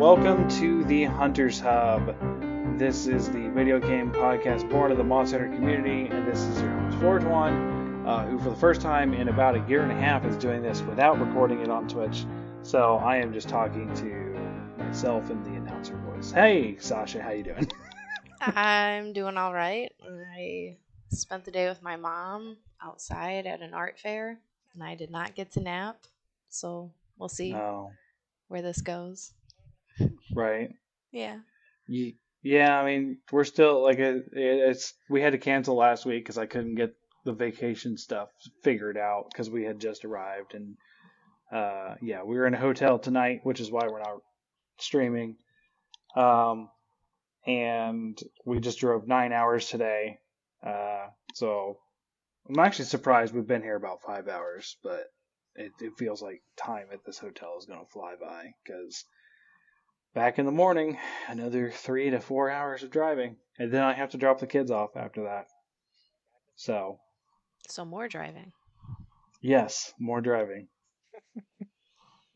Welcome 0.00 0.48
to 0.60 0.82
the 0.84 1.04
Hunters 1.04 1.60
Hub. 1.60 2.16
This 2.78 3.06
is 3.06 3.28
the 3.28 3.50
video 3.50 3.78
game 3.78 4.10
podcast 4.10 4.66
born 4.70 4.90
of 4.90 4.96
the 4.96 5.04
Monster 5.04 5.40
Hunter 5.40 5.54
community, 5.54 6.06
and 6.06 6.26
this 6.26 6.40
is 6.40 6.62
your 6.62 6.70
host, 6.70 6.96
Fortuan, 6.96 8.06
uh, 8.06 8.26
who 8.26 8.38
for 8.38 8.48
the 8.48 8.56
first 8.56 8.80
time 8.80 9.12
in 9.12 9.28
about 9.28 9.56
a 9.56 9.68
year 9.68 9.82
and 9.82 9.92
a 9.92 9.94
half 9.94 10.24
is 10.24 10.38
doing 10.38 10.62
this 10.62 10.80
without 10.80 11.20
recording 11.20 11.60
it 11.60 11.68
on 11.68 11.86
Twitch. 11.86 12.24
So 12.62 12.96
I 12.96 13.16
am 13.18 13.30
just 13.34 13.50
talking 13.50 13.92
to 13.96 14.82
myself 14.82 15.28
and 15.28 15.44
the 15.44 15.50
announcer 15.50 15.98
voice. 15.98 16.30
Hey, 16.30 16.78
Sasha, 16.78 17.22
how 17.22 17.32
you 17.32 17.42
doing? 17.42 17.70
I'm 18.40 19.12
doing 19.12 19.36
all 19.36 19.52
right. 19.52 19.92
I 20.34 20.78
spent 21.10 21.44
the 21.44 21.50
day 21.50 21.68
with 21.68 21.82
my 21.82 21.96
mom 21.96 22.56
outside 22.82 23.46
at 23.46 23.60
an 23.60 23.74
art 23.74 23.98
fair, 23.98 24.38
and 24.72 24.82
I 24.82 24.94
did 24.94 25.10
not 25.10 25.34
get 25.34 25.52
to 25.52 25.60
nap. 25.60 25.98
So 26.48 26.90
we'll 27.18 27.28
see 27.28 27.52
No, 27.52 27.92
where 28.48 28.62
this 28.62 28.80
goes. 28.80 29.32
Right? 30.34 30.70
Yeah. 31.12 31.38
Ye- 31.86 32.16
Yeah, 32.42 32.78
I 32.80 32.84
mean, 32.86 33.18
we're 33.32 33.44
still 33.44 33.82
like 33.82 33.98
it, 33.98 34.24
it's. 34.32 34.94
We 35.10 35.20
had 35.20 35.32
to 35.32 35.38
cancel 35.38 35.76
last 35.76 36.06
week 36.06 36.24
because 36.24 36.38
I 36.38 36.46
couldn't 36.46 36.76
get 36.76 36.94
the 37.24 37.32
vacation 37.32 37.96
stuff 37.98 38.30
figured 38.62 38.96
out 38.96 39.26
because 39.30 39.50
we 39.50 39.64
had 39.64 39.78
just 39.80 40.04
arrived, 40.04 40.54
and 40.54 40.76
uh, 41.52 41.96
yeah, 42.00 42.22
we 42.22 42.36
were 42.36 42.46
in 42.46 42.54
a 42.54 42.58
hotel 42.60 42.98
tonight, 42.98 43.40
which 43.42 43.60
is 43.60 43.70
why 43.70 43.86
we're 43.88 43.98
not 44.00 44.20
streaming. 44.78 45.36
Um, 46.16 46.70
and 47.46 48.18
we 48.44 48.60
just 48.60 48.80
drove 48.80 49.06
nine 49.06 49.32
hours 49.32 49.66
today, 49.66 50.18
uh, 50.66 51.06
so 51.34 51.78
I'm 52.48 52.58
actually 52.58 52.86
surprised 52.86 53.34
we've 53.34 53.46
been 53.46 53.62
here 53.62 53.76
about 53.76 54.02
five 54.02 54.28
hours, 54.28 54.76
but 54.82 55.04
it, 55.54 55.72
it 55.80 55.92
feels 55.98 56.22
like 56.22 56.42
time 56.56 56.86
at 56.92 57.04
this 57.04 57.18
hotel 57.18 57.56
is 57.58 57.66
going 57.66 57.80
to 57.80 57.90
fly 57.90 58.14
by 58.20 58.52
because 58.64 59.04
back 60.14 60.38
in 60.38 60.46
the 60.46 60.52
morning, 60.52 60.98
another 61.28 61.70
three 61.70 62.10
to 62.10 62.20
four 62.20 62.50
hours 62.50 62.82
of 62.82 62.90
driving, 62.90 63.36
and 63.58 63.72
then 63.72 63.82
I 63.82 63.92
have 63.92 64.10
to 64.10 64.18
drop 64.18 64.40
the 64.40 64.46
kids 64.46 64.70
off 64.70 64.96
after 64.96 65.24
that. 65.24 65.46
So 66.56 66.98
So 67.68 67.84
more 67.84 68.08
driving. 68.08 68.52
yes, 69.40 69.92
more 69.98 70.20
driving. 70.20 70.68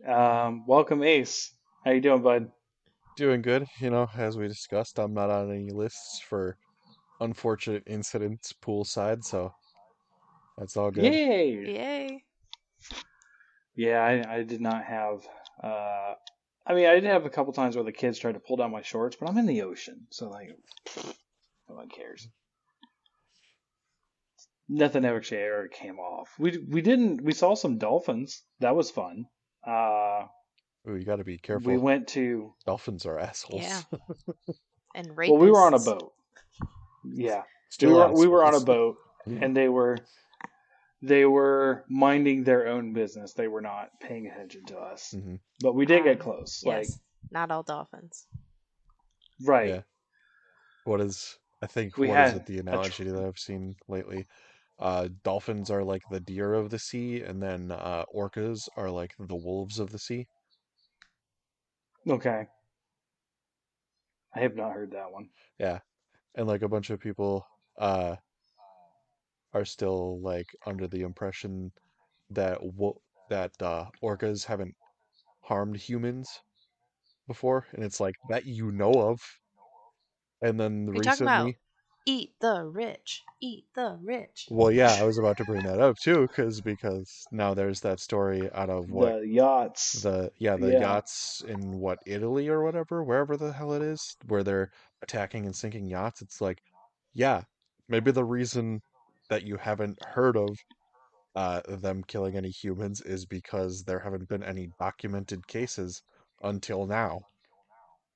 um, 0.09 0.65
welcome, 0.67 1.03
Ace. 1.03 1.53
How 1.85 1.91
you 1.93 2.01
doing, 2.01 2.23
bud? 2.23 2.51
Doing 3.17 3.43
good. 3.43 3.67
You 3.81 3.91
know, 3.91 4.09
as 4.17 4.37
we 4.37 4.49
discussed, 4.49 4.99
I'm 4.99 5.15
not 5.15 5.31
on 5.31 5.51
any 5.51 5.71
lists 5.71 6.21
for 6.21 6.57
unfortunate 7.21 7.85
incidents 7.87 8.53
poolside, 8.53 9.25
so 9.25 9.53
that's 10.59 10.77
all 10.77 10.91
good. 10.91 11.05
Yay! 11.05 11.51
Yay. 11.67 12.25
Yeah, 13.77 14.01
I, 14.01 14.37
I 14.37 14.43
did 14.43 14.61
not 14.61 14.85
have. 14.85 15.27
Uh, 15.63 16.15
I 16.67 16.75
mean, 16.75 16.87
I 16.87 16.95
did 16.95 17.05
have 17.05 17.27
a 17.27 17.31
couple 17.31 17.53
times 17.53 17.77
where 17.77 17.85
the 17.85 17.93
kids 17.93 18.19
tried 18.19 18.33
to 18.33 18.41
pull 18.41 18.57
down 18.57 18.71
my 18.71 18.83
shorts, 18.83 19.17
but 19.21 19.29
I'm 19.29 19.39
in 19.39 19.47
the 19.47 19.63
ocean, 19.63 20.07
so 20.11 20.29
like, 20.29 20.49
no 21.69 21.77
one 21.77 21.89
cares. 21.89 22.27
Nothing 24.67 25.05
ever 25.05 25.23
ever 25.31 25.69
came 25.69 25.99
off. 25.99 26.31
We 26.39 26.59
we 26.67 26.81
didn't. 26.81 27.23
We 27.23 27.33
saw 27.33 27.55
some 27.55 27.77
dolphins. 27.77 28.43
That 28.61 28.75
was 28.75 28.91
fun. 28.91 29.27
Uh, 29.67 30.23
Ooh, 30.89 30.97
you 30.97 31.05
got 31.05 31.17
to 31.17 31.25
be 31.25 31.37
careful. 31.37 31.71
we 31.71 31.77
went 31.77 32.09
to. 32.09 32.55
Dolphins 32.65 33.05
are 33.05 33.19
assholes. 33.19 33.63
Yeah. 33.63 33.83
And 34.97 35.09
rapists. 35.09 35.31
Well, 35.31 35.39
we 35.39 35.51
were 35.51 35.61
on 35.61 35.75
a 35.75 35.81
boat. 35.81 36.13
Yeah, 37.05 37.43
Still 37.69 37.91
we 37.91 37.97
were 37.97 38.13
we 38.13 38.27
were 38.29 38.45
on 38.45 38.55
a 38.55 38.61
boat, 38.61 38.97
and 39.27 39.57
they 39.57 39.69
were 39.69 39.99
they 41.05 41.27
were 41.27 41.85
minding 41.89 42.45
their 42.45 42.67
own 42.67 42.93
business. 42.93 43.35
They 43.35 43.49
were 43.49 43.61
not 43.61 44.01
paying 44.01 44.27
attention 44.27 44.65
to 44.67 44.79
us. 44.79 45.13
Mhm. 45.13 45.39
But 45.61 45.75
we 45.75 45.85
did 45.85 45.99
Um, 45.99 46.05
get 46.05 46.19
close. 46.21 46.63
Yes. 46.65 47.01
Not 47.31 47.51
all 47.51 47.63
dolphins. 47.63 48.27
Right. 49.43 49.69
Yeah. 49.69 49.83
What 50.85 51.01
is 51.01 51.39
I 51.63 51.67
think 51.67 51.97
We 51.97 52.09
what 52.09 52.21
is 52.29 52.35
it 52.35 52.47
the 52.47 52.59
a 52.59 52.63
tr- 52.63 52.69
analogy 52.69 53.05
that 53.05 53.23
I've 53.25 53.39
seen 53.39 53.77
lately? 53.89 54.27
Uh, 54.79 55.09
dolphins 55.23 55.71
are 55.71 55.85
like 55.85 56.03
the 56.11 56.21
deer 56.21 56.53
of 56.55 56.71
the 56.71 56.79
sea, 56.79 57.23
and 57.23 57.43
then 57.43 57.71
uh, 57.71 58.05
orcas 58.15 58.69
are 58.77 58.91
like 58.91 59.15
the 59.19 59.37
wolves 59.37 59.79
of 59.79 59.91
the 59.91 59.99
sea. 59.99 60.27
Okay. 62.07 62.49
I 64.35 64.41
have 64.41 64.57
not 64.57 64.73
heard 64.73 64.91
that 64.93 65.13
one. 65.13 65.31
Yeah, 65.59 65.81
and 66.35 66.47
like 66.47 66.63
a 66.63 66.69
bunch 66.69 66.91
of 66.91 66.99
people 67.01 67.47
uh, 67.79 68.17
are 69.55 69.65
still 69.67 70.21
like 70.23 70.49
under 70.67 70.89
the 70.89 71.03
impression 71.03 71.73
that 72.31 72.63
wo- 72.63 73.03
that 73.31 73.53
uh, 73.63 73.91
orcas 74.03 74.47
haven't 74.47 74.77
harmed 75.43 75.77
humans 75.79 76.43
before, 77.29 77.67
and 77.73 77.85
it's 77.85 78.01
like 78.01 78.17
that 78.29 78.47
you 78.47 78.73
know 78.73 79.01
of. 79.01 79.21
And 80.41 80.61
then 80.61 80.89
You're 80.95 81.03
talking 81.03 81.25
recently, 81.25 81.59
about 81.59 81.59
eat 82.07 82.41
the 82.41 82.65
rich. 82.67 83.29
Eat 83.39 83.69
the 83.75 83.99
rich. 84.01 84.49
well, 84.49 84.71
yeah, 84.71 84.95
I 84.95 85.05
was 85.05 85.19
about 85.19 85.37
to 85.39 85.45
bring 85.45 85.63
that 85.65 85.81
up 85.81 85.97
too, 85.99 86.27
because 86.29 86.61
because 86.61 87.27
now 87.31 87.55
there's 87.55 87.81
that 87.81 88.01
story 88.01 88.51
out 88.53 88.71
of 88.71 88.91
what 88.91 89.17
The 89.17 89.27
yachts. 89.27 90.09
the 90.09 90.33
yeah 90.39 90.57
the 90.57 90.75
Yeah. 90.75 90.77
yachts 90.77 91.43
in 91.43 91.79
what 91.81 92.01
Italy 92.07 92.49
or 92.49 92.63
whatever, 92.65 93.05
wherever 93.05 93.37
the 93.37 93.53
hell 93.55 93.73
it 93.75 93.83
is, 93.83 94.17
where 94.27 94.45
they're 94.45 94.73
attacking 95.03 95.47
and 95.47 95.57
sinking 95.57 95.87
yachts. 95.87 96.23
It's 96.23 96.41
like, 96.41 96.63
yeah, 97.15 97.45
maybe 97.89 98.11
the 98.13 98.25
reason 98.25 98.83
that 99.31 99.43
you 99.45 99.57
haven't 99.57 100.03
heard 100.05 100.37
of 100.37 100.57
uh, 101.35 101.61
them 101.67 102.03
killing 102.05 102.37
any 102.37 102.51
humans 102.51 103.01
is 103.03 103.27
because 103.27 103.85
there 103.85 104.01
haven't 104.01 104.29
been 104.29 104.43
any 104.45 104.69
documented 104.79 105.47
cases 105.49 106.03
until 106.43 106.87
now. 106.87 107.21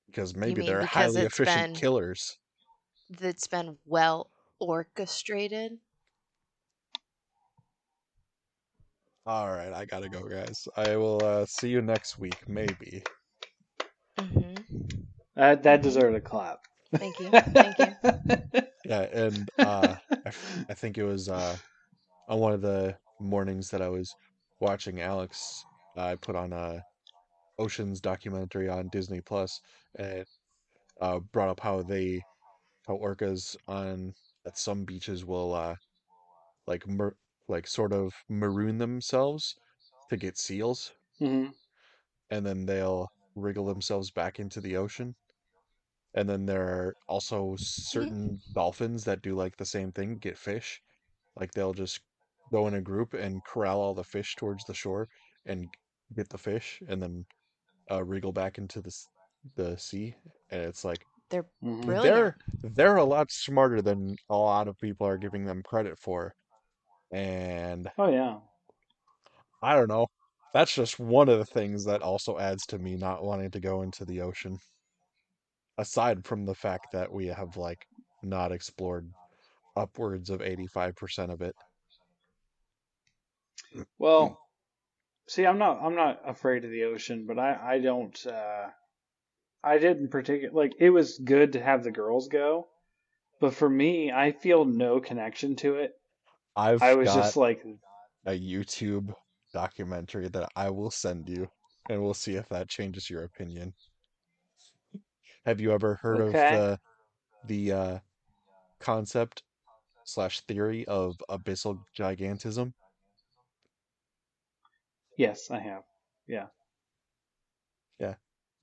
Because 0.07 0.35
maybe 0.37 0.63
they're 0.63 0.81
because 0.81 1.15
highly 1.17 1.23
efficient 1.23 1.65
been- 1.65 1.75
killers. 1.75 2.39
That's 3.11 3.47
been 3.47 3.79
well 3.87 4.31
orchestrated. 4.61 5.79
All 9.27 9.49
right, 9.49 9.73
I 9.73 9.85
gotta 9.85 10.09
go, 10.09 10.23
guys. 10.23 10.67
I 10.77 10.97
will 10.97 11.23
uh, 11.23 11.45
see 11.47 11.69
you 11.69 11.83
next 11.83 12.19
week, 12.19 12.49
maybe. 12.49 13.03
hmm 14.19 14.55
that 15.37 15.63
that 15.63 15.83
deserved 15.83 16.17
a 16.17 16.21
clap. 16.21 16.68
Thank 16.97 17.21
you. 17.21 17.35
Thank 17.61 17.79
you. 17.79 17.97
Yeah, 18.85 19.03
and 19.13 19.51
uh, 19.61 19.97
I, 20.25 20.29
f- 20.29 20.65
I 20.69 20.75
think 20.75 20.99
it 20.99 21.05
was 21.05 21.29
uh, 21.29 21.57
on 22.29 22.39
one 22.39 22.53
of 22.53 22.61
the 22.63 22.97
mornings 23.21 23.71
that 23.71 23.83
I 23.83 23.89
was 23.89 24.17
watching 24.61 25.01
Alex. 25.01 25.67
I 25.97 26.17
put 26.17 26.37
on 26.37 26.53
a 26.53 26.85
Oceans 27.59 28.01
documentary 28.01 28.69
on 28.69 28.89
Disney 28.89 29.21
Plus, 29.21 29.61
and 29.97 30.25
uh, 31.01 31.19
brought 31.33 31.49
up 31.51 31.61
how 31.61 31.83
they, 31.83 32.25
how 32.87 32.97
orcas 32.99 33.57
on 33.67 34.15
at 34.47 34.57
some 34.59 34.85
beaches 34.85 35.25
will 35.25 35.55
uh, 35.55 35.77
like 36.67 36.87
mer- 36.87 37.17
like 37.49 37.67
sort 37.67 37.93
of 37.93 38.13
maroon 38.29 38.79
themselves 38.79 39.57
to 40.09 40.17
get 40.17 40.39
seals, 40.39 40.93
hmm 41.19 41.47
and 42.31 42.45
then 42.47 42.65
they'll 42.67 43.11
wriggle 43.35 43.67
themselves 43.67 44.11
back 44.11 44.39
into 44.39 44.61
the 44.61 44.77
ocean. 44.77 45.15
And 46.19 46.29
then 46.29 46.47
there 46.47 46.69
are 46.69 46.97
also 47.09 47.57
certain 47.59 48.43
dolphins 48.55 49.05
that 49.07 49.23
do 49.23 49.35
like 49.37 49.57
the 49.59 49.67
same 49.67 49.93
thing, 49.93 50.19
get 50.19 50.39
fish. 50.39 50.83
Like 51.37 51.53
they'll 51.53 51.75
just 51.75 52.01
go 52.53 52.69
in 52.69 52.75
a 52.75 52.83
group 52.83 53.15
and 53.15 53.45
corral 53.45 53.81
all 53.81 53.95
the 53.95 54.05
fish 54.05 54.37
towards 54.37 54.65
the 54.67 54.75
shore 54.75 55.09
and 55.47 55.71
get 56.15 56.31
the 56.31 56.39
fish 56.39 56.83
and 56.89 57.03
then 57.03 57.27
uh, 57.91 58.05
wriggle 58.05 58.33
back 58.33 58.59
into 58.59 58.83
the 58.83 58.95
the 59.57 59.79
sea. 59.79 60.17
And 60.51 60.63
it's 60.63 60.85
like 60.85 61.07
They're 61.31 61.49
brilliant. 61.63 62.15
they're 62.15 62.37
they're 62.63 62.97
a 62.97 63.05
lot 63.05 63.33
smarter 63.33 63.83
than 63.83 64.17
a 64.31 64.37
lot 64.37 64.69
of 64.69 64.79
people 64.79 65.07
are 65.07 65.19
giving 65.19 65.47
them 65.47 65.63
credit 65.65 65.99
for. 65.99 66.35
And 67.13 67.91
Oh 67.99 68.09
yeah. 68.09 68.41
I 69.63 69.75
don't 69.77 69.89
know. 69.89 70.09
That's 70.53 70.75
just 70.75 70.99
one 70.99 71.29
of 71.29 71.39
the 71.39 71.47
things 71.47 71.85
that 71.85 72.03
also 72.03 72.39
adds 72.39 72.67
to 72.67 72.79
me 72.81 72.97
not 72.97 73.23
wanting 73.23 73.51
to 73.53 73.61
go 73.61 73.83
into 73.83 74.05
the 74.05 74.21
ocean. 74.21 74.59
Aside 75.79 76.25
from 76.25 76.45
the 76.45 76.55
fact 76.55 76.89
that 76.93 77.13
we 77.13 77.29
have 77.29 77.57
like 77.57 77.87
not 78.23 78.53
explored 78.53 79.11
upwards 79.77 80.29
of 80.29 80.41
85% 80.41 81.33
of 81.33 81.41
it. 81.41 81.55
Well, 83.99 84.39
see, 85.29 85.47
I'm 85.47 85.59
not 85.59 85.81
I'm 85.81 85.95
not 85.95 86.21
afraid 86.27 86.65
of 86.65 86.71
the 86.71 86.85
ocean, 86.85 87.27
but 87.27 87.39
I 87.39 87.75
I 87.75 87.79
don't 87.79 88.27
uh 88.27 88.69
I 89.63 89.79
didn't 89.79 90.09
particular 90.11 90.53
like 90.53 90.73
it 90.79 90.91
was 90.91 91.19
good 91.19 91.53
to 91.53 91.63
have 91.63 91.85
the 91.85 91.91
girls 91.91 92.29
go, 92.29 92.69
but 93.41 93.55
for 93.55 93.69
me, 93.69 94.11
I 94.11 94.33
feel 94.33 94.65
no 94.65 95.01
connection 95.01 95.57
to 95.57 95.77
it. 95.77 95.93
I've 96.57 96.83
I 96.83 96.95
was 96.95 97.15
just 97.15 97.37
like 97.37 97.63
a 98.27 98.33
YouTube 98.33 99.15
documentary 99.53 100.29
that 100.29 100.49
I 100.57 100.71
will 100.71 100.91
send 100.91 101.29
you 101.29 101.49
and 101.89 102.03
we'll 102.03 102.15
see 102.15 102.35
if 102.35 102.49
that 102.49 102.69
changes 102.69 103.09
your 103.09 103.25
opinion. 103.25 103.75
Have 105.47 105.61
you 105.61 105.73
ever 105.73 105.95
heard 105.97 106.21
Okay. 106.21 106.55
of 106.55 106.61
the 106.61 106.81
the 107.47 107.73
uh 107.73 107.99
concept 108.81 109.43
slash 110.05 110.41
theory 110.43 110.87
of 110.87 111.17
abyssal 111.29 111.81
gigantism? 111.97 112.73
yes, 115.17 115.51
I 115.51 115.59
have. 115.59 115.83
Yeah. 116.27 116.47
Yeah. 117.99 118.15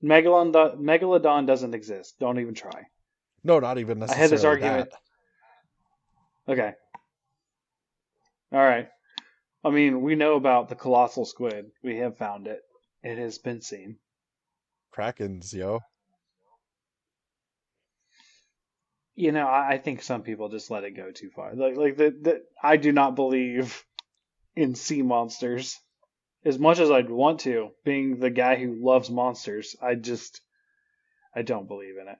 Megalodon, 0.02 0.78
Megalodon 0.78 1.46
doesn't 1.46 1.74
exist. 1.74 2.18
Don't 2.18 2.38
even 2.38 2.54
try. 2.54 2.86
No, 3.44 3.58
not 3.60 3.78
even 3.78 3.98
necessarily. 3.98 4.20
I 4.20 4.22
had 4.22 4.30
this 4.30 4.44
argument. 4.44 4.90
that. 6.46 6.52
Okay. 6.52 6.72
All 8.52 8.60
right. 8.60 8.88
I 9.64 9.70
mean, 9.70 10.00
we 10.02 10.14
know 10.14 10.36
about 10.36 10.68
the 10.68 10.74
colossal 10.76 11.24
squid. 11.24 11.66
We 11.82 11.96
have 11.98 12.16
found 12.16 12.46
it. 12.46 12.60
It 13.02 13.18
has 13.18 13.38
been 13.38 13.60
seen. 13.60 13.98
Krakens, 14.96 15.52
yo. 15.52 15.80
You 19.16 19.32
know, 19.32 19.46
I, 19.46 19.72
I 19.72 19.78
think 19.78 20.02
some 20.02 20.22
people 20.22 20.50
just 20.50 20.70
let 20.70 20.84
it 20.84 20.92
go 20.92 21.10
too 21.10 21.30
far. 21.34 21.54
Like, 21.54 21.76
like 21.76 21.96
the, 21.96 22.10
the 22.10 22.42
I 22.62 22.76
do 22.76 22.92
not 22.92 23.16
believe 23.16 23.82
in 24.54 24.74
sea 24.74 25.02
monsters 25.02 25.80
as 26.44 26.58
much 26.58 26.78
as 26.78 26.90
I'd 26.90 27.10
want 27.10 27.40
to. 27.40 27.70
Being 27.84 28.18
the 28.18 28.30
guy 28.30 28.56
who 28.56 28.76
loves 28.78 29.10
monsters, 29.10 29.74
I 29.82 29.94
just 29.94 30.40
I 31.34 31.42
don't 31.42 31.66
believe 31.66 31.94
in 32.00 32.08
it. 32.08 32.18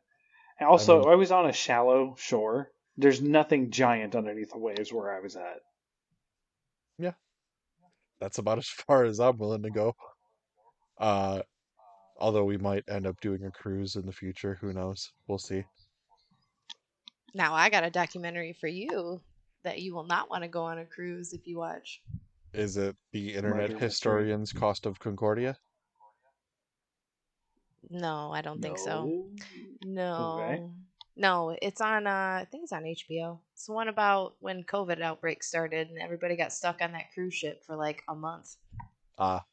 And 0.58 0.68
also, 0.68 1.00
mean- 1.00 1.12
I 1.12 1.14
was 1.16 1.30
on 1.30 1.46
a 1.46 1.52
shallow 1.52 2.14
shore. 2.18 2.70
There's 2.96 3.20
nothing 3.20 3.70
giant 3.70 4.16
underneath 4.16 4.52
the 4.52 4.58
waves 4.58 4.90
where 4.90 5.14
I 5.14 5.20
was 5.20 5.36
at. 5.36 5.60
Yeah, 6.98 7.12
that's 8.20 8.38
about 8.38 8.58
as 8.58 8.68
far 8.86 9.04
as 9.04 9.20
I'm 9.20 9.36
willing 9.36 9.62
to 9.62 9.70
go. 9.70 9.94
Uh, 10.98 11.42
although 12.18 12.44
we 12.44 12.56
might 12.56 12.84
end 12.88 13.06
up 13.06 13.20
doing 13.20 13.44
a 13.44 13.50
cruise 13.50 13.96
in 13.96 14.06
the 14.06 14.12
future. 14.12 14.56
Who 14.62 14.72
knows? 14.72 15.12
We'll 15.28 15.38
see. 15.38 15.64
Now 17.36 17.54
I 17.54 17.68
got 17.68 17.84
a 17.84 17.90
documentary 17.90 18.54
for 18.54 18.66
you 18.66 19.20
that 19.62 19.82
you 19.82 19.94
will 19.94 20.06
not 20.06 20.30
want 20.30 20.42
to 20.44 20.48
go 20.48 20.62
on 20.62 20.78
a 20.78 20.86
cruise 20.86 21.34
if 21.34 21.46
you 21.46 21.58
watch. 21.58 22.00
Is 22.54 22.78
it 22.78 22.96
the 23.12 23.34
Internet 23.34 23.50
Murder 23.58 23.74
Mystery. 23.74 23.88
Historian's 23.90 24.52
Cost 24.54 24.86
of 24.86 24.98
Concordia? 24.98 25.58
No, 27.90 28.32
I 28.32 28.40
don't 28.40 28.62
think 28.62 28.78
so. 28.78 29.04
No? 29.04 29.26
No. 29.84 30.40
Okay. 30.40 30.62
No, 31.18 31.56
it's 31.60 31.82
on 31.82 32.06
uh 32.06 32.40
I 32.40 32.46
think 32.50 32.62
it's 32.64 32.72
on 32.72 32.84
HBO. 32.84 33.38
It's 33.52 33.66
the 33.66 33.72
one 33.74 33.88
about 33.88 34.36
when 34.40 34.64
COVID 34.64 35.02
outbreak 35.02 35.42
started 35.42 35.90
and 35.90 35.98
everybody 35.98 36.36
got 36.36 36.54
stuck 36.54 36.80
on 36.80 36.92
that 36.92 37.12
cruise 37.12 37.34
ship 37.34 37.62
for 37.66 37.76
like 37.76 38.02
a 38.08 38.14
month. 38.14 38.56
Ah, 39.18 39.44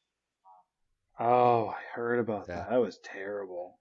Oh, 1.19 1.67
I 1.67 1.81
heard 1.93 2.19
about 2.19 2.47
Yeah. 2.47 2.55
that. 2.59 2.69
That 2.69 2.77
was 2.81 2.97
terrible. 3.03 3.77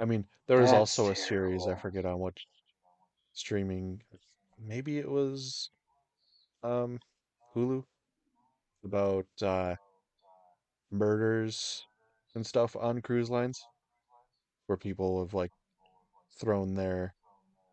I 0.00 0.04
mean, 0.04 0.28
there 0.48 0.58
was 0.58 0.72
That's 0.72 0.72
also 0.72 1.10
a 1.10 1.14
series, 1.16 1.68
I 1.68 1.76
forget 1.76 2.04
on 2.04 2.18
what 2.18 2.38
streaming, 3.32 4.02
maybe 4.58 4.98
it 4.98 5.10
was 5.10 5.70
um 6.62 7.00
Hulu 7.54 7.84
about 8.84 9.26
uh 9.42 9.76
murders 10.90 11.86
and 12.34 12.46
stuff 12.46 12.76
on 12.76 13.02
cruise 13.02 13.30
lines 13.30 13.60
where 14.66 14.78
people 14.78 15.20
have 15.22 15.34
like 15.34 15.52
thrown 16.40 16.74
their 16.74 17.14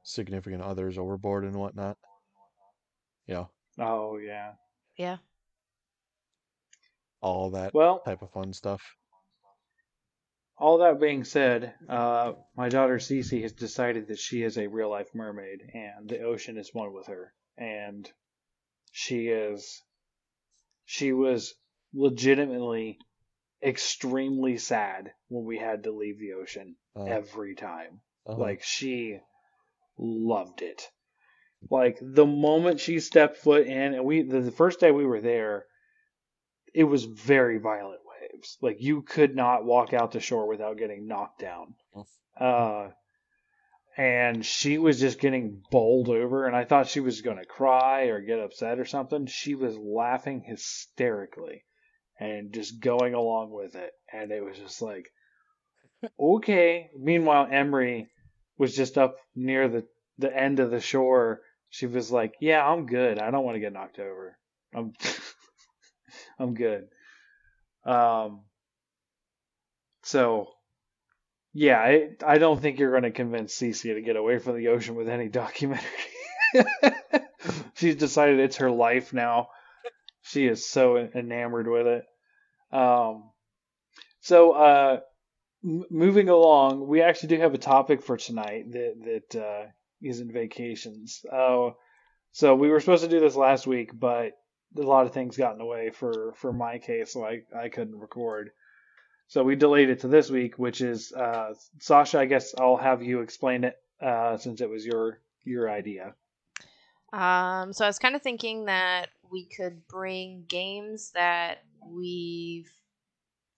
significant 0.04 0.64
others 0.64 0.98
overboard 0.98 1.46
and 1.46 1.56
whatnot. 1.58 1.98
Yeah. 3.28 3.48
Oh 3.80 4.18
yeah. 4.18 4.56
Yeah. 4.98 5.20
all 7.22 7.52
that 7.52 7.74
Well, 7.74 8.04
type 8.06 8.22
of 8.24 8.32
fun 8.32 8.54
stuff. 8.54 8.98
All 10.58 10.80
that 10.80 11.00
being 11.00 11.24
said, 11.24 11.74
uh, 11.88 12.34
my 12.56 12.70
daughter 12.70 12.98
Cece 12.98 13.42
has 13.44 13.54
decided 13.54 14.08
that 14.08 14.20
she 14.20 14.42
is 14.44 14.58
a 14.58 14.68
real 14.68 14.90
life 14.90 15.14
mermaid, 15.14 15.62
and 15.74 16.10
the 16.10 16.22
ocean 16.22 16.58
is 16.58 16.74
one 16.74 16.94
with 16.94 17.08
her. 17.08 17.34
And 17.58 18.10
she 18.92 19.28
is, 19.28 19.84
she 20.86 21.14
was 21.14 21.54
legitimately 21.94 23.00
extremely 23.64 24.58
sad 24.58 25.12
when 25.30 25.46
we 25.46 25.58
had 25.58 25.84
to 25.84 25.92
leave 25.92 26.20
the 26.20 26.34
ocean 26.34 26.76
Uh, 26.96 27.04
every 27.04 27.56
time. 27.56 28.02
uh-huh. 28.26 28.40
Like 28.40 28.64
she 28.64 29.20
loved 29.98 30.62
it. 30.62 30.90
Like 31.70 31.98
the 32.02 32.26
moment 32.26 32.80
she 32.80 33.00
stepped 33.00 33.38
foot 33.38 33.66
in, 33.66 33.94
and 33.96 34.06
we 34.06 34.22
the, 34.24 34.42
the 34.42 34.52
first 34.52 34.80
day 34.80 34.92
we 34.92 35.06
were 35.06 35.22
there, 35.22 35.66
it 36.74 36.84
was 36.84 37.04
very 37.06 37.58
violent 37.58 38.02
waves. 38.38 38.58
Like 38.62 38.78
you 38.80 39.02
could 39.02 39.36
not 39.36 39.66
walk 39.66 39.94
out 39.94 40.14
to 40.14 40.20
shore 40.20 40.48
without 40.48 40.78
getting 40.78 41.08
knocked 41.08 41.40
down. 41.40 41.76
Uh, 42.40 42.90
and 43.98 44.46
she 44.46 44.78
was 44.78 45.00
just 45.00 45.20
getting 45.20 45.62
bowled 45.72 46.10
over, 46.10 46.46
and 46.46 46.56
I 46.56 46.66
thought 46.66 46.88
she 46.88 47.00
was 47.00 47.22
going 47.22 47.38
to 47.38 47.46
cry 47.46 48.06
or 48.06 48.22
get 48.22 48.40
upset 48.40 48.80
or 48.80 48.86
something. 48.86 49.26
She 49.26 49.56
was 49.56 49.76
laughing 49.76 50.42
hysterically 50.46 51.64
and 52.20 52.54
just 52.54 52.80
going 52.80 53.16
along 53.16 53.52
with 53.52 53.76
it, 53.76 53.92
and 54.14 54.32
it 54.32 54.44
was 54.44 54.58
just 54.58 54.82
like, 54.82 55.08
okay. 56.20 56.90
Meanwhile, 56.98 57.48
Emery 57.52 58.10
was 58.58 58.76
just 58.76 58.98
up 58.98 59.18
near 59.36 59.68
the 59.68 59.86
the 60.20 60.36
end 60.36 60.60
of 60.60 60.72
the 60.72 60.80
shore. 60.80 61.42
She 61.70 61.86
was 61.86 62.12
like, 62.12 62.36
"Yeah, 62.40 62.66
I'm 62.66 62.86
good. 62.86 63.20
I 63.20 63.32
don't 63.32 63.44
want 63.44 63.56
to 63.56 63.60
get 63.60 63.74
knocked 63.74 64.00
over. 64.00 64.38
I'm 64.76 64.94
I'm 66.40 66.54
good." 66.54 66.88
Um. 67.88 68.42
So, 70.04 70.48
yeah, 71.54 71.80
I 71.80 72.10
I 72.26 72.38
don't 72.38 72.62
think 72.62 72.80
you're 72.80 72.92
going 72.92 73.04
to 73.04 73.12
convince 73.12 73.58
Cece 73.58 73.94
to 73.94 74.02
get 74.02 74.16
away 74.16 74.40
from 74.40 74.58
the 74.58 74.70
ocean 74.70 74.96
with 74.96 75.10
any 75.10 75.28
documentary. 75.30 75.86
She's 77.76 77.96
decided 77.96 78.40
it's 78.40 78.58
her 78.58 78.72
life 78.72 79.14
now. 79.14 79.50
She 80.24 80.48
is 80.48 80.68
so 80.68 80.98
enamored 80.98 81.68
with 81.68 81.88
it. 81.88 82.06
Um. 82.72 83.32
So, 84.22 84.52
uh, 84.54 85.00
m- 85.64 85.86
moving 85.90 86.30
along, 86.30 86.88
we 86.88 87.02
actually 87.02 87.30
do 87.30 87.42
have 87.42 87.54
a 87.54 87.60
topic 87.60 88.04
for 88.04 88.18
tonight 88.18 88.72
that 88.72 89.24
that 89.32 89.42
uh, 89.42 89.66
isn't 90.02 90.34
vacations. 90.34 91.26
Uh, 91.32 91.72
so 92.32 92.56
we 92.56 92.70
were 92.70 92.80
supposed 92.80 93.04
to 93.04 93.10
do 93.10 93.20
this 93.20 93.36
last 93.36 93.68
week, 93.68 93.92
but 93.98 94.34
a 94.76 94.82
lot 94.82 95.06
of 95.06 95.14
things 95.14 95.38
got 95.38 95.54
in 95.54 95.60
the 95.60 95.66
way 95.66 95.92
for 95.92 96.34
for 96.36 96.52
my 96.52 96.80
case, 96.80 97.14
so 97.14 97.24
I 97.26 97.44
I 97.56 97.70
couldn't 97.70 98.00
record. 98.00 98.52
So 99.28 99.44
we 99.44 99.56
delayed 99.56 99.90
it 99.90 100.02
to 100.02 100.08
this 100.08 100.30
week, 100.30 100.58
which 100.58 100.82
is 100.82 101.12
uh, 101.12 101.54
Sasha. 101.80 102.20
I 102.20 102.26
guess 102.26 102.56
I'll 102.58 102.78
have 102.78 103.04
you 103.04 103.22
explain 103.22 103.66
it 103.66 103.78
uh, 104.02 104.38
since 104.38 104.62
it 104.62 104.70
was 104.70 104.86
your 104.86 105.20
your 105.44 105.70
idea. 105.70 106.16
Um, 107.14 107.74
so 107.74 107.86
I 107.86 107.88
was 107.88 108.00
kind 108.00 108.16
of 108.16 108.22
thinking 108.22 108.66
that 108.66 109.10
we 109.32 109.46
could 109.46 109.88
bring 109.88 110.46
games 110.48 111.12
that 111.12 111.64
we 111.86 112.66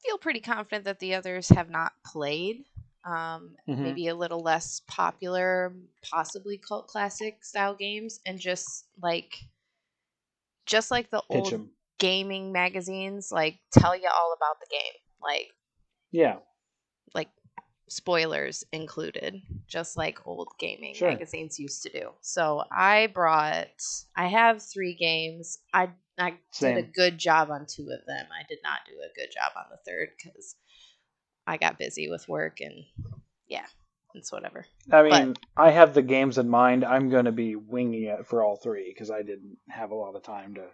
feel 0.03 0.17
pretty 0.17 0.39
confident 0.39 0.85
that 0.85 0.99
the 0.99 1.15
others 1.15 1.49
have 1.49 1.69
not 1.69 1.93
played. 2.05 2.65
Um, 3.03 3.55
Mhm. 3.67 3.79
Maybe 3.79 4.07
a 4.07 4.15
little 4.15 4.41
less 4.41 4.81
popular, 4.87 5.73
possibly 6.03 6.57
cult 6.57 6.87
classic 6.87 7.43
style 7.43 7.73
games, 7.75 8.19
and 8.25 8.39
just 8.39 8.85
like, 9.01 9.48
just 10.69 10.91
like 10.91 11.09
the 11.11 11.21
Pitch 11.29 11.29
old 11.35 11.53
'em. 11.53 11.71
gaming 11.97 12.51
magazines, 12.53 13.31
like 13.31 13.59
tell 13.71 13.95
you 13.95 14.07
all 14.07 14.33
about 14.37 14.59
the 14.61 14.67
game, 14.69 15.01
like 15.21 15.51
Yeah. 16.11 16.39
like 17.13 17.29
spoilers 17.89 18.63
included, 18.71 19.41
just 19.67 19.97
like 19.97 20.25
old 20.27 20.49
gaming 20.59 20.95
Sure. 20.95 21.09
magazines 21.09 21.59
used 21.59 21.81
to 21.83 21.89
do. 21.89 22.13
So 22.21 22.63
I 22.71 23.07
brought 23.07 23.81
I 24.15 24.27
have 24.27 24.61
three 24.61 24.93
games. 24.95 25.59
I 25.73 25.89
I 26.17 26.37
did 26.59 26.77
a 26.77 26.83
good 26.83 27.17
job 27.17 27.49
on 27.49 27.65
two 27.65 27.89
of 27.91 28.05
them. 28.05 28.27
I 28.31 28.43
did 28.47 28.59
not 28.63 28.81
do 28.85 28.93
a 28.99 29.13
good 29.15 29.31
job 29.33 29.53
on 29.57 29.65
the 29.71 29.77
third 29.89 30.09
because 30.17 30.55
I 31.47 31.57
got 31.57 31.79
busy 31.79 32.09
with 32.09 32.27
work 32.27 32.59
and 32.61 32.85
yeah, 33.47 33.65
it's 34.13 34.31
whatever. 34.31 34.65
I 34.91 35.03
mean, 35.03 35.35
I 35.55 35.71
have 35.71 35.93
the 35.93 36.01
games 36.01 36.37
in 36.37 36.49
mind. 36.49 36.83
I'm 36.83 37.09
going 37.09 37.25
to 37.25 37.31
be 37.31 37.55
winging 37.55 38.03
it 38.03 38.25
for 38.25 38.43
all 38.43 38.55
three 38.55 38.91
because 38.91 39.11
I 39.11 39.21
didn't 39.21 39.57
have 39.69 39.91
a 39.91 39.95
lot 39.95 40.15
of 40.15 40.23
time 40.23 40.55
to 40.55 40.65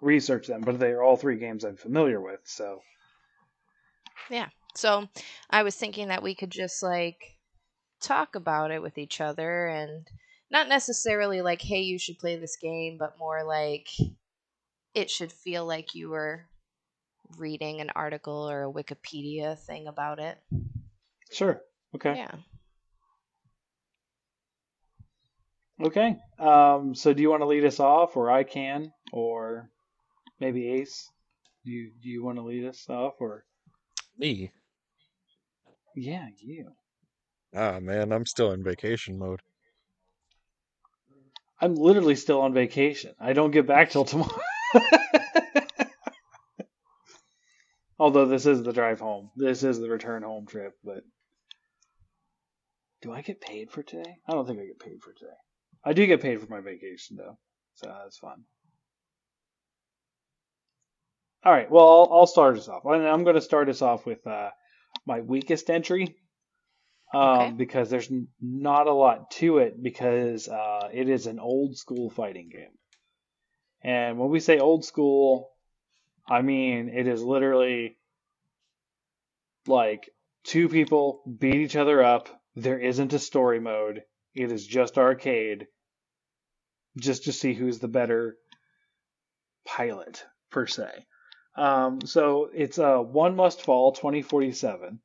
research 0.00 0.46
them, 0.46 0.62
but 0.62 0.78
they 0.78 0.90
are 0.90 1.02
all 1.02 1.16
three 1.16 1.38
games 1.38 1.64
I'm 1.64 1.76
familiar 1.76 2.20
with. 2.20 2.40
So 2.44 2.80
yeah. 4.30 4.48
So 4.76 5.08
I 5.48 5.62
was 5.62 5.74
thinking 5.74 6.08
that 6.08 6.22
we 6.22 6.34
could 6.34 6.50
just 6.50 6.82
like 6.82 7.38
talk 8.00 8.34
about 8.34 8.70
it 8.70 8.82
with 8.82 8.98
each 8.98 9.20
other 9.20 9.66
and 9.66 10.06
not 10.50 10.68
necessarily 10.68 11.42
like, 11.42 11.62
hey, 11.62 11.80
you 11.80 11.98
should 11.98 12.18
play 12.18 12.36
this 12.36 12.56
game, 12.56 12.96
but 12.98 13.18
more 13.18 13.44
like 13.44 13.88
it 14.94 15.10
should 15.10 15.32
feel 15.32 15.66
like 15.66 15.94
you 15.94 16.10
were 16.10 16.46
reading 17.38 17.80
an 17.80 17.90
article 17.94 18.48
or 18.50 18.64
a 18.64 18.72
Wikipedia 18.72 19.58
thing 19.58 19.86
about 19.86 20.18
it. 20.18 20.38
sure, 21.30 21.62
okay, 21.94 22.14
Yeah. 22.16 22.32
Okay. 25.82 26.16
Um, 26.38 26.94
so 26.94 27.12
do 27.12 27.22
you 27.22 27.30
want 27.30 27.42
to 27.42 27.46
lead 27.46 27.64
us 27.64 27.80
off, 27.80 28.16
or 28.16 28.30
I 28.30 28.44
can, 28.44 28.92
or 29.12 29.70
maybe 30.38 30.68
Ace? 30.68 31.10
Do 31.64 31.70
you 31.70 31.90
do 32.02 32.08
you 32.08 32.24
want 32.24 32.38
to 32.38 32.42
lead 32.42 32.64
us 32.66 32.86
off, 32.88 33.14
or 33.20 33.44
Me? 34.18 34.50
yeah, 35.94 36.28
you? 36.38 36.72
Ah, 37.54 37.80
man, 37.80 38.12
I'm 38.12 38.26
still 38.26 38.52
in 38.52 38.62
vacation 38.62 39.18
mode. 39.18 39.42
I'm 41.60 41.74
literally 41.74 42.16
still 42.16 42.40
on 42.40 42.54
vacation. 42.54 43.14
I 43.20 43.34
don't 43.34 43.50
get 43.50 43.66
back 43.66 43.90
till 43.90 44.04
tomorrow. 44.04 44.40
Although 47.98 48.26
this 48.26 48.46
is 48.46 48.62
the 48.62 48.72
drive 48.72 48.98
home. 49.00 49.30
This 49.36 49.62
is 49.62 49.78
the 49.78 49.90
return 49.90 50.22
home 50.22 50.46
trip, 50.46 50.72
but 50.82 51.02
do 53.02 53.12
I 53.12 53.20
get 53.20 53.42
paid 53.42 53.70
for 53.70 53.82
today? 53.82 54.16
I 54.26 54.32
don't 54.32 54.46
think 54.46 54.58
I 54.58 54.64
get 54.64 54.78
paid 54.78 55.02
for 55.02 55.12
today. 55.12 55.36
I 55.84 55.92
do 55.92 56.06
get 56.06 56.20
paid 56.20 56.40
for 56.40 56.48
my 56.50 56.60
vacation 56.60 57.16
though, 57.16 57.38
so 57.74 57.86
that's 57.86 58.18
fun. 58.18 58.44
All 61.44 61.52
right, 61.52 61.70
well 61.70 61.88
I'll, 61.88 62.18
I'll 62.20 62.26
start 62.26 62.58
us 62.58 62.68
off. 62.68 62.84
And 62.84 63.06
I'm 63.06 63.24
going 63.24 63.36
to 63.36 63.40
start 63.40 63.68
us 63.68 63.80
off 63.82 64.04
with 64.04 64.26
uh, 64.26 64.50
my 65.06 65.20
weakest 65.20 65.70
entry 65.70 66.16
um, 67.14 67.22
Okay. 67.22 67.52
because 67.56 67.88
there's 67.90 68.10
not 68.40 68.86
a 68.86 68.92
lot 68.92 69.30
to 69.32 69.58
it 69.58 69.82
because 69.82 70.48
uh, 70.48 70.88
it 70.92 71.08
is 71.08 71.26
an 71.26 71.38
old 71.40 71.76
school 71.76 72.10
fighting 72.10 72.50
game. 72.50 72.76
And 73.82 74.18
when 74.18 74.28
we 74.28 74.40
say 74.40 74.58
old 74.58 74.84
school, 74.84 75.48
I 76.28 76.42
mean 76.42 76.90
it 76.90 77.06
is 77.06 77.22
literally 77.22 77.96
like 79.66 80.10
two 80.44 80.68
people 80.68 81.22
beat 81.38 81.56
each 81.56 81.76
other 81.76 82.02
up. 82.02 82.28
There 82.54 82.78
isn't 82.78 83.14
a 83.14 83.18
story 83.18 83.60
mode. 83.60 84.02
It 84.34 84.52
is 84.52 84.66
just 84.66 84.98
arcade, 84.98 85.66
just 86.98 87.24
to 87.24 87.32
see 87.32 87.54
who's 87.54 87.78
the 87.78 87.88
better 87.88 88.36
pilot 89.66 90.24
per 90.50 90.66
se. 90.66 91.06
Um, 91.56 92.00
so 92.02 92.48
it's 92.54 92.78
uh, 92.78 92.98
One 92.98 93.36
Must 93.36 93.62
Fall 93.62 93.92
2047. 93.92 95.00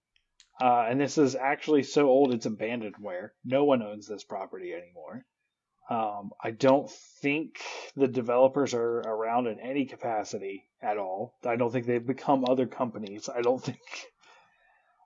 Uh, 0.61 0.85
and 0.89 1.01
this 1.01 1.17
is 1.17 1.35
actually 1.35 1.83
so 1.83 2.07
old 2.07 2.33
it's 2.33 2.45
abandonware. 2.45 3.31
No 3.43 3.65
one 3.65 3.83
owns 3.83 4.07
this 4.07 4.23
property 4.23 4.73
anymore. 4.73 5.25
Um, 5.89 6.31
I 6.41 6.51
don't 6.51 6.89
think 7.21 7.59
the 7.95 8.07
developers 8.07 8.73
are 8.73 8.99
around 8.99 9.47
in 9.47 9.59
any 9.59 9.85
capacity 9.85 10.65
at 10.81 10.97
all. 10.97 11.35
I 11.45 11.57
don't 11.57 11.71
think 11.71 11.85
they've 11.85 12.05
become 12.05 12.45
other 12.47 12.65
companies. 12.65 13.29
I 13.29 13.41
don't 13.41 13.61
think. 13.61 13.79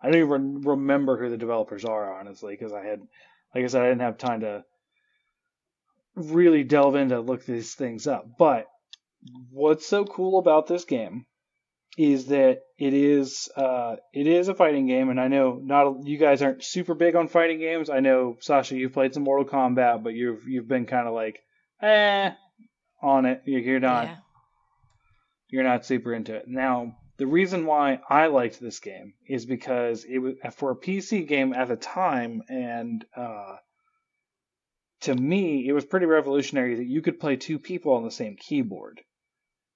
I 0.01 0.09
don't 0.09 0.21
even 0.21 0.61
remember 0.61 1.17
who 1.17 1.29
the 1.29 1.37
developers 1.37 1.83
are, 1.83 2.17
honestly, 2.17 2.53
because 2.53 2.71
I 2.71 2.85
had, 2.85 3.01
like 3.53 3.63
I 3.63 3.67
said, 3.67 3.81
I 3.83 3.89
didn't 3.89 4.01
have 4.01 4.17
time 4.17 4.41
to 4.41 4.63
really 6.15 6.63
delve 6.63 6.95
into 6.95 7.19
look 7.21 7.45
these 7.45 7.73
things 7.75 8.07
up. 8.07 8.25
But 8.37 8.65
what's 9.51 9.87
so 9.87 10.05
cool 10.05 10.39
about 10.39 10.67
this 10.67 10.85
game 10.85 11.25
is 11.97 12.27
that 12.27 12.59
it 12.77 12.93
is 12.93 13.49
uh, 13.57 13.95
it 14.13 14.27
is 14.27 14.47
a 14.47 14.55
fighting 14.55 14.87
game, 14.87 15.09
and 15.09 15.19
I 15.19 15.27
know 15.27 15.59
not 15.61 16.05
you 16.05 16.17
guys 16.17 16.41
aren't 16.41 16.63
super 16.63 16.93
big 16.95 17.15
on 17.15 17.27
fighting 17.27 17.59
games. 17.59 17.89
I 17.89 17.99
know 17.99 18.37
Sasha, 18.39 18.75
you've 18.77 18.93
played 18.93 19.13
some 19.13 19.23
Mortal 19.23 19.45
Kombat, 19.45 20.03
but 20.03 20.13
you've 20.13 20.47
you've 20.47 20.67
been 20.67 20.85
kind 20.85 21.07
of 21.07 21.13
like 21.13 21.39
eh 21.81 22.31
on 23.01 23.25
it. 23.25 23.41
You- 23.45 23.59
You're 23.59 23.79
not 23.79 24.05
Yeah. 24.05 24.15
you're 25.49 25.63
not 25.63 25.85
super 25.85 26.13
into 26.13 26.35
it. 26.35 26.45
Now, 26.47 26.95
the 27.19 27.27
reason 27.27 27.65
why 27.65 27.99
I 28.09 28.27
liked 28.27 28.61
this 28.61 28.79
game 28.79 29.13
is 29.27 29.45
because 29.45 30.05
it 30.05 30.19
was 30.19 30.35
for 30.55 30.71
a 30.71 30.75
PC 30.77 31.27
game 31.27 31.53
at 31.53 31.67
the 31.67 31.75
time, 31.75 32.41
and 32.47 33.05
uh, 33.13 33.57
to 35.01 35.15
me, 35.15 35.67
it 35.67 35.73
was 35.73 35.83
pretty 35.83 36.05
revolutionary 36.05 36.75
that 36.75 36.87
you 36.87 37.01
could 37.01 37.19
play 37.19 37.35
two 37.35 37.59
people 37.59 37.93
on 37.93 38.05
the 38.05 38.11
same 38.11 38.37
keyboard. 38.37 39.01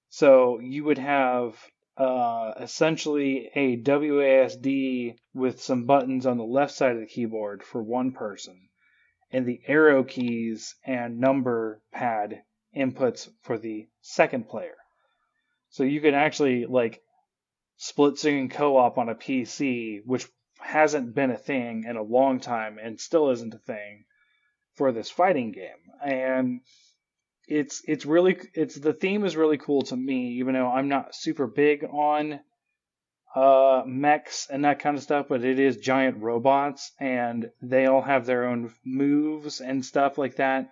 So 0.07 0.59
you 0.61 0.85
would 0.85 0.99
have 0.99 1.61
uh, 1.97 2.53
essentially 2.61 3.51
a 3.53 3.75
WASD 3.75 5.17
with 5.33 5.61
some 5.61 5.85
buttons 5.85 6.25
on 6.25 6.37
the 6.37 6.45
left 6.45 6.73
side 6.73 6.95
of 6.95 7.01
the 7.01 7.07
keyboard 7.07 7.61
for 7.61 7.83
one 7.83 8.13
person, 8.13 8.69
and 9.31 9.45
the 9.45 9.59
arrow 9.67 10.05
keys 10.05 10.75
and 10.85 11.19
number 11.19 11.81
pad 11.91 12.43
inputs 12.73 13.29
for 13.41 13.57
the 13.57 13.89
second 13.99 14.47
player. 14.47 14.77
So 15.71 15.83
you 15.83 15.99
can 15.99 16.13
actually 16.13 16.67
like 16.67 17.01
split 17.77 18.17
screen 18.17 18.49
co-op 18.49 18.97
on 18.97 19.09
a 19.09 19.15
PC, 19.15 20.01
which 20.05 20.27
hasn't 20.59 21.13
been 21.13 21.31
a 21.31 21.37
thing 21.37 21.83
in 21.87 21.97
a 21.97 22.03
long 22.03 22.39
time 22.39 22.77
and 22.81 22.99
still 22.99 23.29
isn't 23.29 23.53
a 23.53 23.59
thing 23.59 24.05
for 24.75 24.91
this 24.91 25.09
fighting 25.09 25.51
game. 25.51 25.91
And 26.03 26.61
it's 27.47 27.81
it's 27.85 28.05
really 28.05 28.37
it's 28.53 28.75
the 28.75 28.93
theme 28.93 29.25
is 29.25 29.35
really 29.35 29.57
cool 29.57 29.81
to 29.83 29.95
me, 29.95 30.39
even 30.39 30.53
though 30.53 30.71
I'm 30.71 30.87
not 30.87 31.15
super 31.15 31.47
big 31.47 31.83
on 31.83 32.39
uh 33.35 33.83
mechs 33.85 34.47
and 34.49 34.63
that 34.63 34.79
kind 34.79 34.95
of 34.95 35.03
stuff, 35.03 35.27
but 35.27 35.43
it 35.43 35.59
is 35.59 35.77
giant 35.77 36.21
robots 36.21 36.91
and 36.99 37.49
they 37.61 37.85
all 37.87 38.01
have 38.01 38.25
their 38.25 38.45
own 38.45 38.71
moves 38.85 39.59
and 39.59 39.83
stuff 39.83 40.17
like 40.17 40.37
that. 40.37 40.71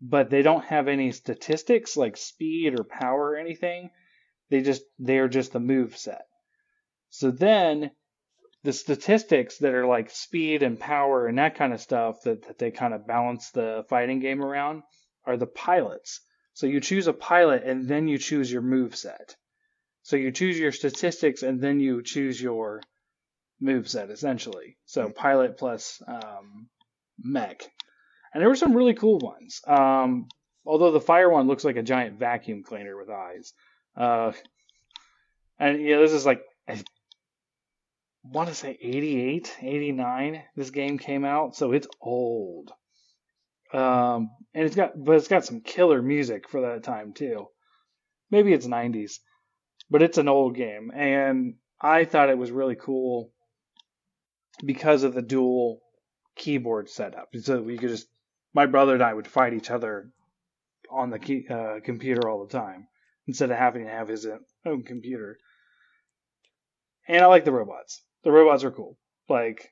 But 0.00 0.30
they 0.30 0.42
don't 0.42 0.64
have 0.64 0.88
any 0.88 1.10
statistics 1.12 1.96
like 1.96 2.16
speed 2.16 2.78
or 2.78 2.84
power 2.84 3.30
or 3.30 3.36
anything. 3.36 3.90
They 4.50 4.62
just 4.62 4.82
they're 4.98 5.28
just 5.28 5.52
the 5.52 5.60
move 5.60 5.96
set. 5.96 6.22
So 7.10 7.30
then 7.30 7.90
the 8.64 8.72
statistics 8.72 9.58
that 9.58 9.74
are 9.74 9.86
like 9.86 10.10
speed 10.10 10.62
and 10.62 10.78
power 10.78 11.26
and 11.26 11.38
that 11.38 11.54
kind 11.54 11.72
of 11.72 11.80
stuff 11.80 12.22
that, 12.22 12.46
that 12.46 12.58
they 12.58 12.70
kind 12.70 12.92
of 12.92 13.06
balance 13.06 13.50
the 13.50 13.84
fighting 13.88 14.20
game 14.20 14.42
around 14.42 14.82
are 15.24 15.36
the 15.36 15.46
pilots. 15.46 16.20
So 16.54 16.66
you 16.66 16.80
choose 16.80 17.06
a 17.06 17.12
pilot 17.12 17.62
and 17.64 17.88
then 17.88 18.08
you 18.08 18.18
choose 18.18 18.50
your 18.50 18.62
move 18.62 18.96
set. 18.96 19.36
So 20.02 20.16
you 20.16 20.32
choose 20.32 20.58
your 20.58 20.72
statistics 20.72 21.42
and 21.42 21.60
then 21.60 21.80
you 21.80 22.02
choose 22.02 22.40
your 22.40 22.82
move 23.60 23.88
set 23.88 24.10
essentially. 24.10 24.76
So 24.86 25.10
pilot 25.10 25.56
plus 25.56 26.02
um, 26.06 26.68
mech. 27.18 27.62
And 28.32 28.40
there 28.40 28.48
were 28.48 28.56
some 28.56 28.76
really 28.76 28.94
cool 28.94 29.18
ones. 29.18 29.60
Um, 29.66 30.28
although 30.66 30.92
the 30.92 31.00
fire 31.00 31.30
one 31.30 31.46
looks 31.46 31.64
like 31.64 31.76
a 31.76 31.82
giant 31.82 32.18
vacuum 32.18 32.62
cleaner 32.62 32.96
with 32.96 33.08
eyes. 33.08 33.52
Uh, 33.98 34.32
and 35.58 35.82
yeah, 35.82 35.98
this 35.98 36.12
is 36.12 36.24
like 36.24 36.42
I 36.68 36.80
want 38.22 38.48
to 38.48 38.54
say 38.54 38.78
88, 38.80 39.56
89. 39.60 40.42
This 40.54 40.70
game 40.70 40.98
came 40.98 41.24
out, 41.24 41.56
so 41.56 41.72
it's 41.72 41.88
old. 42.00 42.70
Um, 43.72 44.30
and 44.54 44.64
it's 44.64 44.76
got, 44.76 44.92
but 44.96 45.16
it's 45.16 45.28
got 45.28 45.44
some 45.44 45.60
killer 45.60 46.00
music 46.00 46.48
for 46.48 46.60
that 46.60 46.84
time 46.84 47.12
too. 47.12 47.48
Maybe 48.30 48.52
it's 48.52 48.66
90s, 48.66 49.18
but 49.90 50.02
it's 50.02 50.18
an 50.18 50.28
old 50.28 50.54
game, 50.54 50.92
and 50.94 51.54
I 51.80 52.04
thought 52.04 52.30
it 52.30 52.38
was 52.38 52.50
really 52.50 52.76
cool 52.76 53.32
because 54.64 55.02
of 55.02 55.14
the 55.14 55.22
dual 55.22 55.80
keyboard 56.36 56.88
setup. 56.88 57.28
So 57.40 57.60
we 57.60 57.78
could 57.78 57.90
just, 57.90 58.06
my 58.54 58.66
brother 58.66 58.94
and 58.94 59.02
I 59.02 59.12
would 59.12 59.26
fight 59.26 59.54
each 59.54 59.70
other 59.70 60.10
on 60.90 61.10
the 61.10 61.18
key, 61.18 61.46
uh, 61.50 61.80
computer 61.84 62.28
all 62.28 62.44
the 62.44 62.52
time 62.52 62.86
instead 63.28 63.50
of 63.50 63.58
having 63.58 63.84
to 63.84 63.90
have 63.90 64.08
his 64.08 64.26
own 64.66 64.82
computer. 64.82 65.38
And 67.06 67.22
I 67.22 67.26
like 67.26 67.44
the 67.44 67.52
robots. 67.52 68.02
The 68.24 68.32
robots 68.32 68.64
are 68.64 68.72
cool. 68.72 68.98
Like 69.28 69.70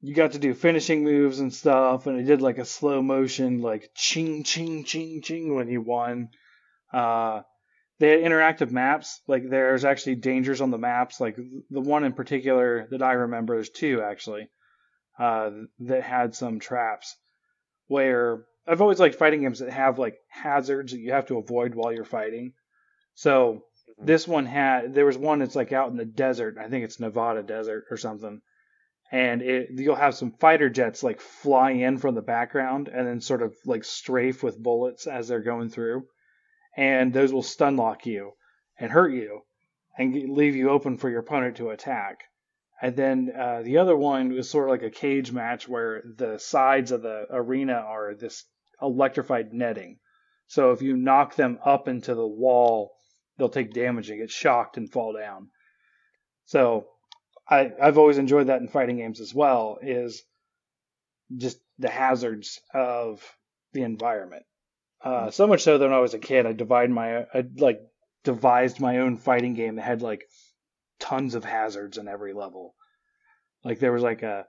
you 0.00 0.14
got 0.14 0.32
to 0.32 0.38
do 0.38 0.54
finishing 0.54 1.02
moves 1.02 1.40
and 1.40 1.52
stuff, 1.52 2.06
and 2.06 2.20
it 2.20 2.24
did 2.24 2.42
like 2.42 2.58
a 2.58 2.64
slow 2.64 3.02
motion, 3.02 3.60
like 3.60 3.90
ching 3.94 4.44
ching 4.44 4.84
ching 4.84 5.22
ching 5.22 5.54
when 5.54 5.68
you 5.68 5.80
won. 5.80 6.28
Uh, 6.92 7.40
they 7.98 8.10
had 8.10 8.20
interactive 8.20 8.70
maps. 8.70 9.20
Like 9.26 9.48
there's 9.48 9.84
actually 9.84 10.16
dangers 10.16 10.60
on 10.60 10.70
the 10.70 10.78
maps. 10.78 11.18
Like 11.18 11.36
the 11.70 11.80
one 11.80 12.04
in 12.04 12.12
particular 12.12 12.86
that 12.90 13.02
I 13.02 13.12
remember, 13.12 13.54
there's 13.54 13.70
two 13.70 14.02
actually, 14.02 14.48
uh, 15.18 15.50
that 15.80 16.02
had 16.02 16.34
some 16.34 16.60
traps 16.60 17.16
where 17.88 18.44
I've 18.66 18.82
always 18.82 18.98
liked 18.98 19.14
fighting 19.14 19.42
games 19.42 19.60
that 19.60 19.70
have 19.70 19.98
like 19.98 20.18
hazards 20.28 20.92
that 20.92 21.00
you 21.00 21.12
have 21.12 21.26
to 21.26 21.38
avoid 21.38 21.74
while 21.74 21.92
you're 21.92 22.04
fighting. 22.04 22.52
So 23.16 23.64
this 23.98 24.28
one 24.28 24.44
had 24.44 24.94
there 24.94 25.06
was 25.06 25.16
one 25.16 25.38
that's 25.38 25.56
like 25.56 25.72
out 25.72 25.90
in 25.90 25.96
the 25.96 26.04
desert. 26.04 26.58
I 26.60 26.68
think 26.68 26.84
it's 26.84 27.00
Nevada 27.00 27.42
desert 27.42 27.86
or 27.90 27.96
something. 27.96 28.42
And 29.10 29.40
it, 29.40 29.70
you'll 29.70 29.94
have 29.94 30.14
some 30.14 30.32
fighter 30.32 30.68
jets 30.68 31.02
like 31.02 31.20
fly 31.20 31.70
in 31.70 31.96
from 31.96 32.14
the 32.14 32.22
background 32.22 32.88
and 32.88 33.06
then 33.06 33.20
sort 33.20 33.40
of 33.40 33.54
like 33.64 33.84
strafe 33.84 34.42
with 34.42 34.62
bullets 34.62 35.06
as 35.06 35.28
they're 35.28 35.40
going 35.40 35.70
through. 35.70 36.06
And 36.76 37.12
those 37.12 37.32
will 37.32 37.42
stun 37.42 37.76
lock 37.76 38.04
you 38.04 38.32
and 38.78 38.90
hurt 38.90 39.14
you 39.14 39.40
and 39.96 40.12
leave 40.36 40.54
you 40.54 40.68
open 40.68 40.98
for 40.98 41.08
your 41.08 41.20
opponent 41.20 41.56
to 41.56 41.70
attack. 41.70 42.24
And 42.82 42.96
then 42.96 43.32
uh, 43.34 43.62
the 43.62 43.78
other 43.78 43.96
one 43.96 44.34
was 44.34 44.50
sort 44.50 44.68
of 44.68 44.72
like 44.72 44.82
a 44.82 44.90
cage 44.90 45.32
match 45.32 45.66
where 45.66 46.02
the 46.16 46.38
sides 46.38 46.92
of 46.92 47.00
the 47.00 47.26
arena 47.30 47.72
are 47.72 48.14
this 48.14 48.44
electrified 48.82 49.54
netting. 49.54 50.00
So 50.48 50.72
if 50.72 50.82
you 50.82 50.98
knock 50.98 51.34
them 51.34 51.58
up 51.64 51.88
into 51.88 52.14
the 52.14 52.26
wall, 52.26 52.95
they'll 53.38 53.48
take 53.48 53.72
damage 53.72 54.10
and 54.10 54.18
get 54.18 54.30
shocked 54.30 54.76
and 54.76 54.90
fall 54.90 55.12
down. 55.12 55.48
So 56.46 56.86
I, 57.48 57.72
I've 57.80 57.98
always 57.98 58.18
enjoyed 58.18 58.48
that 58.48 58.60
in 58.60 58.68
fighting 58.68 58.96
games 58.96 59.20
as 59.20 59.34
well, 59.34 59.78
is 59.82 60.22
just 61.36 61.58
the 61.78 61.88
hazards 61.88 62.60
of 62.72 63.22
the 63.72 63.82
environment. 63.82 64.44
Uh, 65.02 65.30
so 65.30 65.46
much 65.46 65.62
so 65.62 65.78
that 65.78 65.84
when 65.84 65.96
I 65.96 66.00
was 66.00 66.14
a 66.14 66.18
kid, 66.18 66.46
I 66.46 66.52
divided 66.52 66.90
my, 66.90 67.18
I 67.18 67.44
like 67.58 67.80
devised 68.24 68.80
my 68.80 68.98
own 68.98 69.16
fighting 69.16 69.54
game 69.54 69.76
that 69.76 69.82
had 69.82 70.02
like 70.02 70.24
tons 70.98 71.34
of 71.34 71.44
hazards 71.44 71.98
in 71.98 72.08
every 72.08 72.32
level. 72.32 72.74
Like 73.62 73.78
there 73.78 73.92
was 73.92 74.02
like 74.02 74.22
a, 74.22 74.46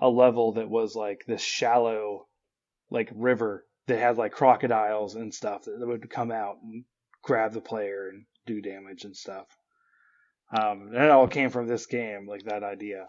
a 0.00 0.08
level 0.08 0.52
that 0.52 0.70
was 0.70 0.94
like 0.94 1.24
this 1.26 1.42
shallow, 1.42 2.26
like 2.90 3.10
river 3.14 3.66
that 3.86 3.98
had 3.98 4.16
like 4.16 4.32
crocodiles 4.32 5.16
and 5.16 5.34
stuff 5.34 5.64
that 5.64 5.86
would 5.86 6.08
come 6.08 6.30
out 6.30 6.56
and 6.62 6.84
grab 7.22 7.52
the 7.52 7.60
player 7.60 8.08
and 8.08 8.24
do 8.46 8.60
damage 8.60 9.04
and 9.04 9.16
stuff. 9.16 9.46
Um, 10.56 10.90
it 10.94 11.10
all 11.10 11.28
came 11.28 11.50
from 11.50 11.66
this 11.66 11.86
game, 11.86 12.26
like 12.26 12.44
that 12.44 12.64
idea. 12.64 13.06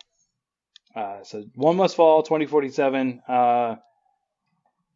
Uh, 0.96 1.24
so 1.24 1.44
One 1.56 1.78
Must 1.78 1.96
Fall 1.96 2.22
2047 2.24 3.22
uh, 3.28 3.76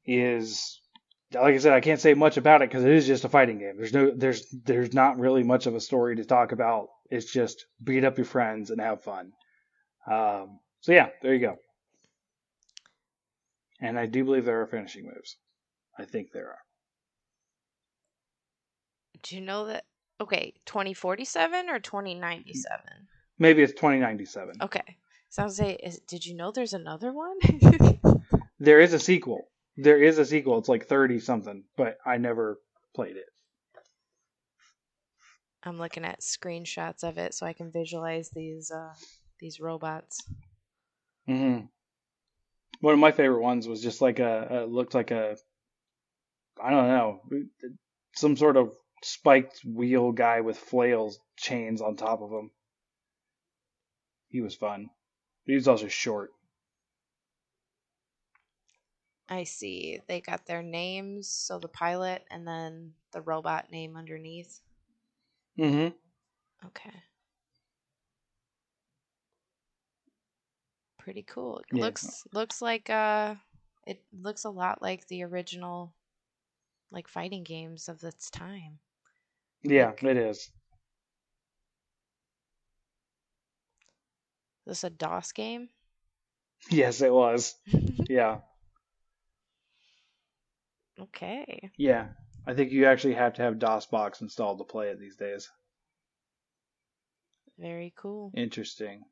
is 0.06 0.80
like 1.34 1.56
I 1.56 1.58
said, 1.58 1.74
I 1.74 1.82
can't 1.82 2.00
say 2.00 2.14
much 2.14 2.38
about 2.38 2.62
it 2.62 2.70
because 2.70 2.84
it 2.84 2.92
is 2.92 3.08
just 3.08 3.26
a 3.26 3.30
fighting 3.30 3.60
game. 3.60 3.78
There's 3.78 3.94
no, 3.94 4.12
there's, 4.16 4.46
there's 4.52 4.94
not 4.94 5.20
really 5.20 5.44
much 5.44 5.66
of 5.66 5.76
a 5.76 5.82
story 5.82 6.16
to 6.18 6.26
talk 6.26 6.52
about. 6.52 6.88
It's 7.10 7.32
just 7.32 7.66
beat 7.84 8.04
up 8.04 8.18
your 8.18 8.26
friends 8.26 8.70
and 8.70 8.80
have 8.80 9.04
fun. 9.04 9.32
Um, 10.10 10.60
so 10.82 10.92
yeah, 10.92 11.10
there 11.22 11.34
you 11.34 11.40
go. 11.40 11.56
And 13.82 14.00
I 14.00 14.06
do 14.06 14.24
believe 14.24 14.46
there 14.46 14.62
are 14.62 14.68
finishing 14.68 15.06
moves. 15.06 15.36
I 15.98 16.06
think 16.06 16.32
there 16.32 16.48
are. 16.48 16.65
Do 19.26 19.36
you 19.36 19.42
know 19.42 19.66
that? 19.66 19.86
Okay, 20.22 20.54
2047 20.66 21.70
or 21.70 21.80
2097? 21.80 22.80
Maybe 23.38 23.64
it's 23.64 23.74
2097. 23.74 24.62
Okay. 24.62 24.98
So 25.30 25.42
I 25.42 25.46
was 25.46 25.58
say, 25.58 25.74
is, 25.74 26.00
did 26.00 26.26
you 26.26 26.36
know 26.36 26.52
there's 26.52 26.74
another 26.74 27.12
one? 27.12 27.38
There 28.60 28.80
is 28.80 28.94
a 28.94 29.00
sequel. 29.00 29.50
There 29.76 30.02
is 30.02 30.18
a 30.18 30.26
sequel. 30.26 30.58
It's 30.60 30.70
like 30.70 30.88
30 30.88 31.20
something, 31.20 31.66
but 31.76 31.98
I 32.06 32.18
never 32.18 32.60
played 32.96 33.18
it. 33.18 33.26
I'm 35.64 35.78
looking 35.78 36.06
at 36.06 36.22
screenshots 36.22 37.04
of 37.04 37.18
it 37.18 37.34
so 37.34 37.46
I 37.46 37.54
can 37.54 37.72
visualize 37.72 38.30
these 38.30 38.72
uh 38.72 38.94
these 39.40 39.60
robots. 39.60 40.24
hmm 41.28 41.62
One 42.80 42.94
of 42.94 43.00
my 43.00 43.12
favorite 43.12 43.42
ones 43.42 43.68
was 43.68 43.82
just 43.82 44.02
like 44.02 44.20
a, 44.20 44.48
a 44.50 44.66
looked 44.66 44.94
like 44.94 45.12
a 45.12 45.36
I 46.64 46.70
don't 46.70 46.88
know 46.88 47.22
some 48.16 48.38
sort 48.38 48.56
of 48.56 48.74
spiked 49.06 49.64
wheel 49.64 50.12
guy 50.12 50.42
with 50.42 50.58
flails 50.58 51.22
chains 51.38 51.82
on 51.82 51.96
top 51.96 52.22
of 52.22 52.32
him. 52.32 52.52
He 54.28 54.40
was 54.40 54.56
fun. 54.56 54.92
But 55.46 55.52
He 55.52 55.56
was 55.56 55.68
also 55.68 55.88
short. 55.88 56.32
I 59.30 59.44
see. 59.44 60.02
They 60.08 60.20
got 60.20 60.48
their 60.48 60.64
names, 60.64 61.30
so 61.30 61.60
the 61.60 61.68
pilot 61.70 62.26
and 62.32 62.48
then 62.48 62.96
the 63.12 63.22
robot 63.22 63.70
name 63.70 63.96
underneath. 63.96 64.64
Mm 65.58 65.72
hmm 65.72 65.96
Okay. 66.66 67.04
Pretty 70.98 71.24
cool. 71.24 71.60
It 71.60 71.72
Yeah. 71.72 71.80
looks 71.80 72.28
looks 72.34 72.62
like 72.62 72.90
uh 72.90 73.36
it 73.88 74.04
looks 74.12 74.44
a 74.44 74.50
lot 74.50 74.82
like 74.82 75.08
the 75.08 75.24
original 75.24 75.94
like 76.92 77.08
fighting 77.08 77.44
games 77.44 77.90
of 77.90 78.04
its 78.04 78.30
time. 78.32 78.82
Yeah, 79.66 79.92
it 80.00 80.18
is. 80.18 80.38
Is 80.38 80.52
this 84.66 84.84
a 84.84 84.90
DOS 84.90 85.32
game? 85.32 85.70
Yes, 86.70 87.02
it 87.02 87.12
was. 87.14 87.56
Yeah, 88.10 88.40
okay. 91.00 91.72
yeah. 91.78 92.08
I 92.48 92.54
think 92.54 92.72
you 92.72 92.86
actually 92.86 93.16
have 93.16 93.34
to 93.36 93.42
have 93.42 93.56
DOSBox 93.56 94.22
installed 94.22 94.60
to 94.60 94.64
play 94.64 94.90
it 94.90 95.00
these 95.00 95.16
days. 95.16 95.50
Very 97.58 97.94
cool. 97.96 98.32
Interesting. 98.36 99.04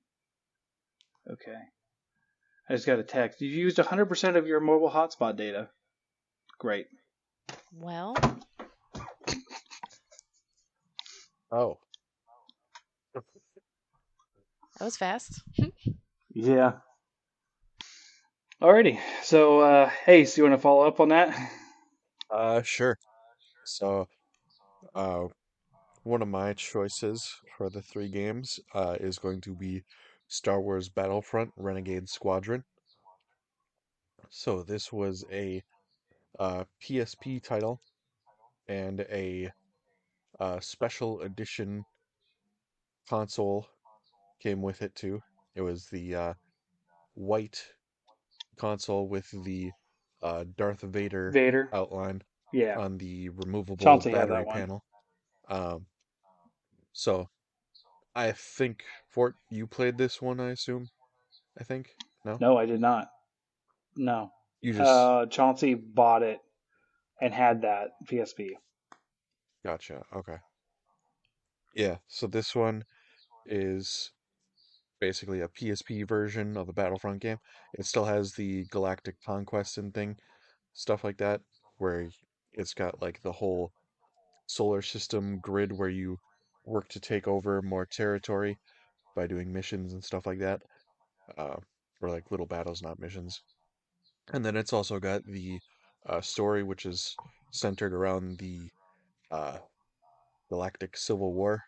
Okay. 1.29 1.57
I 2.69 2.73
just 2.73 2.85
got 2.85 2.99
a 2.99 3.03
text. 3.03 3.41
You 3.41 3.49
used 3.49 3.77
100% 3.77 4.35
of 4.35 4.47
your 4.47 4.59
mobile 4.59 4.89
hotspot 4.91 5.35
data. 5.35 5.69
Great. 6.59 6.87
Well, 7.73 8.15
Oh, 11.55 11.77
that 13.13 13.23
was 14.85 14.97
fast. 14.97 15.43
Yeah. 16.33 16.73
Alrighty. 18.59 18.97
So, 19.21 19.59
uh, 19.59 19.91
hey, 20.03 20.25
so 20.25 20.37
you 20.41 20.49
want 20.49 20.59
to 20.59 20.61
follow 20.61 20.87
up 20.87 20.99
on 20.99 21.09
that? 21.09 21.51
uh, 22.31 22.63
sure. 22.63 22.97
So, 23.65 24.07
uh, 24.95 25.25
one 26.01 26.23
of 26.23 26.27
my 26.27 26.53
choices 26.53 27.31
for 27.55 27.69
the 27.69 27.83
three 27.83 28.09
games 28.09 28.59
uh, 28.73 28.97
is 28.99 29.19
going 29.19 29.41
to 29.41 29.53
be 29.53 29.83
Star 30.27 30.59
Wars 30.59 30.89
Battlefront 30.89 31.51
Renegade 31.55 32.09
Squadron. 32.09 32.63
So, 34.31 34.63
this 34.63 34.91
was 34.91 35.23
a 35.31 35.61
uh, 36.39 36.63
PSP 36.81 37.43
title 37.43 37.79
and 38.67 39.01
a 39.01 39.51
uh, 40.39 40.59
special 40.59 41.21
edition 41.21 41.83
console 43.09 43.67
came 44.41 44.61
with 44.61 44.81
it 44.81 44.95
too. 44.95 45.21
It 45.55 45.61
was 45.61 45.85
the 45.87 46.15
uh, 46.15 46.33
white 47.15 47.63
console 48.57 49.07
with 49.07 49.29
the 49.43 49.71
uh, 50.21 50.45
Darth 50.57 50.81
Vader 50.81 51.31
Vader. 51.31 51.69
outline 51.73 52.21
Yeah. 52.51 52.79
on 52.79 52.97
the 52.97 53.29
removable 53.29 53.77
Chauncey 53.77 54.11
battery 54.11 54.45
panel. 54.51 54.83
Um, 55.49 55.85
so 56.93 57.27
I 58.15 58.31
think 58.31 58.83
Fort, 59.09 59.35
you 59.49 59.67
played 59.67 59.97
this 59.97 60.21
one, 60.21 60.39
I 60.39 60.51
assume. 60.51 60.87
I 61.59 61.63
think 61.63 61.89
no, 62.25 62.37
No, 62.39 62.57
I 62.57 62.65
did 62.65 62.79
not. 62.79 63.07
No. 63.95 64.31
you 64.61 64.73
just 64.73 64.89
Uh, 64.89 65.25
Chauncey 65.27 65.73
bought 65.73 66.23
it 66.23 66.39
and 67.21 67.33
had 67.33 67.61
that 67.61 67.89
PSP. 68.07 68.51
Gotcha. 69.63 70.03
Okay, 70.15 70.37
yeah. 71.75 71.97
So 72.07 72.27
this 72.27 72.55
one 72.55 72.83
is 73.45 74.11
basically 74.99 75.41
a 75.41 75.49
PSP 75.49 76.07
version 76.07 76.57
of 76.57 76.67
the 76.67 76.73
Battlefront 76.73 77.21
game. 77.21 77.39
It 77.73 77.85
still 77.85 78.05
has 78.05 78.33
the 78.33 78.65
Galactic 78.71 79.15
Conquest 79.25 79.77
and 79.77 79.93
thing, 79.93 80.17
stuff 80.73 81.03
like 81.03 81.17
that, 81.17 81.41
where 81.77 82.09
it's 82.53 82.73
got 82.73 83.01
like 83.01 83.21
the 83.21 83.31
whole 83.31 83.71
solar 84.47 84.81
system 84.81 85.39
grid 85.39 85.71
where 85.71 85.89
you 85.89 86.17
work 86.65 86.87
to 86.89 86.99
take 86.99 87.27
over 87.27 87.61
more 87.61 87.85
territory 87.85 88.57
by 89.15 89.27
doing 89.27 89.51
missions 89.51 89.93
and 89.93 90.03
stuff 90.03 90.25
like 90.25 90.39
that. 90.39 90.61
Uh, 91.37 91.55
or 92.01 92.09
like 92.09 92.31
little 92.31 92.45
battles, 92.45 92.81
not 92.81 92.99
missions. 92.99 93.41
And 94.33 94.45
then 94.45 94.55
it's 94.55 94.73
also 94.73 94.99
got 94.99 95.25
the 95.25 95.59
uh, 96.05 96.21
story, 96.21 96.63
which 96.63 96.85
is 96.85 97.15
centered 97.51 97.93
around 97.93 98.37
the 98.39 98.69
uh, 99.33 99.57
Galactic 100.49 100.95
Civil 100.95 101.33
War 101.33 101.63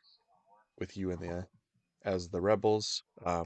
with 0.79 0.95
you 0.95 1.11
and 1.11 1.19
the 1.19 1.47
as 2.03 2.29
the 2.29 2.39
rebels. 2.39 3.01
Uh, 3.25 3.45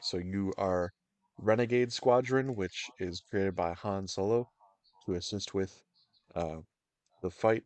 so 0.00 0.18
you 0.18 0.52
are 0.56 0.92
Renegade 1.38 1.92
Squadron, 1.92 2.54
which 2.54 2.88
is 3.00 3.22
created 3.28 3.56
by 3.56 3.72
Han 3.74 4.06
Solo 4.06 4.48
to 5.04 5.14
assist 5.14 5.52
with 5.52 5.82
uh, 6.36 6.58
the 7.22 7.30
fight 7.30 7.64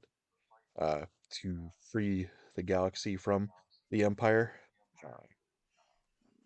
uh, 0.79 1.03
to 1.43 1.71
free 1.93 2.27
the 2.57 2.63
galaxy 2.63 3.17
from 3.17 3.51
the 3.91 4.03
Empire. 4.03 4.53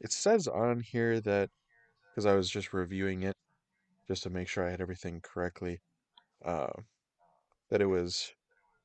It 0.00 0.12
says 0.12 0.48
on 0.48 0.80
here 0.80 1.20
that 1.20 1.50
because 2.10 2.26
I 2.26 2.34
was 2.34 2.50
just 2.50 2.72
reviewing 2.72 3.22
it 3.22 3.34
just 4.08 4.24
to 4.24 4.30
make 4.30 4.48
sure 4.48 4.66
I 4.66 4.70
had 4.70 4.80
everything 4.80 5.20
correctly, 5.22 5.80
uh, 6.44 6.72
that 7.70 7.80
it 7.80 7.86
was 7.86 8.32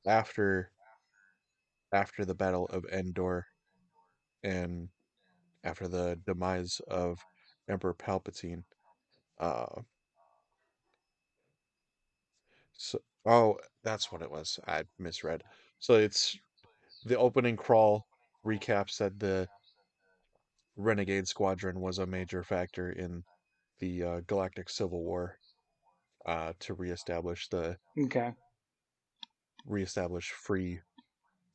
after 0.06 0.70
after 1.92 2.24
the 2.24 2.34
Battle 2.34 2.66
of 2.66 2.84
Endor 2.92 3.46
and 4.42 4.88
after 5.64 5.88
the 5.88 6.18
demise 6.24 6.80
of 6.88 7.18
Emperor 7.68 7.94
Palpatine. 7.94 8.62
Uh, 9.38 9.82
so, 12.74 12.98
oh, 13.26 13.56
that's 13.82 14.12
what 14.12 14.22
it 14.22 14.30
was. 14.30 14.58
I 14.66 14.84
misread. 14.98 15.42
So 15.78 15.94
it's 15.94 16.38
the 17.04 17.18
opening 17.18 17.56
crawl 17.56 18.06
recaps 18.44 18.98
that 18.98 19.18
the 19.18 19.48
Renegade 20.76 21.28
Squadron 21.28 21.80
was 21.80 21.98
a 21.98 22.06
major 22.06 22.42
factor 22.42 22.92
in 22.92 23.22
the 23.80 24.02
uh, 24.02 24.20
Galactic 24.26 24.70
Civil 24.70 25.02
War 25.02 25.36
uh, 26.26 26.52
to 26.60 26.74
reestablish 26.74 27.48
the 27.48 27.76
Okay. 27.98 28.32
Reestablish 29.66 30.30
free 30.32 30.80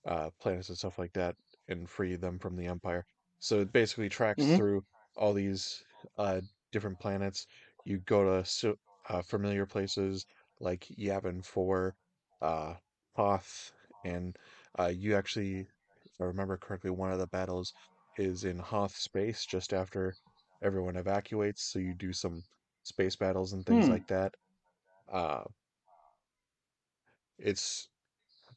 uh, 0.05 0.29
planets 0.39 0.69
and 0.69 0.77
stuff 0.77 0.99
like 0.99 1.13
that 1.13 1.35
and 1.67 1.89
free 1.89 2.15
them 2.15 2.39
from 2.39 2.55
the 2.55 2.65
Empire. 2.67 3.05
So 3.39 3.61
it 3.61 3.71
basically 3.71 4.09
tracks 4.09 4.47
Mhm. 4.47 4.55
through 4.55 4.85
all 5.15 5.33
these 5.33 5.83
uh, 6.17 6.41
different 6.71 6.99
planets. 6.99 7.47
You 7.83 7.99
go 7.99 8.23
to 8.23 8.45
so, 8.45 8.75
uh, 9.09 9.21
familiar 9.21 9.65
places 9.65 10.25
like 10.59 10.85
Yavin 10.97 11.43
4, 11.45 11.95
uh, 12.41 12.75
Hoth, 13.15 13.71
and 14.03 14.37
uh, 14.79 14.87
you 14.87 15.15
actually, 15.15 15.59
if 15.59 16.21
I 16.21 16.25
remember 16.25 16.57
correctly, 16.57 16.91
one 16.91 17.11
of 17.11 17.19
the 17.19 17.27
battles 17.27 17.73
is 18.15 18.43
in 18.43 18.59
Hoth 18.59 18.95
space 18.95 19.45
just 19.45 19.73
after 19.73 20.17
everyone 20.61 20.95
evacuates. 20.95 21.63
So 21.63 21.79
you 21.79 21.93
do 21.93 22.13
some 22.13 22.43
space 22.83 23.15
battles 23.15 23.53
and 23.53 23.65
things 23.65 23.89
Hmm. 23.89 23.89
like 23.89 24.07
that. 24.07 24.35
Uh, 25.07 25.45
it's 27.37 27.89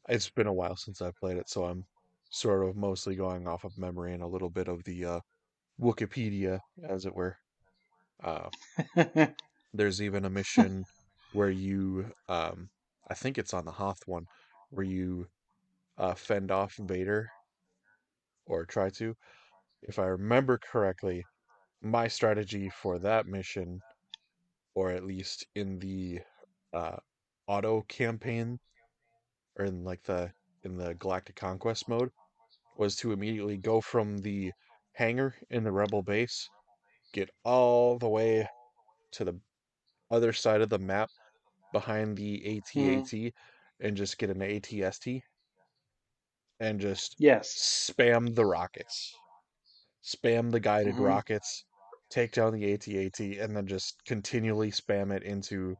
it's 0.08 0.30
been 0.30 0.46
a 0.46 0.52
while 0.52 0.76
since 0.76 1.02
I 1.02 1.10
played 1.18 1.36
it, 1.36 1.48
so 1.48 1.64
I'm 1.64 1.84
sort 2.30 2.68
of 2.68 2.76
mostly 2.76 3.14
going 3.14 3.46
off 3.46 3.64
of 3.64 3.78
memory 3.78 4.12
and 4.12 4.22
a 4.22 4.26
little 4.26 4.50
bit 4.50 4.68
of 4.68 4.82
the 4.84 5.04
uh, 5.04 5.20
Wikipedia, 5.80 6.60
as 6.82 7.06
it 7.06 7.14
were. 7.14 7.36
Uh, 8.22 8.48
there's 9.74 10.02
even 10.02 10.24
a 10.24 10.30
mission 10.30 10.84
where 11.32 11.50
you, 11.50 12.10
um, 12.28 12.68
I 13.08 13.14
think 13.14 13.38
it's 13.38 13.54
on 13.54 13.64
the 13.64 13.72
Hoth 13.72 14.00
one, 14.06 14.24
where 14.70 14.86
you 14.86 15.26
uh, 15.98 16.14
fend 16.14 16.50
off 16.50 16.74
Vader 16.78 17.28
or 18.46 18.64
try 18.64 18.90
to. 18.90 19.14
If 19.82 19.98
I 19.98 20.06
remember 20.06 20.58
correctly, 20.58 21.24
my 21.82 22.08
strategy 22.08 22.70
for 22.70 22.98
that 22.98 23.26
mission, 23.26 23.80
or 24.74 24.90
at 24.90 25.04
least 25.04 25.46
in 25.54 25.78
the 25.78 26.20
uh, 26.72 26.96
auto 27.46 27.82
campaign, 27.88 28.58
or 29.58 29.66
in 29.66 29.84
like 29.84 30.02
the 30.04 30.32
in 30.64 30.76
the 30.76 30.94
Galactic 30.94 31.36
Conquest 31.36 31.88
mode, 31.88 32.10
was 32.76 32.96
to 32.96 33.12
immediately 33.12 33.58
go 33.58 33.80
from 33.80 34.18
the 34.18 34.52
hangar 34.94 35.36
in 35.50 35.64
the 35.64 35.72
Rebel 35.72 36.02
base, 36.02 36.48
get 37.12 37.30
all 37.44 37.98
the 37.98 38.08
way 38.08 38.48
to 39.12 39.24
the 39.24 39.40
other 40.10 40.32
side 40.32 40.62
of 40.62 40.70
the 40.70 40.78
map 40.78 41.10
behind 41.72 42.16
the 42.18 42.42
ATAT, 42.46 43.32
and 43.80 43.96
just 43.96 44.18
get 44.18 44.30
an 44.30 44.42
ATST 44.42 45.22
and 46.60 46.80
just 46.80 47.16
yes. 47.18 47.54
spam 47.90 48.34
the 48.34 48.46
rockets, 48.46 49.14
spam 50.04 50.52
the 50.52 50.60
guided 50.60 50.98
Mhm. 50.98 51.00
rockets, 51.00 51.64
take 52.10 52.32
down 52.32 52.52
the 52.54 52.64
ATAT, 52.64 53.40
and 53.40 53.56
then 53.56 53.66
just 53.66 54.04
continually 54.04 54.70
spam 54.70 55.14
it 55.14 55.22
into 55.22 55.76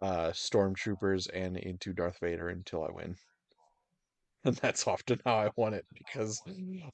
uh, 0.00 0.30
stormtroopers 0.30 1.28
and 1.32 1.56
into 1.56 1.92
Darth 1.92 2.18
Vader 2.20 2.48
until 2.48 2.84
I 2.84 2.90
win. 2.92 3.16
And 4.44 4.56
that's 4.56 4.86
often 4.88 5.20
how 5.24 5.36
I 5.36 5.50
won 5.56 5.74
it 5.74 5.86
because 5.94 6.42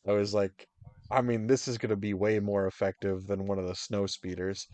I 0.06 0.12
was 0.12 0.34
like, 0.34 0.68
I 1.10 1.22
mean, 1.22 1.46
this 1.46 1.68
is 1.68 1.78
going 1.78 1.90
to 1.90 1.96
be 1.96 2.12
way 2.14 2.40
more 2.40 2.66
effective 2.66 3.26
than 3.26 3.46
one 3.46 3.58
of 3.58 3.66
the 3.66 3.74
snow 3.74 4.06
speeders. 4.06 4.68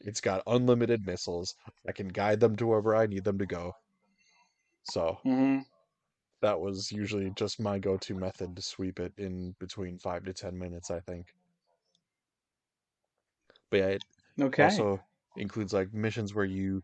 It's 0.00 0.20
got 0.22 0.42
unlimited 0.46 1.06
missiles. 1.06 1.54
I 1.88 1.92
can 1.92 2.08
guide 2.08 2.40
them 2.40 2.56
to 2.56 2.66
wherever 2.68 2.96
I 2.96 3.06
need 3.06 3.24
them 3.24 3.38
to 3.38 3.46
go. 3.46 3.74
So 4.84 5.18
hmm 5.24 5.62
that 6.42 6.60
was 6.60 6.92
usually 6.92 7.30
just 7.30 7.58
my 7.58 7.78
go-to 7.78 8.14
method 8.14 8.54
to 8.54 8.60
sweep 8.60 9.00
it 9.00 9.14
in 9.16 9.52
between 9.58 9.98
five 9.98 10.24
to 10.24 10.34
ten 10.34 10.58
minutes, 10.58 10.90
I 10.90 11.00
think. 11.00 11.28
But 13.70 13.76
yeah, 13.78 13.86
it 13.88 14.04
Okay. 14.40 14.58
also 14.58 15.00
includes 15.36 15.72
like 15.72 15.92
missions 15.92 16.34
where 16.34 16.44
you 16.44 16.82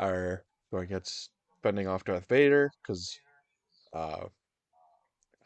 are 0.00 0.44
going 0.72 0.84
against 0.84 1.30
fending 1.62 1.86
off 1.86 2.04
Darth 2.04 2.26
Vader 2.28 2.70
because 2.82 3.18
uh, 3.94 4.24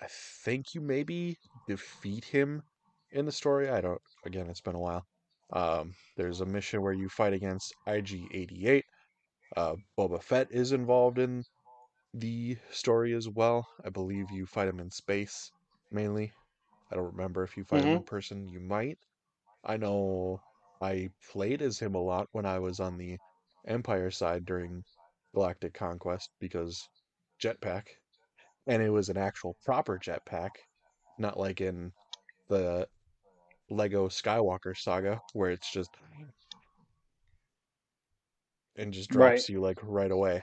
I 0.01 0.07
think 0.45 0.75
you 0.75 0.81
maybe 0.81 1.37
defeat 1.67 2.25
him 2.25 2.63
in 3.11 3.27
the 3.27 3.33
story. 3.33 3.69
I 3.69 3.81
don't. 3.81 4.01
Again, 4.25 4.49
it's 4.49 4.61
been 4.61 4.75
a 4.75 4.81
while. 4.81 5.05
Um, 5.53 5.95
there's 6.17 6.41
a 6.41 6.47
mission 6.47 6.83
where 6.83 6.93
you 6.93 7.09
fight 7.09 7.33
against 7.33 7.75
IG-88. 7.87 8.83
Uh, 9.57 9.75
Boba 9.99 10.23
Fett 10.23 10.49
is 10.51 10.73
involved 10.73 11.19
in 11.19 11.45
the 12.15 12.57
story 12.71 13.15
as 13.15 13.29
well. 13.29 13.67
I 13.85 13.91
believe 13.91 14.31
you 14.31 14.47
fight 14.47 14.69
him 14.69 14.81
in 14.81 14.91
space 14.91 15.51
mainly. 15.91 16.33
I 16.91 16.97
don't 16.97 17.13
remember 17.13 17.43
if 17.45 17.57
you 17.57 17.65
fight 17.65 17.85
him 17.85 17.97
in 17.97 18.03
person. 18.05 18.49
You 18.49 18.61
might. 18.61 18.99
I 19.65 19.77
know 19.77 20.41
I 20.81 21.11
played 21.33 21.63
as 21.63 21.79
him 21.79 21.95
a 21.95 22.03
lot 22.03 22.29
when 22.33 22.47
I 22.47 22.59
was 22.59 22.81
on 22.81 22.99
the 22.99 23.19
Empire 23.67 24.11
side 24.11 24.45
during 24.45 24.83
Galactic 25.35 25.75
Conquest 25.75 26.31
because 26.41 26.89
jetpack, 27.43 27.87
and 28.67 28.83
it 28.83 28.91
was 28.91 29.09
an 29.09 29.17
actual 29.17 29.57
proper 29.65 29.99
jetpack, 29.99 30.51
not 31.19 31.39
like 31.39 31.61
in 31.61 31.93
the 32.49 32.87
Lego 33.71 34.09
Skywalker 34.09 34.77
saga 34.77 35.21
where 35.33 35.51
it's 35.51 35.71
just 35.73 35.91
and 38.77 38.93
just 38.93 39.11
Right. 39.11 39.31
drops 39.33 39.49
you 39.49 39.61
like 39.61 39.79
right 39.83 40.11
away 40.11 40.43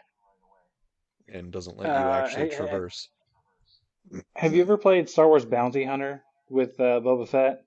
and 1.27 1.51
doesn't 1.51 1.77
let 1.77 1.87
you 1.87 1.91
Uh, 1.91 2.19
actually 2.19 2.43
hey, 2.43 2.49
hey, 2.49 2.55
traverse. 2.57 3.09
have 4.35 4.53
you 4.53 4.61
ever 4.61 4.77
played 4.77 5.09
Star 5.09 5.27
Wars 5.27 5.45
Bounty 5.45 5.83
Hunter 5.83 6.23
with 6.49 6.79
uh, 6.79 6.99
Boba 6.99 7.27
Fett? 7.27 7.63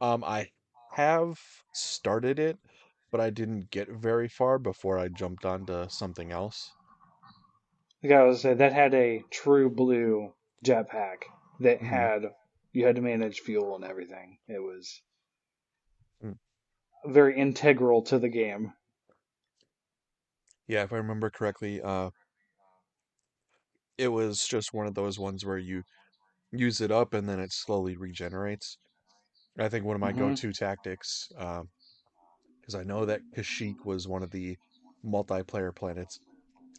Um, 0.00 0.22
I 0.24 0.50
have 0.92 1.38
started 1.72 2.38
it, 2.38 2.58
but 3.16 3.24
I 3.24 3.30
didn't 3.30 3.70
get 3.70 3.88
very 3.88 4.28
far 4.28 4.58
before 4.58 4.98
I 4.98 5.08
jumped 5.08 5.46
onto 5.46 5.88
something 5.88 6.30
else. 6.30 6.70
Like 8.02 8.12
I 8.12 8.22
was 8.22 8.40
say, 8.40 8.54
that 8.54 8.72
had 8.72 8.94
a 8.94 9.20
true 9.30 9.68
blue 9.68 10.34
jetpack 10.64 11.24
that 11.60 11.82
Mhm. 11.82 11.82
had 11.82 12.34
you 12.72 12.86
had 12.86 12.96
to 12.96 13.02
manage 13.02 13.40
fuel 13.40 13.74
and 13.76 13.84
everything. 13.84 14.38
It 14.48 14.60
was 14.60 15.02
Mm. 16.22 16.36
very 17.06 17.38
integral 17.38 18.02
to 18.02 18.18
the 18.18 18.28
game. 18.28 18.74
Yeah, 20.68 20.82
if 20.84 20.92
I 20.92 20.96
remember 20.96 21.30
correctly, 21.30 21.80
uh, 21.82 22.10
it 23.98 24.08
was 24.08 24.46
just 24.46 24.72
one 24.72 24.86
of 24.86 24.94
those 24.94 25.18
ones 25.18 25.44
where 25.44 25.58
you 25.58 25.82
use 26.52 26.80
it 26.80 26.92
up 26.92 27.14
and 27.14 27.28
then 27.28 27.40
it 27.40 27.52
slowly 27.52 27.96
regenerates. 27.96 28.78
I 29.58 29.68
think 29.68 29.84
one 29.86 29.96
of 29.96 30.00
my 30.00 30.12
Mhm. 30.12 30.14
go-to 30.14 30.52
tactics, 30.52 31.28
because 32.66 32.74
I 32.80 32.84
know 32.84 33.06
that 33.06 33.22
Kashyyyk 33.36 33.84
was 33.86 34.08
one 34.08 34.24
of 34.24 34.32
the 34.32 34.58
multiplayer 35.04 35.74
planets, 35.74 36.20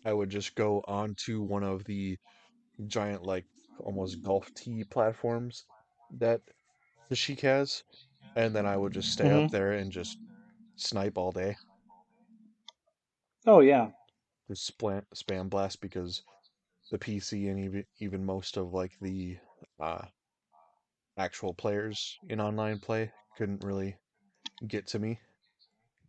I 0.05 0.13
would 0.13 0.29
just 0.29 0.55
go 0.55 0.83
onto 0.87 1.41
one 1.43 1.63
of 1.63 1.85
the 1.85 2.19
giant, 2.87 3.23
like 3.23 3.47
almost 3.79 4.23
golf 4.23 4.53
tee 4.55 4.83
platforms 4.85 5.65
that 6.11 6.43
Kashyyyk 7.11 7.41
has, 7.41 7.83
and 8.35 8.55
then 8.55 8.65
I 8.65 8.77
would 8.77 8.93
just 8.93 9.11
stay 9.11 9.31
up 9.31 9.47
Mhm. 9.47 9.51
there 9.51 9.73
and 9.73 9.91
just 9.91 10.19
snipe 10.77 11.17
all 11.17 11.31
day, 11.31 11.57
Oh 13.45 13.61
yeah. 13.61 13.91
just 14.49 14.77
spam, 14.77 15.05
spam 15.15 15.49
blast 15.49 15.79
because 15.79 16.23
the 16.91 16.99
PC 16.99 17.47
and 17.47 17.59
even 17.59 17.85
even 17.99 18.25
most 18.25 18.57
of 18.57 18.73
like 18.73 18.97
the 18.99 19.39
uh, 19.79 20.07
actual 21.17 21.53
players 21.53 22.17
in 22.29 22.39
online 22.39 22.79
play 22.79 23.11
couldn't 23.35 23.61
really 23.61 23.97
get 24.67 24.87
to 24.87 24.99
me. 24.99 25.21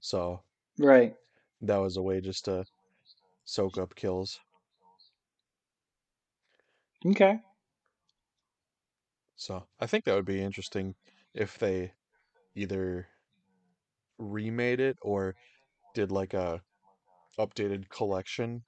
So 0.01 0.45
Right. 0.79 1.17
that 1.61 1.77
was 1.77 1.97
a 1.97 2.03
way 2.03 2.21
just 2.21 2.45
to 2.47 2.65
soak 3.45 3.79
up 3.79 3.95
kills. 3.97 4.41
Okay. 7.07 7.41
So 9.37 9.69
I 9.81 9.87
think 9.87 10.05
that 10.05 10.15
would 10.15 10.27
be 10.27 10.43
interesting 10.43 10.95
if 11.33 11.57
they 11.59 11.95
either 12.55 13.09
remade 14.19 14.81
it 14.81 14.99
or 15.03 15.35
did 15.95 16.13
like 16.13 16.35
a 16.35 16.63
updated 17.39 17.89
collection 17.91 18.65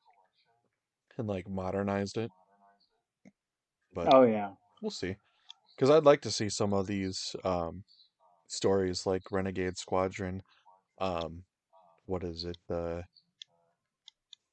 and 1.17 1.29
like 1.29 1.49
modernized 1.49 2.17
it. 2.19 2.33
But 3.93 4.13
Oh 4.13 4.23
yeah. 4.25 4.55
we'll 4.83 4.91
see. 4.93 5.17
Because 5.77 5.91
I'd 5.91 6.05
like 6.05 6.23
to 6.23 6.31
see 6.33 6.49
some 6.51 6.75
of 6.75 6.87
these 6.89 7.37
um, 7.45 7.85
stories 8.49 9.07
like 9.07 9.33
Renegade 9.33 9.79
Squadron. 9.79 10.43
Um, 11.01 11.43
what 12.07 12.25
is 12.25 12.45
it? 12.45 12.59
The 12.69 13.05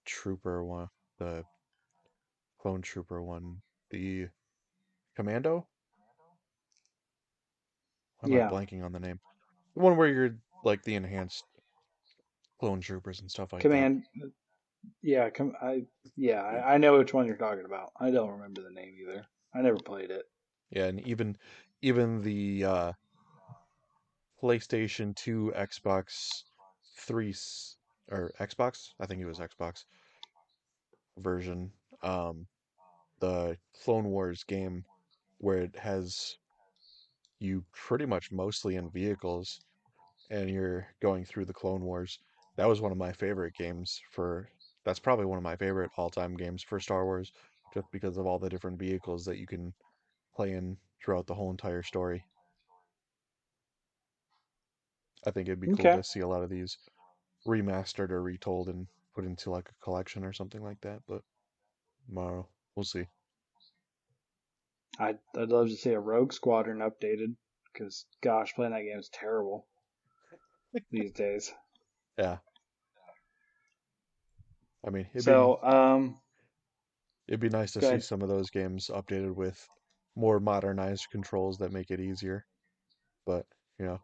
Trooper 0.05 0.63
one, 0.63 0.89
the 1.19 1.43
Clone 2.59 2.81
Trooper 2.81 3.21
one, 3.21 3.61
the 3.91 4.27
Commando. 5.15 5.67
Why 8.19 8.29
am 8.29 8.33
I 8.33 8.37
Yeah. 8.37 8.49
blanking 8.49 8.83
on 8.83 8.91
the 8.91 8.99
name? 8.99 9.19
The 9.75 9.81
one 9.81 9.97
where 9.97 10.07
you're 10.07 10.37
like 10.63 10.83
the 10.83 10.95
enhanced 10.95 11.43
clone 12.59 12.81
troopers 12.81 13.19
and 13.19 13.29
stuff 13.29 13.53
like 13.53 13.61
that. 13.61 13.67
Command. 13.69 14.03
Yeah. 15.01 15.29
Com- 15.29 15.55
I. 15.61 15.85
Yeah. 16.15 16.41
I, 16.41 16.75
I 16.75 16.77
know 16.77 16.97
which 16.97 17.13
one 17.13 17.27
you're 17.27 17.35
talking 17.35 17.65
about. 17.65 17.91
I 17.99 18.09
don't 18.09 18.31
remember 18.31 18.61
the 18.61 18.71
name 18.71 18.95
either. 19.01 19.27
I 19.53 19.61
never 19.61 19.77
played 19.77 20.09
it. 20.11 20.25
Yeah, 20.69 20.85
and 20.85 20.99
even 21.07 21.37
even 21.81 22.21
the 22.21 22.65
uh, 22.65 22.91
PlayStation 24.41 25.15
2, 25.15 25.53
Xbox 25.55 26.43
3 26.97 27.29
s- 27.29 27.77
or 28.09 28.31
Xbox, 28.39 28.89
I 28.99 29.05
think 29.05 29.21
it 29.21 29.25
was 29.25 29.39
Xbox 29.39 29.85
version, 31.17 31.71
um, 32.03 32.47
the 33.19 33.57
Clone 33.83 34.05
Wars 34.05 34.43
game 34.43 34.85
where 35.39 35.59
it 35.59 35.75
has 35.75 36.37
you 37.39 37.63
pretty 37.71 38.05
much 38.05 38.31
mostly 38.31 38.75
in 38.75 38.89
vehicles 38.89 39.59
and 40.29 40.49
you're 40.49 40.87
going 41.01 41.25
through 41.25 41.45
the 41.45 41.53
Clone 41.53 41.81
Wars. 41.81 42.19
That 42.55 42.67
was 42.67 42.81
one 42.81 42.91
of 42.91 42.97
my 42.97 43.11
favorite 43.13 43.53
games 43.55 44.01
for 44.11 44.49
that's 44.83 44.99
probably 44.99 45.25
one 45.25 45.37
of 45.37 45.43
my 45.43 45.55
favorite 45.55 45.91
all-time 45.97 46.35
games 46.35 46.63
for 46.63 46.79
Star 46.79 47.05
Wars 47.05 47.31
just 47.73 47.87
because 47.91 48.17
of 48.17 48.25
all 48.25 48.39
the 48.39 48.49
different 48.49 48.79
vehicles 48.79 49.25
that 49.25 49.37
you 49.37 49.45
can 49.45 49.73
play 50.35 50.53
in 50.53 50.77
throughout 51.03 51.27
the 51.27 51.35
whole 51.35 51.51
entire 51.51 51.83
story. 51.83 52.23
I 55.27 55.31
think 55.31 55.49
it'd 55.49 55.59
be 55.59 55.67
cool 55.67 55.85
Okay. 55.85 55.97
to 55.97 56.03
see 56.03 56.21
a 56.21 56.27
lot 56.27 56.41
of 56.41 56.49
these 56.49 56.77
remastered 57.45 58.11
or 58.11 58.21
retold 58.21 58.69
and 58.69 58.87
put 59.13 59.25
into 59.25 59.51
like 59.51 59.69
a 59.69 59.83
collection 59.83 60.23
or 60.23 60.31
something 60.31 60.63
like 60.63 60.79
that, 60.81 61.01
but 61.05 61.21
tomorrow 62.07 62.47
we'll 62.75 62.85
see. 62.85 63.05
I'd, 64.99 65.19
I'd 65.35 65.49
love 65.49 65.67
to 65.67 65.75
see 65.75 65.91
a 65.91 65.99
Rogue 65.99 66.31
Squadron 66.33 66.79
updated 66.79 67.35
because, 67.71 68.05
gosh, 68.21 68.53
playing 68.55 68.71
that 68.71 68.83
game 68.83 68.99
is 68.99 69.09
terrible 69.09 69.67
these 70.91 71.11
days. 71.11 71.53
Yeah. 72.17 72.39
I 74.85 74.89
mean, 74.89 75.07
it'd 75.13 75.23
So, 75.23 75.61
um, 75.61 76.19
be 77.27 77.33
it'd 77.33 77.39
be 77.39 77.49
nice 77.49 77.73
to 77.73 77.81
see 77.81 77.85
ahead. 77.87 78.03
some 78.03 78.21
of 78.21 78.29
those 78.29 78.49
games 78.49 78.89
updated 78.93 79.35
with 79.35 79.67
more 80.15 80.39
modernized 80.39 81.07
controls 81.11 81.57
that 81.59 81.71
make 81.71 81.91
it 81.91 81.99
easier. 81.99 82.45
But, 83.25 83.45
you 83.79 83.85
know, 83.85 83.99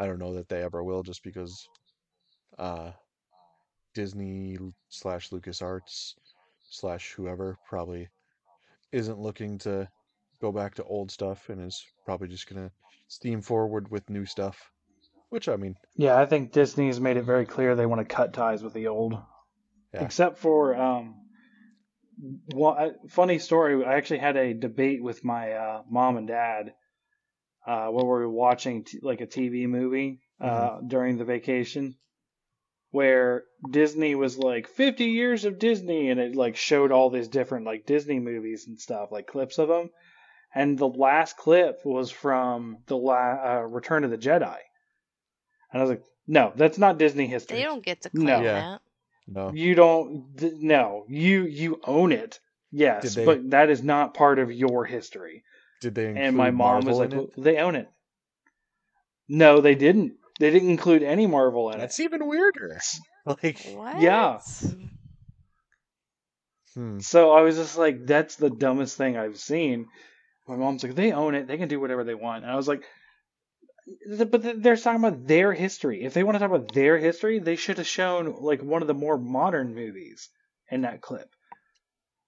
I 0.00 0.06
don't 0.06 0.18
know 0.18 0.34
that 0.34 0.48
they 0.48 0.62
ever 0.62 0.82
will 0.82 1.02
just 1.02 1.22
because 1.22 1.68
uh 2.58 2.92
Disney 3.94 4.56
slash 4.88 5.28
LucasArts 5.28 6.14
slash 6.70 7.12
whoever 7.12 7.58
probably 7.68 8.08
isn't 8.92 9.18
looking 9.18 9.58
to 9.58 9.88
go 10.40 10.52
back 10.52 10.74
to 10.76 10.84
old 10.84 11.10
stuff 11.10 11.50
and 11.50 11.60
is 11.60 11.84
probably 12.06 12.28
just 12.28 12.48
gonna 12.48 12.70
steam 13.08 13.42
forward 13.42 13.90
with 13.90 14.08
new 14.08 14.24
stuff. 14.24 14.70
Which 15.28 15.48
I 15.50 15.56
mean, 15.56 15.76
yeah, 15.96 16.18
I 16.18 16.24
think 16.24 16.52
Disney's 16.52 16.98
made 16.98 17.18
it 17.18 17.24
very 17.24 17.44
clear 17.44 17.76
they 17.76 17.86
want 17.86 18.00
to 18.00 18.14
cut 18.14 18.32
ties 18.32 18.62
with 18.62 18.72
the 18.72 18.88
old. 18.88 19.18
Yeah. 19.92 20.04
Except 20.04 20.38
for, 20.38 20.74
um, 20.74 21.16
well, 22.54 22.94
funny 23.08 23.38
story. 23.38 23.84
I 23.84 23.94
actually 23.94 24.20
had 24.20 24.36
a 24.36 24.54
debate 24.54 25.02
with 25.02 25.24
my 25.24 25.52
uh, 25.52 25.82
mom 25.88 26.16
and 26.16 26.26
dad 26.26 26.74
uh, 27.66 27.88
when 27.88 28.04
we 28.04 28.10
were 28.10 28.28
watching 28.28 28.84
t- 28.84 28.98
like 29.02 29.20
a 29.20 29.26
TV 29.26 29.66
movie 29.68 30.20
uh, 30.40 30.80
during 30.86 31.18
the 31.18 31.24
vacation, 31.24 31.94
where 32.90 33.44
Disney 33.70 34.14
was 34.14 34.38
like 34.38 34.66
50 34.68 35.04
years 35.04 35.44
of 35.44 35.58
Disney, 35.58 36.10
and 36.10 36.18
it 36.18 36.34
like 36.34 36.56
showed 36.56 36.90
all 36.92 37.10
these 37.10 37.28
different 37.28 37.66
like 37.66 37.86
Disney 37.86 38.18
movies 38.18 38.66
and 38.66 38.80
stuff, 38.80 39.12
like 39.12 39.26
clips 39.26 39.58
of 39.58 39.68
them. 39.68 39.90
And 40.54 40.76
the 40.76 40.88
last 40.88 41.36
clip 41.36 41.80
was 41.84 42.10
from 42.10 42.78
the 42.86 42.96
la- 42.96 43.38
uh, 43.44 43.60
Return 43.68 44.02
of 44.02 44.10
the 44.10 44.18
Jedi, 44.18 44.56
and 45.72 45.80
I 45.80 45.82
was 45.82 45.90
like, 45.90 46.02
"No, 46.26 46.52
that's 46.56 46.78
not 46.78 46.98
Disney 46.98 47.26
history. 47.28 47.58
They 47.58 47.62
don't 47.64 47.84
get 47.84 48.02
to 48.02 48.10
claim 48.10 48.24
No. 48.26 48.40
Yeah. 48.42 48.52
that. 48.54 48.80
no. 49.28 49.52
You 49.52 49.76
don't. 49.76 50.36
th- 50.36 50.54
No, 50.56 51.04
you 51.08 51.44
you 51.44 51.80
own 51.84 52.10
it. 52.10 52.40
Yes, 52.72 53.14
they- 53.14 53.24
but 53.24 53.50
that 53.50 53.70
is 53.70 53.82
not 53.84 54.14
part 54.14 54.40
of 54.40 54.50
your 54.50 54.84
history. 54.84 55.44
Did 55.80 55.94
they 55.94 56.06
include 56.06 56.24
And 56.24 56.36
my 56.36 56.50
mom 56.50 56.84
was 56.84 56.98
like, 56.98 57.12
"Well, 57.12 57.30
"They 57.36 57.56
own 57.58 57.74
it." 57.74 57.88
No, 59.28 59.60
they 59.60 59.74
didn't. 59.74 60.14
They 60.38 60.50
didn't 60.50 60.70
include 60.70 61.02
any 61.02 61.26
Marvel 61.26 61.70
in 61.70 61.76
it. 61.76 61.78
That's 61.78 62.00
even 62.00 62.26
weirder. 62.26 62.80
Like, 63.26 63.60
What? 63.74 64.00
Yeah. 64.00 64.40
hmm. 66.74 67.00
So 67.00 67.32
I 67.32 67.42
was 67.42 67.56
just 67.56 67.76
like, 67.76 68.06
"That's 68.06 68.36
the 68.36 68.48
dumbest 68.48 68.96
thing 68.96 69.18
I've 69.18 69.38
seen." 69.38 69.88
My 70.48 70.56
mom's 70.56 70.82
like, 70.82 70.94
"They 70.94 71.12
own 71.12 71.34
it. 71.34 71.46
They 71.46 71.58
can 71.58 71.68
do 71.68 71.78
whatever 71.78 72.02
they 72.02 72.14
want." 72.14 72.44
And 72.44 72.52
I 72.52 72.56
was 72.56 72.66
like, 72.66 72.82
"But 74.08 74.62
they're 74.62 74.76
talking 74.76 75.04
about 75.04 75.26
their 75.26 75.52
history. 75.52 76.02
If 76.02 76.14
they 76.14 76.24
want 76.24 76.36
to 76.36 76.38
talk 76.38 76.50
about 76.50 76.72
their 76.72 76.96
history, 76.96 77.40
they 77.40 77.56
should 77.56 77.76
have 77.76 77.86
shown 77.86 78.34
like 78.40 78.62
one 78.62 78.80
of 78.80 78.88
the 78.88 78.94
more 78.94 79.18
modern 79.18 79.74
movies 79.74 80.30
in 80.70 80.80
that 80.80 81.02
clip." 81.02 81.28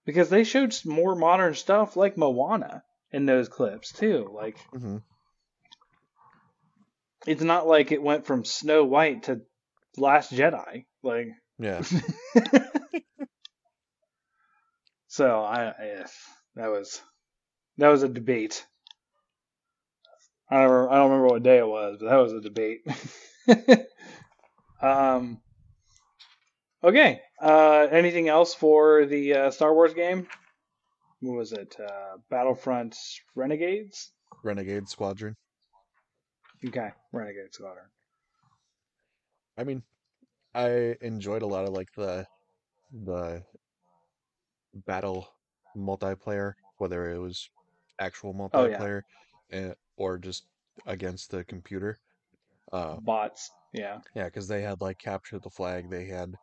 Because 0.05 0.29
they 0.29 0.45
showed 0.45 0.77
more 0.85 1.15
modern 1.17 1.55
stuff 1.55 1.97
like 1.97 2.19
Moana 2.19 2.85
in 3.13 3.27
those 3.27 3.49
clips 3.49 3.93
too. 3.93 4.31
Like 4.33 4.59
hmm 4.73 4.99
it's 7.27 7.43
not 7.43 7.67
like 7.67 7.93
it 7.93 8.03
went 8.03 8.27
from 8.27 8.45
Snow 8.45 8.85
White 8.85 9.25
to 9.25 9.43
Last 9.97 10.33
Jedi. 10.33 10.87
Like 11.03 11.29
Yeah. 11.59 11.83
so 15.09 15.41
I, 15.41 15.69
I 15.69 16.05
that 16.57 16.69
was 16.69 17.01
that 17.79 17.89
was 17.89 18.03
a 18.03 18.09
debate. 18.09 18.65
I 20.51 20.57
don't 20.57 20.71
remember, 20.71 20.91
I 20.91 20.97
don't 20.97 21.11
remember 21.11 21.29
what 21.29 21.43
day 21.43 21.59
it 21.59 21.67
was, 21.67 21.99
but 22.01 22.11
that 22.11 22.17
was 22.17 22.33
a 22.33 22.41
debate. 22.41 22.87
um 24.83 25.41
okay. 26.83 27.21
Uh 27.41 27.87
anything 27.91 28.29
else 28.29 28.55
for 28.55 29.07
the 29.07 29.35
uh, 29.35 29.51
Star 29.51 29.73
Wars 29.73 29.95
game? 29.95 30.27
What 31.23 31.39
was 31.39 31.53
it? 31.53 31.75
Uh 31.81 32.19
Battlefront 32.29 32.95
Renegades? 33.35 34.13
Renegade 34.43 34.89
Squadron. 34.89 35.37
Okay, 36.67 36.91
Renegade 37.13 37.53
Squadron. 37.55 37.87
I 39.57 39.65
mean, 39.65 39.83
I 40.55 40.97
enjoyed 41.01 41.43
a 41.43 41.47
lot 41.47 41.65
of 41.67 41.73
like 41.73 41.93
the 41.95 42.27
the 42.93 43.45
battle 44.87 45.29
multiplayer, 45.77 46.55
whether 46.79 47.11
it 47.11 47.19
was 47.19 47.49
actual 47.99 48.35
Oh, 48.53 48.67
yeah. 48.67 48.79
multiplayer 48.79 49.03
eh, 49.51 49.75
or 49.97 50.19
just 50.19 50.47
against 50.87 51.31
the 51.31 51.45
computer. 51.45 51.99
Uh, 52.73 52.97
Bots. 52.97 53.51
Yeah. 53.73 53.99
yeah, 54.15 54.25
because 54.25 54.49
they 54.49 54.63
had 54.63 54.81
like 54.81 54.99
capture 54.99 55.39
the 55.39 55.51
flag. 55.51 55.91
They 55.91 56.07
had 56.07 56.35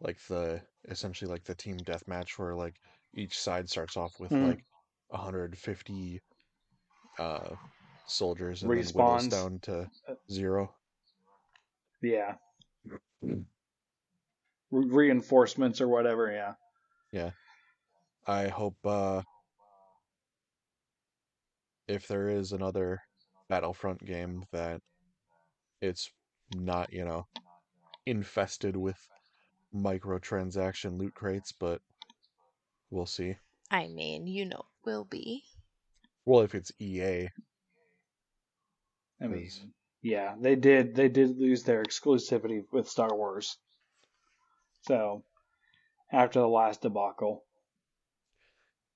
like 0.00 0.18
the 0.28 0.62
essentially 0.88 1.30
like 1.30 1.44
the 1.44 1.54
team 1.54 1.78
deathmatch 1.78 2.38
where 2.38 2.54
like 2.54 2.76
each 3.14 3.38
side 3.38 3.68
starts 3.68 3.96
off 3.96 4.18
with 4.20 4.30
Mhm. 4.30 4.48
like 4.48 4.64
150 5.08 6.20
uh 7.18 7.56
soldiers 8.06 8.62
and 8.62 8.70
then 8.70 8.78
whittles 8.78 8.92
Respawns. 9.26 9.30
down 9.30 9.58
to 9.60 9.90
zero. 10.30 10.74
Yeah. 12.02 12.36
Re- 13.20 13.44
reinforcements 14.70 15.80
or 15.80 15.88
whatever, 15.88 16.30
yeah. 16.32 16.54
yeah. 17.12 17.30
I 18.26 18.48
hope 18.48 18.76
uh 18.84 19.22
if 21.88 22.06
there 22.06 22.28
is 22.28 22.52
another 22.52 23.02
Battlefront 23.48 24.04
game 24.04 24.44
that 24.52 24.80
it's 25.80 26.10
not, 26.54 26.92
you 26.92 27.04
know, 27.04 27.26
infested 28.06 28.76
with 28.76 29.08
microtransaction 29.74 30.98
loot 30.98 31.14
crates, 31.14 31.52
but 31.52 31.80
we'll 32.90 33.06
see. 33.06 33.36
I 33.70 33.86
mean, 33.88 34.26
you 34.26 34.46
know, 34.46 34.64
will 34.84 35.04
be. 35.04 35.44
Well, 36.24 36.40
if 36.42 36.54
it's 36.54 36.72
EA, 36.80 37.28
I 39.20 39.26
mean, 39.26 39.44
'Cause- 39.44 39.66
yeah, 40.02 40.34
they 40.38 40.56
did 40.56 40.94
they 40.94 41.08
did 41.08 41.36
lose 41.38 41.62
their 41.64 41.82
exclusivity 41.82 42.64
with 42.72 42.88
Star 42.88 43.14
Wars. 43.14 43.58
So, 44.82 45.24
after 46.10 46.40
the 46.40 46.48
last 46.48 46.82
debacle, 46.82 47.44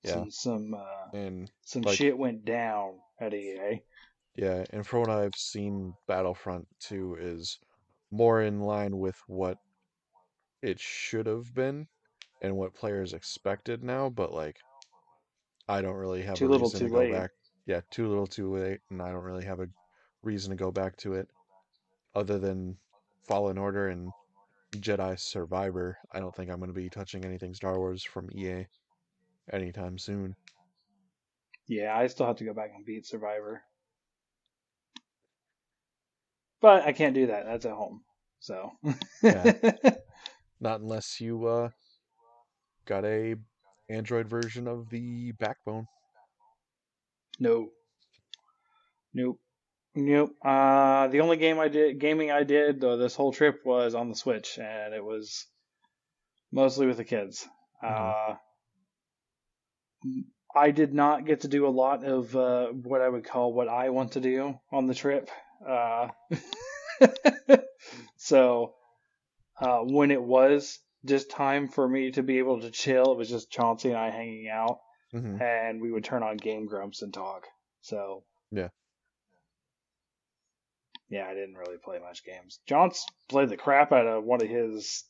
Yeah. 0.03 0.13
some 0.13 0.31
some 0.31 0.73
uh, 0.73 1.09
and 1.13 1.51
some 1.61 1.83
Like- 1.83 1.97
shit 1.97 2.17
went 2.17 2.43
down 2.45 2.99
at 3.19 3.33
EA. 3.33 3.81
yeah, 4.35 4.65
and 4.71 4.85
from 4.85 5.01
what 5.01 5.09
I've 5.09 5.35
seen, 5.35 5.95
Battlefront 6.07 6.67
2 6.79 7.15
is 7.15 7.59
more 8.11 8.41
in 8.41 8.59
line 8.61 8.97
with 8.97 9.17
what 9.27 9.59
it 10.61 10.79
should 10.79 11.25
have 11.27 11.53
been 11.53 11.87
and 12.41 12.55
what 12.55 12.73
players 12.75 13.13
expected 13.13 13.83
now, 13.83 14.09
but 14.09 14.33
like 14.33 14.57
I 15.67 15.81
don't 15.81 15.95
really 15.95 16.21
have 16.23 16.35
Too 16.35 16.47
a 16.47 16.49
little, 16.49 16.67
reason 16.67 16.79
too 16.81 16.85
to 16.87 16.91
go 16.91 16.99
late. 16.99 17.11
back. 17.11 17.31
Yeah, 17.65 17.81
too 17.89 18.07
little, 18.07 18.27
too 18.27 18.55
late, 18.55 18.81
and 18.91 19.01
I 19.01 19.11
don't 19.11 19.23
really 19.23 19.45
have 19.45 19.59
a 19.59 19.67
reason 20.21 20.51
to 20.51 20.55
go 20.55 20.71
back 20.71 20.95
to 20.97 21.13
it 21.13 21.27
other 22.13 22.37
than 22.37 22.77
Fallen 23.27 23.57
Order 23.57 23.89
and 23.89 24.11
Jedi 24.73 25.19
Survivor. 25.19 25.97
I 26.11 26.19
don't 26.19 26.35
think 26.35 26.51
I'm 26.51 26.59
going 26.59 26.69
to 26.69 26.73
be 26.79 26.89
touching 26.89 27.25
anything 27.25 27.55
Star 27.55 27.79
Wars 27.79 28.03
from 28.03 28.29
EA 28.31 28.67
anytime 29.51 29.97
soon. 29.97 30.35
Yeah, 31.67 31.97
I 31.97 32.05
still 32.07 32.27
have 32.27 32.35
to 32.37 32.45
go 32.45 32.53
back 32.53 32.71
and 32.75 32.85
beat 32.85 33.07
Survivor, 33.07 33.63
but 36.61 36.85
I 36.85 36.91
can't 36.91 37.15
do 37.15 37.27
that. 37.27 37.45
That's 37.45 37.65
at 37.65 37.73
home. 37.73 38.01
So. 38.39 38.71
yeah. 39.23 39.53
Not 40.59 40.81
unless 40.81 41.19
you 41.19 41.45
uh 41.47 41.69
got 42.85 43.05
a 43.05 43.35
Android 43.89 44.27
version 44.27 44.67
of 44.67 44.89
the 44.89 45.31
Backbone. 45.33 45.87
No. 47.39 47.69
Nope. 49.13 49.39
Nope. 49.95 50.35
Uh, 50.43 51.07
the 51.07 51.21
only 51.21 51.37
game 51.37 51.59
I 51.59 51.67
did, 51.69 51.99
gaming 51.99 52.31
I 52.31 52.43
did 52.43 52.83
uh, 52.83 52.97
this 52.97 53.15
whole 53.15 53.31
trip 53.31 53.61
was 53.65 53.95
on 53.95 54.09
the 54.09 54.15
Switch, 54.15 54.57
and 54.57 54.93
it 54.93 55.03
was 55.03 55.45
mostly 56.51 56.87
with 56.87 56.97
the 56.97 57.05
kids. 57.05 57.47
Uh, 57.81 58.35
I 60.53 60.71
did 60.71 60.93
not 60.93 61.25
get 61.25 61.41
to 61.41 61.47
do 61.47 61.67
a 61.67 61.69
lot 61.69 62.03
of 62.03 62.35
uh, 62.35 62.67
what 62.67 63.01
I 63.01 63.09
would 63.09 63.25
call 63.25 63.53
what 63.53 63.67
I 63.67 63.89
want 63.89 64.13
to 64.13 64.21
do 64.21 64.59
on 64.71 64.87
the 64.87 64.95
trip. 64.95 65.29
Uh, 65.65 66.09
so 68.17 68.73
uh, 69.59 69.79
when 69.79 70.11
it 70.11 70.21
was 70.21 70.79
just 71.05 71.29
time 71.29 71.67
for 71.67 71.87
me 71.87 72.11
to 72.11 72.23
be 72.23 72.39
able 72.39 72.61
to 72.61 72.71
chill, 72.71 73.11
it 73.11 73.17
was 73.17 73.29
just 73.29 73.51
Chauncey 73.51 73.89
and 73.89 73.97
I 73.97 74.09
hanging 74.09 74.49
out 74.49 74.79
hmm 75.11 75.37
and 75.41 75.81
we 75.81 75.91
would 75.91 76.03
turn 76.03 76.23
on 76.23 76.37
Game 76.37 76.65
Grumps 76.65 77.01
and 77.01 77.13
talk. 77.13 77.45
So 77.81 78.23
Yeah. 78.51 78.69
yeah, 81.09 81.27
I 81.27 81.33
didn't 81.33 81.55
really 81.55 81.77
play 81.77 81.99
much 81.99 82.23
games. 82.23 82.59
John's 82.67 83.05
played 83.29 83.49
the 83.49 83.57
crap 83.57 83.91
out 83.91 84.07
of 84.07 84.23
one 84.23 84.41
of 84.41 84.49
his 84.49 85.03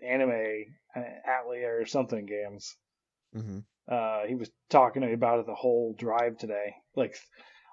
anime 0.00 0.64
uh, 0.94 1.00
Atlia 1.26 1.68
or 1.68 1.86
something 1.86 2.26
games. 2.26 2.76
hmm 3.32 3.60
Uh, 3.88 4.24
he 4.26 4.34
was 4.34 4.50
talking 4.70 5.02
to 5.02 5.08
me 5.08 5.14
about 5.14 5.40
it 5.40 5.46
the 5.46 5.54
whole 5.54 5.94
drive 5.98 6.38
today, 6.38 6.74
like 6.96 7.14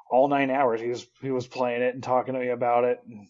all 0.10 0.28
nine 0.28 0.52
hours. 0.52 0.82
He 0.82 0.90
was 0.90 1.08
he 1.22 1.32
was 1.32 1.48
playing 1.48 1.82
it 1.82 1.94
and 1.94 2.04
talking 2.04 2.34
to 2.34 2.40
me 2.40 2.50
about 2.50 2.84
it. 2.84 3.00
And 3.08 3.28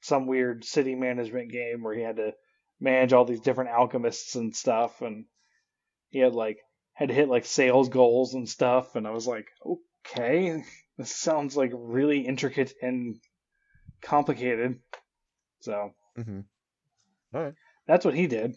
some 0.00 0.26
weird 0.26 0.64
city 0.64 0.94
management 0.94 1.50
game 1.50 1.82
where 1.82 1.94
he 1.94 2.02
had 2.02 2.16
to 2.16 2.32
manage 2.80 3.12
all 3.12 3.24
these 3.24 3.40
different 3.40 3.70
alchemists 3.70 4.34
and 4.34 4.54
stuff, 4.54 5.02
and 5.02 5.24
he 6.10 6.18
had 6.18 6.34
like 6.34 6.58
had 6.94 7.08
to 7.08 7.14
hit 7.14 7.28
like 7.28 7.44
sales 7.44 7.88
goals 7.88 8.34
and 8.34 8.48
stuff. 8.48 8.96
And 8.96 9.06
I 9.06 9.10
was 9.10 9.26
like, 9.26 9.46
okay, 10.06 10.62
this 10.98 11.14
sounds 11.14 11.56
like 11.56 11.72
really 11.74 12.20
intricate 12.20 12.72
and 12.82 13.16
complicated. 14.02 14.78
So 15.60 15.94
Mm-hmm. 16.18 16.40
All 17.34 17.42
right. 17.42 17.54
that's 17.86 18.04
what 18.04 18.14
he 18.14 18.26
did. 18.26 18.56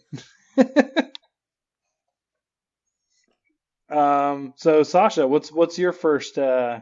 um. 3.90 4.54
So 4.56 4.82
Sasha, 4.82 5.26
what's 5.26 5.52
what's 5.52 5.78
your 5.78 5.92
first 5.92 6.38
uh, 6.38 6.80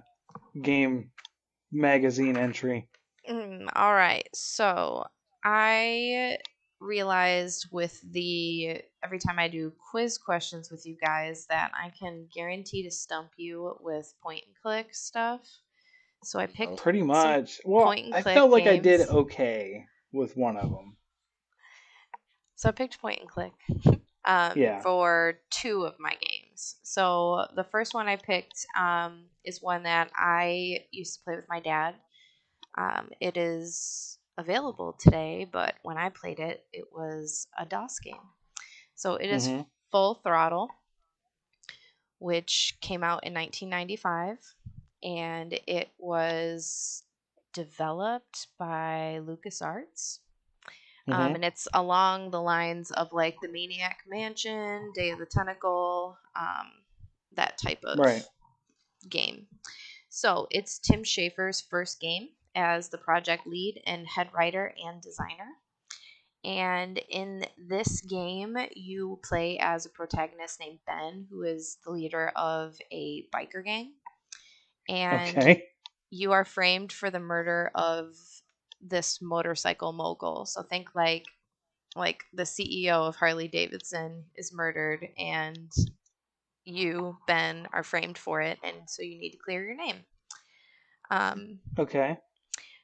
game 0.60 1.10
magazine 1.72 2.36
entry? 2.36 2.88
Mm, 3.28 3.68
all 3.74 3.92
right. 3.92 4.28
So 4.34 5.04
I 5.44 6.38
realized 6.80 7.66
with 7.72 8.00
the 8.12 8.82
every 9.02 9.18
time 9.18 9.38
I 9.38 9.48
do 9.48 9.72
quiz 9.90 10.18
questions 10.18 10.70
with 10.70 10.86
you 10.86 10.96
guys 10.96 11.46
that 11.46 11.72
I 11.74 11.90
can 11.90 12.26
guarantee 12.32 12.82
to 12.84 12.90
stump 12.90 13.30
you 13.36 13.76
with 13.80 14.12
point 14.22 14.44
and 14.46 14.54
click 14.62 14.94
stuff. 14.94 15.40
So 16.24 16.38
I 16.38 16.46
picked 16.46 16.76
Pretty 16.76 17.02
much. 17.02 17.60
Well, 17.64 17.86
point 17.86 18.06
and 18.06 18.14
I 18.14 18.22
felt 18.22 18.50
like 18.50 18.66
I 18.66 18.76
did 18.76 19.08
okay 19.08 19.86
with 20.12 20.36
one 20.36 20.56
of 20.56 20.70
them. 20.70 20.96
So 22.56 22.68
I 22.68 22.72
picked 22.72 23.00
point 23.00 23.20
and 23.20 23.28
click 23.28 23.52
um, 24.24 24.52
Yeah. 24.56 24.80
for 24.82 25.38
two 25.50 25.84
of 25.84 25.94
my 26.00 26.16
games. 26.20 26.76
So 26.82 27.46
the 27.54 27.64
first 27.64 27.94
one 27.94 28.08
I 28.08 28.16
picked 28.16 28.66
um, 28.76 29.26
is 29.44 29.62
one 29.62 29.84
that 29.84 30.10
I 30.16 30.80
used 30.90 31.18
to 31.18 31.24
play 31.24 31.36
with 31.36 31.48
my 31.48 31.60
dad. 31.60 31.94
Um, 32.76 33.10
it 33.20 33.36
is 33.36 34.17
available 34.38 34.94
today, 34.94 35.44
but 35.50 35.74
when 35.82 35.98
I 35.98 36.08
played 36.08 36.38
it, 36.40 36.64
it 36.72 36.92
was 36.92 37.48
a 37.58 37.66
DOS 37.66 37.98
game. 37.98 38.30
So 38.94 39.16
it 39.16 39.28
is 39.30 39.46
Mhm. 39.48 39.66
Full 39.90 40.14
Throttle, 40.14 40.70
which 42.18 42.78
came 42.80 43.04
out 43.04 43.24
in 43.24 43.34
1995, 43.34 44.38
and 45.02 45.52
it 45.66 45.90
was 45.98 47.04
developed 47.52 48.46
by 48.58 49.20
LucasArts. 49.22 50.20
Um, 51.10 51.32
Mhm. 51.32 51.34
and 51.36 51.44
it's 51.44 51.66
along 51.74 52.30
the 52.30 52.40
lines 52.42 52.90
of 52.90 53.12
like 53.12 53.40
the 53.40 53.48
Maniac 53.48 54.04
Mansion, 54.06 54.92
Day 54.94 55.10
of 55.10 55.18
the 55.18 55.26
Tentacle, 55.26 56.18
um, 56.36 56.84
that 57.32 57.58
type 57.58 57.82
of 57.84 57.98
Right. 57.98 58.22
game. 59.08 59.48
So 60.08 60.48
it's 60.50 60.78
Tim 60.78 61.02
Schafer's 61.04 61.60
first 61.60 62.00
game 62.00 62.30
as 62.54 62.88
the 62.88 62.98
project 62.98 63.46
lead 63.46 63.80
and 63.86 64.06
head 64.06 64.28
writer 64.34 64.74
and 64.84 65.00
designer. 65.00 65.48
And 66.44 67.00
in 67.08 67.44
this 67.58 68.00
game, 68.00 68.56
you 68.74 69.18
play 69.24 69.58
as 69.58 69.86
a 69.86 69.90
protagonist 69.90 70.60
named 70.60 70.78
Ben, 70.86 71.26
who 71.30 71.42
is 71.42 71.78
the 71.84 71.90
leader 71.90 72.32
of 72.36 72.76
a 72.92 73.26
biker 73.34 73.64
gang. 73.64 73.92
And 74.88 75.36
okay. 75.36 75.64
you 76.10 76.32
are 76.32 76.44
framed 76.44 76.92
for 76.92 77.10
the 77.10 77.20
murder 77.20 77.70
of 77.74 78.14
this 78.80 79.20
motorcycle 79.20 79.92
mogul. 79.92 80.46
So 80.46 80.62
think 80.62 80.94
like 80.94 81.26
like 81.96 82.24
the 82.32 82.44
CEO 82.44 83.08
of 83.08 83.16
Harley 83.16 83.48
Davidson 83.48 84.24
is 84.36 84.52
murdered 84.52 85.08
and 85.18 85.72
you, 86.64 87.16
Ben, 87.26 87.66
are 87.72 87.82
framed 87.82 88.18
for 88.18 88.40
it 88.40 88.58
and 88.62 88.76
so 88.86 89.02
you 89.02 89.18
need 89.18 89.30
to 89.30 89.38
clear 89.38 89.64
your 89.64 89.76
name. 89.76 89.96
Um, 91.10 91.58
Okay. 91.78 92.18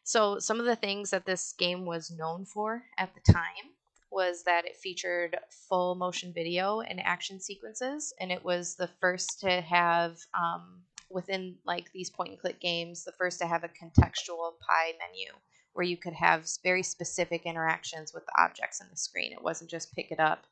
So 0.05 0.39
some 0.39 0.61
of 0.61 0.67
the 0.67 0.77
things 0.77 1.11
that 1.11 1.27
this 1.27 1.55
game 1.59 1.87
was 1.87 2.11
known 2.11 2.45
for 2.45 2.83
at 2.99 3.15
the 3.15 3.33
time 3.33 3.73
was 4.11 4.45
that 4.45 4.65
it 4.65 4.77
featured 4.77 5.37
full 5.69 5.97
motion 5.97 6.33
video 6.33 6.81
and 6.81 7.01
action 7.01 7.41
sequences, 7.41 8.15
and 8.21 8.31
it 8.31 8.45
was 8.45 8.77
the 8.77 8.89
first 9.01 9.41
to 9.41 9.61
have 9.61 10.19
um, 10.35 10.83
within 11.11 11.57
like 11.67 11.91
these 11.93 12.11
point 12.11 12.31
and 12.31 12.39
click 12.39 12.61
games, 12.61 13.05
the 13.05 13.13
first 13.13 13.41
to 13.41 13.47
have 13.47 13.65
a 13.65 13.69
contextual 13.69 14.53
pie 14.61 14.93
menu 15.01 15.33
where 15.73 15.85
you 15.85 15.97
could 15.97 16.13
have 16.13 16.49
very 16.63 16.83
specific 16.83 17.43
interactions 17.45 18.15
with 18.15 18.25
the 18.27 18.33
objects 18.41 18.81
in 18.81 18.87
the 18.91 18.97
screen. 18.97 19.33
It 19.33 19.43
wasn't 19.43 19.71
just 19.71 19.95
pick 19.95 20.13
it 20.13 20.21
up 20.21 20.45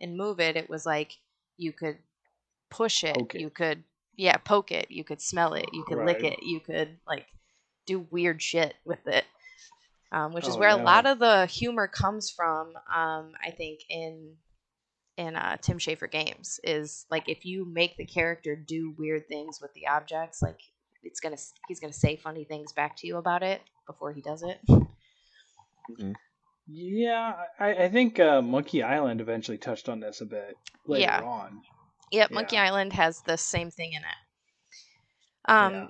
and 0.00 0.16
move 0.16 0.38
it. 0.38 0.56
It 0.56 0.70
was 0.70 0.86
like 0.86 1.16
you 1.56 1.72
could 1.72 1.98
push 2.70 3.02
it, 3.02 3.16
it. 3.16 3.40
you 3.40 3.50
could 3.50 3.82
yeah 4.16 4.36
poke 4.36 4.70
it, 4.70 4.90
you 4.90 5.02
could 5.02 5.20
smell 5.20 5.54
it, 5.54 5.66
you 5.72 5.84
could 5.88 6.04
lick 6.04 6.22
it, 6.22 6.42
you 6.42 6.60
could 6.60 6.98
like 7.06 7.26
do 7.88 8.06
weird 8.10 8.40
shit 8.40 8.74
with 8.84 9.04
it. 9.06 9.24
Um, 10.12 10.32
which 10.32 10.46
is 10.48 10.54
Oh, 10.56 10.58
where 10.58 10.70
no. 10.76 10.82
a 10.82 10.84
lot 10.84 11.04
of 11.06 11.18
the 11.18 11.44
humor 11.46 11.86
comes 11.88 12.30
from. 12.30 12.68
Um, 12.94 13.32
I 13.44 13.50
think 13.56 13.80
in 13.90 14.36
in 15.18 15.34
uh, 15.36 15.56
Tim 15.60 15.78
Schafer 15.78 16.10
games 16.10 16.60
is 16.62 17.04
like 17.10 17.28
if 17.28 17.44
you 17.44 17.64
make 17.66 17.96
the 17.96 18.06
character 18.06 18.54
do 18.56 18.94
weird 18.96 19.26
things 19.28 19.60
with 19.60 19.72
the 19.74 19.88
objects, 19.88 20.40
like 20.40 20.60
it's 21.02 21.20
gonna 21.20 21.36
he's 21.66 21.80
gonna 21.80 21.92
say 21.92 22.16
funny 22.16 22.44
things 22.44 22.72
back 22.72 22.96
to 22.98 23.06
you 23.06 23.16
about 23.18 23.42
it 23.42 23.60
before 23.86 24.12
he 24.12 24.22
does 24.22 24.42
it. 24.42 24.60
Yeah, 26.66 27.34
I, 27.58 27.84
I 27.84 27.88
think 27.88 28.20
uh, 28.20 28.42
Monkey 28.42 28.82
Island 28.82 29.20
eventually 29.20 29.58
touched 29.58 29.88
on 29.88 30.00
this 30.00 30.20
a 30.20 30.26
bit 30.26 30.56
later 30.86 31.02
Yeah. 31.02 31.22
on. 31.22 31.62
Yep, 32.12 32.30
Monkey 32.30 32.56
Yeah. 32.56 32.64
Island 32.64 32.92
has 32.92 33.20
the 33.22 33.36
same 33.36 33.70
thing 33.70 33.92
in 33.94 34.02
it. 34.02 35.50
Um, 35.52 35.72
Yeah. 35.74 35.86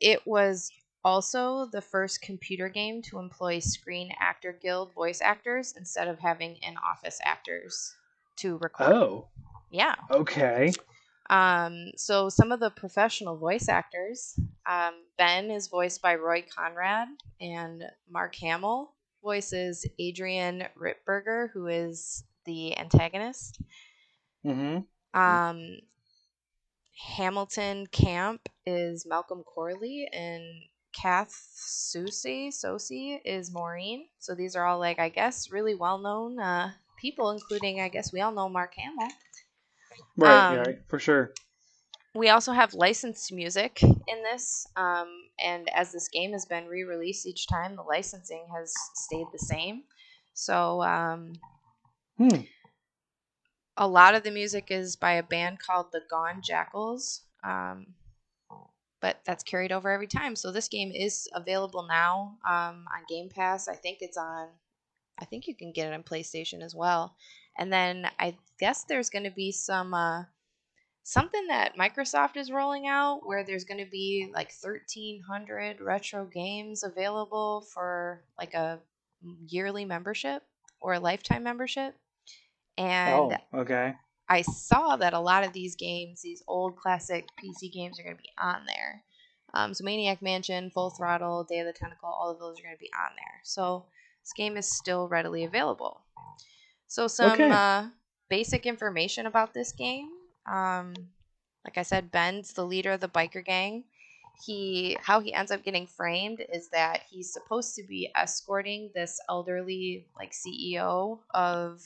it 0.00 0.26
was 0.26 0.70
also 1.06 1.66
the 1.70 1.80
first 1.80 2.20
computer 2.20 2.68
game 2.68 3.00
to 3.00 3.20
employ 3.20 3.60
Screen 3.60 4.10
Actor 4.18 4.58
Guild 4.60 4.92
voice 4.92 5.20
actors 5.22 5.72
instead 5.78 6.08
of 6.08 6.18
having 6.18 6.56
in-office 6.56 7.20
actors 7.22 7.94
to 8.38 8.58
record. 8.58 8.92
Oh, 8.92 9.28
Yeah. 9.70 9.94
okay. 10.10 10.72
Um, 11.30 11.92
so 11.96 12.28
some 12.28 12.50
of 12.50 12.58
the 12.58 12.70
professional 12.70 13.36
voice 13.36 13.68
actors, 13.68 14.38
um, 14.66 14.94
Ben 15.16 15.50
is 15.52 15.68
voiced 15.68 16.02
by 16.02 16.16
Roy 16.16 16.44
Conrad, 16.52 17.08
and 17.40 17.84
Mark 18.10 18.34
Hamill 18.36 18.92
voices 19.22 19.86
Adrian 20.00 20.64
Ripburger, 20.76 21.50
who 21.52 21.68
is 21.68 22.24
the 22.46 22.76
antagonist. 22.76 23.60
Mm-hmm. 24.44 25.20
Um, 25.20 25.78
Hamilton 27.16 27.86
Camp 27.86 28.48
is 28.64 29.06
Malcolm 29.06 29.44
Corley, 29.44 30.08
and 30.12 30.42
Kath 30.96 31.30
Soucie 31.32 32.48
Soucie 32.48 33.20
is 33.24 33.52
Maureen. 33.52 34.08
So 34.18 34.34
these 34.34 34.56
are 34.56 34.64
all 34.66 34.78
like 34.80 34.98
I 34.98 35.10
guess 35.10 35.50
really 35.50 35.74
well 35.74 35.98
known 35.98 36.38
uh, 36.40 36.72
people, 36.96 37.30
including 37.30 37.80
I 37.80 37.88
guess 37.88 38.12
we 38.12 38.20
all 38.20 38.32
know 38.32 38.48
Mark 38.48 38.74
Hamill. 38.74 39.12
Right, 40.16 40.48
Um, 40.50 40.62
right, 40.66 40.78
for 40.88 40.98
sure. 40.98 41.32
we 42.14 42.28
also 42.28 42.52
have 42.52 42.74
licensed 42.74 43.32
music 43.32 43.82
in 43.82 44.22
this 44.22 44.66
um, 44.76 45.28
and 45.38 45.68
as 45.70 45.92
this 45.92 46.08
game 46.08 46.32
has 46.32 46.46
been 46.46 46.66
re-released 46.66 47.26
each 47.26 47.46
time 47.46 47.76
the 47.76 47.82
licensing 47.82 48.46
has 48.54 48.72
stayed 48.94 49.26
the 49.32 49.38
same 49.38 49.84
so 50.34 50.82
um, 50.82 51.34
Hmm. 52.18 52.40
a 53.76 53.86
lot 53.88 54.14
of 54.14 54.22
the 54.22 54.30
music 54.30 54.70
is 54.70 54.96
by 54.96 55.12
a 55.12 55.22
band 55.22 55.58
called 55.58 55.92
the 55.92 56.00
gone 56.10 56.42
jackals 56.42 57.22
um, 57.42 57.94
but 59.06 59.20
that's 59.24 59.44
carried 59.44 59.70
over 59.70 59.88
every 59.88 60.08
time 60.08 60.34
so 60.34 60.50
this 60.50 60.66
game 60.66 60.90
is 60.92 61.28
available 61.32 61.86
now 61.88 62.36
um, 62.44 62.84
on 62.92 63.04
game 63.08 63.28
pass 63.28 63.68
i 63.68 63.74
think 63.74 63.98
it's 64.00 64.16
on 64.16 64.48
i 65.20 65.24
think 65.24 65.46
you 65.46 65.54
can 65.54 65.70
get 65.70 65.86
it 65.86 65.94
on 65.94 66.02
playstation 66.02 66.60
as 66.60 66.74
well 66.74 67.14
and 67.56 67.72
then 67.72 68.08
i 68.18 68.34
guess 68.58 68.82
there's 68.82 69.08
going 69.08 69.22
to 69.22 69.30
be 69.30 69.52
some 69.52 69.94
uh, 69.94 70.24
something 71.04 71.46
that 71.46 71.76
Microsoft 71.78 72.36
is 72.36 72.50
rolling 72.50 72.88
out 72.88 73.20
where 73.24 73.44
there's 73.44 73.62
going 73.62 73.78
to 73.78 73.88
be 73.88 74.28
like 74.34 74.50
1300 74.60 75.80
retro 75.80 76.24
games 76.24 76.82
available 76.82 77.64
for 77.72 78.24
like 78.36 78.54
a 78.54 78.80
yearly 79.46 79.84
membership 79.84 80.42
or 80.80 80.94
a 80.94 80.98
lifetime 80.98 81.44
membership. 81.44 81.94
And 82.76 83.14
oh, 83.54 83.60
okay. 83.60 83.94
I 84.28 84.42
saw 84.42 84.96
that 84.96 85.14
a 85.14 85.20
lot 85.20 85.44
of 85.44 85.52
these 85.52 85.76
games, 85.76 86.22
these 86.22 86.42
old 86.48 86.76
classic 86.76 87.28
PC 87.36 87.68
games, 87.68 87.98
are 87.98 88.02
going 88.02 88.16
to 88.16 88.22
be 88.22 88.32
on 88.38 88.66
there. 88.66 89.04
Um, 89.54 89.72
so 89.74 89.84
Maniac 89.84 90.20
Mansion, 90.22 90.70
Full 90.70 90.90
Throttle, 90.90 91.44
Day 91.44 91.60
of 91.60 91.66
the 91.66 91.72
Tentacle, 91.72 92.08
all 92.08 92.30
of 92.30 92.38
those 92.38 92.58
are 92.58 92.62
going 92.62 92.74
to 92.74 92.80
be 92.80 92.90
on 92.92 93.12
there. 93.16 93.40
So 93.44 93.86
this 94.22 94.32
game 94.32 94.56
is 94.56 94.70
still 94.70 95.08
readily 95.08 95.44
available. 95.44 96.02
So 96.86 97.08
some 97.08 97.50
Okay. 97.50 97.50
uh, 97.50 97.90
basic 98.28 98.66
information 98.66 99.26
about 99.26 99.54
this 99.54 99.72
game. 99.72 100.10
Um, 100.46 101.10
like 101.64 101.78
I 101.78 101.82
said, 101.82 102.10
Ben's 102.12 102.52
the 102.52 102.64
leader 102.66 102.92
of 102.92 103.00
the 103.00 103.08
biker 103.08 103.44
gang. 103.44 103.84
He 104.44 104.98
how 105.02 105.20
he 105.20 105.32
ends 105.32 105.50
up 105.50 105.64
getting 105.64 105.86
framed 105.86 106.44
is 106.52 106.68
that 106.70 107.04
he's 107.10 107.32
supposed 107.32 107.74
to 107.76 107.82
be 107.82 108.10
escorting 108.14 108.90
this 108.94 109.18
elderly 109.30 110.08
like 110.16 110.32
CEO 110.32 111.20
of 111.30 111.82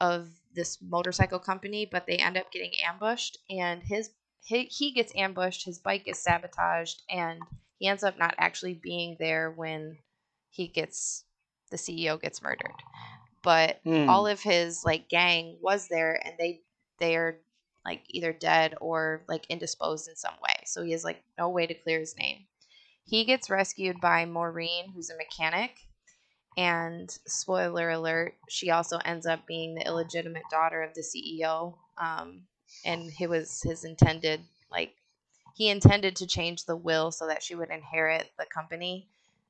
of 0.00 0.39
this 0.54 0.78
motorcycle 0.82 1.38
company, 1.38 1.86
but 1.86 2.06
they 2.06 2.16
end 2.16 2.36
up 2.36 2.50
getting 2.52 2.72
ambushed, 2.84 3.38
and 3.48 3.82
his 3.82 4.10
he, 4.42 4.64
he 4.64 4.92
gets 4.92 5.12
ambushed, 5.16 5.64
his 5.64 5.78
bike 5.78 6.08
is 6.08 6.18
sabotaged, 6.18 7.02
and 7.10 7.40
he 7.78 7.86
ends 7.88 8.02
up 8.02 8.18
not 8.18 8.34
actually 8.38 8.74
being 8.74 9.16
there 9.18 9.50
when 9.50 9.98
he 10.50 10.68
gets 10.68 11.24
the 11.70 11.76
CEO 11.78 12.16
gets 12.16 12.42
murdered. 12.42 12.74
But 13.42 13.80
Hmm. 13.84 14.08
all 14.08 14.26
of 14.26 14.40
his 14.42 14.84
like 14.84 15.08
gang 15.08 15.58
was 15.60 15.88
there, 15.88 16.20
and 16.24 16.34
they 16.38 16.62
they 16.98 17.16
are 17.16 17.38
like 17.84 18.02
either 18.08 18.32
dead 18.32 18.74
or 18.80 19.24
like 19.28 19.46
indisposed 19.48 20.08
in 20.08 20.16
some 20.16 20.34
way. 20.42 20.54
So 20.66 20.82
he 20.82 20.92
has 20.92 21.04
like 21.04 21.22
no 21.38 21.48
way 21.48 21.66
to 21.66 21.74
clear 21.74 22.00
his 22.00 22.16
name. 22.16 22.46
He 23.04 23.24
gets 23.24 23.50
rescued 23.50 24.00
by 24.00 24.24
Maureen, 24.26 24.92
who's 24.92 25.10
a 25.10 25.16
mechanic. 25.16 25.72
And 26.56 27.10
spoiler 27.26 27.90
alert, 27.90 28.34
she 28.48 28.70
also 28.70 28.98
ends 29.04 29.26
up 29.26 29.46
being 29.46 29.74
the 29.74 29.86
illegitimate 29.86 30.42
daughter 30.50 30.82
of 30.82 30.94
the 30.94 31.02
CEO. 31.02 31.74
Um, 31.96 32.42
and 32.84 33.10
he 33.10 33.26
was 33.26 33.62
his 33.62 33.84
intended, 33.84 34.40
like, 34.70 34.94
he 35.54 35.68
intended 35.68 36.16
to 36.16 36.26
change 36.26 36.64
the 36.64 36.76
will 36.76 37.10
so 37.10 37.26
that 37.26 37.42
she 37.42 37.54
would 37.54 37.70
inherit 37.70 38.30
the 38.38 38.46
company, 38.46 39.08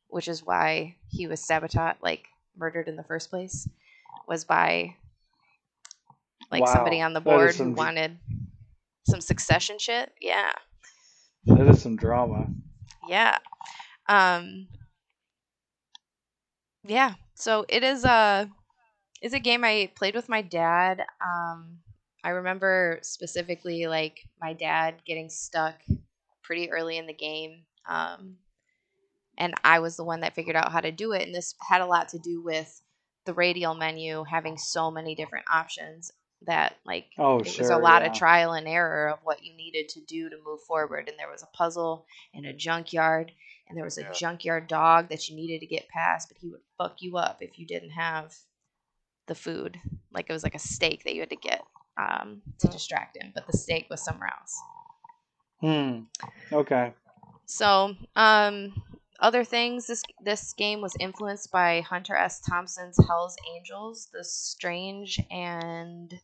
which 0.09 0.28
is 0.28 0.44
why 0.44 0.96
he 1.09 1.26
was 1.26 1.40
sabotaged, 1.40 2.03
like, 2.03 2.26
murdered 2.57 2.88
in 2.88 2.96
the 2.96 3.05
first 3.05 3.30
place, 3.30 3.68
was 4.26 4.44
by, 4.44 4.94
like, 6.51 6.66
somebody 6.68 7.01
on 7.01 7.12
the 7.12 7.20
board 7.20 7.48
who 7.48 7.53
some 7.53 7.74
wanted 7.74 8.18
some 9.09 9.20
succession 9.20 9.78
shit. 9.78 10.12
Yeah. 10.20 10.53
That 11.46 11.66
is 11.68 11.82
some 11.82 11.96
drama. 11.96 12.46
Yeah. 13.09 13.38
Um 14.09 14.68
Yeah. 16.85 17.14
So 17.35 17.64
it 17.68 17.83
is 17.83 18.05
a 18.05 18.51
it's 19.22 19.35
a 19.35 19.41
game 19.41 19.64
I 19.64 19.91
played 19.95 20.14
with 20.14 20.28
my 20.28 20.43
dad. 20.43 21.05
Um 21.20 21.78
I 22.24 22.31
remember 22.31 22.99
specifically 23.03 23.87
like 23.87 24.20
my 24.41 24.53
dad 24.53 25.03
getting 25.07 25.31
stuck 25.31 25.76
pretty 26.43 26.70
early 26.70 26.99
in 26.99 27.07
the 27.07 27.14
game. 27.14 27.64
Um 27.89 28.37
and 29.39 29.55
I 29.64 29.78
was 29.81 29.97
the 29.97 30.05
one 30.05 30.20
that 30.20 30.35
figured 30.35 30.57
out 30.57 30.72
how 30.72 30.81
to 30.81 30.93
do 30.93 31.12
it 31.12 31.22
and 31.22 31.35
this 31.35 31.55
had 31.68 31.81
a 31.81 31.87
lot 31.87 32.09
to 32.11 32.18
do 32.18 32.43
with 32.43 32.83
the 33.26 33.35
radial 33.35 33.74
menu 33.74 34.24
having 34.24 34.57
so 34.59 34.91
many 34.91 35.14
different 35.14 35.47
options 35.53 36.12
that 36.47 36.76
like 36.87 37.07
Oh, 37.18 37.39
it 37.41 37.57
was 37.59 37.70
a 37.70 37.76
lot 37.76 38.03
yeah. 38.03 38.09
of 38.09 38.14
trial 38.14 38.53
and 38.53 38.66
error 38.66 39.11
of 39.11 39.18
what 39.22 39.45
you 39.45 39.55
needed 39.55 39.89
to 39.91 40.01
do 40.01 40.28
to 40.31 40.37
move 40.45 40.61
forward 40.66 41.09
and 41.09 41.18
there 41.18 41.31
was 41.31 41.43
a 41.43 41.57
puzzle 41.57 42.07
in 42.33 42.45
a 42.45 42.53
junkyard 42.53 43.33
and 43.71 43.79
there 43.79 43.87
was 43.87 43.99
a 43.99 44.05
Yeah. 44.05 44.12
junkyard 44.12 44.68
dog 44.68 45.11
that 45.11 45.31
you 45.31 45.37
needed 45.37 45.61
to 45.61 45.66
get 45.66 45.89
past 45.89 46.29
but 46.29 46.39
he 46.39 46.51
would 46.51 46.62
fuck 46.79 47.03
you 47.03 47.18
up 47.18 47.43
if 47.43 47.59
you 47.59 47.66
didn't 47.66 47.93
have 47.93 48.37
the 49.27 49.35
food 49.35 49.81
like 50.12 50.29
it 50.29 50.33
was 50.33 50.43
like 50.45 50.55
a 50.55 50.61
steak 50.61 51.05
that 51.05 51.14
you 51.14 51.21
had 51.21 51.31
to 51.31 51.37
get 51.37 51.62
um, 51.99 52.43
to 52.59 52.68
distract 52.68 53.16
him 53.16 53.33
but 53.35 53.47
the 53.47 53.57
steak 53.59 53.89
was 53.91 54.03
somewhere 54.05 54.31
else 54.39 54.61
Hmm. 55.61 56.05
Okay. 56.53 56.95
so, 57.47 57.95
um, 58.16 58.83
other 59.18 59.45
things. 59.45 59.87
This 59.87 60.03
this 60.25 60.53
game 60.55 60.81
was 60.81 60.97
influenced 60.99 61.51
by 61.51 61.81
Hunter 61.83 62.16
S. 62.16 62.41
Thompson's 62.41 62.97
Hell's 63.07 63.37
Angels, 63.55 64.09
the 64.12 64.25
strange 64.25 65.21
and 65.31 66.21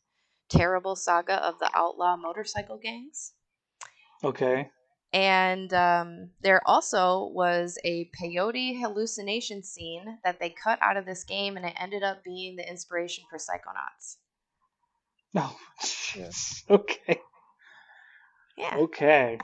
terrible 0.49 0.97
saga 0.97 1.35
of 1.45 1.59
the 1.59 1.71
outlaw 1.75 2.17
motorcycle 2.17 2.79
gangs. 2.79 3.35
Okay. 4.25 4.71
And 5.17 5.73
um, 5.73 6.31
there 6.43 6.61
also 6.69 7.25
was 7.33 7.79
a 7.85 8.11
peyote 8.21 8.79
hallucination 8.79 9.63
scene 9.63 10.19
that 10.25 10.39
they 10.41 10.51
cut 10.51 10.79
out 10.83 10.99
of 10.99 11.07
this 11.07 11.25
game, 11.25 11.57
and 11.57 11.65
it 11.65 11.73
ended 11.81 12.03
up 12.03 12.23
being 12.23 12.57
the 12.57 12.69
inspiration 12.69 13.25
for 13.31 13.39
Psychonauts. 13.39 14.17
Oh, 15.35 15.57
jeez. 15.83 16.65
Okay. 16.71 17.19
Yeah, 18.59 18.77
Okay. 18.79 19.39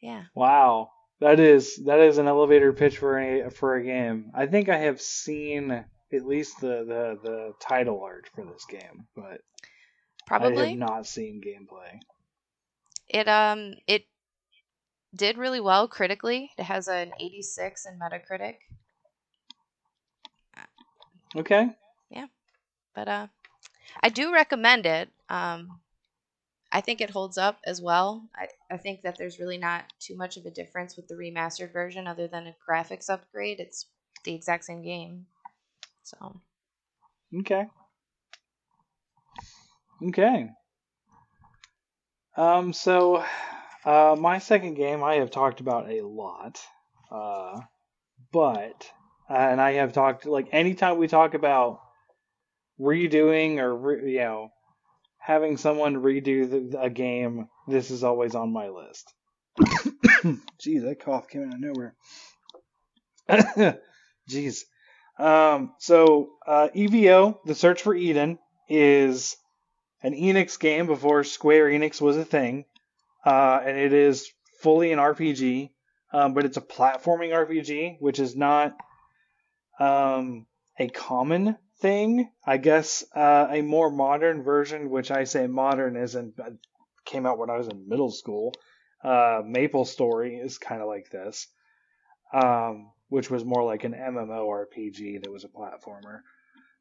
yeah. 0.00 0.24
Wow. 0.34 0.90
That 1.20 1.38
is 1.38 1.76
that 1.84 2.00
is 2.00 2.18
an 2.18 2.26
elevator 2.26 2.72
pitch 2.72 2.98
for 2.98 3.18
a 3.18 3.50
for 3.50 3.76
a 3.76 3.84
game. 3.84 4.32
I 4.34 4.46
think 4.46 4.68
I 4.68 4.78
have 4.78 5.00
seen 5.00 5.70
at 5.70 6.26
least 6.26 6.60
the 6.60 6.84
the, 6.84 7.18
the 7.22 7.54
title 7.60 8.02
art 8.02 8.28
for 8.34 8.44
this 8.44 8.64
game, 8.64 9.06
but 9.14 9.40
I 10.20 10.26
Probably. 10.26 10.70
have 10.70 10.78
not 10.78 11.06
seen 11.06 11.40
gameplay. 11.40 12.00
It 13.08 13.28
um 13.28 13.74
it 13.86 14.06
did 15.14 15.38
really 15.38 15.60
well 15.60 15.88
critically. 15.88 16.50
It 16.58 16.64
has 16.64 16.88
an 16.88 17.12
86 17.20 17.86
in 17.86 17.98
Metacritic. 17.98 18.56
Okay. 21.36 21.74
Yeah. 22.10 22.26
But 22.94 23.08
uh 23.08 23.26
i 24.02 24.08
do 24.08 24.32
recommend 24.32 24.86
it 24.86 25.10
um 25.28 25.80
i 26.72 26.80
think 26.80 27.00
it 27.00 27.10
holds 27.10 27.38
up 27.38 27.60
as 27.64 27.80
well 27.80 28.28
I, 28.34 28.48
I 28.70 28.76
think 28.76 29.02
that 29.02 29.16
there's 29.18 29.38
really 29.38 29.58
not 29.58 29.92
too 30.00 30.16
much 30.16 30.36
of 30.36 30.46
a 30.46 30.50
difference 30.50 30.96
with 30.96 31.08
the 31.08 31.14
remastered 31.14 31.72
version 31.72 32.06
other 32.06 32.28
than 32.28 32.46
a 32.46 32.56
graphics 32.68 33.10
upgrade 33.10 33.60
it's 33.60 33.86
the 34.24 34.34
exact 34.34 34.64
same 34.64 34.82
game 34.82 35.26
so 36.02 36.40
Okay. 37.40 37.66
Okay. 40.02 40.50
Um. 42.36 42.72
So, 42.72 43.24
uh, 43.84 44.16
my 44.18 44.38
second 44.38 44.74
game 44.74 45.02
I 45.02 45.16
have 45.16 45.30
talked 45.30 45.60
about 45.60 45.90
a 45.90 46.02
lot, 46.02 46.60
uh, 47.10 47.60
but 48.32 48.90
uh, 49.28 49.34
and 49.34 49.60
I 49.60 49.74
have 49.74 49.92
talked 49.92 50.26
like 50.26 50.48
anytime 50.52 50.98
we 50.98 51.08
talk 51.08 51.34
about 51.34 51.80
redoing 52.80 53.58
or 53.58 53.74
re- 53.74 54.12
you 54.12 54.18
know 54.18 54.50
having 55.18 55.56
someone 55.56 56.02
redo 56.02 56.70
the, 56.70 56.80
a 56.80 56.90
game, 56.90 57.48
this 57.66 57.90
is 57.90 58.04
always 58.04 58.34
on 58.34 58.52
my 58.52 58.68
list. 58.68 59.12
Jeez, 59.60 60.82
that 60.82 61.00
cough 61.00 61.28
came 61.28 61.48
out 61.48 61.54
of 61.54 61.60
nowhere. 61.60 61.94
Jeez. 64.30 64.64
Um, 65.18 65.72
so 65.78 66.30
uh, 66.46 66.68
EVO, 66.74 67.38
The 67.44 67.54
Search 67.54 67.82
for 67.82 67.94
Eden, 67.94 68.38
is 68.68 69.36
an 70.02 70.12
Enix 70.12 70.58
game 70.58 70.86
before 70.86 71.24
Square 71.24 71.70
Enix 71.70 72.00
was 72.00 72.16
a 72.16 72.24
thing, 72.24 72.64
uh, 73.24 73.60
and 73.64 73.76
it 73.76 73.92
is 73.92 74.30
fully 74.60 74.92
an 74.92 74.98
RPG, 74.98 75.70
um, 76.12 76.34
but 76.34 76.44
it's 76.44 76.56
a 76.56 76.62
platforming 76.62 77.32
RPG, 77.32 77.96
which 78.00 78.18
is 78.18 78.36
not 78.36 78.76
um, 79.80 80.46
a 80.78 80.88
common 80.88 81.56
thing. 81.80 82.28
I 82.46 82.56
guess 82.56 83.04
uh, 83.14 83.48
a 83.50 83.62
more 83.62 83.90
modern 83.90 84.42
version, 84.42 84.90
which 84.90 85.10
I 85.10 85.24
say 85.24 85.46
modern 85.46 85.96
isn't, 85.96 86.34
came 87.04 87.26
out 87.26 87.38
when 87.38 87.50
I 87.50 87.56
was 87.56 87.68
in 87.68 87.88
middle 87.88 88.10
school. 88.10 88.52
Uh, 89.02 89.42
Maple 89.44 89.84
Story 89.84 90.36
is 90.36 90.58
kind 90.58 90.80
of 90.80 90.88
like 90.88 91.10
this. 91.10 91.46
Um, 92.32 92.90
which 93.14 93.30
was 93.30 93.44
more 93.44 93.62
like 93.62 93.84
an 93.84 93.92
MMORPG 93.92 95.22
that 95.22 95.30
was 95.30 95.44
a 95.44 95.48
platformer. 95.48 96.20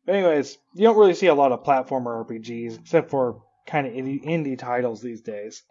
But 0.06 0.16
anyways, 0.16 0.58
you 0.74 0.84
don't 0.84 0.98
really 0.98 1.14
see 1.14 1.28
a 1.28 1.36
lot 1.36 1.52
of 1.52 1.64
platformer 1.64 2.26
RPGs 2.26 2.80
except 2.80 3.12
for 3.12 3.44
kind 3.68 3.86
of 3.86 3.94
indie 3.94 4.58
titles 4.58 5.00
these 5.00 5.22
days. 5.22 5.62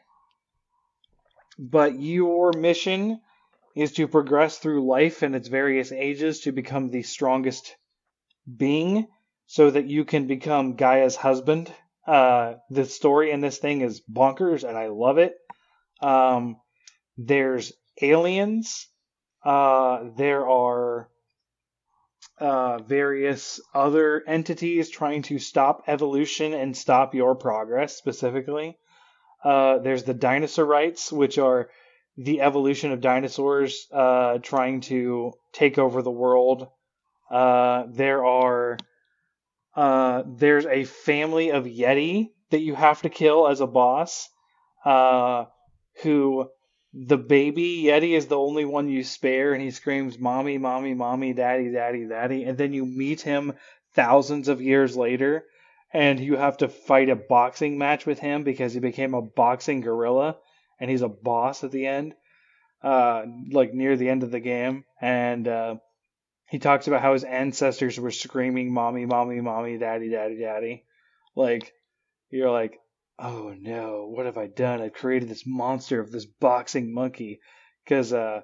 But 1.58 2.00
your 2.00 2.52
mission 2.52 3.20
is 3.74 3.92
to 3.92 4.08
progress 4.08 4.58
through 4.58 4.86
life 4.86 5.22
in 5.22 5.34
its 5.34 5.48
various 5.48 5.92
ages 5.92 6.40
to 6.40 6.52
become 6.52 6.90
the 6.90 7.02
strongest 7.02 7.76
being 8.56 9.08
so 9.46 9.70
that 9.70 9.86
you 9.86 10.04
can 10.04 10.26
become 10.26 10.76
Gaia's 10.76 11.16
husband. 11.16 11.72
Uh, 12.06 12.54
the 12.70 12.84
story 12.84 13.30
in 13.30 13.40
this 13.40 13.58
thing 13.58 13.80
is 13.80 14.00
bonkers 14.00 14.68
and 14.68 14.76
I 14.76 14.88
love 14.88 15.18
it. 15.18 15.34
Um, 16.00 16.56
there's 17.16 17.72
aliens 18.00 18.88
uh, 19.44 20.04
there 20.16 20.48
are 20.48 21.08
uh, 22.38 22.78
various 22.78 23.60
other 23.74 24.22
entities 24.26 24.88
trying 24.88 25.22
to 25.22 25.38
stop 25.38 25.84
evolution 25.86 26.54
and 26.54 26.76
stop 26.76 27.14
your 27.14 27.34
progress 27.34 27.96
specifically. 27.96 28.78
Uh, 29.42 29.78
there's 29.78 30.04
the 30.04 30.14
dinosaur 30.14 30.64
rights, 30.64 31.12
which 31.12 31.38
are 31.38 31.68
the 32.16 32.40
evolution 32.40 32.92
of 32.92 33.00
dinosaurs 33.00 33.86
uh, 33.92 34.38
trying 34.38 34.80
to 34.82 35.32
take 35.52 35.78
over 35.78 36.02
the 36.02 36.10
world. 36.10 36.68
Uh, 37.30 37.84
there 37.88 38.24
are 38.24 38.78
uh, 39.74 40.22
there's 40.26 40.66
a 40.66 40.84
family 40.84 41.50
of 41.50 41.64
Yeti 41.64 42.30
that 42.50 42.60
you 42.60 42.74
have 42.74 43.02
to 43.02 43.08
kill 43.08 43.48
as 43.48 43.60
a 43.60 43.66
boss, 43.66 44.28
uh, 44.84 45.46
who 46.02 46.48
the 46.92 47.16
baby 47.16 47.84
Yeti 47.84 48.14
is 48.14 48.26
the 48.26 48.36
only 48.36 48.66
one 48.66 48.88
you 48.90 49.02
spare, 49.02 49.54
and 49.54 49.62
he 49.62 49.70
screams, 49.70 50.18
Mommy, 50.18 50.58
Mommy, 50.58 50.92
Mommy, 50.92 51.32
Daddy, 51.32 51.72
Daddy, 51.72 52.06
Daddy. 52.06 52.44
And 52.44 52.58
then 52.58 52.74
you 52.74 52.84
meet 52.84 53.22
him 53.22 53.54
thousands 53.94 54.48
of 54.48 54.60
years 54.60 54.94
later, 54.94 55.46
and 55.92 56.18
you 56.18 56.36
have 56.36 56.58
to 56.58 56.68
fight 56.68 57.10
a 57.10 57.16
boxing 57.16 57.78
match 57.78 58.06
with 58.06 58.18
him 58.18 58.44
because 58.44 58.72
he 58.72 58.80
became 58.80 59.14
a 59.14 59.22
boxing 59.22 59.80
gorilla, 59.80 60.36
and 60.80 60.90
he's 60.90 61.02
a 61.02 61.08
boss 61.08 61.64
at 61.64 61.70
the 61.70 61.86
end, 61.86 62.14
uh, 62.82 63.24
like 63.50 63.74
near 63.74 63.96
the 63.96 64.08
end 64.08 64.22
of 64.22 64.30
the 64.30 64.40
game. 64.40 64.84
And 65.00 65.46
uh, 65.46 65.76
he 66.48 66.58
talks 66.58 66.86
about 66.86 67.02
how 67.02 67.12
his 67.12 67.24
ancestors 67.24 67.98
were 68.00 68.10
screaming, 68.10 68.72
Mommy, 68.72 69.06
Mommy, 69.06 69.40
Mommy, 69.40 69.78
Daddy, 69.78 70.10
Daddy, 70.10 70.38
Daddy. 70.40 70.84
Like 71.36 71.72
you're 72.30 72.50
like, 72.50 72.78
oh 73.18 73.54
no, 73.58 74.08
what 74.08 74.26
have 74.26 74.38
I 74.38 74.46
done? 74.46 74.80
I've 74.80 74.94
created 74.94 75.28
this 75.28 75.44
monster 75.46 76.00
of 76.00 76.10
this 76.10 76.26
boxing 76.26 76.92
monkey. 76.92 77.40
Because 77.84 78.12
uh, 78.12 78.42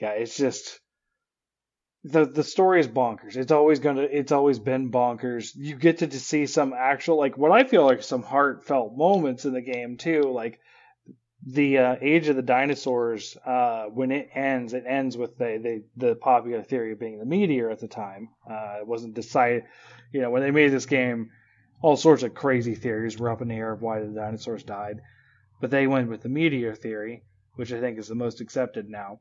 yeah, 0.00 0.12
it's 0.12 0.36
just 0.36 0.80
the 2.04 2.24
the 2.24 2.44
story 2.44 2.80
is 2.80 2.88
bonkers. 2.88 3.36
It's 3.36 3.52
always 3.52 3.78
gonna 3.78 4.02
it's 4.02 4.32
always 4.32 4.58
been 4.58 4.90
bonkers. 4.90 5.52
You 5.54 5.76
get 5.76 5.98
to, 5.98 6.06
to 6.06 6.20
see 6.20 6.46
some 6.46 6.72
actual 6.72 7.18
like 7.18 7.36
what 7.36 7.52
I 7.52 7.64
feel 7.64 7.84
like 7.84 8.02
some 8.02 8.22
heartfelt 8.22 8.96
moments 8.96 9.44
in 9.44 9.52
the 9.52 9.60
game 9.60 9.96
too. 9.96 10.22
Like 10.22 10.60
the 11.46 11.78
uh, 11.78 11.96
Age 12.00 12.28
of 12.28 12.36
the 12.36 12.42
Dinosaurs, 12.42 13.36
uh, 13.46 13.84
when 13.86 14.12
it 14.12 14.28
ends, 14.34 14.74
it 14.74 14.84
ends 14.86 15.16
with 15.16 15.36
the, 15.36 15.82
the 15.96 16.08
the 16.08 16.14
popular 16.14 16.62
theory 16.62 16.92
of 16.92 17.00
being 17.00 17.18
the 17.18 17.26
meteor 17.26 17.70
at 17.70 17.80
the 17.80 17.88
time. 17.88 18.30
Uh, 18.50 18.78
it 18.80 18.86
wasn't 18.86 19.14
decided, 19.14 19.64
you 20.12 20.20
know, 20.20 20.30
when 20.30 20.42
they 20.42 20.50
made 20.50 20.72
this 20.72 20.86
game, 20.86 21.30
all 21.82 21.96
sorts 21.96 22.22
of 22.22 22.34
crazy 22.34 22.74
theories 22.74 23.18
were 23.18 23.30
up 23.30 23.42
in 23.42 23.48
the 23.48 23.54
air 23.54 23.72
of 23.72 23.82
why 23.82 24.00
the 24.00 24.06
dinosaurs 24.06 24.62
died, 24.62 25.00
but 25.60 25.70
they 25.70 25.86
went 25.86 26.08
with 26.08 26.22
the 26.22 26.28
meteor 26.28 26.74
theory, 26.74 27.24
which 27.56 27.72
I 27.72 27.80
think 27.80 27.98
is 27.98 28.08
the 28.08 28.14
most 28.14 28.40
accepted 28.40 28.88
now. 28.88 29.20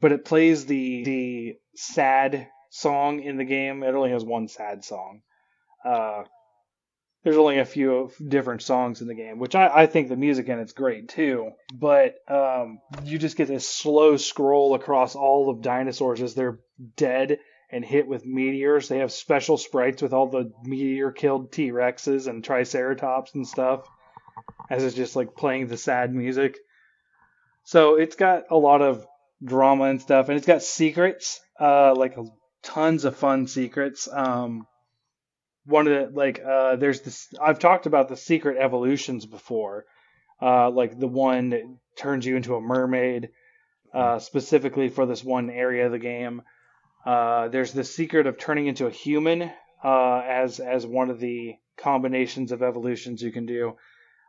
But 0.00 0.12
it 0.12 0.24
plays 0.24 0.66
the 0.66 1.04
the 1.04 1.58
sad 1.74 2.48
song 2.70 3.20
in 3.20 3.36
the 3.36 3.44
game. 3.44 3.82
It 3.82 3.94
only 3.94 4.10
has 4.10 4.24
one 4.24 4.48
sad 4.48 4.84
song. 4.84 5.22
Uh, 5.84 6.24
there's 7.22 7.36
only 7.36 7.58
a 7.58 7.66
few 7.66 8.10
different 8.26 8.62
songs 8.62 9.02
in 9.02 9.08
the 9.08 9.14
game, 9.14 9.38
which 9.38 9.54
I, 9.54 9.82
I 9.82 9.86
think 9.86 10.08
the 10.08 10.16
music 10.16 10.48
in 10.48 10.58
it's 10.58 10.72
great 10.72 11.08
too. 11.10 11.50
But 11.72 12.14
um, 12.28 12.80
you 13.04 13.18
just 13.18 13.36
get 13.36 13.48
this 13.48 13.68
slow 13.68 14.16
scroll 14.16 14.74
across 14.74 15.14
all 15.14 15.50
of 15.50 15.60
dinosaurs 15.60 16.22
as 16.22 16.34
they're 16.34 16.60
dead 16.96 17.38
and 17.70 17.84
hit 17.84 18.06
with 18.06 18.24
meteors. 18.24 18.88
They 18.88 18.98
have 18.98 19.12
special 19.12 19.58
sprites 19.58 20.00
with 20.00 20.14
all 20.14 20.28
the 20.28 20.52
meteor 20.64 21.12
killed 21.12 21.52
T 21.52 21.70
Rexes 21.70 22.26
and 22.26 22.42
Triceratops 22.42 23.34
and 23.34 23.46
stuff, 23.46 23.86
as 24.70 24.82
it's 24.82 24.96
just 24.96 25.14
like 25.14 25.36
playing 25.36 25.66
the 25.66 25.76
sad 25.76 26.14
music. 26.14 26.56
So 27.64 27.96
it's 27.96 28.16
got 28.16 28.44
a 28.50 28.56
lot 28.56 28.80
of 28.80 29.06
drama 29.42 29.84
and 29.84 30.00
stuff, 30.00 30.28
and 30.28 30.36
it's 30.36 30.46
got 30.46 30.62
secrets, 30.62 31.40
uh, 31.60 31.94
like 31.94 32.16
tons 32.62 33.04
of 33.04 33.16
fun 33.16 33.46
secrets. 33.46 34.08
Um, 34.10 34.66
one 35.64 35.86
of 35.86 36.12
the 36.12 36.16
like 36.16 36.40
uh 36.44 36.76
there's 36.76 37.00
this 37.00 37.28
I've 37.40 37.58
talked 37.58 37.86
about 37.86 38.08
the 38.08 38.16
secret 38.16 38.58
evolutions 38.58 39.26
before. 39.26 39.84
Uh 40.40 40.70
like 40.70 40.98
the 40.98 41.06
one 41.06 41.50
that 41.50 41.62
turns 41.96 42.26
you 42.26 42.36
into 42.36 42.54
a 42.54 42.60
mermaid 42.60 43.30
uh 43.92 44.18
specifically 44.18 44.88
for 44.88 45.06
this 45.06 45.24
one 45.24 45.50
area 45.50 45.86
of 45.86 45.92
the 45.92 45.98
game. 45.98 46.42
Uh 47.04 47.48
there's 47.48 47.72
the 47.72 47.84
secret 47.84 48.26
of 48.26 48.38
turning 48.38 48.66
into 48.66 48.86
a 48.86 48.90
human 48.90 49.50
uh 49.84 50.20
as 50.20 50.60
as 50.60 50.86
one 50.86 51.10
of 51.10 51.20
the 51.20 51.54
combinations 51.76 52.52
of 52.52 52.62
evolutions 52.62 53.22
you 53.22 53.32
can 53.32 53.46
do. 53.46 53.76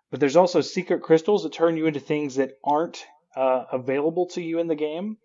But 0.09 0.20
there's 0.20 0.36
also 0.36 0.62
secret 0.62 1.01
crystals 1.01 1.43
that 1.43 1.53
turn 1.53 1.78
you 1.78 1.86
into 1.86 2.01
things 2.01 2.36
that 2.36 2.51
aren't 2.64 3.05
uh, 3.36 3.65
available 3.71 4.27
to 4.27 4.41
you 4.41 4.59
in 4.59 4.67
the 4.67 4.75
game. 4.75 5.17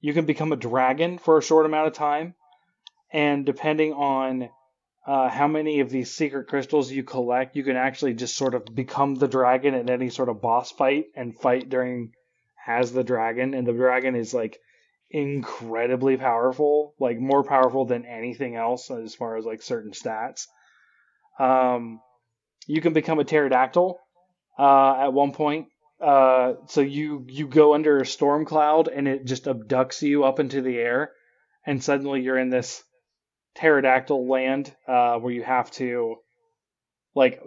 You 0.00 0.12
can 0.12 0.26
become 0.26 0.52
a 0.52 0.56
dragon 0.56 1.18
for 1.18 1.38
a 1.38 1.42
short 1.42 1.66
amount 1.66 1.88
of 1.88 1.92
time, 1.92 2.34
and 3.12 3.46
depending 3.46 3.92
on 3.92 4.48
uh, 5.06 5.28
how 5.28 5.48
many 5.48 5.80
of 5.80 5.90
these 5.90 6.12
secret 6.12 6.48
crystals 6.48 6.90
you 6.90 7.02
collect, 7.02 7.56
you 7.56 7.64
can 7.64 7.76
actually 7.76 8.14
just 8.14 8.36
sort 8.36 8.54
of 8.54 8.64
become 8.64 9.14
the 9.14 9.28
dragon 9.28 9.74
in 9.74 9.90
any 9.90 10.10
sort 10.10 10.28
of 10.28 10.40
boss 10.40 10.70
fight 10.70 11.06
and 11.16 11.36
fight 11.36 11.68
during 11.68 12.12
as 12.66 12.92
the 12.92 13.02
dragon. 13.02 13.54
And 13.54 13.66
the 13.66 13.72
dragon 13.72 14.14
is 14.14 14.32
like 14.32 14.58
incredibly 15.10 16.16
powerful, 16.16 16.94
like 17.00 17.18
more 17.18 17.42
powerful 17.42 17.84
than 17.84 18.06
anything 18.06 18.54
else 18.54 18.90
as 18.90 19.14
far 19.14 19.36
as 19.36 19.44
like 19.44 19.62
certain 19.62 19.92
stats. 19.92 20.46
Um, 21.38 22.00
you 22.66 22.80
can 22.80 22.92
become 22.92 23.18
a 23.18 23.24
pterodactyl 23.24 23.98
uh, 24.58 24.96
at 25.00 25.12
one 25.12 25.32
point. 25.32 25.66
Uh, 26.02 26.54
so 26.66 26.80
you 26.80 27.24
you 27.28 27.46
go 27.46 27.74
under 27.74 27.98
a 27.98 28.06
storm 28.06 28.44
cloud 28.44 28.88
and 28.88 29.06
it 29.06 29.24
just 29.24 29.44
abducts 29.44 30.02
you 30.02 30.24
up 30.24 30.40
into 30.40 30.60
the 30.60 30.76
air, 30.76 31.12
and 31.64 31.82
suddenly 31.82 32.22
you're 32.22 32.38
in 32.38 32.50
this 32.50 32.82
pterodactyl 33.54 34.28
land 34.28 34.74
uh, 34.88 35.16
where 35.18 35.32
you 35.32 35.42
have 35.42 35.70
to 35.70 36.16
like 37.14 37.40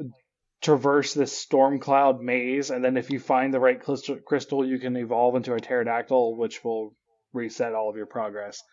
traverse 0.62 1.14
this 1.14 1.36
storm 1.38 1.80
cloud 1.80 2.22
maze. 2.22 2.70
And 2.70 2.84
then 2.84 2.98
if 2.98 3.12
you 3.12 3.20
find 3.20 3.54
the 3.54 3.60
right 3.60 3.82
crystal 3.82 4.66
you 4.66 4.80
can 4.80 4.96
evolve 4.96 5.36
into 5.36 5.54
a 5.54 5.60
pterodactyl 5.60 6.38
which 6.38 6.64
will 6.64 6.96
reset 7.34 7.74
all 7.74 7.90
of 7.90 7.98
your 7.98 8.06
progress. 8.06 8.64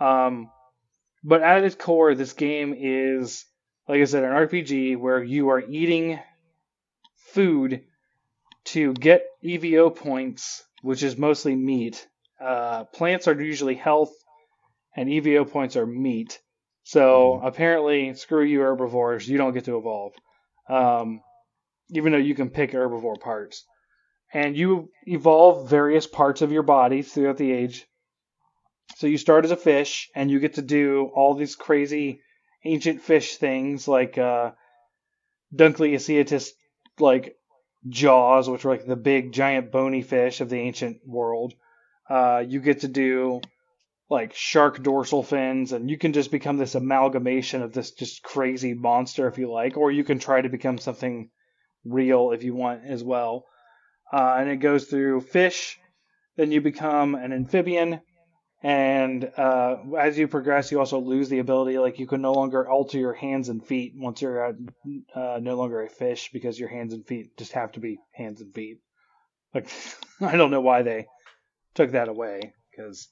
Um, 0.00 0.50
but 1.22 1.42
at 1.42 1.64
its 1.64 1.74
core 1.74 2.14
this 2.14 2.32
game 2.32 2.74
is 2.76 3.44
like 3.88 4.00
i 4.00 4.04
said 4.04 4.24
an 4.24 4.30
rpg 4.30 4.96
where 4.96 5.22
you 5.22 5.50
are 5.50 5.60
eating 5.60 6.18
food 7.32 7.82
to 8.64 8.92
get 8.94 9.24
evo 9.44 9.94
points 9.94 10.64
which 10.82 11.02
is 11.02 11.16
mostly 11.16 11.54
meat 11.54 12.06
uh, 12.40 12.84
plants 12.84 13.28
are 13.28 13.40
usually 13.40 13.74
health 13.74 14.12
and 14.96 15.08
EVO 15.08 15.50
points 15.50 15.76
are 15.76 15.86
meat. 15.86 16.40
So 16.84 17.34
mm-hmm. 17.36 17.46
apparently, 17.46 18.14
screw 18.14 18.44
you 18.44 18.60
herbivores, 18.60 19.28
you 19.28 19.38
don't 19.38 19.54
get 19.54 19.66
to 19.66 19.76
evolve. 19.76 20.12
Um, 20.68 21.20
even 21.90 22.12
though 22.12 22.18
you 22.18 22.34
can 22.34 22.50
pick 22.50 22.72
herbivore 22.72 23.20
parts. 23.20 23.64
And 24.32 24.56
you 24.56 24.90
evolve 25.06 25.68
various 25.68 26.06
parts 26.06 26.40
of 26.40 26.52
your 26.52 26.62
body 26.62 27.02
throughout 27.02 27.36
the 27.36 27.50
age. 27.50 27.86
So 28.96 29.08
you 29.08 29.18
start 29.18 29.44
as 29.44 29.50
a 29.50 29.56
fish, 29.56 30.08
and 30.14 30.30
you 30.30 30.38
get 30.38 30.54
to 30.54 30.62
do 30.62 31.10
all 31.14 31.34
these 31.34 31.56
crazy 31.56 32.20
ancient 32.64 33.00
fish 33.00 33.36
things 33.36 33.88
like 33.88 34.18
uh, 34.18 34.52
Dunkleosteus, 35.54 36.50
like 37.00 37.34
jaws, 37.88 38.48
which 38.48 38.64
are 38.64 38.70
like 38.70 38.86
the 38.86 38.96
big 38.96 39.32
giant 39.32 39.70
bony 39.70 40.02
fish 40.02 40.40
of 40.40 40.48
the 40.48 40.58
ancient 40.58 41.06
world. 41.06 41.54
Uh, 42.08 42.44
you 42.46 42.60
get 42.60 42.80
to 42.80 42.88
do 42.88 43.40
like 44.08 44.34
shark 44.34 44.82
dorsal 44.82 45.22
fins, 45.22 45.72
and 45.72 45.88
you 45.88 45.96
can 45.96 46.12
just 46.12 46.30
become 46.30 46.56
this 46.56 46.74
amalgamation 46.74 47.62
of 47.62 47.72
this 47.72 47.92
just 47.92 48.22
crazy 48.22 48.74
monster 48.74 49.28
if 49.28 49.38
you 49.38 49.50
like, 49.50 49.76
or 49.76 49.90
you 49.90 50.04
can 50.04 50.18
try 50.18 50.40
to 50.40 50.48
become 50.48 50.78
something 50.78 51.30
real 51.84 52.32
if 52.32 52.42
you 52.42 52.54
want 52.54 52.84
as 52.84 53.02
well. 53.04 53.46
Uh, 54.12 54.36
and 54.38 54.50
it 54.50 54.56
goes 54.56 54.86
through 54.86 55.20
fish, 55.20 55.78
then 56.36 56.50
you 56.50 56.60
become 56.60 57.14
an 57.14 57.32
amphibian, 57.32 58.00
and 58.62 59.24
uh, 59.38 59.76
as 59.98 60.18
you 60.18 60.28
progress, 60.28 60.70
you 60.70 60.78
also 60.78 60.98
lose 60.98 61.28
the 61.28 61.38
ability. 61.38 61.78
Like 61.78 61.98
you 61.98 62.06
can 62.06 62.20
no 62.20 62.32
longer 62.32 62.68
alter 62.68 62.98
your 62.98 63.14
hands 63.14 63.48
and 63.48 63.64
feet 63.64 63.94
once 63.96 64.20
you're 64.20 64.54
uh, 65.14 65.38
no 65.40 65.56
longer 65.56 65.82
a 65.82 65.88
fish 65.88 66.30
because 66.32 66.58
your 66.58 66.68
hands 66.68 66.92
and 66.92 67.06
feet 67.06 67.36
just 67.38 67.52
have 67.52 67.72
to 67.72 67.80
be 67.80 67.98
hands 68.12 68.40
and 68.40 68.52
feet. 68.52 68.78
Like 69.54 69.70
I 70.20 70.36
don't 70.36 70.50
know 70.50 70.60
why 70.60 70.82
they 70.82 71.06
took 71.74 71.92
that 71.92 72.08
away 72.08 72.52
because 72.70 73.08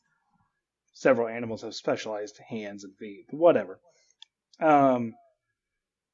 several 0.93 1.29
animals 1.29 1.63
have 1.63 1.75
specialized 1.75 2.39
hands 2.47 2.85
and 2.85 2.95
feet, 2.97 3.25
but 3.31 3.39
whatever. 3.39 3.81
Um, 4.61 5.15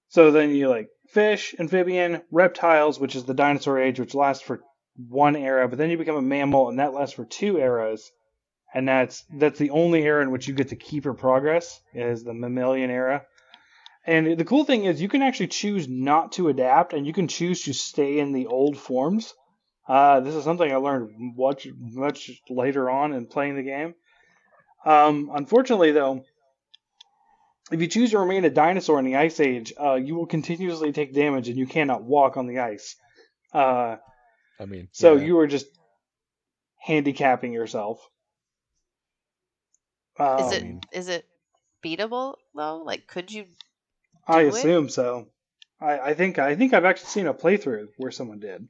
so 0.09 0.31
then 0.31 0.51
you 0.51 0.69
like 0.69 0.91
fish, 1.09 1.57
amphibian, 1.59 2.23
reptiles, 2.31 3.01
which 3.01 3.17
is 3.17 3.25
the 3.25 3.35
dinosaur 3.35 3.81
age, 3.81 3.99
which 3.99 4.15
lasts 4.15 4.45
for 4.45 4.61
one 5.09 5.35
era, 5.35 5.67
but 5.67 5.77
then 5.77 5.91
you 5.91 5.99
become 5.99 6.17
a 6.17 6.23
mammal, 6.23 6.69
and 6.69 6.79
that 6.79 6.95
lasts 6.95 7.17
for 7.17 7.25
two 7.25 7.59
eras, 7.59 8.13
and 8.75 8.89
that's 8.89 9.25
that's 9.33 9.59
the 9.59 9.71
only 9.71 10.03
era 10.03 10.23
in 10.23 10.33
which 10.33 10.49
you 10.49 10.55
get 10.55 10.69
to 10.69 10.77
keep 10.77 11.05
your 11.05 11.15
progress 11.15 11.81
is 11.95 12.25
the 12.25 12.35
mammalian 12.35 12.91
era. 12.91 13.25
And 14.07 14.37
the 14.37 14.45
cool 14.45 14.65
thing 14.65 14.85
is 14.85 15.01
you 15.01 15.09
can 15.09 15.23
actually 15.23 15.47
choose 15.47 15.89
not 15.89 16.33
to 16.33 16.49
adapt, 16.49 16.93
and 16.93 17.07
you 17.07 17.15
can 17.15 17.29
choose 17.29 17.63
to 17.63 17.73
stay 17.73 18.19
in 18.19 18.33
the 18.33 18.47
old 18.47 18.77
forms. 18.77 19.33
Uh, 19.89 20.21
this 20.21 20.35
is 20.35 20.45
something 20.45 20.71
I 20.71 20.77
learned 20.77 21.13
much 21.37 21.69
much 21.79 22.43
later 22.51 22.91
on 22.91 23.13
in 23.13 23.27
playing 23.27 23.57
the 23.57 23.63
game. 23.63 23.95
Um, 24.85 25.31
unfortunately, 25.33 25.93
though, 25.93 26.25
if 27.71 27.81
you 27.81 27.87
choose 27.87 28.11
to 28.11 28.19
remain 28.19 28.45
a 28.45 28.51
dinosaur 28.51 28.99
in 28.99 29.05
the 29.05 29.17
Ice 29.17 29.41
Age, 29.41 29.73
uh, 29.81 29.95
you 29.95 30.17
will 30.17 30.27
continuously 30.27 30.93
take 30.93 31.15
damage 31.15 31.49
and 31.49 31.57
you 31.57 31.67
cannot 31.67 32.03
walk 32.03 32.37
on 32.37 32.47
the 32.47 32.59
ice. 32.59 32.97
Uh, 33.53 33.97
I 34.61 34.67
mean, 34.67 34.89
so 34.93 35.15
yeah. 35.15 35.25
you 35.25 35.39
are 35.39 35.47
just 35.47 35.67
handicapping 36.79 37.53
yourself. 37.53 38.07
Um, 40.19 40.39
is 40.41 40.53
it 40.53 40.65
is 40.93 41.09
it 41.09 41.27
beatable 41.85 42.35
though? 42.55 42.83
Like, 42.85 43.07
could 43.07 43.33
you? 43.33 43.47
I 44.27 44.43
assume 44.43 44.87
it? 44.87 44.93
so. 44.93 45.29
I, 45.81 45.99
I 45.99 46.15
think 46.15 46.39
I 46.39 46.55
think 46.55 46.73
I've 46.73 46.85
actually 46.85 47.09
seen 47.09 47.27
a 47.27 47.35
playthrough 47.35 47.89
where 47.99 48.11
someone 48.11 48.41
did. 48.41 48.69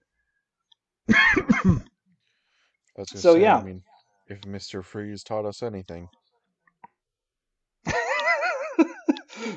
so 3.07 3.35
say, 3.35 3.43
yeah, 3.43 3.59
I 3.59 3.63
mean, 3.63 3.83
if 4.29 4.41
Mr. 4.43 4.83
Freeze 4.85 5.23
taught 5.23 5.45
us 5.45 5.63
anything. 5.63 6.09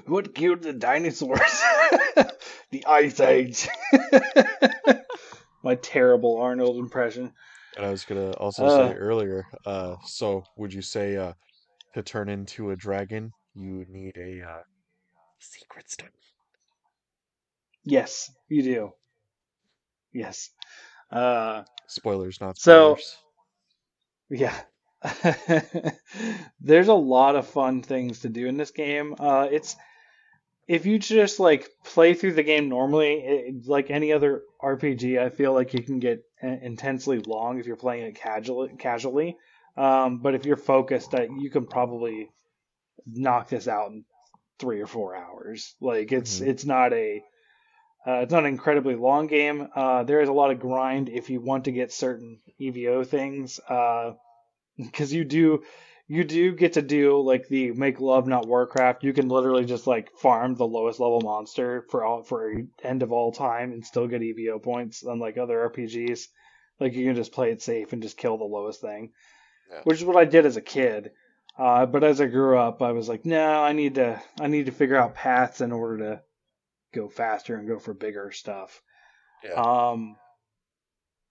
what 0.05 0.35
killed 0.35 0.61
the 0.61 0.73
dinosaurs? 0.73 1.39
the 2.71 2.85
Ice 2.85 3.19
Age. 3.19 3.67
My 5.63 5.75
terrible 5.75 6.38
Arnold 6.38 6.77
impression. 6.77 7.33
And 7.75 7.85
I 7.85 7.91
was 7.91 8.05
gonna 8.05 8.31
also 8.31 8.65
uh, 8.65 8.89
say 8.89 8.95
earlier. 8.95 9.45
Uh, 9.65 9.95
so 10.05 10.43
would 10.57 10.73
you 10.73 10.81
say 10.81 11.15
uh, 11.15 11.33
to 11.97 12.03
turn 12.03 12.29
into 12.29 12.69
a 12.69 12.75
dragon, 12.75 13.31
you 13.55 13.83
need 13.89 14.17
a 14.17 14.41
uh, 14.47 14.61
secret 15.39 15.89
stone? 15.89 16.09
Yes, 17.83 18.29
you 18.47 18.61
do. 18.61 18.91
Yes. 20.13 20.49
Uh, 21.11 21.63
Spoilers, 21.87 22.39
not 22.39 22.57
So- 22.57 22.97
spoilers. 22.97 23.17
Yeah. 24.29 24.59
There's 26.61 26.87
a 26.87 26.93
lot 26.93 27.35
of 27.35 27.47
fun 27.47 27.81
things 27.81 28.19
to 28.21 28.29
do 28.29 28.45
in 28.47 28.57
this 28.57 28.71
game. 28.71 29.15
Uh, 29.17 29.47
it's 29.49 29.75
if 30.67 30.85
you 30.85 30.99
just 30.99 31.39
like 31.39 31.69
play 31.85 32.13
through 32.13 32.33
the 32.33 32.43
game 32.43 32.67
normally, 32.67 33.13
it, 33.13 33.67
like 33.67 33.89
any 33.89 34.11
other 34.11 34.41
RPG, 34.61 35.17
I 35.17 35.29
feel 35.29 35.53
like 35.53 35.73
you 35.73 35.81
can 35.81 35.99
get 35.99 36.23
uh, 36.43 36.47
intensely 36.61 37.19
long 37.19 37.57
if 37.59 37.65
you're 37.67 37.77
playing 37.77 38.03
it 38.05 38.15
casually. 38.15 38.69
Casually, 38.77 39.37
um, 39.78 40.19
but 40.19 40.36
if 40.36 40.45
you're 40.45 40.57
focused, 40.57 41.13
uh, 41.13 41.28
you 41.38 41.49
can 41.49 41.65
probably 41.67 42.30
knock 43.05 43.49
this 43.49 43.67
out 43.67 43.91
in 43.91 44.05
three 44.59 44.82
or 44.82 44.88
four 44.88 45.15
hours. 45.15 45.75
Like 45.82 46.11
it's 46.11 46.39
Mhm. 46.39 46.47
it's 46.47 46.65
not 46.65 46.93
a 46.93 47.23
uh, 48.07 48.21
it's 48.21 48.32
not 48.32 48.43
an 48.43 48.49
incredibly 48.49 48.95
long 48.95 49.28
game. 49.28 49.67
Uh, 49.75 50.03
there 50.03 50.21
is 50.21 50.30
a 50.30 50.34
lot 50.34 50.51
of 50.51 50.59
grind 50.59 51.09
if 51.09 51.30
you 51.30 51.41
want 51.41 51.65
to 51.65 51.71
get 51.71 51.91
certain 51.91 52.39
EVO 52.59 53.03
things, 53.03 53.59
because 54.78 55.13
you 55.13 55.23
do 55.25 55.63
you 56.07 56.23
do 56.23 56.53
get 56.55 56.73
to 56.73 56.82
do 56.82 57.19
like 57.19 57.47
the 57.49 57.71
make 57.71 57.99
love 57.99 58.28
not 58.28 58.47
Warcraft. 58.47 59.03
You 59.03 59.11
can 59.13 59.28
literally 59.28 59.65
just 59.65 59.88
like 59.88 60.11
farm 60.17 60.55
the 60.55 60.67
lowest 60.67 60.99
level 60.99 61.21
monster 61.21 61.86
for 61.89 62.03
all 62.05 62.23
for 62.23 62.53
end 62.82 63.03
of 63.03 63.11
all 63.11 63.32
time 63.34 63.73
and 63.73 63.86
still 63.86 64.07
get 64.07 64.21
EVO 64.21 64.63
points, 64.63 65.03
unlike 65.03 65.38
other 65.38 65.59
RPGs. 65.59 66.28
Like 66.80 66.93
you 66.93 67.05
can 67.05 67.15
just 67.15 67.34
play 67.34 67.51
it 67.51 67.61
safe 67.61 67.91
and 67.91 68.01
just 68.01 68.17
kill 68.17 68.38
the 68.38 68.45
lowest 68.45 68.80
thing, 68.82 69.11
Yeah. 69.72 69.82
which 69.84 69.97
is 69.97 70.05
what 70.05 70.15
I 70.18 70.26
did 70.26 70.45
as 70.45 70.57
a 70.57 70.61
kid. 70.61 71.11
Uh, 71.57 71.86
but 71.86 72.03
as 72.03 72.22
I 72.22 72.28
grew 72.28 72.57
up, 72.57 72.82
I 72.82 72.91
was 72.91 73.09
like, 73.09 73.26
no, 73.26 73.63
I 73.63 73.74
need 73.74 73.95
to 73.95 74.22
I 74.39 74.47
need 74.47 74.68
to 74.68 74.72
figure 74.72 74.95
out 74.95 75.15
paths 75.15 75.61
in 75.61 75.72
order 75.72 75.97
to 75.97 76.22
go 76.93 77.09
faster 77.09 77.55
and 77.55 77.68
go 77.68 77.80
for 77.80 77.93
bigger 77.93 78.32
stuff. 78.32 78.82
Yeah. 79.43 79.53
Um, 79.53 80.18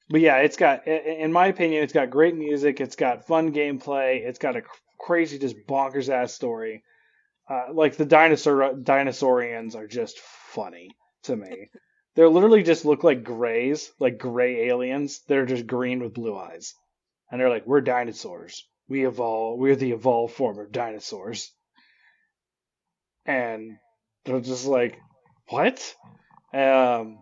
but 0.09 0.21
yeah, 0.21 0.39
it's 0.39 0.57
got, 0.57 0.87
in 0.87 1.33
my 1.33 1.47
opinion, 1.47 1.83
it's 1.83 1.93
got 1.93 2.11
great 2.11 2.37
music. 2.37 2.81
It's 2.81 2.97
got 2.97 3.27
fun 3.27 3.53
gameplay. 3.53 4.25
It's 4.25 4.39
got 4.39 4.57
a 4.57 4.63
crazy, 4.99 5.39
just 5.39 5.57
bonkers 5.67 6.09
ass 6.09 6.33
story. 6.33 6.85
Uh, 7.49 7.73
like 7.73 7.97
the 7.97 8.05
dinosaur 8.05 8.75
dinosaurians 8.75 9.75
are 9.77 9.87
just 9.87 10.19
funny 10.19 10.91
to 11.25 11.37
me. 11.37 11.71
They 12.17 12.25
literally 12.25 12.63
just 12.63 12.87
look 12.87 13.05
like 13.05 13.25
grays, 13.25 13.93
like 14.01 14.17
gray 14.17 14.69
aliens. 14.69 15.21
They're 15.29 15.45
just 15.45 15.67
green 15.67 16.01
with 16.01 16.15
blue 16.15 16.35
eyes, 16.35 16.75
and 17.31 17.41
they're 17.41 17.51
like, 17.51 17.67
"We're 17.67 17.81
dinosaurs. 17.81 18.67
We 18.89 19.07
evolve. 19.07 19.59
We're 19.59 19.77
the 19.77 19.93
evolved 19.93 20.35
form 20.35 20.59
of 20.59 20.73
dinosaurs." 20.73 21.53
And 23.25 23.79
they're 24.25 24.41
just 24.41 24.67
like, 24.67 24.99
"What?" 25.49 25.95
Um, 26.53 27.19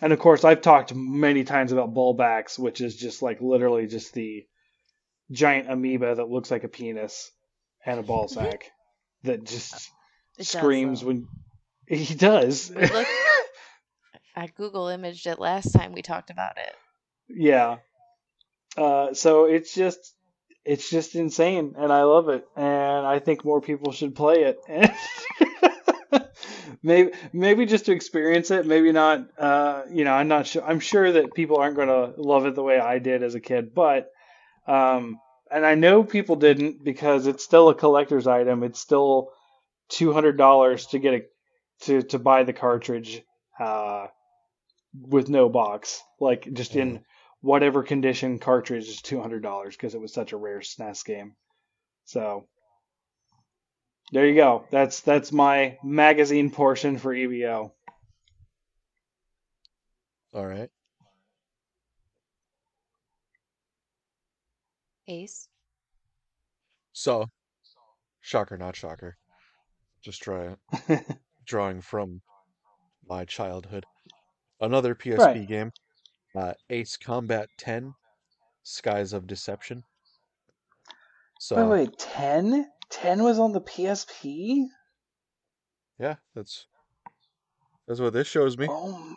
and 0.00 0.12
of 0.12 0.18
course, 0.18 0.44
I've 0.44 0.60
talked 0.62 0.94
many 0.94 1.44
times 1.44 1.72
about 1.72 1.94
Bolbox, 1.94 2.58
which 2.58 2.80
is 2.80 2.96
just 2.96 3.22
like 3.22 3.40
literally 3.40 3.86
just 3.86 4.14
the 4.14 4.46
giant 5.30 5.70
amoeba 5.70 6.14
that 6.14 6.28
looks 6.28 6.50
like 6.50 6.64
a 6.64 6.68
penis 6.68 7.30
and 7.84 7.98
a 7.98 8.02
ball 8.02 8.28
sack 8.28 8.70
that 9.24 9.44
just 9.44 9.90
It 10.38 10.46
screams 10.46 11.00
though. 11.00 11.08
when 11.08 11.28
he 11.88 12.14
does. 12.14 12.70
Look- 12.70 13.06
I 14.36 14.46
Google 14.46 14.88
imaged 14.88 15.26
it 15.26 15.38
last 15.38 15.72
time 15.72 15.92
we 15.92 16.00
talked 16.02 16.30
about 16.30 16.56
it. 16.56 16.74
yeah. 17.28 17.78
Uh, 18.76 19.14
so 19.14 19.44
it's 19.44 19.74
just 19.74 20.14
it's 20.64 20.88
just 20.88 21.14
insane, 21.14 21.74
and 21.76 21.92
I 21.92 22.02
love 22.04 22.28
it, 22.28 22.46
and 22.56 23.06
I 23.06 23.18
think 23.18 23.44
more 23.44 23.60
people 23.60 23.92
should 23.92 24.14
play 24.14 24.54
it. 24.68 26.22
maybe 26.82 27.12
maybe 27.32 27.66
just 27.66 27.86
to 27.86 27.92
experience 27.92 28.50
it, 28.50 28.66
maybe 28.66 28.92
not. 28.92 29.26
Uh, 29.38 29.82
you 29.90 30.04
know, 30.04 30.12
I'm 30.12 30.28
not 30.28 30.46
sure. 30.46 30.64
I'm 30.64 30.80
sure 30.80 31.12
that 31.12 31.34
people 31.34 31.58
aren't 31.58 31.76
going 31.76 31.88
to 31.88 32.20
love 32.20 32.46
it 32.46 32.54
the 32.54 32.62
way 32.62 32.78
I 32.78 32.98
did 32.98 33.22
as 33.22 33.34
a 33.34 33.40
kid, 33.40 33.74
but 33.74 34.10
um, 34.66 35.18
and 35.50 35.66
I 35.66 35.74
know 35.74 36.04
people 36.04 36.36
didn't 36.36 36.82
because 36.82 37.26
it's 37.26 37.44
still 37.44 37.68
a 37.68 37.74
collector's 37.74 38.26
item. 38.26 38.62
It's 38.62 38.80
still 38.80 39.30
two 39.88 40.12
hundred 40.12 40.36
dollars 40.36 40.86
to 40.86 40.98
get 40.98 41.14
a 41.14 41.22
to 41.82 42.02
to 42.02 42.18
buy 42.18 42.44
the 42.44 42.52
cartridge 42.52 43.22
uh, 43.58 44.06
with 44.94 45.28
no 45.28 45.48
box, 45.48 46.02
like 46.20 46.48
just 46.52 46.76
in 46.76 47.04
whatever 47.42 47.82
condition 47.82 48.38
cartridge 48.38 48.88
is 48.88 49.02
two 49.02 49.20
hundred 49.20 49.42
dollars 49.42 49.76
because 49.76 49.94
it 49.94 50.00
was 50.00 50.12
such 50.14 50.32
a 50.32 50.36
rare 50.36 50.60
SNES 50.60 51.04
game. 51.04 51.34
So 52.06 52.46
there 54.12 54.26
you 54.26 54.34
go. 54.34 54.64
That's 54.70 55.00
that's 55.00 55.30
my 55.32 55.78
magazine 55.84 56.50
portion 56.50 56.98
for 56.98 57.12
E 57.12 57.26
EVO. 57.26 57.72
All 60.34 60.46
right. 60.46 60.70
Ace. 65.08 65.48
So, 66.92 67.26
shocker, 68.20 68.56
not 68.56 68.76
shocker. 68.76 69.16
Just 70.02 70.22
try 70.22 70.54
drawing 71.46 71.80
from 71.80 72.20
my 73.08 73.24
childhood. 73.24 73.84
Another 74.60 74.94
PSP 74.94 75.18
Right. 75.18 75.48
game, 75.48 75.72
uh, 76.34 76.54
Ace 76.70 76.96
Combat 76.96 77.48
10, 77.58 77.94
Skies 78.62 79.12
of 79.12 79.26
Deception. 79.26 79.84
So, 81.38 81.68
wait, 81.68 81.88
wait, 81.88 81.98
10? 81.98 82.68
10 82.90 83.22
was 83.22 83.38
on 83.38 83.52
the 83.52 83.60
PSP? 83.60 84.66
yeah, 86.02 86.16
that's 86.34 86.66
that's 87.86 88.00
what 88.00 88.12
this 88.12 88.26
shows 88.26 88.58
me. 88.58 88.66
Oh, 88.68 89.16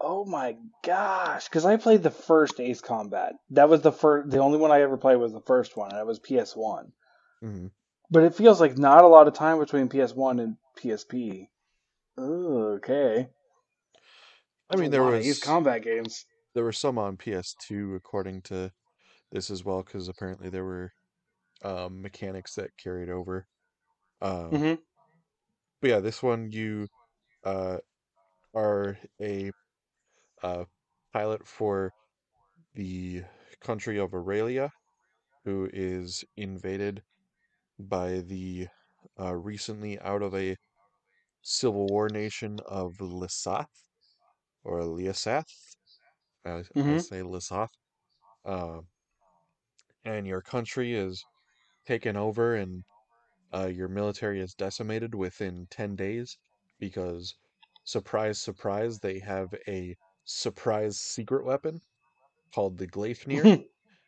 oh 0.00 0.24
my 0.24 0.56
gosh! 0.84 1.44
Because 1.44 1.64
I 1.64 1.76
played 1.76 2.02
the 2.02 2.10
first 2.10 2.58
Ace 2.60 2.80
Combat. 2.80 3.34
That 3.50 3.68
was 3.68 3.82
the 3.82 3.92
first. 3.92 4.30
The 4.30 4.38
only 4.38 4.58
one 4.58 4.72
I 4.72 4.82
ever 4.82 4.96
played 4.96 5.16
was 5.16 5.32
the 5.32 5.40
first 5.40 5.76
one, 5.76 5.90
and 5.90 6.00
it 6.00 6.06
was 6.06 6.18
PS 6.18 6.56
One. 6.56 6.92
Mm-hmm. 7.42 7.68
But 8.10 8.24
it 8.24 8.34
feels 8.34 8.60
like 8.60 8.76
not 8.76 9.04
a 9.04 9.08
lot 9.08 9.28
of 9.28 9.34
time 9.34 9.58
between 9.58 9.88
PS 9.88 10.14
One 10.14 10.40
and 10.40 10.56
PSP. 10.82 11.48
Ooh, 12.18 12.74
okay. 12.76 13.28
I 14.72 14.76
mean, 14.76 14.90
there 14.90 15.02
was 15.02 15.26
Ace 15.26 15.42
Combat 15.42 15.82
games. 15.82 16.24
there 16.54 16.64
were 16.64 16.72
some 16.72 16.98
on 16.98 17.16
PS2 17.16 17.94
according 17.94 18.42
to 18.42 18.72
this 19.30 19.50
as 19.50 19.64
well, 19.64 19.82
because 19.82 20.08
apparently 20.08 20.48
there 20.48 20.64
were 20.64 20.92
um, 21.62 22.00
mechanics 22.02 22.54
that 22.54 22.76
carried 22.76 23.10
over. 23.10 23.46
Um, 24.20 24.48
hmm 24.50 24.74
But 25.80 25.90
yeah, 25.90 26.00
this 26.00 26.22
one 26.22 26.50
you 26.50 26.88
uh, 27.44 27.78
are 28.54 28.98
a 29.20 29.50
uh, 30.42 30.64
pilot 31.12 31.46
for 31.46 31.92
the 32.74 33.22
country 33.60 33.98
of 33.98 34.14
Aurelia, 34.14 34.70
who 35.44 35.68
is 35.72 36.24
invaded 36.36 37.02
by 37.78 38.20
the 38.20 38.68
uh, 39.20 39.34
recently 39.34 39.98
out 40.00 40.22
of 40.22 40.34
a 40.34 40.56
civil 41.42 41.86
war 41.88 42.08
nation 42.08 42.58
of 42.66 42.96
Lisath 43.00 43.66
or 44.64 44.80
Leasath. 44.82 45.76
I, 46.44 46.64
I 46.80 46.96
Mhm. 46.96 46.98
say 46.98 47.22
Lisath. 47.22 47.70
Um, 48.44 48.88
and 50.04 50.26
your 50.26 50.40
country 50.40 50.94
is 50.94 51.24
taken 51.86 52.16
over 52.16 52.54
and 52.54 52.84
uh, 53.54 53.66
your 53.66 53.88
military 53.88 54.40
is 54.40 54.54
decimated 54.54 55.14
within 55.14 55.66
10 55.70 55.96
days 55.96 56.38
because, 56.78 57.36
surprise, 57.84 58.40
surprise, 58.40 59.00
they 59.00 59.20
have 59.20 59.54
a 59.68 59.96
surprise 60.24 60.98
secret 61.00 61.44
weapon 61.44 61.80
called 62.54 62.78
the 62.78 62.88
Gleipnir. 62.88 63.52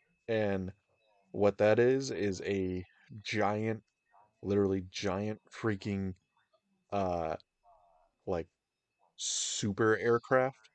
and 0.29 0.73
what 1.33 1.59
that 1.59 1.79
is, 1.79 2.11
is 2.11 2.43
a 2.43 2.85
giant, 3.23 3.85
literally 4.43 4.83
giant 4.91 5.41
freaking, 5.53 6.15
uh, 6.93 7.37
like, 8.27 8.49
super 9.17 9.97
aircraft. 9.99 10.71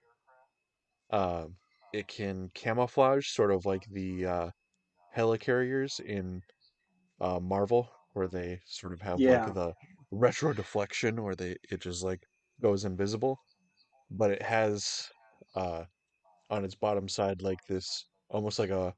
Um, 1.12 1.58
it 1.92 2.08
can 2.08 2.50
camouflage, 2.50 3.28
sort 3.30 3.52
of 3.52 3.66
like 3.66 3.86
the 3.90 4.26
uh, 4.26 4.52
helicarriers 5.16 6.00
in 6.00 6.44
uh, 7.22 7.40
Marvel, 7.42 7.90
where 8.14 8.28
they 8.30 8.62
sort 8.66 8.94
of 8.94 9.02
have 9.02 9.26
Yeah. 9.26 9.28
like 9.28 9.46
the 9.46 9.76
retro 10.12 10.54
deflection, 10.54 11.24
where 11.24 11.36
they 11.36 11.58
it 11.72 11.82
just 11.82 12.04
like 12.04 12.24
goes 12.62 12.86
invisible. 12.86 13.40
But 14.12 14.32
it 14.32 14.44
has 14.44 15.10
uh, 15.56 15.86
on 16.50 16.66
its 16.66 16.76
bottom 16.76 17.10
side 17.10 17.42
like 17.42 17.60
this, 17.70 18.08
almost 18.30 18.60
like 18.60 18.72
a 18.72 18.96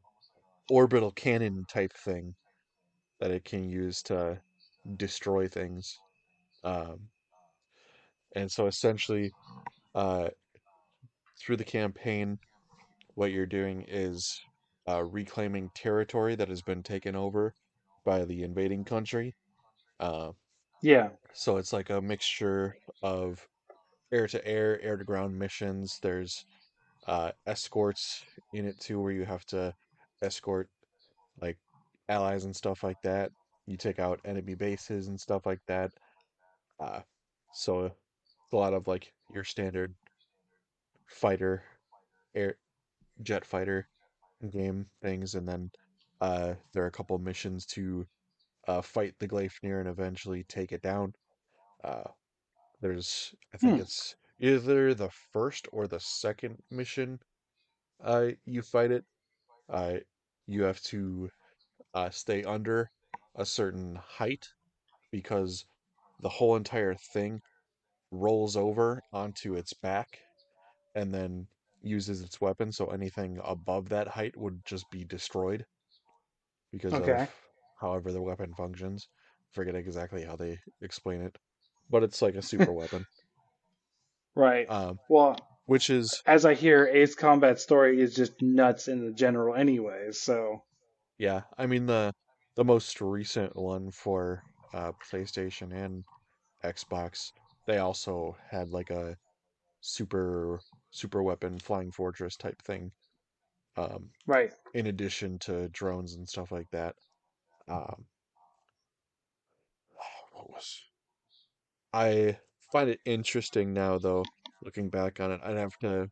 orbital 0.70 1.12
cannon 1.12 1.66
type 1.68 1.94
thing 1.94 2.36
that 3.20 3.32
it 3.32 3.46
can 3.46 3.70
use 3.70 4.02
to 4.04 4.44
destroy 4.98 5.48
things. 5.48 6.02
Um, 6.64 7.11
and 8.36 8.52
so 8.52 8.68
essentially, 8.68 9.32
uh, 9.96 10.30
through 11.40 11.58
the 11.58 11.64
campaign, 11.64 12.38
what 13.16 13.32
you're 13.32 13.46
doing 13.46 13.86
is 13.88 14.40
uh, 14.88 15.04
reclaiming 15.04 15.70
territory 15.76 16.36
that 16.36 16.50
has 16.50 16.62
been 16.62 16.84
taken 16.84 17.16
over 17.16 17.54
by 18.06 18.26
the 18.26 18.44
invading 18.44 18.84
country. 18.84 19.36
Uh, 20.00 20.32
yeah. 20.82 21.10
so 21.34 21.58
it's 21.58 21.74
like 21.74 21.90
a 21.90 22.02
mixture 22.02 22.76
of 23.04 23.48
air 24.12 24.28
to 24.28 24.46
air, 24.48 24.82
air 24.82 24.98
to 24.98 25.04
ground 25.04 25.38
missions. 25.38 26.00
There's 26.02 26.46
uh, 27.08 27.32
escorts 27.46 28.24
in 28.54 28.66
it 28.66 28.80
too, 28.80 29.00
where 29.00 29.12
you 29.12 29.26
have 29.26 29.46
to 29.48 29.74
escort 30.22 30.70
like 31.42 31.58
allies 32.10 32.46
and 32.46 32.56
stuff 32.56 32.84
like 32.84 33.02
that. 33.04 33.32
You 33.68 33.78
take 33.78 34.00
out 34.00 34.20
enemy 34.26 34.56
bases 34.56 35.08
and 35.08 35.20
stuff 35.20 35.46
like 35.46 35.62
that. 35.68 35.92
Uh, 36.80 37.02
so 37.54 37.92
a 38.54 38.58
lot 38.58 38.74
of 38.74 38.88
like 38.88 39.14
your 39.30 39.44
standard 39.44 39.96
fighter, 41.08 41.64
air 42.34 42.58
jet 43.22 43.46
fighter 43.46 43.90
game 44.50 44.92
things, 45.02 45.36
and 45.36 45.48
then 45.50 45.72
uh, 46.22 46.56
there 46.74 46.84
are 46.84 46.88
a 46.88 46.92
couple 46.92 47.18
missions 47.20 47.66
to 47.66 48.08
uh, 48.68 48.82
fight 48.82 49.16
the 49.20 49.28
Gleipnir 49.28 49.80
and 49.80 49.90
eventually 49.90 50.44
take 50.46 50.72
it 50.74 50.82
down. 50.84 51.14
Uh, 51.84 52.12
there's, 52.82 53.36
I 53.54 53.58
think 53.58 53.78
Hmm. 53.78 53.82
it's 53.82 54.16
either 54.40 54.94
the 54.96 55.12
first 55.12 55.68
or 55.74 55.88
the 55.88 56.00
second 56.00 56.64
mission. 56.72 57.22
Uh, 58.02 58.32
you 58.46 58.62
fight 58.62 58.92
it. 58.92 59.06
Uh, 59.70 60.00
you 60.48 60.64
have 60.64 60.82
to 60.84 61.32
uh, 61.94 62.10
stay 62.12 62.44
under 62.44 62.92
a 63.36 63.46
certain 63.46 63.96
height 63.96 64.50
because 65.12 65.66
the 66.20 66.30
whole 66.30 66.56
entire 66.56 66.96
thing 66.96 67.42
rolls 68.12 68.56
over 68.58 69.02
onto 69.14 69.56
its 69.56 69.74
back 69.74 70.20
and 70.96 71.14
then 71.14 71.48
uses 71.82 72.22
its 72.22 72.42
weapon. 72.42 72.72
So 72.72 72.88
anything 72.88 73.40
above 73.44 73.90
that 73.90 74.08
height 74.10 74.38
would 74.38 74.66
just 74.66 74.90
be 74.92 75.04
destroyed 75.06 75.66
because 76.72 76.94
Okay. 76.94 77.28
of 77.28 77.30
however 77.80 78.12
the 78.12 78.22
weapon 78.22 78.54
functions. 78.54 79.08
Forget 79.52 79.76
exactly 79.76 80.24
how 80.24 80.36
they 80.38 80.58
explain 80.82 81.22
it, 81.22 81.38
but 81.90 82.04
it's 82.04 82.22
like 82.22 82.36
a 82.36 82.42
super 82.42 82.72
weapon. 82.72 83.06
Right. 84.36 84.68
Um, 84.68 85.00
well, 85.10 85.38
which 85.66 85.90
is 85.90 86.22
as 86.26 86.46
I 86.46 86.54
hear, 86.54 86.88
Ace 86.88 87.16
Combat 87.16 87.60
story 87.60 88.02
is 88.02 88.16
just 88.16 88.42
nuts 88.42 88.88
in 88.88 89.06
the 89.06 89.14
general, 89.14 89.56
anyways. 89.56 90.20
So 90.22 90.64
yeah. 91.18 91.44
I 91.58 91.68
mean 91.68 91.86
the 91.86 92.14
the 92.56 92.66
most 92.66 93.00
recent 93.02 93.56
one 93.56 93.92
for 93.92 94.44
uh, 94.74 94.92
PlayStation 95.10 95.74
and 95.74 96.04
Xbox, 96.64 97.32
they 97.68 97.78
also 97.78 98.36
had 98.50 98.70
like 98.70 98.90
a 98.90 99.18
super 99.82 100.60
super 100.92 101.24
weapon 101.24 101.60
flying 101.60 101.92
fortress 101.92 102.36
type 102.38 102.62
thing. 102.62 102.92
Um, 103.78 104.10
right. 104.28 104.52
in 104.74 104.88
addition 104.88 105.40
to 105.40 105.70
drones 105.70 106.16
and 106.16 106.28
stuff 106.28 106.52
like 106.52 106.70
that. 106.72 106.96
Um, 107.70 108.06
what 110.34 110.50
was 110.50 110.82
I 111.94 112.38
find 112.72 112.90
it 112.90 113.00
interesting 113.06 113.74
now 113.74 113.98
though, 113.98 114.26
looking 114.64 114.90
back 114.90 115.20
on 115.20 115.32
it. 115.32 115.42
I'd 115.44 115.58
have 115.58 115.78
to 115.80 116.10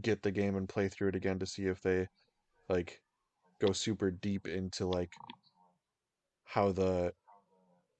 get 0.00 0.22
the 0.22 0.32
game 0.32 0.56
and 0.56 0.68
play 0.68 0.88
through 0.88 1.08
it 1.08 1.16
again 1.16 1.38
to 1.38 1.46
see 1.46 1.64
if 1.66 1.80
they 1.82 2.08
like 2.68 3.00
go 3.60 3.72
super 3.72 4.10
deep 4.10 4.48
into 4.48 4.86
like 4.86 5.12
how 6.44 6.72
the 6.72 7.12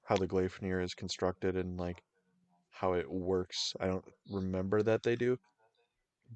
how 0.03 0.17
the 0.17 0.27
Gleipnir 0.27 0.83
is 0.83 0.93
constructed 0.93 1.55
and 1.55 1.79
like 1.79 2.03
how 2.75 2.93
it 2.93 3.09
works. 3.11 3.73
I 3.79 3.87
don't 3.87 4.05
remember 4.29 4.83
that 4.83 5.03
they 5.03 5.15
do, 5.17 5.37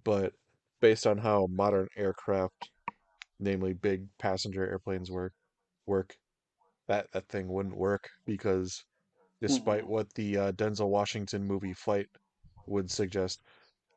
but 0.03 0.33
based 0.81 1.05
on 1.07 1.17
how 1.19 1.47
modern 1.47 1.87
aircraft, 1.95 2.71
namely 3.39 3.73
big 3.73 4.07
passenger 4.19 4.65
airplanes 4.67 5.11
work, 5.11 5.33
work, 5.87 6.17
that 6.87 7.11
that 7.13 7.29
thing 7.29 7.49
wouldn't 7.49 7.77
work 7.77 8.09
because 8.25 8.85
despite 9.41 9.85
Mhm. 9.85 9.87
what 9.87 10.13
the 10.15 10.37
uh, 10.37 10.51
Denzel 10.53 10.89
Washington 10.89 11.45
movie 11.45 11.73
Flight 11.73 12.07
would 12.67 12.91
suggest, 12.91 13.43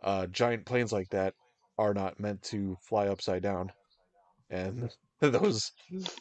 uh, 0.03 0.26
giant 0.28 0.66
planes 0.66 0.93
like 0.93 1.11
that 1.11 1.34
are 1.78 1.95
not 1.95 2.20
meant 2.20 2.43
to 2.45 2.76
fly 2.88 3.09
upside 3.09 3.43
down, 3.43 3.72
and 4.51 4.90
those 5.20 5.72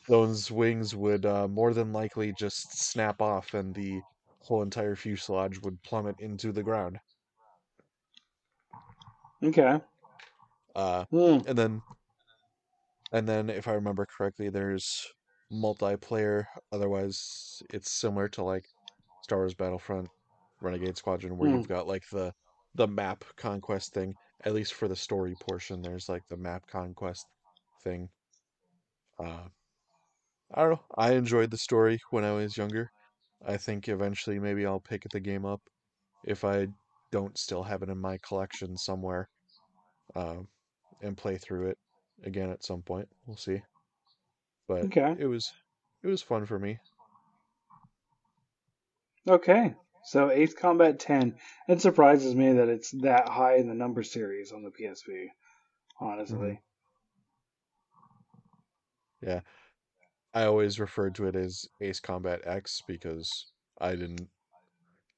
those 0.08 0.52
wings 0.52 0.96
would 0.96 1.26
uh, 1.26 1.48
more 1.48 1.74
than 1.74 1.94
likely 1.94 2.34
just 2.34 2.78
snap 2.78 3.22
off, 3.22 3.54
and 3.54 3.76
the 3.76 4.02
whole 4.42 4.62
entire 4.62 4.96
fuselage 4.96 5.60
would 5.60 5.84
plummet 5.84 6.20
into 6.20 6.52
the 6.52 6.64
ground. 6.64 7.00
Okay. 9.44 9.82
Uh, 10.76 11.06
Hmm. 11.12 11.42
and 11.46 11.58
then, 11.58 11.84
and 13.12 13.28
then, 13.28 13.50
if 13.50 13.68
I 13.68 13.74
remember 13.74 14.06
correctly, 14.06 14.50
there's 14.50 15.08
multiplayer. 15.52 16.46
Otherwise, 16.72 17.62
it's 17.70 17.92
similar 17.92 18.30
to 18.30 18.44
like 18.44 18.66
Star 19.22 19.40
Wars 19.40 19.54
Battlefront, 19.56 20.10
Renegade 20.62 20.98
Squadron, 20.98 21.38
where 21.38 21.50
Hmm. 21.50 21.52
you've 21.52 21.68
got 21.68 21.88
like 21.88 22.04
the 22.12 22.34
the 22.74 22.88
map 22.88 23.26
conquest 23.36 23.94
thing. 23.94 24.18
At 24.46 24.54
least 24.54 24.74
for 24.74 24.88
the 24.88 24.96
story 24.96 25.36
portion, 25.36 25.82
there's 25.82 26.10
like 26.10 26.28
the 26.30 26.38
map 26.38 26.68
conquest 26.68 27.28
thing. 27.84 28.10
Uh, 29.18 29.48
I 30.54 30.62
don't 30.62 30.72
know. 30.72 30.86
I 30.96 31.12
enjoyed 31.16 31.52
the 31.52 31.58
story 31.58 32.00
when 32.10 32.24
I 32.24 32.32
was 32.32 32.56
younger. 32.56 32.92
I 33.48 33.58
think 33.58 33.88
eventually 33.88 34.40
maybe 34.40 34.66
I'll 34.66 34.80
pick 34.80 35.04
the 35.12 35.20
game 35.20 35.46
up 35.46 35.62
if 36.26 36.44
I 36.44 36.68
don't 37.12 37.38
still 37.38 37.64
have 37.64 37.82
it 37.84 37.90
in 37.90 37.98
my 37.98 38.18
collection 38.20 38.78
somewhere, 38.78 39.28
um, 40.16 40.48
and 41.02 41.18
play 41.18 41.38
through 41.38 41.70
it 41.70 41.78
again 42.24 42.50
at 42.50 42.64
some 42.64 42.82
point. 42.82 43.08
We'll 43.26 43.38
see. 43.38 43.62
But 44.68 44.86
Okay. 44.86 45.16
it 45.20 45.28
was 45.28 45.52
it 46.04 46.08
was 46.08 46.22
fun 46.22 46.46
for 46.46 46.60
me. 46.60 46.78
Okay. 49.28 49.76
So 50.04 50.32
Ace 50.32 50.54
Combat 50.54 51.00
10. 51.00 51.36
It 51.68 51.82
surprises 51.82 52.36
me 52.36 52.54
that 52.54 52.70
it's 52.70 52.92
that 53.02 53.30
high 53.30 53.58
in 53.58 53.68
the 53.68 53.76
number 53.76 54.04
series 54.04 54.52
on 54.52 54.64
the 54.64 54.72
PSP. 54.72 55.28
Honestly. 56.00 56.60
Yeah. 59.22 59.42
I 60.34 60.46
always 60.46 60.80
referred 60.80 61.16
to 61.16 61.28
it 61.28 61.36
as 61.36 61.66
Ace 61.82 62.00
Combat 62.00 62.42
X 62.46 62.82
because 62.88 63.52
I 63.80 63.92
didn't 63.92 64.30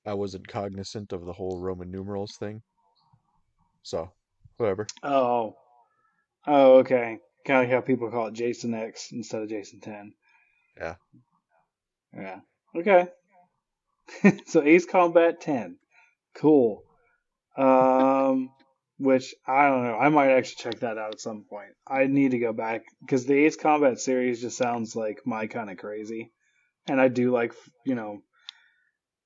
I 0.06 0.14
wasn't 0.14 0.48
cognizant 0.48 1.14
of 1.14 1.26
the 1.26 1.34
whole 1.34 1.60
Roman 1.60 1.90
numerals 1.90 2.36
thing. 2.38 2.62
So, 3.84 4.12
whatever. 4.58 4.88
Oh. 5.02 5.56
Oh, 6.46 6.80
okay. 6.80 7.20
Kind 7.46 7.64
of 7.64 7.64
like 7.64 7.74
how 7.74 7.82
people 7.82 8.12
call 8.12 8.28
it 8.28 8.34
Jason 8.34 8.74
X 8.74 9.12
instead 9.12 9.42
of 9.42 9.50
Jason 9.50 9.80
10. 9.80 10.14
Yeah. 10.78 10.96
Yeah. 12.14 12.40
Okay. 12.76 13.08
so 14.48 14.62
Ace 14.62 14.86
Combat 14.86 15.40
10. 15.40 15.78
Cool. 16.36 16.84
Um, 17.58 18.50
which 18.98 19.36
I 19.46 19.68
don't 19.68 19.84
know. 19.84 19.98
I 19.98 20.10
might 20.10 20.32
actually 20.32 20.64
check 20.72 20.80
that 20.82 20.98
out 20.98 21.14
at 21.14 21.22
some 21.22 21.44
point. 21.44 21.74
I 21.88 22.06
need 22.08 22.32
to 22.32 22.40
go 22.40 22.54
back 22.54 22.84
because 23.02 23.26
the 23.26 23.46
Ace 23.46 23.56
Combat 23.58 24.00
series 24.00 24.42
just 24.42 24.58
sounds 24.58 24.96
like 24.96 25.26
my 25.26 25.48
kind 25.48 25.70
of 25.70 25.78
crazy, 25.78 26.32
and 26.88 27.02
I 27.02 27.08
do 27.10 27.32
like 27.32 27.54
you 27.86 27.96
know 27.96 28.22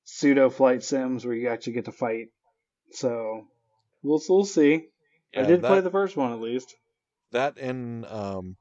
pseudo 0.06 0.50
flight 0.50 0.84
sims 0.84 1.26
where 1.26 1.36
you 1.36 1.50
actually 1.50 1.74
get 1.74 1.86
to 1.86 1.92
fight. 1.92 2.30
So 2.92 3.48
we'll 4.04 4.22
we'll 4.30 4.46
see. 4.46 4.90
I 5.36 5.42
Yeah, 5.42 5.48
did 5.48 5.62
play 5.64 5.82
the 5.82 5.92
first 5.92 6.18
one 6.18 6.32
at 6.34 6.40
least. 6.42 6.76
That 7.32 7.58
and 7.58 8.06
um, 8.06 8.58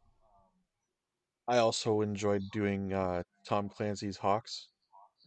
I 1.49 1.59
also 1.59 2.01
enjoyed 2.03 2.43
doing 2.53 2.93
uh, 2.93 3.23
Tom 3.45 3.69
Clancy's 3.69 4.17
H.A.W.X 4.19 4.69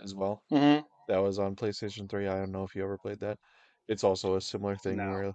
as 0.01 0.15
well. 0.15 0.43
Mm-hmm. 0.51 0.85
That 1.07 1.19
was 1.19 1.39
on 1.39 1.55
PlayStation 1.55 2.09
3. 2.09 2.27
I 2.27 2.37
don't 2.37 2.51
know 2.51 2.63
if 2.63 2.75
you 2.75 2.83
ever 2.83 2.97
played 2.97 3.19
that. 3.21 3.37
It's 3.87 4.03
also 4.03 4.35
a 4.35 4.41
similar 4.41 4.75
thing 4.75 4.97
No. 4.97 5.09
where 5.09 5.33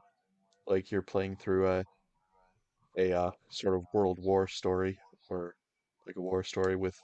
like 0.66 0.90
you're 0.90 1.02
playing 1.02 1.36
through 1.36 1.68
a 1.68 1.84
a 2.96 3.12
uh, 3.12 3.30
sort 3.48 3.76
of 3.76 3.86
World 3.92 4.18
War 4.20 4.46
story 4.46 4.98
or 5.28 5.54
like 6.06 6.16
a 6.16 6.20
war 6.20 6.42
story 6.42 6.76
with 6.76 7.02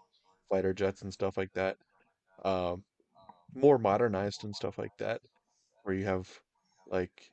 fighter 0.49 0.73
jets 0.75 1.03
and 1.03 1.13
stuff 1.13 1.37
like 1.37 1.53
that. 1.55 1.79
Um, 2.45 2.85
more 3.55 3.79
modernized 3.79 4.45
and 4.45 4.55
stuff 4.57 4.79
like 4.79 4.97
that, 4.99 5.23
where 5.83 5.95
you 5.97 6.05
have 6.07 6.41
like 6.87 7.33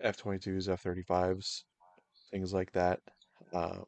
F-22s, 0.00 0.68
F-35s, 0.68 1.66
things 2.30 2.54
like 2.54 2.72
that. 2.72 3.00
Uh, 3.52 3.84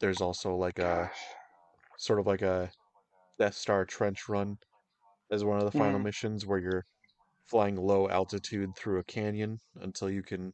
there's 0.00 0.20
also 0.20 0.54
like 0.56 0.78
a 0.78 1.10
sort 1.98 2.20
of 2.20 2.26
like 2.26 2.42
a 2.42 2.72
Death 3.38 3.54
Star 3.54 3.84
trench 3.86 4.28
run 4.28 4.58
as 5.30 5.44
one 5.44 5.58
of 5.58 5.64
the 5.64 5.72
final 5.72 5.98
Mhm. 5.98 6.00
missions 6.00 6.46
where 6.46 6.60
you're 6.60 6.86
flying 7.46 7.76
low 7.76 8.08
altitude 8.08 8.70
through 8.76 8.98
a 8.98 9.04
canyon 9.04 9.60
until 9.80 10.10
you 10.10 10.22
can 10.22 10.52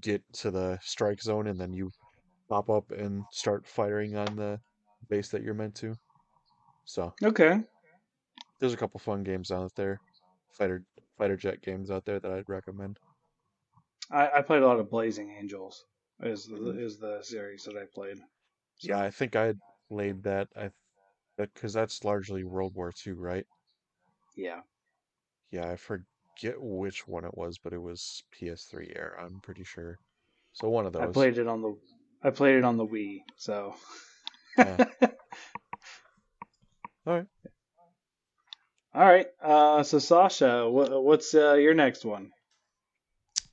get 0.00 0.22
to 0.32 0.50
the 0.50 0.78
strike 0.82 1.22
zone 1.22 1.46
and 1.46 1.60
then 1.60 1.72
you 1.72 1.90
pop 2.48 2.68
up 2.70 2.90
and 2.90 3.24
start 3.30 3.66
firing 3.66 4.16
on 4.16 4.36
the 4.36 4.60
base 5.08 5.28
that 5.28 5.42
you're 5.42 5.54
meant 5.54 5.74
to. 5.76 5.94
So 6.84 7.12
Okay. 7.22 7.60
there's 8.58 8.72
a 8.72 8.76
couple 8.76 8.98
fun 9.00 9.22
games 9.22 9.50
out 9.50 9.74
there, 9.76 10.00
fighter 10.52 10.82
fighter 11.16 11.36
jet 11.36 11.62
games 11.62 11.90
out 11.90 12.04
there 12.04 12.20
that 12.20 12.30
I'd 12.30 12.48
recommend. 12.48 12.98
I, 14.10 14.30
I 14.36 14.42
played 14.42 14.62
a 14.62 14.66
lot 14.66 14.78
of 14.78 14.90
Blazing 14.90 15.30
Angels. 15.38 15.84
Is 16.20 16.46
the, 16.46 16.56
mm-hmm. 16.56 16.80
is 16.80 16.98
the 16.98 17.20
series 17.22 17.62
that 17.64 17.76
I 17.76 17.84
played. 17.94 18.18
Yeah, 18.82 19.00
I 19.00 19.10
think 19.10 19.36
I 19.36 19.54
played 19.88 20.24
that. 20.24 20.48
I 20.56 20.70
because 21.36 21.72
that's 21.72 22.02
largely 22.02 22.42
World 22.42 22.74
War 22.74 22.92
II, 23.06 23.12
right? 23.12 23.46
Yeah. 24.36 24.60
Yeah, 25.50 25.70
I 25.70 25.76
forget 25.76 26.06
forget 26.38 26.60
which 26.60 27.06
one 27.06 27.24
it 27.24 27.36
was, 27.36 27.58
but 27.58 27.72
it 27.72 27.80
was 27.82 28.22
PS3 28.32 28.92
era. 28.94 29.24
I'm 29.24 29.40
pretty 29.40 29.64
sure. 29.64 29.98
So 30.52 30.68
one 30.68 30.86
of 30.86 30.92
those. 30.92 31.02
I 31.02 31.12
played 31.12 31.38
it 31.38 31.46
on 31.46 31.62
the 31.62 31.76
I 32.22 32.30
played 32.30 32.56
it 32.56 32.64
on 32.64 32.76
the 32.76 32.86
Wii, 32.86 33.22
so 33.36 33.74
Yeah. 34.56 34.84
All 37.06 37.14
right. 37.14 37.26
All 38.94 39.04
right. 39.04 39.26
Uh, 39.40 39.82
so 39.82 39.98
Sasha, 39.98 40.68
what, 40.68 41.02
what's 41.02 41.34
uh, 41.34 41.54
your 41.54 41.74
next 41.74 42.04
one? 42.04 42.30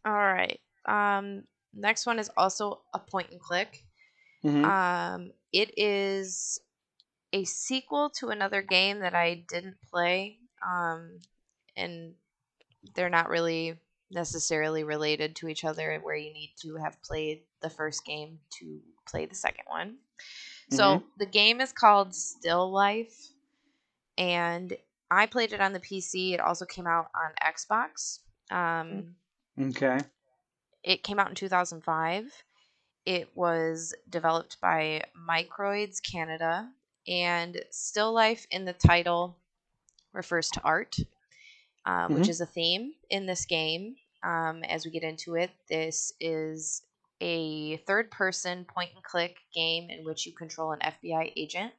All 0.04 0.14
right. 0.14 0.60
Um, 0.86 1.43
next 1.74 2.06
one 2.06 2.20
is 2.20 2.30
also 2.36 2.82
a 2.93 3.00
point 3.00 3.32
and 3.32 3.39
click. 3.39 3.84
Mhm. 4.43 4.66
Um, 4.66 5.32
it 5.54 5.78
is 5.78 6.60
a 7.34 7.43
sequel 7.46 8.10
to 8.18 8.30
another 8.30 8.62
game 8.62 9.00
that 9.00 9.14
I 9.14 9.46
didn't 9.48 9.78
play. 9.91 10.39
Um, 10.66 11.20
and 11.76 12.13
they're 12.93 13.09
not 13.09 13.30
really 13.30 13.78
necessarily 14.11 14.84
related 14.84 15.36
to 15.38 15.47
each 15.47 15.63
other, 15.63 15.99
where 16.01 16.15
you 16.15 16.34
need 16.34 16.53
to 16.61 16.76
have 16.76 17.01
played 17.01 17.41
the 17.61 17.69
first 17.69 18.05
game 18.05 18.39
to 18.59 18.80
play 19.07 19.26
the 19.26 19.36
second 19.36 19.65
one. 19.67 19.97
So 20.71 21.03
the 21.17 21.26
game 21.26 21.61
is 21.61 21.71
called 21.71 22.15
Still 22.15 22.71
Life, 22.71 23.30
and 24.17 24.76
I 25.11 25.28
played 25.28 25.53
it 25.53 25.61
on 25.61 25.73
the 25.73 25.80
PC. 25.80 26.34
It 26.34 26.39
also 26.39 26.65
came 26.65 26.88
out 26.88 27.07
on 27.15 27.32
Xbox. 27.53 28.19
Um, 28.51 29.15
okay. 29.59 29.99
it 30.84 31.03
came 31.03 31.19
out 31.19 31.30
in 31.30 31.36
2005. 31.36 32.32
It 33.05 33.30
was 33.36 33.93
developed 34.09 34.59
by 34.61 35.03
Microids 35.30 36.01
Canada, 36.01 36.69
and 37.07 37.61
Still 37.69 38.13
Life 38.13 38.47
in 38.49 38.65
the 38.65 38.73
title 38.73 39.38
refers 40.13 40.49
to 40.51 40.61
art, 40.63 40.95
um, 41.86 42.13
which 42.13 42.23
Mhm. 42.23 42.29
is 42.29 42.41
a 42.41 42.45
theme 42.45 42.95
in 43.09 43.25
this 43.25 43.45
game. 43.45 43.95
Um, 44.23 44.63
as 44.63 44.86
we 44.86 44.91
get 44.91 45.03
into 45.03 45.36
it, 45.36 45.51
this 45.69 46.13
is 46.19 46.83
a 47.21 47.77
third 47.77 48.11
person 48.11 48.65
point 48.65 48.91
and 48.93 49.03
click 49.03 49.38
game 49.53 49.89
in 49.89 50.03
which 50.03 50.25
you 50.25 50.33
control 50.33 50.71
an 50.71 50.79
FBI 50.81 51.31
agent. 51.38 51.73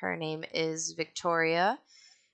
Her 0.00 0.16
name 0.16 0.44
is 0.52 0.92
Victoria 0.92 1.80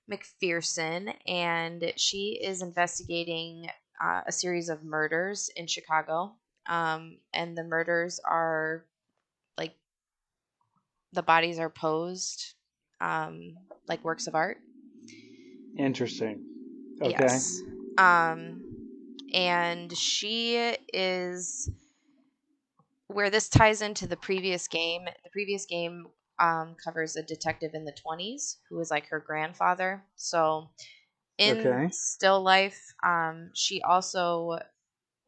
McPherson, 0.09 1.15
and 1.25 1.93
she 1.95 2.39
is 2.43 2.61
investigating 2.61 3.69
uh, 3.99 4.21
a 4.27 4.31
series 4.31 4.69
of 4.69 4.83
murders 4.83 5.49
in 5.55 5.67
Chicago. 5.67 6.35
Um, 6.67 7.19
and 7.33 7.57
the 7.57 7.63
murders 7.63 8.19
are 8.19 8.85
like 9.57 9.75
the 11.13 11.23
bodies 11.23 11.59
are 11.59 11.69
posed 11.69 12.55
um, 12.99 13.57
like 13.87 14.03
works 14.03 14.27
of 14.27 14.35
art. 14.35 14.57
Interesting. 15.77 16.43
Okay. 17.01 17.39
Yes. 17.39 17.63
Um, 17.97 18.63
and 19.33 19.95
she 19.97 20.57
is 20.93 21.69
where 23.07 23.29
this 23.29 23.49
ties 23.49 23.81
into 23.81 24.07
the 24.07 24.17
previous 24.17 24.67
game. 24.67 25.05
The 25.05 25.29
previous 25.31 25.65
game 25.65 26.07
um, 26.39 26.75
covers 26.83 27.15
a 27.15 27.23
detective 27.23 27.71
in 27.73 27.85
the 27.85 27.93
20s 27.93 28.59
who 28.69 28.79
is 28.79 28.91
like 28.91 29.07
her 29.07 29.19
grandfather. 29.19 30.05
So 30.15 30.69
in 31.37 31.79
Okay. 31.79 31.91
still 31.91 32.41
life, 32.43 32.93
um, 33.03 33.51
she 33.55 33.81
also 33.83 34.59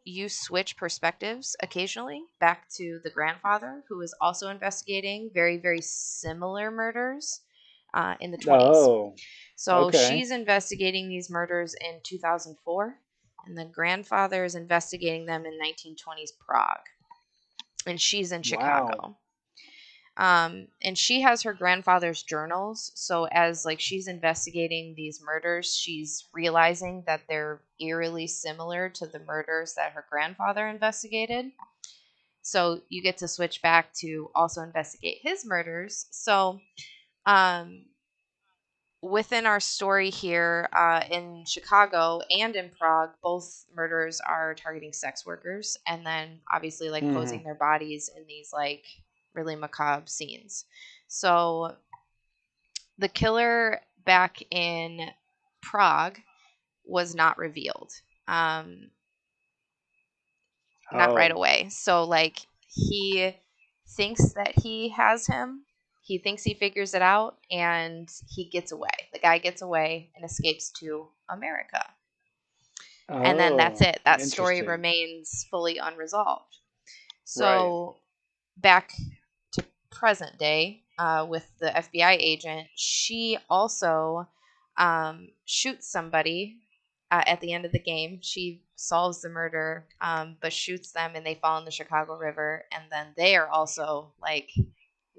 you 0.05 0.29
switch 0.29 0.77
perspectives 0.77 1.55
occasionally 1.61 2.23
back 2.39 2.69
to 2.71 2.99
the 3.03 3.11
grandfather 3.11 3.83
who 3.89 4.01
is 4.01 4.15
also 4.21 4.49
investigating 4.49 5.31
very 5.33 5.57
very 5.57 5.81
similar 5.81 6.71
murders 6.71 7.41
uh, 7.93 8.15
in 8.21 8.31
the 8.31 8.37
20s. 8.39 8.89
Oh. 8.89 9.21
So 9.57 9.87
Okay. 9.87 10.07
she's 10.07 10.31
investigating 10.31 11.09
these 11.09 11.29
murders 11.31 11.75
in 11.81 11.99
2004, 12.03 12.95
and 13.47 13.57
the 13.57 13.65
grandfather 13.65 14.45
is 14.45 14.55
investigating 14.55 15.25
them 15.25 15.45
in 15.45 15.59
1920s 15.59 16.31
Prague. 16.39 16.85
And 17.85 17.99
she's 17.99 18.31
in 18.31 18.43
Chicago. 18.43 19.17
Um, 20.15 20.67
and 20.81 20.97
she 20.97 21.21
has 21.21 21.43
her 21.43 21.53
grandfather's 21.53 22.23
journals. 22.23 22.91
So 22.95 23.25
as 23.25 23.65
like 23.65 23.79
she's 23.79 24.07
investigating 24.07 24.93
these 24.95 25.21
murders, 25.23 25.75
she's 25.75 26.25
realizing 26.33 27.03
that 27.07 27.21
they're 27.27 27.61
eerily 27.79 28.27
similar 28.27 28.89
to 28.89 29.07
the 29.07 29.19
murders 29.19 29.73
that 29.75 29.91
her 29.93 30.05
grandfather 30.09 30.67
investigated. 30.67 31.51
So 32.41 32.81
you 32.89 33.01
get 33.01 33.17
to 33.17 33.27
switch 33.27 33.61
back 33.61 33.93
to 33.95 34.29
also 34.35 34.61
investigate 34.61 35.19
his 35.21 35.45
murders. 35.45 36.07
So 36.11 36.59
um, 37.25 37.85
within 39.09 39.45
our 39.45 39.59
story 39.59 40.09
here 40.09 40.69
uh, 40.73 41.03
in 41.11 41.45
Chicago 41.45 42.21
and 42.31 42.55
in 42.55 42.69
Prague, 42.77 43.11
both 43.23 43.65
murders 43.75 44.21
are 44.21 44.55
targeting 44.55 44.93
sex 44.93 45.25
workers 45.25 45.77
and 45.87 46.05
then 46.05 46.41
obviously 46.51 46.89
like 46.89 47.09
Mhm. 47.09 47.11
posing 47.11 47.43
their 47.43 47.55
bodies 47.55 48.09
in 48.15 48.25
these 48.27 48.51
like 48.53 48.85
really 49.33 49.55
macabre 49.55 50.07
scenes. 50.07 50.65
So 51.07 51.75
the 52.97 53.09
killer 53.09 53.81
back 54.05 54.41
in 54.51 55.11
Prague 55.61 56.19
was 56.85 57.15
not 57.15 57.37
revealed. 57.37 57.93
Um, 58.27 58.91
not 60.91 61.13
right 61.13 61.31
Oh. 61.31 61.31
away. 61.31 61.69
So 61.69 62.03
like 62.05 62.47
he 62.67 63.35
thinks 63.87 64.33
that 64.33 64.59
he 64.59 64.89
has 64.89 65.27
him. 65.27 65.66
He 66.07 66.19
thinks 66.19 66.43
he 66.43 66.55
figures 66.55 66.95
it 66.95 67.03
out 67.03 67.37
and 67.51 68.09
he 68.29 68.45
gets 68.45 68.71
away. 68.71 68.89
The 69.13 69.19
guy 69.19 69.39
gets 69.39 69.61
away 69.61 70.11
and 70.15 70.25
escapes 70.25 70.71
to 70.81 71.09
America. 71.29 71.83
and 73.23 73.39
then 73.39 73.57
that's 73.57 73.81
Oh, 73.81 73.81
it. 73.81 73.99
That 74.05 74.21
story 74.21 74.61
remains 74.61 75.45
fully 75.49 75.77
unresolved. 75.77 76.57
So 77.25 77.97
back 78.57 78.93
to 79.53 79.65
present 79.91 80.37
day 80.39 80.83
uh, 80.99 81.25
with 81.29 81.47
the 81.59 81.75
FBI 81.75 82.17
agent, 82.19 82.67
she 82.75 83.37
also 83.49 84.27
um, 84.77 85.29
shoots 85.45 85.91
somebody 85.91 86.57
uh, 87.11 87.23
at 87.27 87.41
the 87.41 87.53
end 87.53 87.65
of 87.65 87.73
the 87.73 87.79
game. 87.79 88.19
She 88.21 88.63
solves 88.75 89.21
the 89.21 89.29
murder, 89.29 89.85
um, 90.01 90.37
but 90.41 90.53
shoots 90.53 90.91
them, 90.91 91.13
and 91.15 91.25
they 91.25 91.35
fall 91.35 91.59
in 91.59 91.65
the 91.65 91.71
Chicago 91.71 92.17
River, 92.17 92.65
and 92.71 92.85
then 92.91 93.07
they 93.17 93.35
are 93.35 93.47
also 93.49 94.13
like 94.21 94.51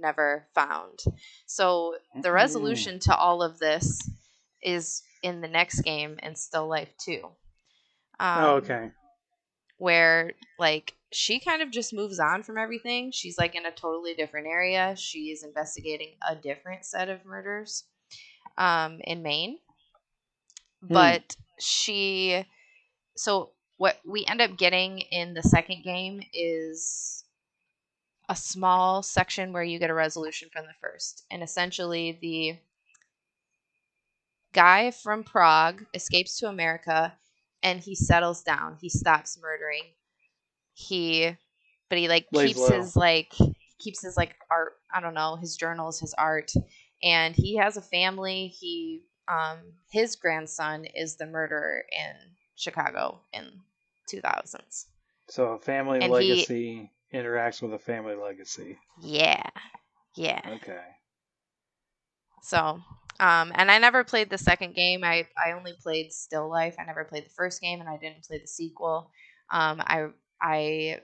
never 0.01 0.47
found. 0.55 1.01
So 1.47 1.97
the 2.23 2.33
resolution 2.33 2.99
to 3.01 3.17
all 3.17 3.43
of 3.43 3.59
this 3.59 4.09
is 4.63 5.03
in 5.23 5.41
the 5.41 5.49
next 5.49 5.81
game 5.81 6.17
and 6.21 6.37
Still 6.37 6.69
Life 6.69 6.93
2. 7.05 7.21
Um, 8.21 8.45
oh, 8.45 8.55
okay. 8.57 8.91
where 9.77 10.33
like 10.59 10.95
she 11.13 11.39
kind 11.39 11.63
of 11.63 11.71
just 11.71 11.93
moves 11.93 12.19
on 12.19 12.43
from 12.43 12.59
everything. 12.59 13.13
She's 13.13 13.39
like 13.39 13.55
in 13.55 13.65
a 13.65 13.71
totally 13.71 14.15
different 14.15 14.49
area. 14.49 14.95
She 14.97 15.31
is 15.31 15.45
investigating 15.45 16.15
a 16.29 16.35
different 16.35 16.85
set 16.85 17.09
of 17.09 17.25
murders 17.25 17.85
um, 18.57 18.99
in 19.05 19.23
Maine. 19.23 19.59
But 20.83 21.37
she, 21.59 22.45
so 23.17 23.51
what 23.79 23.97
we 24.05 24.25
end 24.27 24.41
up 24.41 24.57
getting 24.57 24.99
in 24.99 25.35
the 25.35 25.43
second 25.43 25.83
game 25.83 26.21
is 26.33 27.25
a 28.29 28.37
small 28.37 29.03
section 29.03 29.53
where 29.53 29.63
you 29.63 29.79
get 29.79 29.91
a 29.91 29.95
resolution 29.95 30.49
from 30.53 30.67
the 30.67 30.75
first. 30.81 31.25
And 31.31 31.43
essentially, 31.43 32.19
the 32.21 32.59
guy 34.53 34.91
from 34.91 35.25
Prague 35.25 35.85
escapes 35.95 36.39
to 36.39 36.49
America 36.49 37.15
and 37.63 37.81
he 37.81 37.95
settles 37.95 38.43
down. 38.43 38.77
He 38.81 38.89
stops 38.89 39.39
murdering. 39.41 39.83
He, 40.75 41.37
but 41.89 41.99
he 41.99 42.09
like 42.09 42.27
Lays 42.33 42.57
keeps 42.57 42.71
low. 42.71 42.79
his 42.79 42.97
like 42.97 43.35
keeps 43.79 44.03
his 44.03 44.17
like 44.17 44.37
art. 44.51 44.75
I 44.93 45.01
don't 45.01 45.15
know 45.15 45.37
his 45.37 45.57
journals, 45.57 46.01
his 46.01 46.15
art, 46.15 46.53
and 47.03 47.35
he 47.35 47.57
has 47.57 47.77
a 47.77 47.83
family. 47.83 48.49
He 48.49 49.03
um 49.29 49.59
his 49.91 50.17
grandson 50.17 50.85
is 50.85 51.17
the 51.17 51.27
murderer 51.27 51.83
in 51.93 52.15
Chicago 52.55 53.21
in 53.33 53.61
2000s. 54.09 54.87
So 55.29 55.53
a 55.55 55.59
family 55.59 56.01
and 56.01 56.15
he- 56.15 56.31
legacy 56.31 56.91
interacts 57.13 57.63
with 57.63 57.73
a 57.75 57.79
family 57.79 58.15
legacy. 58.15 58.79
Yeah, 59.01 59.43
yeah. 60.17 60.41
Okay. 60.47 60.83
So, 62.43 62.59
um, 63.21 63.53
and 63.55 63.71
I 63.71 63.79
never 63.79 64.05
played 64.05 64.31
the 64.31 64.39
second 64.39 64.75
game. 64.75 65.05
I, 65.05 65.27
I 65.37 65.53
only 65.53 65.75
played 65.83 66.13
Still 66.13 66.49
Life. 66.49 66.77
I 66.79 66.85
never 66.85 67.05
played 67.05 67.25
the 67.27 67.31
first 67.31 67.61
game, 67.61 67.81
and 67.81 67.89
I 67.89 67.97
didn't 67.97 68.25
play 68.25 68.39
the 68.39 68.47
sequel. 68.47 69.11
Um, 69.51 69.81
I 69.81 70.09
I 70.41 71.01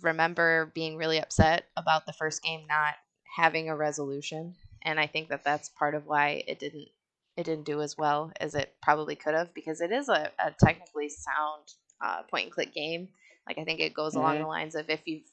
remember 0.00 0.70
being 0.74 0.96
really 0.96 1.20
upset 1.20 1.64
about 1.76 2.06
the 2.06 2.12
first 2.12 2.42
game 2.42 2.66
not 2.68 2.94
having 3.36 3.68
a 3.68 3.76
resolution, 3.76 4.54
and 4.82 4.98
I 4.98 5.06
think 5.06 5.28
that 5.28 5.44
that's 5.44 5.68
part 5.68 5.94
of 5.94 6.06
why 6.06 6.44
it 6.46 6.58
didn't 6.58 6.88
it 7.36 7.44
didn't 7.44 7.64
do 7.64 7.80
as 7.80 7.96
well 7.96 8.30
as 8.40 8.54
it 8.54 8.74
probably 8.82 9.16
could 9.16 9.34
have 9.34 9.54
because 9.54 9.80
it 9.80 9.90
is 9.90 10.08
a, 10.08 10.30
a 10.38 10.54
technically 10.62 11.08
sound 11.08 11.64
uh, 12.00 12.22
point 12.30 12.44
and 12.44 12.52
click 12.52 12.74
game. 12.74 13.08
Like 13.46 13.58
I 13.58 13.64
think 13.64 13.80
it 13.80 13.94
goes 13.94 14.14
along 14.16 14.38
Mhm. 14.38 14.40
the 14.40 14.46
lines 14.46 14.74
of 14.74 14.88
if 14.90 15.00
you've 15.06 15.30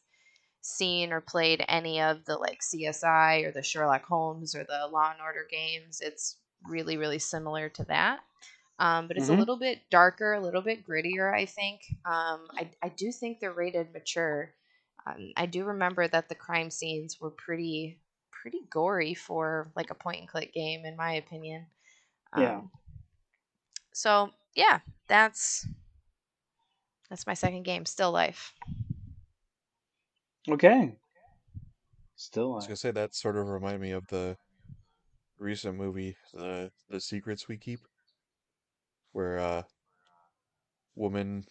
seen 0.62 1.14
or 1.14 1.22
played 1.22 1.64
any 1.68 2.02
of 2.02 2.26
the 2.26 2.38
like 2.38 2.62
CSI 2.62 3.40
or 3.46 3.52
the 3.52 3.64
Sherlock 3.64 4.06
Holmes 4.06 4.56
or 4.56 4.64
the 4.64 4.88
Law 4.92 5.12
and 5.12 5.22
Order 5.22 5.48
games, 5.50 6.02
it's 6.02 6.38
really 6.68 6.98
really 6.98 7.20
similar 7.20 7.70
to 7.70 7.84
that. 7.86 8.22
Um, 8.80 9.08
but 9.08 9.18
it's 9.18 9.28
Mhm. 9.28 9.30
a 9.30 9.36
little 9.36 9.58
bit 9.58 9.82
darker, 9.92 10.34
a 10.34 10.40
little 10.42 10.62
bit 10.62 10.86
grittier, 10.88 11.34
I 11.34 11.46
think. 11.46 11.82
Um, 12.06 12.48
I, 12.58 12.70
I 12.82 12.90
do 12.90 13.12
think 13.12 13.40
they're 13.40 13.52
rated 13.54 13.92
mature. 13.94 14.54
Um, 15.06 15.34
I 15.36 15.48
do 15.48 15.66
remember 15.66 16.08
that 16.08 16.30
the 16.30 16.36
crime 16.36 16.72
scenes 16.72 17.20
were 17.20 17.32
pretty 17.32 18.02
pretty 18.32 18.62
gory 18.70 19.14
for 19.14 19.72
like 19.76 19.90
a 19.92 19.96
point 19.96 20.20
and 20.22 20.30
click 20.30 20.54
game, 20.54 20.86
in 20.86 20.96
my 20.96 21.14
opinion. 21.14 21.68
Yeah. 22.36 22.62
Um, 22.62 22.72
so 23.94 24.32
yeah, 24.56 24.80
that's 25.08 25.68
that's 27.10 27.28
my 27.28 27.34
second 27.34 27.64
game, 27.64 27.86
Still 27.86 28.12
Life. 28.12 28.54
Okay. 30.48 30.96
Still 32.16 32.50
Life. 32.50 32.54
I 32.54 32.58
was 32.58 32.68
gonna 32.68 32.76
say 32.78 32.92
that 32.92 33.16
sort 33.16 33.38
of 33.38 33.48
reminded 33.48 33.82
me 33.82 33.92
of 33.92 34.08
the 34.08 34.38
recent 35.38 35.76
movie, 35.76 36.16
the 36.34 36.72
the 36.90 37.00
Secrets 37.00 37.48
We 37.48 37.58
Keep, 37.58 37.80
where 39.12 39.38
a 39.38 39.66
woman 40.96 41.46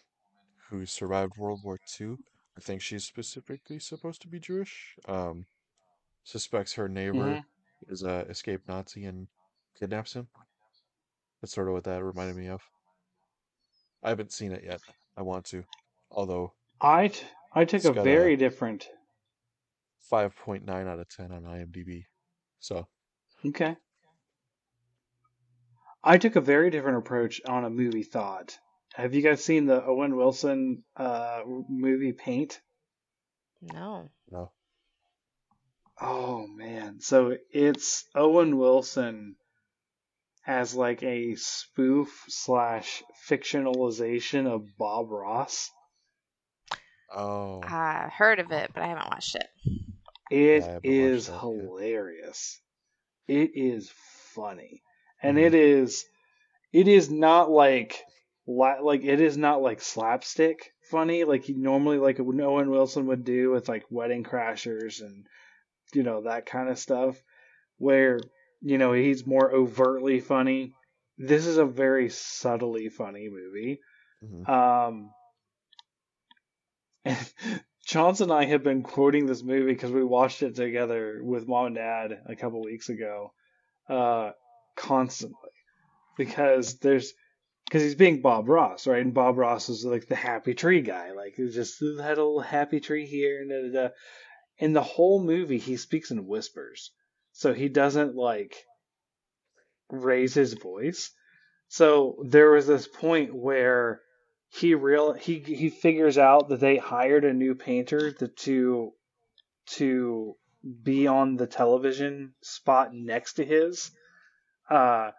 who 0.68 0.86
survived 0.86 1.36
World 1.36 1.60
War 1.64 1.78
II, 2.00 2.16
I 2.56 2.60
think 2.60 2.82
she's 2.82 3.04
specifically 3.04 3.78
supposed 3.78 4.20
to 4.22 4.28
be 4.28 4.38
Jewish, 4.38 4.94
um, 5.06 5.46
suspects 6.24 6.74
her 6.74 6.88
neighbor 6.88 7.18
mm-hmm. 7.18 7.92
is 7.92 8.02
a 8.02 8.26
escaped 8.28 8.68
Nazi 8.68 9.06
and 9.06 9.26
kidnaps 9.78 10.12
him. 10.12 10.28
That's 11.40 11.54
sort 11.54 11.68
of 11.68 11.74
what 11.74 11.84
that 11.84 12.04
reminded 12.04 12.36
me 12.36 12.48
of. 12.48 12.60
I 14.02 14.10
haven't 14.10 14.32
seen 14.32 14.52
it 14.52 14.64
yet. 14.64 14.80
I 15.18 15.22
want 15.22 15.46
to, 15.46 15.64
although 16.12 16.52
I 16.80 17.08
t- 17.08 17.26
I 17.52 17.64
took 17.64 17.84
a 17.84 17.88
got 17.92 17.98
a- 17.98 18.04
very 18.04 18.36
different. 18.36 18.86
5.9 20.12 20.70
out 20.88 20.98
of 21.00 21.08
10 21.10 21.32
on 21.32 21.42
IMDb. 21.42 22.04
So 22.60 22.86
Okay. 23.44 23.76
I 26.02 26.16
took 26.18 26.36
a 26.36 26.40
very 26.40 26.70
different 26.70 26.98
approach 26.98 27.40
on 27.46 27.64
a 27.64 27.70
movie 27.70 28.04
thought. 28.04 28.56
Have 28.94 29.14
you 29.14 29.20
guys 29.22 29.44
seen 29.44 29.66
the 29.66 29.84
Owen 29.84 30.16
Wilson 30.16 30.84
uh, 30.96 31.42
movie 31.68 32.12
Paint? 32.12 32.60
No. 33.60 34.08
no. 34.30 34.52
Oh 36.00 36.46
man. 36.46 37.00
So 37.00 37.36
it's 37.50 38.04
Owen 38.14 38.56
Wilson 38.56 39.36
as 40.48 40.74
like 40.74 41.02
a 41.02 41.34
spoof 41.36 42.24
slash 42.28 43.02
fictionalization 43.28 44.46
of 44.46 44.66
Bob 44.78 45.10
Ross. 45.10 45.70
Oh, 47.14 47.60
I 47.62 48.08
heard 48.16 48.40
of 48.40 48.50
it, 48.50 48.70
but 48.72 48.82
I 48.82 48.86
haven't 48.86 49.10
watched 49.10 49.36
it. 49.36 49.46
It 50.30 50.64
I 50.64 50.80
is 50.82 51.26
watched 51.26 51.26
that 51.26 51.32
yet. 51.34 51.40
hilarious. 51.40 52.60
It 53.28 53.50
is 53.54 53.90
funny. 54.34 54.82
And 55.22 55.36
Mhm. 55.36 55.42
it 55.46 55.54
is 55.54 56.06
it 56.72 56.88
is 56.88 57.10
not 57.10 57.50
like 57.50 58.02
like 58.46 59.04
it 59.04 59.20
is 59.20 59.36
not 59.36 59.60
like 59.60 59.82
slapstick 59.82 60.72
funny 60.90 61.24
like 61.24 61.50
you 61.50 61.56
normally 61.56 61.98
like 61.98 62.18
Owen 62.18 62.70
Wilson 62.70 63.06
would 63.08 63.24
do 63.24 63.50
with 63.50 63.68
like 63.68 63.84
Wedding 63.90 64.24
Crashers 64.24 65.02
and 65.02 65.26
you 65.92 66.02
know 66.02 66.22
that 66.22 66.46
kind 66.46 66.70
of 66.70 66.78
stuff 66.78 67.22
where 67.76 68.18
you 68.60 68.78
know 68.78 68.92
he's 68.92 69.26
more 69.26 69.52
overtly 69.52 70.20
funny. 70.20 70.72
This 71.18 71.46
is 71.46 71.58
a 71.58 71.64
very 71.64 72.10
subtly 72.10 72.88
funny 72.88 73.28
movie. 73.28 73.80
mhm. 74.24 74.48
Um, 74.48 75.10
and 77.04 77.32
Chance 77.84 78.20
and 78.20 78.30
I 78.30 78.44
have 78.44 78.62
been 78.62 78.82
quoting 78.82 79.24
this 79.24 79.42
movie 79.42 79.72
because 79.72 79.90
we 79.90 80.04
watched 80.04 80.42
it 80.42 80.54
together 80.54 81.20
with 81.22 81.48
mom 81.48 81.66
and 81.68 81.74
dad 81.76 82.20
a 82.26 82.36
couple 82.36 82.62
weeks 82.62 82.90
ago, 82.90 83.32
uh, 83.88 84.32
constantly 84.76 85.50
because 86.18 86.78
there's 86.80 87.14
because 87.64 87.82
he's 87.82 87.94
being 87.94 88.20
Bob 88.20 88.48
Ross, 88.48 88.86
right? 88.86 89.00
And 89.02 89.14
Bob 89.14 89.38
Ross 89.38 89.70
is 89.70 89.84
like 89.86 90.06
the 90.06 90.16
happy 90.16 90.54
tree 90.54 90.82
guy, 90.82 91.12
like 91.12 91.36
just 91.36 91.80
had 91.80 92.18
a 92.18 92.24
little 92.24 92.40
happy 92.40 92.80
tree 92.80 93.06
here 93.06 93.40
and 93.40 93.50
da, 93.50 93.62
da, 93.80 93.88
da. 93.88 93.94
In 94.58 94.72
the 94.74 94.82
whole 94.82 95.22
movie, 95.22 95.58
he 95.58 95.76
speaks 95.76 96.10
in 96.10 96.26
whispers, 96.26 96.90
so 97.38 97.54
he 97.54 97.68
doesn't 97.68 98.16
like 98.16 98.64
raise 99.90 100.34
his 100.34 100.54
voice. 100.54 101.12
So 101.68 102.24
there 102.26 102.50
was 102.50 102.66
this 102.66 102.88
point 102.88 103.32
where 103.32 104.00
he 104.48 104.74
real 104.74 105.12
he 105.12 105.38
he 105.38 105.70
figures 105.70 106.18
out 106.18 106.48
that 106.48 106.58
they 106.58 106.78
hired 106.78 107.24
a 107.24 107.32
new 107.32 107.54
painter 107.54 108.10
to 108.10 108.26
to, 108.26 108.92
to 109.76 110.34
be 110.82 111.06
on 111.06 111.36
the 111.36 111.46
television 111.46 112.34
spot 112.42 112.92
next 112.92 113.34
to 113.34 113.44
his, 113.44 113.92
uh, 114.68 115.12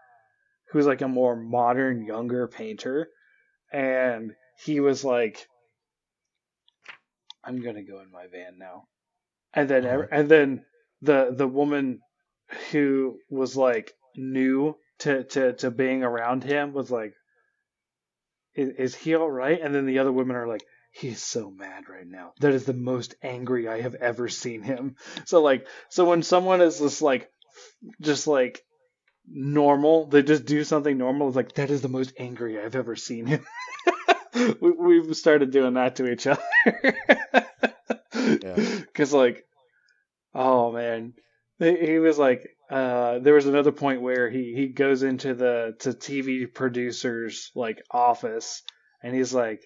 who's 0.71 0.87
like 0.87 1.01
a 1.01 1.07
more 1.07 1.37
modern, 1.37 2.03
younger 2.05 2.49
painter, 2.49 3.07
and 3.71 4.33
he 4.65 4.81
was 4.81 5.05
like, 5.05 5.47
"I'm 7.45 7.61
gonna 7.61 7.83
go 7.83 8.01
in 8.01 8.11
my 8.11 8.27
van 8.27 8.57
now," 8.57 8.89
and 9.53 9.69
then 9.69 9.85
ev- 9.85 9.99
Uh-huh. 10.01 10.07
and 10.11 10.27
then 10.29 10.65
the 11.01 11.31
the 11.31 11.47
woman 11.47 12.01
who 12.71 13.19
was 13.29 13.55
like 13.55 13.93
new 14.15 14.75
to 14.99 15.23
to 15.23 15.53
to 15.53 15.71
being 15.71 16.03
around 16.03 16.43
him 16.43 16.73
was 16.73 16.91
like 16.91 17.13
is, 18.55 18.69
is 18.77 18.95
he 18.95 19.15
all 19.15 19.29
right? 19.29 19.59
And 19.61 19.73
then 19.73 19.85
the 19.85 19.99
other 19.99 20.11
women 20.11 20.35
are 20.35 20.47
like 20.47 20.63
he's 20.91 21.21
so 21.21 21.49
mad 21.51 21.87
right 21.87 22.07
now. 22.07 22.33
That 22.41 22.53
is 22.53 22.65
the 22.65 22.73
most 22.73 23.15
angry 23.21 23.67
i 23.67 23.81
have 23.81 23.95
ever 23.95 24.27
seen 24.27 24.61
him. 24.63 24.95
So 25.25 25.41
like 25.41 25.67
so 25.89 26.05
when 26.05 26.23
someone 26.23 26.61
is 26.61 26.79
just 26.79 27.01
like 27.01 27.29
just 28.01 28.27
like 28.27 28.63
normal 29.31 30.07
they 30.07 30.23
just 30.23 30.45
do 30.45 30.63
something 30.63 30.97
normal 30.97 31.27
it's 31.27 31.35
like 31.35 31.53
that 31.53 31.69
is 31.69 31.81
the 31.81 31.87
most 31.87 32.13
angry 32.17 32.59
i've 32.59 32.75
ever 32.75 32.95
seen 32.95 33.25
him. 33.25 33.45
We, 34.61 34.71
we've 34.71 35.17
started 35.17 35.51
doing 35.51 35.73
that 35.73 35.97
to 35.97 36.09
each 36.09 36.25
other. 36.27 36.41
Yeah. 38.41 38.55
because 38.55 39.11
like 39.11 39.43
oh 40.35 40.71
man 40.71 41.13
he, 41.59 41.77
he 41.77 41.99
was 41.99 42.17
like 42.17 42.47
uh 42.71 43.19
there 43.19 43.33
was 43.33 43.45
another 43.45 43.71
point 43.71 44.01
where 44.01 44.29
he 44.29 44.53
he 44.55 44.67
goes 44.67 45.03
into 45.03 45.33
the 45.33 45.75
to 45.79 45.89
tv 45.91 46.51
producer's 46.53 47.51
like 47.55 47.81
office 47.91 48.63
and 49.03 49.15
he's 49.15 49.33
like 49.33 49.61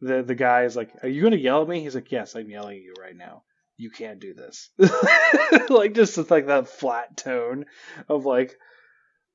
the 0.00 0.22
the 0.22 0.34
guy 0.34 0.64
is 0.64 0.76
like 0.76 0.90
are 1.02 1.08
you 1.08 1.22
gonna 1.22 1.36
yell 1.36 1.62
at 1.62 1.68
me? 1.68 1.80
He's 1.80 1.94
like 1.94 2.10
yes 2.12 2.34
i'm 2.36 2.50
yelling 2.50 2.76
at 2.78 2.82
you 2.82 2.94
right 3.00 3.16
now. 3.16 3.42
You 3.76 3.90
can't 3.90 4.20
do 4.20 4.34
this. 4.34 4.70
Like 5.68 5.94
just 5.94 6.16
with 6.16 6.30
like 6.30 6.46
that 6.46 6.68
flat 6.68 7.16
tone 7.16 7.64
of 8.08 8.24
like 8.26 8.54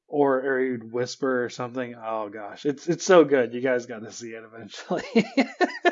or 0.08 0.42
or 0.42 0.60
he'd 0.60 0.92
whisper 0.92 1.44
or 1.46 1.50
something. 1.50 1.96
Oh 1.96 2.30
gosh. 2.30 2.66
It's 2.66 2.88
it's 2.88 3.06
so 3.06 3.24
good. 3.26 3.54
You 3.54 3.62
guys 3.62 3.86
got 3.86 4.04
to 4.04 4.12
see 4.12 4.30
it 4.30 4.44
eventually. 4.44 5.04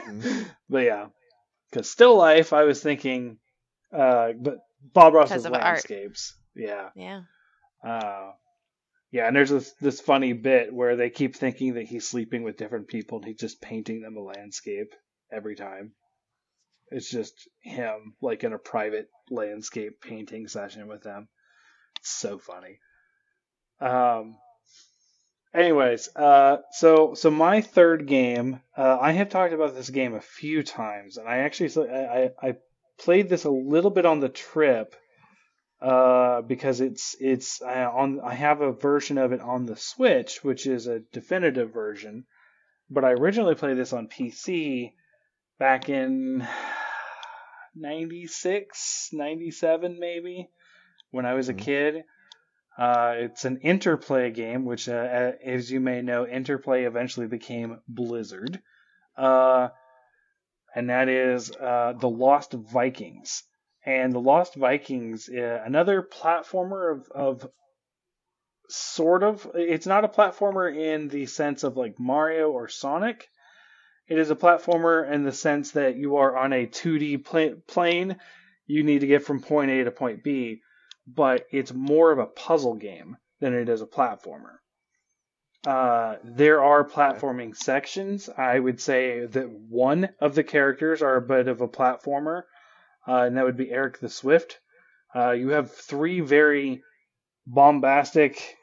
Mhm. 0.07 0.45
but 0.69 0.83
yeah. 0.83 1.07
Because 1.69 1.89
still 1.89 2.15
life 2.17 2.53
i 2.53 2.63
was 2.63 2.81
thinking 2.81 3.37
uh 3.93 4.31
but 4.39 4.59
bob 4.81 5.13
ross 5.13 5.29
Because 5.29 5.39
was 5.43 5.45
of 5.47 5.53
art. 5.53 5.63
landscapes. 5.63 6.35
Yeah. 6.55 6.89
Yeah. 6.95 7.21
uh 7.83 8.31
yeah 9.11 9.27
and 9.27 9.35
there's 9.35 9.49
this 9.49 9.71
this 9.81 10.01
funny 10.01 10.33
bit 10.33 10.73
where 10.73 10.95
they 10.95 11.09
keep 11.09 11.35
thinking 11.35 11.75
that 11.75 11.85
he's 11.85 12.07
sleeping 12.07 12.43
with 12.43 12.57
different 12.57 12.87
people 12.87 13.19
and 13.19 13.27
he's 13.27 13.37
just 13.39 13.61
painting 13.61 14.01
them 14.01 14.17
a 14.17 14.21
landscape 14.21 14.93
every 15.31 15.55
time. 15.55 15.91
It's 16.89 17.09
just 17.09 17.33
him 17.61 18.15
like 18.21 18.43
in 18.43 18.53
a 18.53 18.57
private 18.57 19.09
landscape 19.29 20.01
painting 20.01 20.47
session 20.47 20.87
with 20.87 21.03
them. 21.03 21.27
It's 21.99 22.09
so 22.09 22.37
funny. 22.39 22.79
Um 23.79 24.37
anyways 25.53 26.09
uh 26.15 26.57
so 26.71 27.13
so 27.13 27.31
my 27.31 27.61
third 27.61 28.05
game 28.05 28.59
uh 28.75 28.97
i 28.99 29.11
have 29.13 29.29
talked 29.29 29.53
about 29.53 29.73
this 29.73 29.89
game 29.89 30.13
a 30.13 30.21
few 30.21 30.61
times 30.61 31.17
and 31.17 31.27
i 31.27 31.37
actually 31.37 31.89
i 31.89 32.23
i, 32.25 32.29
I 32.49 32.55
played 32.99 33.29
this 33.29 33.45
a 33.45 33.49
little 33.51 33.91
bit 33.91 34.05
on 34.05 34.19
the 34.19 34.29
trip 34.29 34.95
uh 35.81 36.41
because 36.41 36.81
it's 36.81 37.15
it's 37.19 37.61
I, 37.61 37.83
on 37.85 38.19
i 38.21 38.33
have 38.33 38.61
a 38.61 38.71
version 38.71 39.17
of 39.19 39.31
it 39.31 39.41
on 39.41 39.65
the 39.65 39.75
switch 39.75 40.43
which 40.43 40.65
is 40.65 40.87
a 40.87 41.01
definitive 41.11 41.71
version 41.71 42.25
but 42.89 43.05
i 43.05 43.11
originally 43.11 43.53
played 43.55 43.77
this 43.77 43.93
on 43.93 44.07
pc 44.07 44.93
back 45.59 45.89
in 45.89 46.47
96 47.75 49.09
97 49.13 49.99
maybe 49.99 50.49
when 51.11 51.25
i 51.27 51.35
was 51.35 51.49
a 51.49 51.53
Mhm. 51.53 51.59
kid 51.59 52.03
uh, 52.77 53.15
it's 53.17 53.43
an 53.45 53.57
interplay 53.61 54.29
game, 54.29 54.63
which, 54.63 54.87
uh, 54.87 55.31
as 55.43 55.71
you 55.71 55.79
may 55.79 56.03
know, 56.03 56.27
interplay 56.27 56.83
eventually 56.83 57.25
became 57.25 57.79
Blizzard. 57.87 58.61
Uh, 59.17 59.69
and 60.75 60.89
that 60.89 61.09
is 61.09 61.51
uh, 61.51 61.93
The 61.99 62.09
Lost 62.09 62.53
Vikings. 62.53 63.43
And 63.85 64.11
The 64.11 64.19
Lost 64.19 64.55
Vikings, 64.55 65.29
uh, 65.29 65.61
another 65.65 66.01
platformer 66.01 66.97
of, 66.97 67.09
of 67.11 67.49
sort 68.69 69.23
of, 69.23 69.49
it's 69.53 69.87
not 69.87 70.05
a 70.05 70.09
platformer 70.09 70.75
in 70.75 71.07
the 71.07 71.25
sense 71.25 71.63
of 71.63 71.77
like 71.77 71.99
Mario 71.99 72.51
or 72.51 72.67
Sonic. 72.67 73.27
It 74.07 74.19
is 74.19 74.29
a 74.29 74.35
platformer 74.35 75.09
in 75.09 75.23
the 75.23 75.31
sense 75.31 75.71
that 75.71 75.95
you 75.95 76.17
are 76.17 76.37
on 76.37 76.53
a 76.53 76.67
2D 76.67 77.25
pla- 77.25 77.59
plane. 77.67 78.17
You 78.65 78.83
need 78.83 78.99
to 78.99 79.07
get 79.07 79.23
from 79.23 79.41
point 79.41 79.71
A 79.71 79.83
to 79.85 79.91
point 79.91 80.23
B 80.23 80.61
but 81.07 81.47
it's 81.51 81.73
more 81.73 82.11
of 82.11 82.19
a 82.19 82.25
puzzle 82.25 82.75
game 82.75 83.17
than 83.39 83.53
it 83.53 83.69
is 83.69 83.81
a 83.81 83.87
platformer. 83.87 84.57
Uh, 85.65 86.15
there 86.23 86.63
are 86.63 86.87
platforming 86.87 87.55
sections. 87.55 88.29
I 88.29 88.59
would 88.59 88.79
say 88.79 89.25
that 89.25 89.49
one 89.49 90.09
of 90.21 90.35
the 90.35 90.43
characters 90.43 91.01
are 91.01 91.15
a 91.15 91.21
bit 91.21 91.47
of 91.47 91.61
a 91.61 91.67
platformer, 91.67 92.43
uh, 93.07 93.23
and 93.23 93.37
that 93.37 93.45
would 93.45 93.57
be 93.57 93.71
Eric 93.71 93.99
the 93.99 94.09
Swift. 94.09 94.59
Uh, 95.15 95.31
you 95.31 95.49
have 95.49 95.71
three 95.71 96.21
very 96.21 96.83
bombastic 97.45 98.55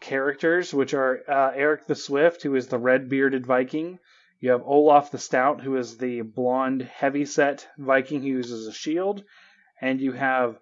characters, 0.00 0.74
which 0.74 0.94
are 0.94 1.20
uh, 1.28 1.52
Eric 1.54 1.86
the 1.86 1.94
Swift, 1.94 2.42
who 2.42 2.54
is 2.56 2.68
the 2.68 2.78
red 2.78 3.08
bearded 3.08 3.46
Viking. 3.46 3.98
You 4.40 4.52
have 4.52 4.62
Olaf 4.64 5.10
the 5.10 5.18
Stout, 5.18 5.60
who 5.60 5.76
is 5.76 5.98
the 5.98 6.22
blonde, 6.22 6.82
heavy-set 6.82 7.68
Viking 7.78 8.22
who 8.22 8.28
uses 8.28 8.66
a 8.66 8.72
shield, 8.72 9.22
and 9.80 10.00
you 10.00 10.12
have 10.12 10.58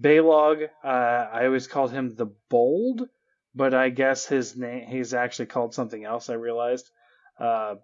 Baleog. 0.00 0.68
Uh, 0.84 0.86
I 0.86 1.46
always 1.46 1.66
called 1.66 1.90
him 1.90 2.14
the 2.14 2.32
Bold, 2.48 3.08
but 3.56 3.74
I 3.74 3.88
guess 3.88 4.26
his 4.26 4.56
name 4.56 4.86
he's 4.86 5.14
actually 5.14 5.46
called 5.46 5.74
something 5.74 6.04
else. 6.04 6.30
I 6.30 6.34
realized 6.34 6.88
uh, 7.40 7.74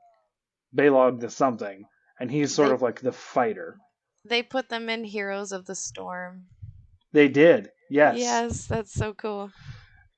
Baleog 0.76 1.20
the 1.20 1.30
something, 1.30 1.84
and 2.20 2.30
he's 2.30 2.54
sort 2.54 2.68
They- 2.68 2.74
of 2.74 2.82
like 2.82 3.00
the 3.00 3.12
fighter. 3.12 3.78
They 4.24 4.44
put 4.44 4.68
them 4.68 4.88
in 4.88 5.02
Heroes 5.02 5.50
of 5.50 5.66
the 5.66 5.74
Storm. 5.74 6.44
They 7.12 7.26
did, 7.28 7.70
yes, 7.90 8.16
Yes, 8.18 8.66
that's 8.66 8.92
so 8.92 9.12
cool. 9.14 9.50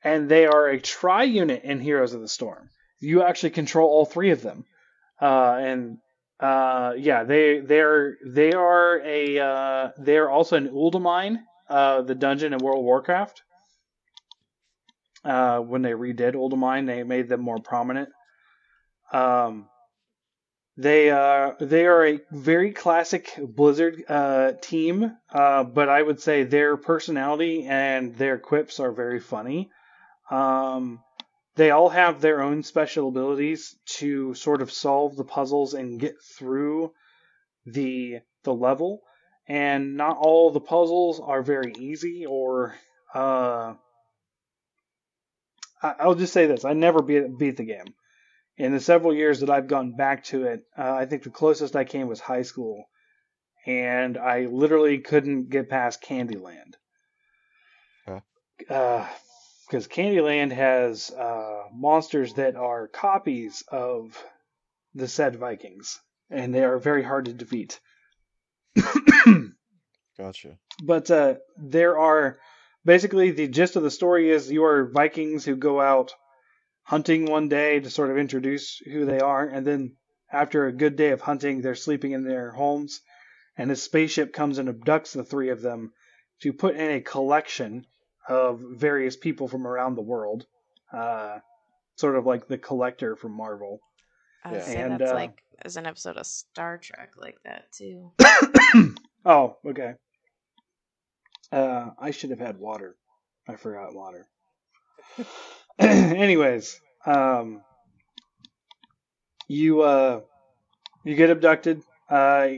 and 0.02 0.28
they 0.28 0.44
are 0.46 0.68
a 0.68 0.78
tri 0.80 1.22
unit 1.24 1.62
in 1.64 1.80
Heroes 1.80 2.12
of 2.12 2.20
the 2.20 2.28
Storm. 2.28 2.68
You 3.00 3.22
actually 3.22 3.50
control 3.50 3.88
all 3.88 4.04
three 4.04 4.30
of 4.30 4.42
them, 4.42 4.64
uh, 5.20 5.56
and 5.58 5.98
uh, 6.38 6.92
yeah, 6.98 7.24
they 7.24 7.60
they're 7.60 8.16
they 8.26 8.52
are 8.52 9.00
a 9.00 9.38
uh, 9.38 9.90
they 9.98 10.18
are 10.18 10.28
also 10.28 10.56
an 10.56 10.68
Uldaman, 10.68 11.38
uh, 11.70 12.02
the 12.02 12.14
dungeon 12.14 12.52
in 12.52 12.58
World 12.58 12.78
of 12.80 12.84
Warcraft. 12.84 13.42
Uh, 15.24 15.60
when 15.60 15.82
they 15.82 15.92
redid 15.92 16.34
Uldaman, 16.34 16.86
they 16.86 17.02
made 17.02 17.28
them 17.28 17.40
more 17.40 17.58
prominent. 17.58 18.10
Um, 19.12 19.68
they 20.76 21.10
uh 21.10 21.52
they 21.60 21.86
are 21.86 22.04
a 22.04 22.20
very 22.32 22.72
classic 22.72 23.32
Blizzard 23.38 24.02
uh, 24.08 24.52
team, 24.60 25.16
uh, 25.32 25.62
but 25.64 25.88
I 25.88 26.02
would 26.02 26.20
say 26.20 26.42
their 26.42 26.76
personality 26.76 27.64
and 27.64 28.14
their 28.16 28.38
quips 28.38 28.80
are 28.80 28.92
very 28.92 29.20
funny. 29.20 29.70
Um, 30.30 31.00
they 31.56 31.70
all 31.70 31.88
have 31.90 32.20
their 32.20 32.42
own 32.42 32.64
special 32.64 33.08
abilities 33.08 33.76
to 33.98 34.34
sort 34.34 34.62
of 34.62 34.72
solve 34.72 35.16
the 35.16 35.24
puzzles 35.24 35.74
and 35.74 36.00
get 36.00 36.16
through 36.36 36.92
the 37.66 38.18
the 38.42 38.54
level. 38.54 39.00
And 39.46 39.96
not 39.96 40.16
all 40.16 40.50
the 40.50 40.60
puzzles 40.60 41.20
are 41.20 41.42
very 41.42 41.72
easy 41.78 42.26
or 42.26 42.74
uh, 43.14 43.74
I- 45.84 45.94
I'll 46.00 46.14
just 46.14 46.32
say 46.32 46.46
this: 46.46 46.64
I 46.64 46.72
never 46.72 47.02
beat 47.02 47.38
beat 47.38 47.56
the 47.56 47.64
game. 47.64 47.94
In 48.56 48.72
the 48.72 48.80
several 48.80 49.12
years 49.14 49.40
that 49.40 49.50
I've 49.50 49.66
gone 49.66 49.96
back 49.96 50.24
to 50.24 50.44
it, 50.44 50.64
uh, 50.78 50.92
I 50.92 51.06
think 51.06 51.24
the 51.24 51.30
closest 51.30 51.76
I 51.76 51.84
came 51.84 52.06
was 52.08 52.20
high 52.20 52.42
school, 52.42 52.84
and 53.66 54.16
I 54.16 54.46
literally 54.46 54.98
couldn't 54.98 55.50
get 55.50 55.68
past 55.68 56.02
Candyland. 56.02 56.74
Huh. 58.06 58.20
Because 59.66 59.88
Candyland 59.88 60.52
has 60.52 61.10
uh, 61.10 61.64
monsters 61.72 62.34
that 62.34 62.54
are 62.54 62.86
copies 62.88 63.64
of 63.68 64.16
the 64.94 65.08
said 65.08 65.34
Vikings, 65.36 66.00
and 66.30 66.54
they 66.54 66.62
are 66.62 66.78
very 66.78 67.02
hard 67.02 67.24
to 67.24 67.32
defeat. 67.32 67.80
Gotcha. 70.16 70.58
but 70.84 71.10
uh, 71.10 71.34
there 71.56 71.98
are 71.98 72.38
basically 72.84 73.30
the 73.30 73.48
gist 73.48 73.76
of 73.76 73.82
the 73.82 73.90
story 73.90 74.30
is 74.30 74.50
you 74.50 74.64
are 74.64 74.90
Vikings 74.90 75.44
who 75.44 75.56
go 75.56 75.80
out 75.80 76.12
hunting 76.82 77.26
one 77.26 77.48
day 77.48 77.80
to 77.80 77.90
sort 77.90 78.10
of 78.10 78.18
introduce 78.18 78.78
who 78.78 79.04
they 79.06 79.20
are, 79.20 79.46
and 79.46 79.66
then 79.66 79.96
after 80.30 80.66
a 80.66 80.72
good 80.72 80.96
day 80.96 81.10
of 81.10 81.20
hunting, 81.20 81.60
they're 81.60 81.74
sleeping 81.74 82.12
in 82.12 82.24
their 82.24 82.50
homes, 82.50 83.00
and 83.56 83.70
a 83.70 83.76
spaceship 83.76 84.32
comes 84.32 84.58
and 84.58 84.68
abducts 84.68 85.12
the 85.12 85.24
three 85.24 85.50
of 85.50 85.62
them 85.62 85.92
to 86.42 86.52
put 86.52 86.76
in 86.76 86.90
a 86.90 87.00
collection 87.00 87.86
of 88.28 88.60
various 88.60 89.16
people 89.16 89.48
from 89.48 89.66
around 89.66 89.94
the 89.94 90.02
world, 90.02 90.46
uh, 90.92 91.38
sort 91.96 92.16
of 92.16 92.26
like 92.26 92.48
the 92.48 92.58
collector 92.58 93.16
from 93.16 93.32
Marvel. 93.32 93.80
I 94.44 94.50
would 94.50 94.60
Yeah. 94.60 94.64
say 94.66 94.82
And, 94.82 95.00
that's 95.00 95.12
uh, 95.12 95.14
like 95.14 95.42
as 95.62 95.76
an 95.76 95.86
episode 95.86 96.16
of 96.16 96.26
Star 96.26 96.78
Trek 96.78 97.12
like 97.16 97.38
that 97.44 97.70
too. 97.72 98.12
oh, 99.24 99.56
okay. 99.64 99.94
Uh, 101.52 101.90
I 101.98 102.10
should 102.10 102.30
have 102.30 102.40
had 102.40 102.58
water. 102.58 102.96
I 103.48 103.56
forgot 103.56 103.94
water. 103.94 104.26
Anyways, 105.78 106.80
um, 107.06 107.62
you 109.48 109.82
uh, 109.82 110.20
you 111.04 111.14
get 111.14 111.30
abducted, 111.30 111.82
uh, 112.10 112.48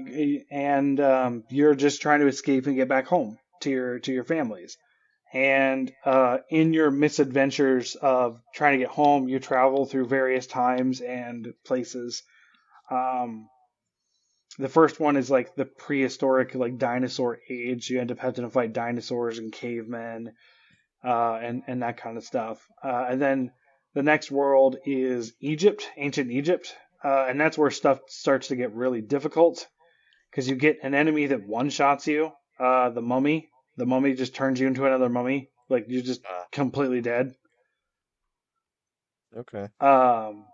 and 0.51 1.01
um, 1.01 1.45
you're 1.51 1.75
just 1.75 2.01
trying 2.03 2.21
to 2.21 2.29
escape 2.29 2.67
and 2.67 2.77
get 2.77 2.89
back 2.89 3.07
home 3.07 3.39
to 3.63 3.71
your 3.71 3.99
to 4.01 4.13
your 4.13 4.25
families. 4.25 4.77
And 5.33 5.93
uh, 6.05 6.39
in 6.51 6.73
your 6.73 6.91
misadventures 6.91 7.97
of 7.97 8.41
trying 8.55 8.79
to 8.79 8.85
get 8.85 8.95
home, 8.95 9.29
you 9.29 9.41
travel 9.41 9.85
through 9.85 10.07
various 10.07 10.47
times 10.47 11.01
and 11.01 11.53
places. 11.65 12.23
Um, 12.91 13.49
the 14.59 14.69
first 14.69 15.01
one 15.01 15.17
is 15.17 15.31
like 15.31 15.55
the 15.55 15.65
prehistoric, 15.65 16.55
like 16.55 16.79
dinosaur 16.79 17.39
age. 17.49 17.91
You 17.91 18.01
end 18.01 18.11
up 18.13 18.19
having 18.19 18.45
to 18.45 18.51
fight 18.51 18.73
dinosaurs 18.73 19.39
and 19.39 19.53
cavemen, 19.53 20.33
uh, 21.05 21.35
and 21.35 21.63
and 21.67 21.83
that 21.83 21.97
kind 21.99 22.17
of 22.17 22.25
stuff. 22.25 22.67
Uh, 22.83 23.07
and 23.11 23.21
then 23.21 23.53
the 23.95 24.03
next 24.03 24.31
world 24.31 24.77
is 24.85 25.33
Egypt, 25.41 25.89
ancient 25.97 26.31
Egypt, 26.31 26.75
uh, 27.05 27.27
and 27.29 27.41
that's 27.41 27.59
where 27.59 27.71
stuff 27.71 28.01
starts 28.09 28.49
to 28.49 28.57
get 28.57 28.75
really 28.75 29.01
difficult 29.01 29.67
because 30.31 30.49
you 30.49 30.55
get 30.55 30.79
an 30.83 30.95
enemy 30.95 31.27
that 31.27 31.47
one 31.47 31.71
shots 31.71 32.07
you. 32.07 32.31
Uh, 32.59 32.91
the 32.91 33.03
mummy, 33.03 33.49
the 33.77 33.87
mummy 33.87 34.15
just 34.15 34.35
turns 34.35 34.59
you 34.61 34.67
into 34.67 34.87
another 34.87 35.09
mummy, 35.09 35.51
like 35.69 35.85
you're 35.89 36.03
just 36.03 36.23
Ah. 36.29 36.45
completely 36.53 37.01
dead. 37.03 37.35
Okay. 39.37 39.69
Um, 39.81 40.47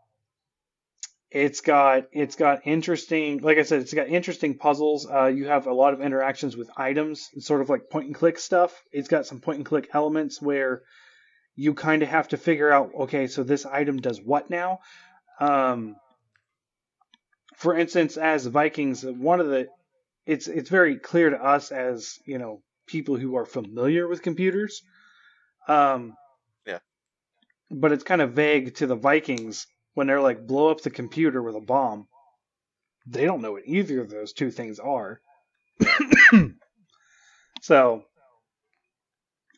it's 1.32 1.62
got 1.62 2.04
it's 2.12 2.36
got 2.36 2.66
interesting, 2.66 3.38
like 3.38 3.58
I 3.58 3.62
said, 3.62 3.80
it's 3.80 3.94
got 3.94 4.08
interesting 4.08 4.58
puzzles. 4.58 5.08
Uh, 5.10 5.26
you 5.26 5.46
have 5.46 5.66
a 5.66 5.72
lot 5.72 5.94
of 5.94 6.00
interactions 6.02 6.56
with 6.56 6.70
items, 6.76 7.30
it's 7.32 7.46
sort 7.46 7.62
of 7.62 7.70
like 7.70 7.88
point 7.90 8.06
and 8.06 8.14
click 8.14 8.38
stuff. 8.38 8.82
It's 8.92 9.08
got 9.08 9.26
some 9.26 9.40
point 9.40 9.58
and 9.58 9.66
click 9.66 9.88
elements 9.94 10.42
where 10.42 10.82
you 11.56 11.74
kind 11.74 12.02
of 12.02 12.08
have 12.08 12.28
to 12.28 12.36
figure 12.36 12.70
out, 12.70 12.90
okay, 13.00 13.26
so 13.26 13.42
this 13.42 13.66
item 13.66 13.98
does 13.98 14.20
what 14.20 14.50
now? 14.50 14.80
Um, 15.40 15.96
for 17.56 17.76
instance, 17.76 18.16
as 18.16 18.46
Vikings, 18.46 19.04
one 19.04 19.40
of 19.40 19.46
the 19.48 19.68
it's 20.26 20.48
it's 20.48 20.70
very 20.70 20.96
clear 20.98 21.30
to 21.30 21.42
us 21.42 21.72
as 21.72 22.18
you 22.26 22.38
know 22.38 22.62
people 22.86 23.16
who 23.16 23.36
are 23.36 23.46
familiar 23.46 24.06
with 24.06 24.22
computers. 24.22 24.82
Um, 25.66 26.14
Yeah. 26.66 26.78
But 27.70 27.92
it's 27.92 28.04
kind 28.04 28.20
of 28.20 28.32
vague 28.32 28.74
to 28.76 28.86
the 28.86 28.96
Vikings 28.96 29.66
when 29.94 30.06
they're 30.06 30.20
like 30.20 30.46
blow 30.46 30.70
up 30.70 30.80
the 30.80 30.90
computer 30.90 31.42
with 31.42 31.56
a 31.56 31.60
bomb. 31.60 32.06
They 33.06 33.24
don't 33.24 33.42
know 33.42 33.52
what 33.52 33.66
either 33.66 34.00
of 34.00 34.10
those 34.10 34.32
two 34.32 34.50
things 34.50 34.78
are. 34.78 35.20
so 37.62 38.04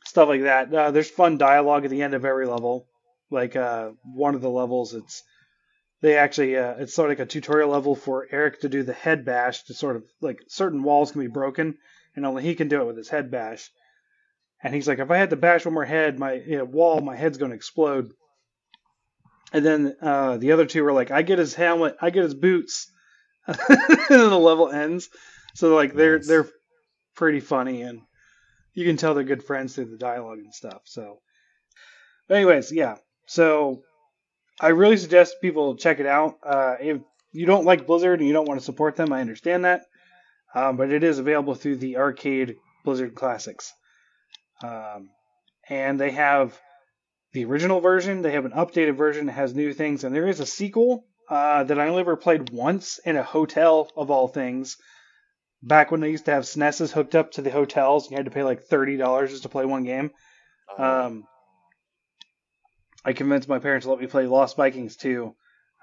stuff 0.06 0.28
like 0.28 0.42
that. 0.42 0.72
Uh, 0.72 0.90
there's 0.90 1.10
fun 1.10 1.38
dialogue 1.38 1.84
at 1.84 1.90
the 1.90 2.02
end 2.02 2.14
of 2.14 2.24
every 2.24 2.46
level. 2.46 2.86
Like 3.30 3.56
uh, 3.56 3.90
one 4.02 4.34
of 4.34 4.40
the 4.40 4.50
levels, 4.50 4.94
it's 4.94 5.22
they 6.00 6.16
actually 6.16 6.56
uh, 6.56 6.74
it's 6.78 6.94
sort 6.94 7.10
of 7.10 7.18
like 7.18 7.26
a 7.26 7.30
tutorial 7.30 7.70
level 7.70 7.94
for 7.96 8.26
Eric 8.30 8.60
to 8.60 8.68
do 8.68 8.82
the 8.82 8.92
head 8.92 9.24
bash 9.24 9.64
to 9.64 9.74
sort 9.74 9.96
of 9.96 10.04
like 10.20 10.40
certain 10.48 10.82
walls 10.82 11.12
can 11.12 11.20
be 11.20 11.26
broken 11.26 11.76
and 12.14 12.24
only 12.24 12.42
he 12.42 12.54
can 12.54 12.68
do 12.68 12.80
it 12.80 12.86
with 12.86 12.96
his 12.96 13.08
head 13.08 13.30
bash. 13.30 13.70
And 14.62 14.74
he's 14.74 14.88
like, 14.88 14.98
if 14.98 15.10
I 15.10 15.16
had 15.16 15.30
to 15.30 15.36
bash 15.36 15.64
one 15.64 15.74
more 15.74 15.84
head, 15.84 16.18
my 16.18 16.34
you 16.34 16.58
know, 16.58 16.64
wall, 16.64 17.00
my 17.00 17.16
head's 17.16 17.38
going 17.38 17.50
to 17.50 17.56
explode. 17.56 18.12
And 19.54 19.64
then 19.64 19.96
uh, 20.02 20.36
the 20.36 20.50
other 20.50 20.66
two 20.66 20.82
were 20.82 20.92
like, 20.92 21.12
I 21.12 21.22
get 21.22 21.38
his 21.38 21.54
helmet, 21.54 21.96
I 22.02 22.10
get 22.10 22.24
his 22.24 22.34
boots, 22.34 22.90
and 23.46 23.56
then 24.08 24.28
the 24.30 24.38
level 24.38 24.68
ends. 24.68 25.08
So 25.54 25.72
like 25.76 25.94
they're 25.94 26.16
Nice. 26.16 26.26
they're 26.26 26.48
pretty 27.14 27.38
funny 27.38 27.82
and 27.82 28.00
you 28.72 28.84
can 28.84 28.96
tell 28.96 29.14
they're 29.14 29.22
good 29.22 29.44
friends 29.44 29.74
through 29.76 29.84
the 29.84 29.96
dialogue 29.96 30.38
and 30.38 30.52
stuff. 30.52 30.82
So, 30.86 31.20
but 32.26 32.34
anyways, 32.34 32.72
yeah. 32.72 32.96
So 33.26 33.82
I 34.60 34.68
really 34.68 34.96
suggest 34.96 35.36
people 35.40 35.76
check 35.76 36.00
it 36.00 36.06
out. 36.06 36.34
Uh, 36.42 36.74
if 36.80 37.00
you 37.30 37.46
don't 37.46 37.64
like 37.64 37.86
Blizzard 37.86 38.18
and 38.18 38.26
you 38.26 38.34
don't 38.34 38.48
want 38.48 38.58
to 38.58 38.66
support 38.66 38.96
them, 38.96 39.12
I 39.12 39.20
understand 39.20 39.64
that. 39.64 39.82
Um, 40.52 40.76
but 40.76 40.90
it 40.90 41.04
is 41.04 41.20
available 41.20 41.54
through 41.54 41.76
the 41.76 41.98
arcade 41.98 42.56
Blizzard 42.84 43.14
Classics. 43.14 43.72
Um, 44.64 45.10
and 45.68 46.00
they 46.00 46.10
have 46.10 46.58
the 47.34 47.44
original 47.44 47.80
version, 47.80 48.22
they 48.22 48.32
have 48.32 48.44
an 48.44 48.52
updated 48.52 48.96
version 48.96 49.26
that 49.26 49.32
has 49.32 49.54
new 49.54 49.74
things, 49.74 50.04
and 50.04 50.14
there 50.14 50.28
is 50.28 50.38
a 50.38 50.46
sequel 50.46 51.04
uh, 51.28 51.64
that 51.64 51.80
I 51.80 51.88
only 51.88 52.00
ever 52.00 52.16
played 52.16 52.50
once 52.50 52.98
in 53.04 53.16
a 53.16 53.24
hotel, 53.24 53.90
of 53.96 54.10
all 54.10 54.28
things. 54.28 54.76
Back 55.60 55.90
when 55.90 56.00
they 56.00 56.10
used 56.10 56.26
to 56.26 56.30
have 56.30 56.44
SNESs 56.44 56.92
hooked 56.92 57.16
up 57.16 57.32
to 57.32 57.42
the 57.42 57.50
hotels, 57.50 58.08
you 58.08 58.16
had 58.16 58.26
to 58.26 58.30
pay 58.30 58.44
like 58.44 58.68
$30 58.68 59.28
just 59.28 59.42
to 59.42 59.48
play 59.48 59.64
one 59.64 59.82
game. 59.82 60.12
Uh, 60.78 61.06
Um, 61.06 61.24
I 63.04 63.12
convinced 63.12 63.48
my 63.48 63.58
parents 63.58 63.84
to 63.84 63.90
let 63.90 64.00
me 64.00 64.06
play 64.06 64.26
Lost 64.26 64.56
Vikings 64.56 64.96
2 64.96 65.34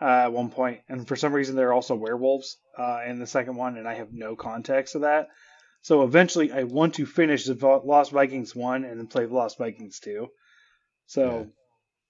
uh, 0.02 0.06
at 0.06 0.34
one 0.34 0.50
point, 0.50 0.80
and 0.88 1.06
for 1.08 1.18
some 1.18 1.34
reason 1.34 1.56
they're 1.56 1.74
also 1.74 1.96
werewolves 1.96 2.58
uh, 2.78 3.02
in 3.06 3.20
the 3.20 3.28
second 3.28 3.56
one, 3.56 3.78
and 3.78 3.88
I 3.88 3.96
have 3.96 4.14
no 4.14 4.36
context 4.36 4.96
of 4.96 5.02
that. 5.02 5.28
So 5.82 6.04
eventually, 6.04 6.52
I 6.52 6.64
want 6.64 6.96
to 6.96 7.06
finish 7.06 7.46
the 7.46 7.82
Lost 7.84 8.12
Vikings 8.12 8.56
1 8.56 8.86
and 8.86 9.00
then 9.00 9.08
play 9.08 9.26
Lost 9.26 9.58
Vikings 9.58 10.00
2. 10.00 10.28
So 11.12 11.26
Yeah. 11.26 11.46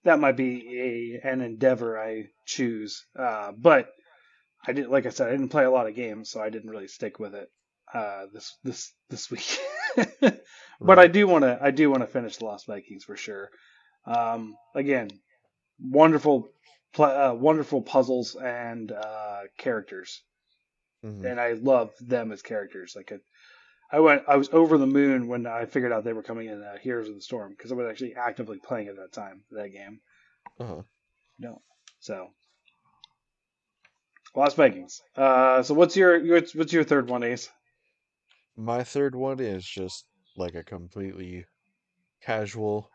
that 0.03 0.19
might 0.19 0.37
be 0.37 1.19
a 1.23 1.27
an 1.31 1.41
endeavor 1.41 1.99
I 1.99 2.29
choose. 2.45 3.05
Uh, 3.17 3.51
but 3.53 3.89
I 4.67 4.73
did, 4.73 4.87
like 4.89 5.05
I 5.05 5.09
said, 5.09 5.27
I 5.27 5.31
didn't 5.31 5.49
play 5.49 5.65
a 5.65 5.71
lot 5.71 5.87
of 5.87 5.95
games, 5.95 6.29
so 6.31 6.41
I 6.41 6.49
didn't 6.49 6.69
really 6.69 6.87
stick 6.87 7.19
with 7.19 7.35
it 7.35 7.49
uh, 7.93 8.27
this 8.33 8.57
this 8.63 8.93
this 9.09 9.31
week. 9.31 9.59
but 10.81 10.99
I 10.99 11.07
do 11.07 11.27
want 11.27 11.43
to 11.43 11.59
I 11.61 11.71
do 11.71 11.89
want 11.91 12.03
to 12.03 12.07
finish 12.07 12.37
the 12.37 12.45
Lost 12.45 12.67
Vikings 12.67 13.03
for 13.05 13.17
sure. 13.17 13.49
Um, 14.05 14.55
again, 14.75 15.09
wonderful 15.79 16.49
uh, 16.99 17.35
wonderful 17.37 17.81
puzzles 17.81 18.35
and 18.35 18.91
uh, 18.91 19.41
characters, 19.57 20.23
Mhm. 21.03 21.23
and 21.25 21.39
I 21.39 21.53
love 21.53 21.91
them 21.99 22.31
as 22.31 22.41
characters. 22.41 22.93
Like 22.95 23.11
I, 23.91 23.99
went 23.99 24.23
I 24.27 24.37
was 24.37 24.49
over 24.53 24.77
the 24.77 24.87
moon 24.87 25.27
when 25.27 25.45
I 25.45 25.65
figured 25.65 25.91
out 25.91 26.03
they 26.03 26.13
were 26.13 26.23
coming 26.23 26.47
in 26.47 26.63
uh, 26.63 26.77
Heroes 26.77 27.09
of 27.09 27.15
the 27.15 27.21
Storm 27.21 27.51
because 27.51 27.71
I 27.71 27.75
was 27.75 27.87
actually 27.87 28.15
actively 28.15 28.59
playing 28.59 28.87
at 28.87 28.95
that 28.95 29.11
time 29.11 29.41
that 29.51 29.69
game. 29.69 29.99
Uh-huh. 30.59 30.81
No, 31.39 31.61
so, 31.99 32.29
Lost 34.35 34.55
Vikings. 34.55 35.01
Uh, 35.15 35.61
so 35.63 35.73
what's 35.73 35.95
your 35.95 36.23
what's, 36.25 36.55
what's 36.55 36.73
your 36.73 36.83
third 36.83 37.09
one, 37.09 37.23
Ace? 37.23 37.49
My 38.55 38.83
third 38.83 39.15
one 39.15 39.39
is 39.39 39.65
just 39.65 40.05
like 40.37 40.55
a 40.55 40.63
completely 40.63 41.45
casual, 42.21 42.89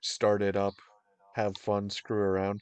start 0.00 0.42
it 0.42 0.56
up, 0.56 0.74
have 1.34 1.56
fun, 1.56 1.90
screw 1.90 2.18
around. 2.18 2.60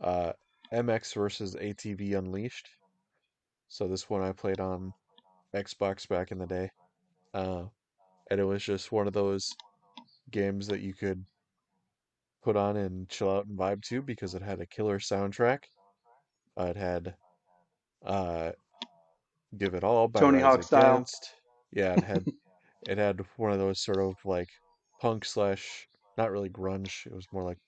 Uh, 0.00 0.32
MX 0.72 1.14
versus 1.14 1.54
ATV 1.54 2.16
Unleashed. 2.16 2.68
So 3.68 3.88
this 3.88 4.08
one 4.08 4.22
I 4.22 4.32
played 4.32 4.60
on 4.60 4.92
Xbox 5.54 6.08
back 6.08 6.30
in 6.30 6.38
the 6.38 6.46
day. 6.46 6.70
Uh, 7.34 7.64
and 8.30 8.40
it 8.40 8.44
was 8.44 8.62
just 8.62 8.92
one 8.92 9.06
of 9.06 9.12
those 9.12 9.56
games 10.30 10.66
that 10.68 10.80
you 10.80 10.94
could 10.94 11.24
put 12.42 12.56
on 12.56 12.76
and 12.76 13.08
chill 13.08 13.30
out 13.30 13.46
and 13.46 13.58
vibe 13.58 13.82
to 13.82 14.02
because 14.02 14.34
it 14.34 14.42
had 14.42 14.60
a 14.60 14.66
killer 14.66 14.98
soundtrack. 14.98 15.58
Uh, 16.58 16.64
it 16.64 16.76
had 16.76 17.16
uh, 18.04 18.52
Give 19.56 19.74
It 19.74 19.84
All 19.84 20.08
by 20.08 20.20
Tony 20.20 20.40
Hawk 20.40 20.62
style. 20.62 20.96
Against. 20.96 21.34
Yeah, 21.72 21.94
it 21.96 22.02
had 22.02 22.26
it 22.86 22.98
had 22.98 23.20
one 23.36 23.52
of 23.52 23.58
those 23.58 23.80
sort 23.82 24.00
of 24.00 24.14
like 24.24 24.48
punk 25.00 25.24
slash 25.24 25.88
not 26.16 26.30
really 26.30 26.50
grunge. 26.50 27.06
It 27.06 27.14
was 27.14 27.26
more 27.32 27.44
like 27.44 27.58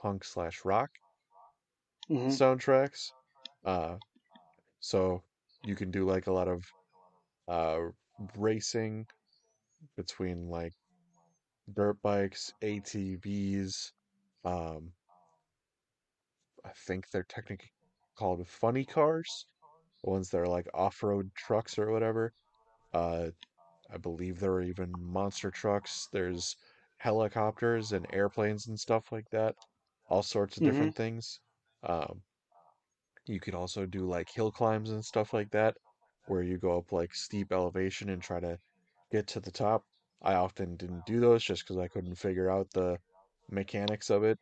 punk 0.00 0.24
slash 0.24 0.64
rock 0.64 0.90
hmm 2.08 2.30
soundtracks. 2.30 3.12
Uh, 3.64 3.96
so 4.80 5.22
you 5.64 5.74
can 5.74 5.90
do 5.90 6.04
like 6.06 6.26
a 6.26 6.32
lot 6.32 6.48
of 6.48 6.64
uh 7.48 7.88
racing 8.36 9.08
between 9.96 10.48
like 10.48 10.74
dirt 11.72 12.00
bikes, 12.02 12.52
ATVs. 12.62 13.92
Um, 14.44 14.94
I 16.64 16.70
think 16.72 17.10
they're 17.10 17.24
technically 17.24 17.72
called 18.14 18.46
funny 18.48 18.84
cars, 18.84 19.46
the 20.04 20.10
ones 20.10 20.30
that 20.30 20.38
are 20.40 20.48
like 20.48 20.68
off-road 20.74 21.34
trucks 21.34 21.78
or 21.78 21.90
whatever. 21.90 22.34
Uh, 22.92 23.32
I 23.90 23.98
believe 23.98 24.40
there 24.40 24.52
are 24.52 24.62
even 24.62 25.00
monster 25.00 25.50
trucks. 25.50 26.08
There's 26.12 26.56
helicopters 26.98 27.92
and 27.92 28.06
airplanes 28.12 28.66
and 28.68 28.80
stuff 28.80 29.12
like 29.12 29.30
that. 29.30 29.56
All 30.08 30.22
sorts 30.22 30.56
of 30.56 30.62
hmm 30.62 30.64
different 30.64 30.94
things. 30.96 31.40
Um, 31.82 32.24
you 33.26 33.40
could 33.40 33.54
also 33.54 33.86
do 33.86 34.06
like 34.08 34.30
hill 34.30 34.50
climbs 34.50 34.90
and 34.90 35.04
stuff 35.04 35.32
like 35.32 35.50
that, 35.50 35.76
where 36.28 36.42
you 36.42 36.58
go 36.58 36.78
up 36.78 36.92
like 36.92 37.14
steep 37.14 37.52
elevation 37.52 38.10
and 38.10 38.22
try 38.22 38.40
to 38.40 38.58
get 39.12 39.26
to 39.28 39.40
the 39.40 39.50
top. 39.50 39.84
I 40.22 40.34
often 40.34 40.76
didn't 40.76 41.06
do 41.06 41.20
those 41.20 41.44
just 41.44 41.62
because 41.64 41.78
I 41.78 41.88
couldn't 41.88 42.16
figure 42.16 42.50
out 42.50 42.70
the 42.72 42.98
mechanics 43.50 44.10
of 44.10 44.24
it. 44.24 44.38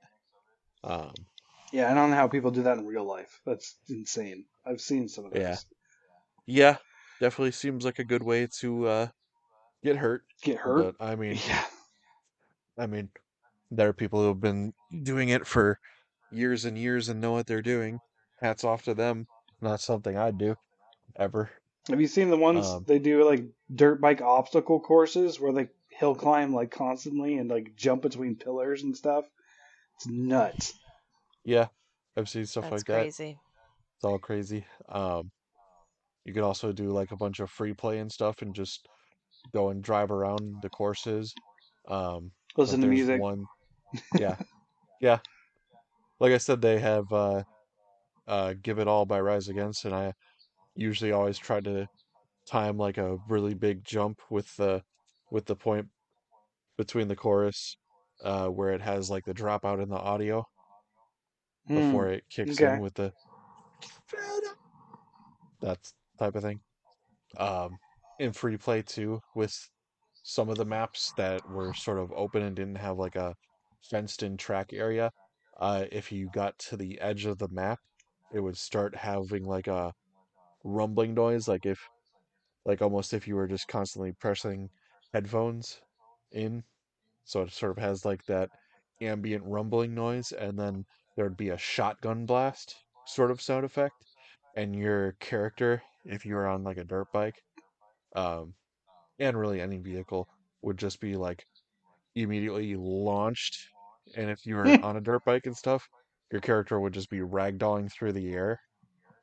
Um, 0.85 1.13
Yeah, 1.73 1.91
I 1.91 1.95
don't 1.95 2.11
know 2.11 2.17
how 2.17 2.29
people 2.29 2.51
do 2.51 2.63
that 2.63 2.79
in 2.79 2.87
real 2.87 3.05
life. 3.05 3.41
That's 3.45 3.77
insane. 3.89 4.45
I've 4.65 4.81
seen 4.81 5.09
some 5.09 5.27
of 5.27 5.33
those. 5.33 5.43
yeah, 5.43 5.57
yeah, 6.47 6.77
definitely 7.21 7.53
seems 7.53 7.85
like 7.85 7.99
a 7.99 8.05
good 8.05 8.23
way 8.23 8.49
to 8.61 8.87
uh, 8.87 9.09
get 9.83 9.97
hurt. 9.97 10.25
Get 10.43 10.59
hurt? 10.59 10.95
But 10.99 11.05
I 11.05 11.15
mean, 11.17 11.39
Yeah. 11.49 11.65
I 12.79 12.87
mean, 12.87 13.11
there 13.71 13.89
are 13.89 13.93
people 13.93 14.21
who 14.21 14.29
have 14.29 14.41
been 14.41 14.75
doing 15.03 15.29
it 15.31 15.47
for 15.47 15.81
years 16.31 16.65
and 16.65 16.79
years 16.79 17.09
and 17.09 17.21
know 17.21 17.33
what 17.33 17.47
they're 17.47 17.63
doing. 17.63 18.01
Hats 18.41 18.65
off 18.65 18.83
to 18.85 18.95
them. 18.95 19.27
Not 19.61 19.81
something 19.81 20.17
I'd 20.17 20.39
do 20.39 20.57
ever. 21.17 21.51
Have 21.89 22.01
you 22.01 22.09
seen 22.09 22.31
the 22.31 22.37
ones 22.37 22.67
Um, 22.67 22.85
they 22.87 22.99
do 22.99 23.25
like 23.25 23.45
dirt 23.73 24.01
bike 24.01 24.21
obstacle 24.21 24.81
courses 24.81 25.39
where 25.39 25.53
they 25.53 25.69
hill 25.91 26.15
climb 26.15 26.53
like 26.53 26.71
constantly 26.71 27.39
and 27.39 27.49
like 27.49 27.77
jump 27.77 28.03
between 28.03 28.37
pillars 28.37 28.83
and 28.83 28.97
stuff? 28.97 29.25
It's 29.97 30.07
nuts. 30.07 30.75
yeah, 31.45 31.69
I've 32.17 32.29
seen 32.29 32.47
stuff 32.47 32.65
That's 32.65 32.73
like 32.73 32.87
that. 32.87 33.07
It's 33.07 33.17
crazy. 33.17 33.39
It's 33.97 34.05
all 34.05 34.19
crazy. 34.19 34.67
Um, 34.89 35.31
you 36.25 36.35
could 36.35 36.43
also 36.43 36.73
do 36.73 36.91
like 36.91 37.13
a 37.13 37.17
bunch 37.17 37.41
of 37.41 37.51
free 37.51 37.73
play 37.73 37.99
and 37.99 38.11
stuff 38.11 38.43
and 38.43 38.55
just 38.55 38.89
go 39.55 39.71
and 39.71 39.83
drive 39.83 40.11
around 40.11 40.57
the 40.61 40.69
courses. 40.69 41.33
Um, 41.89 42.33
Listen 42.57 42.81
to 42.81 42.89
music. 42.89 43.21
one, 43.21 43.45
yeah, 44.19 44.37
yeah. 45.01 45.19
Like 46.19 46.33
I 46.33 46.39
said, 46.39 46.61
they 46.61 46.81
have 46.81 47.13
uh, 47.13 47.45
uh, 48.27 48.55
"Give 48.61 48.79
It 48.79 48.89
All" 48.89 49.07
by 49.07 49.21
Rise 49.21 49.49
Against, 49.49 49.85
and 49.85 49.95
I 49.95 50.15
usually 50.77 51.13
always 51.13 51.39
try 51.39 51.61
to 51.61 51.87
time 52.47 52.79
like 52.79 52.99
a 52.99 53.19
really 53.29 53.55
big 53.55 53.85
jump 53.85 54.21
with 54.31 54.55
the 54.57 54.83
with 55.31 55.47
the 55.47 55.57
point 55.57 55.89
between 56.77 57.09
the 57.09 57.17
chorus, 57.17 57.77
uh, 58.23 58.49
where 58.49 58.73
it 58.73 58.81
has 58.83 59.11
like 59.11 59.25
the 59.25 59.35
dropout 59.35 59.83
in 59.83 59.89
the 59.89 59.97
audio 59.97 60.45
Hmm. 61.67 61.75
before 61.77 62.09
it 62.09 62.25
kicks 62.31 62.61
okay. 62.61 62.75
in 62.75 62.81
with 62.81 62.95
the 62.95 63.13
that 65.61 65.79
type 66.19 66.35
of 66.35 66.43
thing. 66.43 66.61
Um, 67.39 67.79
in 68.19 68.33
free 68.33 68.57
play 68.57 68.83
too, 68.83 69.21
with 69.35 69.55
some 70.23 70.49
of 70.49 70.57
the 70.57 70.65
maps 70.65 71.13
that 71.17 71.49
were 71.51 71.75
sort 71.75 71.99
of 71.99 72.13
open 72.13 72.43
and 72.43 72.57
didn't 72.57 72.77
have 72.77 72.99
like 72.99 73.17
a 73.17 73.35
fenced 73.91 74.23
in 74.23 74.37
track 74.37 74.73
area. 74.73 75.11
Uh, 75.59 75.87
if 75.91 76.13
you 76.13 76.29
got 76.33 76.59
to 76.59 76.77
the 76.77 77.01
edge 77.01 77.25
of 77.27 77.39
the 77.39 77.49
map, 77.49 77.79
it 78.33 78.41
would 78.41 78.57
start 78.57 78.95
having 78.95 79.45
like 79.45 79.67
a 79.67 79.93
rumbling 80.67 81.15
noise, 81.15 81.49
like 81.49 81.67
if 81.67 81.81
like 82.65 82.83
almost 82.83 83.15
if 83.15 83.29
you 83.29 83.37
were 83.37 83.47
just 83.49 83.69
constantly 83.69 84.13
pressing 84.13 84.71
headphones 85.13 85.81
in. 86.33 86.65
So 87.25 87.43
it 87.43 87.53
sort 87.53 87.73
of 87.73 87.79
has 87.79 88.05
like 88.05 88.25
that 88.27 88.51
ambient 89.01 89.45
rumbling 89.47 89.95
noise, 89.95 90.33
and 90.33 90.59
then 90.59 90.85
there'd 91.17 91.37
be 91.37 91.51
a 91.51 91.59
shotgun 91.59 92.27
blast 92.27 92.77
sort 93.07 93.31
of 93.31 93.41
sound 93.43 93.65
effect. 93.65 93.95
And 94.57 94.75
your 94.77 95.13
character, 95.21 95.83
if 96.05 96.25
you 96.25 96.35
were 96.35 96.47
on 96.47 96.65
like 96.65 96.79
a 96.79 96.85
dirt 96.85 97.09
bike, 97.13 97.37
um, 98.15 98.55
and 99.19 99.39
really 99.39 99.61
any 99.61 99.79
vehicle, 99.79 100.29
would 100.63 100.79
just 100.79 101.01
be 101.01 101.17
like 101.17 101.47
immediately 102.15 102.77
launched. 102.77 103.69
And 104.17 104.31
if 104.31 104.47
you 104.47 104.57
were 104.57 104.77
on 104.83 104.97
a 104.97 105.01
dirt 105.01 105.25
bike 105.25 105.47
and 105.47 105.57
stuff, 105.57 105.89
your 106.33 106.41
character 106.41 106.81
would 106.81 106.95
just 106.95 107.11
be 107.11 107.21
ragdolling 107.21 107.93
through 107.93 108.13
the 108.13 108.33
air, 108.33 108.59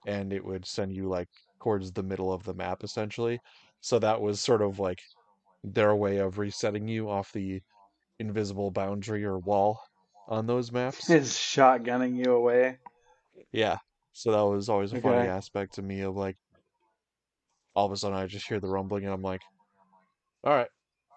and 0.06 0.34
it 0.34 0.44
would 0.44 0.66
send 0.66 0.94
you 0.94 1.08
like 1.08 1.30
towards 1.60 1.92
the 1.92 2.04
middle 2.04 2.32
of 2.32 2.44
the 2.44 2.54
map 2.54 2.84
essentially. 2.84 3.40
So 3.82 4.00
that 4.00 4.22
was 4.22 4.40
sort 4.40 4.62
of 4.62 4.80
like 4.80 5.02
their 5.64 5.96
way 5.96 6.18
of 6.18 6.38
resetting 6.38 6.88
you 6.88 7.10
off 7.10 7.32
the 7.32 7.62
invisible 8.20 8.72
boundary 8.72 9.24
or 9.24 9.40
wall 9.40 9.82
on 10.28 10.46
those 10.46 10.72
maps. 10.72 11.10
Is 11.10 11.34
shotgunning 11.34 12.16
you 12.16 12.34
away. 12.34 12.78
Yeah. 13.52 13.78
So 14.14 14.32
that 14.32 14.42
was 14.42 14.70
always 14.70 14.94
a 14.94 15.02
funny 15.02 15.28
aspect 15.28 15.76
to 15.76 15.82
me 15.82 16.02
of 16.02 16.16
like 16.16 16.38
all 17.76 17.86
of 17.86 17.92
a 17.92 17.98
sudden 17.98 18.18
I 18.18 18.28
just 18.28 18.48
hear 18.48 18.60
the 18.60 18.68
rumbling 18.68 19.06
and 19.06 19.14
I'm 19.14 19.24
like, 19.24 19.42
all 20.44 20.54
right, 20.54 20.70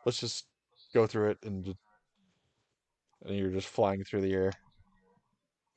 let's 0.06 0.18
just 0.18 0.46
go 0.94 1.06
through 1.06 1.30
it 1.30 1.38
and 1.44 1.74
and 3.24 3.36
you're 3.36 3.50
just 3.50 3.68
flying 3.68 4.02
through 4.04 4.22
the 4.22 4.32
air 4.32 4.52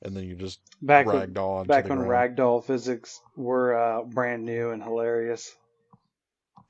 and 0.02 0.16
then 0.16 0.24
you 0.24 0.34
just 0.34 0.60
Back 0.82 1.06
ragdoll 1.06 1.66
back 1.66 1.88
when 1.88 1.98
ground. 1.98 2.36
ragdoll 2.36 2.64
physics 2.64 3.20
were 3.36 3.74
uh, 3.76 4.02
brand 4.02 4.44
new 4.44 4.70
and 4.70 4.82
hilarious. 4.82 5.54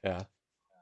Yeah. 0.04 0.24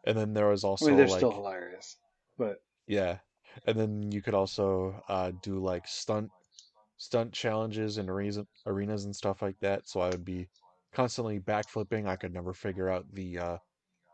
And 0.07 0.17
then 0.17 0.33
there 0.33 0.49
was 0.49 0.65
I 0.65 0.69
also 0.69 0.87
mean, 0.87 0.97
they're 0.97 1.09
like 1.09 1.19
still 1.19 1.33
hilarious, 1.33 1.97
but 2.39 2.63
yeah. 2.87 3.19
And 3.67 3.79
then 3.79 4.13
you 4.13 4.23
could 4.23 4.35
also 4.35 5.03
uh 5.09 5.33
do 5.43 5.59
like 5.59 5.87
stunt 5.87 6.31
stunt 6.97 7.33
challenges 7.33 7.99
and 7.99 8.09
arenas 8.09 8.41
arenas 8.67 9.05
and 9.05 9.15
stuff 9.15 9.43
like 9.43 9.59
that. 9.61 9.89
So 9.89 10.01
I 10.01 10.09
would 10.09 10.25
be 10.25 10.49
constantly 10.93 11.39
backflipping. 11.41 12.07
I 12.07 12.17
could 12.17 12.33
never 12.33 12.53
figure 12.55 12.89
out 12.89 13.07
the 13.13 13.39
uh 13.39 13.59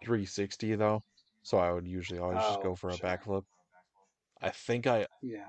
360 0.02 0.74
though. 0.74 1.02
So 1.42 1.58
I 1.58 1.72
would 1.72 1.86
usually 1.86 2.18
always 2.18 2.38
just 2.46 2.58
oh, 2.58 2.62
go 2.62 2.74
for 2.74 2.90
a 2.90 2.98
backflip. 2.98 3.44
I 4.40 4.50
think 4.50 4.86
I 4.86 5.06
Yeah. 5.22 5.46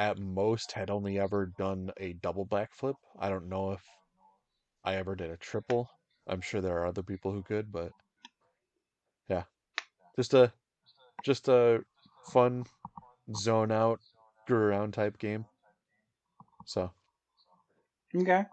At 0.00 0.18
most 0.18 0.72
had 0.72 0.88
only 0.88 1.18
ever 1.18 1.52
done 1.58 1.90
a 1.98 2.14
double 2.14 2.46
backflip. 2.46 2.94
I 3.18 3.28
don't 3.28 3.50
know 3.50 3.72
if 3.72 3.82
I 4.82 4.94
ever 4.94 5.14
did 5.14 5.30
a 5.30 5.36
triple. 5.36 5.90
I'm 6.26 6.40
sure 6.40 6.62
there 6.62 6.78
are 6.78 6.86
other 6.86 7.02
people 7.02 7.32
who 7.32 7.42
could, 7.42 7.70
but 7.70 7.92
yeah, 9.28 9.42
just 10.16 10.32
a 10.32 10.50
just 11.22 11.48
a 11.48 11.84
fun 12.32 12.64
zone 13.34 13.70
out, 13.70 14.00
screw 14.44 14.56
around 14.56 14.94
type 14.94 15.18
game. 15.18 15.44
So 16.64 16.90
Okay. 18.16 18.46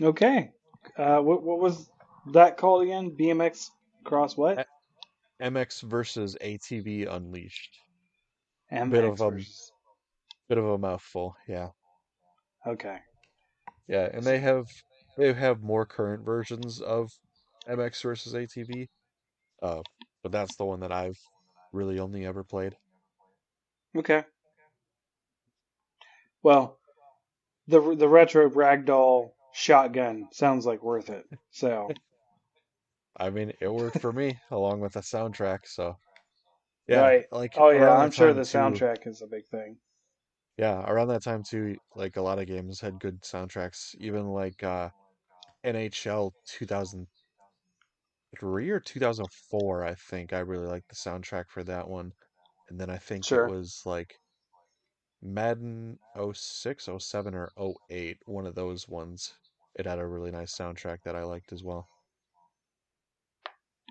Okay. 0.00 0.52
Uh, 0.96 1.18
what 1.18 1.42
what 1.42 1.58
was 1.58 1.90
that 2.32 2.56
called 2.56 2.84
again? 2.84 3.16
BMX 3.18 3.70
cross 4.04 4.36
what? 4.36 4.68
MX 5.42 5.82
versus 5.82 6.36
ATV 6.40 7.06
Unleashed. 7.12 7.76
MX 8.70 8.90
bit 8.90 9.04
of 9.04 9.20
a- 9.20 9.30
versus- 9.30 9.72
Bit 10.48 10.58
of 10.58 10.64
a 10.66 10.78
mouthful, 10.78 11.36
yeah. 11.48 11.68
Okay. 12.66 12.98
Yeah, 13.88 14.08
and 14.12 14.22
they 14.22 14.38
have 14.38 14.66
they 15.16 15.32
have 15.32 15.62
more 15.62 15.84
current 15.86 16.24
versions 16.24 16.80
of 16.80 17.10
MX 17.68 18.02
versus 18.02 18.34
ATV. 18.34 18.88
Uh, 19.62 19.82
but 20.22 20.32
that's 20.32 20.56
the 20.56 20.64
one 20.64 20.80
that 20.80 20.92
I've 20.92 21.18
really 21.72 21.98
only 21.98 22.26
ever 22.26 22.44
played. 22.44 22.76
Okay. 23.96 24.24
Well, 26.42 26.78
the 27.68 27.80
the 27.94 28.08
retro 28.08 28.48
ragdoll 28.50 29.30
shotgun 29.52 30.28
sounds 30.32 30.66
like 30.66 30.82
worth 30.82 31.10
it. 31.10 31.24
So 31.50 31.88
I 33.16 33.30
mean, 33.30 33.52
it 33.60 33.68
worked 33.72 34.00
for 34.00 34.12
me 34.12 34.38
along 34.50 34.80
with 34.80 34.94
the 34.94 35.00
soundtrack, 35.00 35.66
so 35.66 35.96
yeah, 36.88 37.00
Right. 37.00 37.26
like 37.32 37.54
oh 37.56 37.70
yeah, 37.70 37.90
I'm 37.98 38.10
sure 38.10 38.32
the 38.34 38.44
too- 38.44 38.58
soundtrack 38.58 39.06
is 39.06 39.22
a 39.22 39.26
big 39.26 39.46
thing. 39.48 39.78
Yeah, 40.56 40.84
around 40.90 41.08
that 41.08 41.22
time 41.22 41.42
too, 41.42 41.76
like 41.94 42.16
a 42.16 42.22
lot 42.22 42.38
of 42.38 42.46
games 42.46 42.80
had 42.80 42.98
good 43.00 43.20
soundtracks. 43.22 43.94
Even 43.96 44.26
like 44.28 44.62
uh 44.62 44.90
NHL 45.64 46.32
2003 46.46 47.08
or 48.70 48.80
2004, 48.80 49.84
I 49.84 49.94
think 49.94 50.32
I 50.32 50.40
really 50.40 50.66
liked 50.66 50.88
the 50.88 50.94
soundtrack 50.96 51.50
for 51.50 51.64
that 51.64 51.88
one. 51.88 52.12
And 52.68 52.80
then 52.80 52.90
I 52.90 52.98
think 52.98 53.24
Sure. 53.24 53.46
it 53.48 53.50
was 53.50 53.82
like 53.86 54.20
Madden 55.22 55.98
06, 56.14 56.86
07, 56.98 57.34
or 57.34 57.50
08, 57.56 58.18
one 58.26 58.46
of 58.46 58.54
those 58.54 58.86
ones. 58.88 59.38
It 59.74 59.86
had 59.86 59.98
a 59.98 60.06
really 60.06 60.30
nice 60.30 60.54
soundtrack 60.54 61.02
that 61.04 61.16
I 61.16 61.22
liked 61.24 61.52
as 61.52 61.62
well. 61.64 61.91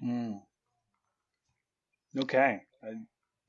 Mm. 0.03 0.41
Okay. 2.19 2.61
I 2.83 2.87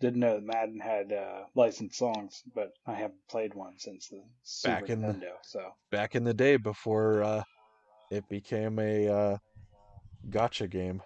didn't 0.01 0.21
know 0.21 0.35
that 0.35 0.45
Madden 0.45 0.81
had 0.81 1.13
uh, 1.13 1.45
licensed 1.55 1.99
songs, 1.99 2.43
but 2.55 2.73
I 2.87 2.95
haven't 2.95 3.27
played 3.31 3.55
one 3.55 3.79
since 3.79 4.09
the 4.09 4.23
Super 4.43 4.81
Back 4.81 4.91
in 4.91 5.01
the- 5.01 5.33
So 5.43 5.71
Back 5.91 6.15
in 6.15 6.25
the 6.25 6.35
day 6.35 6.57
before 6.57 7.23
uh 7.23 7.43
it 8.11 8.29
became 8.29 8.79
a 8.79 9.09
uh 9.09 9.37
gacha 10.29 10.69
game. 10.69 11.03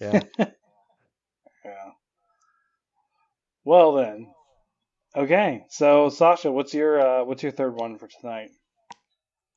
Yeah. 0.00 0.24
yeah. 0.38 1.90
Well 3.64 3.94
then. 3.94 4.32
Okay. 5.16 5.64
So 5.70 6.08
Sasha, 6.08 6.50
what's 6.50 6.74
your 6.74 7.00
uh, 7.00 7.24
what's 7.24 7.42
your 7.42 7.52
third 7.52 7.74
one 7.74 7.98
for 7.98 8.08
tonight? 8.08 8.50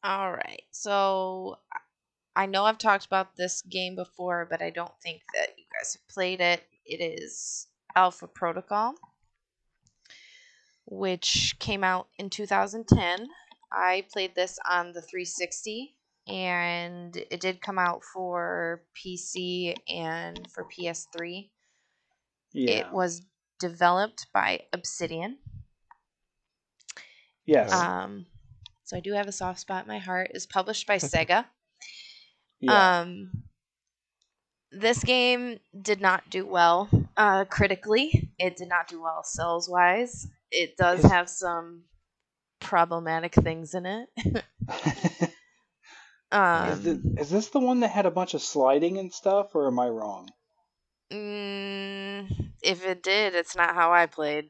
All 0.04 0.32
right. 0.32 0.62
So 0.72 1.58
I 2.38 2.46
know 2.46 2.66
I've 2.66 2.78
talked 2.78 3.08
about 3.08 3.36
this 3.36 3.64
game 3.64 3.96
before, 3.96 4.46
but 4.48 4.62
I 4.62 4.70
don't 4.70 4.94
think 5.02 5.24
that 5.34 5.58
you 5.58 5.64
guys 5.76 5.94
have 5.94 6.08
played 6.08 6.40
it. 6.40 6.62
It 6.86 6.98
is 6.98 7.66
Alpha 7.96 8.28
Protocol, 8.28 8.94
which 10.86 11.56
came 11.58 11.84
out 11.84 12.10
in 12.20 12.30
2010. 12.30 13.28
I 13.72 14.06
played 14.14 14.36
this 14.36 14.60
on 14.70 14.94
the 14.94 15.02
360 15.02 15.96
and 16.28 17.18
it 17.18 17.40
did 17.40 17.60
come 17.60 17.80
out 17.80 18.04
for 18.04 18.84
PC 18.96 19.74
and 19.90 20.48
for 20.54 20.64
PS3. 20.66 21.50
Yeah. 22.54 22.70
It 22.70 22.92
was 22.92 23.24
developed 23.60 24.28
by 24.32 24.62
Obsidian. 24.74 25.40
yes. 27.48 27.74
Um, 27.74 28.28
so 28.84 28.96
I 28.96 29.00
do 29.00 29.14
have 29.14 29.28
a 29.28 29.32
soft 29.32 29.60
spot 29.60 29.86
in 29.86 29.88
my 29.88 29.98
heart. 29.98 30.30
It's 30.36 30.46
published 30.46 30.86
by 30.86 30.98
Sega. 30.98 31.46
Yeah. 32.60 33.02
Um, 33.02 33.44
this 34.72 35.04
game 35.04 35.60
did 35.80 36.02
not 36.02 36.30
do 36.30 36.46
well 36.46 36.90
uh, 37.16 37.46
critically. 37.46 38.32
It 38.38 38.58
did 38.58 38.70
not 38.70 38.88
do 38.88 39.02
well 39.02 39.24
sales 39.24 39.70
wise. 39.70 40.28
It 40.52 40.78
does 40.78 41.04
have 41.04 41.30
some 41.30 41.84
problematic 42.60 43.34
things 43.34 43.74
in 43.74 43.86
it. 43.86 44.10
um, 46.32 46.70
is, 46.70 46.86
it, 46.86 47.00
is 47.18 47.30
this 47.30 47.48
the 47.50 47.60
one 47.60 47.82
that 47.82 47.90
had 47.90 48.06
a 48.06 48.12
bunch 48.12 48.34
of 48.34 48.42
sliding 48.42 48.98
and 48.98 49.14
stuff, 49.14 49.56
or 49.56 49.68
am 49.68 49.80
I 49.80 49.88
wrong? 49.90 50.30
Mm, 51.12 52.52
if 52.62 52.86
it 52.86 53.04
did, 53.04 53.36
it's 53.36 53.56
not 53.56 53.76
how 53.76 53.94
I 53.94 54.06
played. 54.06 54.50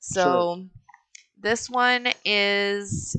So 0.00 0.64
this 1.40 1.70
one 1.70 2.08
is 2.24 3.16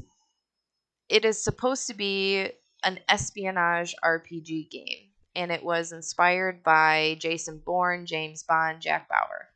it 1.10 1.26
is 1.26 1.44
supposed 1.44 1.88
to 1.88 1.94
be 1.94 2.50
an 2.84 3.00
espionage 3.10 3.96
RPG 4.04 4.70
game 4.70 5.10
and 5.36 5.52
it 5.52 5.64
was 5.64 5.92
inspired 5.92 6.64
by 6.64 7.18
Jason 7.20 7.60
Bourne, 7.66 8.06
James 8.06 8.44
Bond, 8.44 8.82
Jack 8.82 9.10
Bauer. 9.10 9.50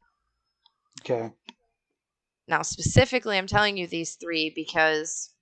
Okay. 1.02 1.32
Now, 2.48 2.62
specifically, 2.62 3.38
I'm 3.38 3.48
telling 3.48 3.78
you 3.78 3.88
these 3.88 4.16
three 4.16 4.49
because 4.49 5.34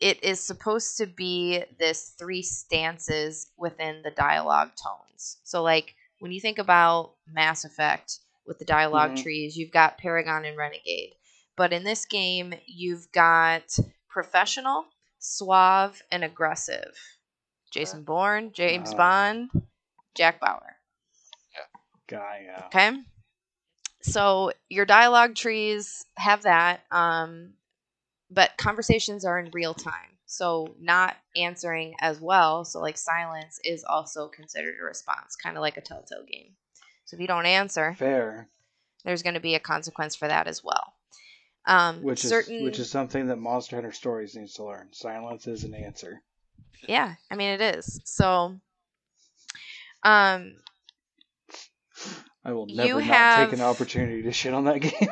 it 0.00 0.22
is 0.22 0.40
supposed 0.40 0.96
to 0.98 1.06
be 1.06 1.64
this 1.78 2.14
three 2.18 2.42
stances 2.42 3.50
within 3.56 4.02
the 4.02 4.12
dialogue 4.12 4.70
tones. 4.76 5.38
So, 5.42 5.62
like, 5.62 5.94
when 6.20 6.30
you 6.32 6.40
think 6.40 6.58
about 6.58 7.14
Mass 7.26 7.64
Effect 7.64 8.20
with 8.46 8.58
the 8.58 8.64
dialog 8.64 9.12
Mhm. 9.12 9.22
trees, 9.22 9.56
you've 9.56 9.72
got 9.72 9.98
Paragon 9.98 10.44
and 10.44 10.56
Renegade. 10.56 11.14
But 11.56 11.72
in 11.72 11.82
this 11.82 12.06
game, 12.06 12.54
you've 12.66 13.10
got 13.10 13.76
professional, 14.08 14.86
suave, 15.18 16.02
and 16.10 16.24
aggressive. 16.24 16.96
Jason 17.70 18.02
Bourne, 18.04 18.52
James 18.52 18.92
Ah. 18.94 18.96
Bond, 18.96 19.50
Jack 20.14 20.40
Bauer. 20.40 20.76
Guy. 22.06 22.44
Yeah. 22.46 22.64
Okay. 22.66 23.02
So 24.00 24.52
your 24.70 24.86
dialogue 24.86 25.34
trees 25.34 26.06
have 26.16 26.42
that, 26.42 26.80
um, 26.90 27.52
but 28.30 28.56
conversations 28.56 29.24
are 29.24 29.38
in 29.38 29.50
real 29.50 29.74
time. 29.74 30.18
So 30.24 30.74
not 30.80 31.16
answering 31.36 31.94
as 32.00 32.20
well. 32.20 32.64
So 32.64 32.80
like 32.80 32.96
silence 32.96 33.60
is 33.64 33.84
also 33.84 34.28
considered 34.28 34.76
a 34.80 34.84
response, 34.84 35.36
kind 35.36 35.56
of 35.56 35.60
like 35.60 35.76
a 35.76 35.82
telltale 35.82 36.24
game. 36.24 36.56
So 37.04 37.16
if 37.16 37.20
you 37.20 37.26
don't 37.26 37.46
answer, 37.46 37.94
Fair. 37.94 38.48
there's 39.04 39.22
going 39.22 39.34
to 39.34 39.40
be 39.40 39.54
a 39.54 39.60
consequence 39.60 40.14
for 40.14 40.28
that 40.28 40.46
as 40.46 40.62
well. 40.62 40.94
Um, 41.68 42.02
Which 42.02 42.24
is 42.24 42.32
which 42.48 42.78
is 42.78 42.90
something 42.90 43.26
that 43.26 43.36
Monster 43.36 43.76
Hunter 43.76 43.92
Stories 43.92 44.34
needs 44.34 44.54
to 44.54 44.64
learn. 44.64 44.88
Silence 44.92 45.46
is 45.46 45.64
an 45.64 45.74
answer. 45.74 46.22
yeah, 46.88 47.14
I 47.30 47.36
mean 47.36 47.50
it 47.50 47.60
is. 47.60 48.00
So, 48.04 48.58
um, 50.02 50.54
I 52.44 52.52
will 52.52 52.68
You 52.70 52.76
never 52.76 52.94
not 53.00 53.02
have- 53.04 53.50
take 53.50 53.58
an 53.58 53.64
opportunity 53.64 54.22
to 54.22 54.32
shit 54.32 54.54
on 54.54 54.64
that 54.64 54.78
game. 54.80 55.08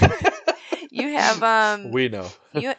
you 0.90 1.08
have 1.16 1.42
um, 1.42 1.90
We 1.92 2.08
know. 2.08 2.28
you 2.54 2.72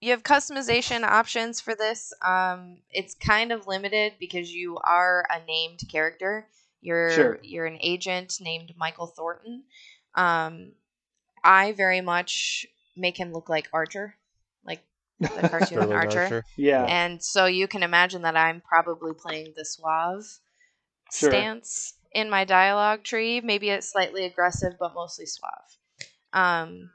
you 0.00 0.10
have 0.10 0.24
customization 0.24 1.04
options 1.04 1.60
for 1.60 1.74
this. 1.76 2.12
Um, 2.22 2.78
it's 2.90 3.14
kind 3.14 3.52
of 3.52 3.68
limited 3.68 4.14
because 4.18 4.52
you 4.52 4.78
are 4.78 5.24
a 5.30 5.44
named 5.46 5.80
character. 5.88 6.48
You're 6.80 7.12
Sure. 7.12 7.38
you're 7.42 7.66
an 7.66 7.78
agent 7.80 8.38
named 8.40 8.72
Michael 8.76 9.06
Thornton. 9.06 9.62
Um, 10.16 10.72
I 11.44 11.72
very 11.72 12.00
much 12.00 12.66
make 12.96 13.16
him 13.16 13.32
look 13.32 13.48
like 13.48 13.68
Archer, 13.72 14.14
like 14.64 14.82
the 15.20 15.28
cartoon 15.48 15.92
Archer. 15.92 16.20
Archer. 16.20 16.44
yeah. 16.56 16.84
And 16.84 17.22
so 17.22 17.46
you 17.46 17.66
can 17.68 17.82
imagine 17.82 18.22
that 18.22 18.36
I'm 18.36 18.60
probably 18.60 19.12
playing 19.14 19.54
the 19.56 19.64
suave 19.64 20.24
Sure. 21.12 21.30
stance 21.30 21.94
in 22.12 22.30
my 22.30 22.44
dialogue 22.44 23.02
tree. 23.04 23.40
Maybe 23.40 23.68
it's 23.70 23.90
slightly 23.90 24.24
aggressive, 24.24 24.74
but 24.78 24.94
mostly 24.94 25.26
suave. 25.26 25.78
Um, 26.32 26.90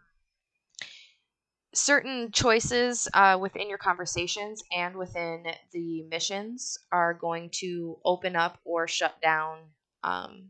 certain 1.74 2.32
choices 2.32 3.08
uh, 3.14 3.38
within 3.40 3.70
your 3.70 3.78
conversations 3.78 4.64
and 4.76 4.96
within 4.96 5.46
the 5.72 6.04
missions 6.04 6.80
are 6.92 7.14
going 7.14 7.50
to 7.52 7.98
open 8.04 8.36
up 8.36 8.58
or 8.66 8.88
shut 8.88 9.22
down 9.22 9.60
um, 10.04 10.50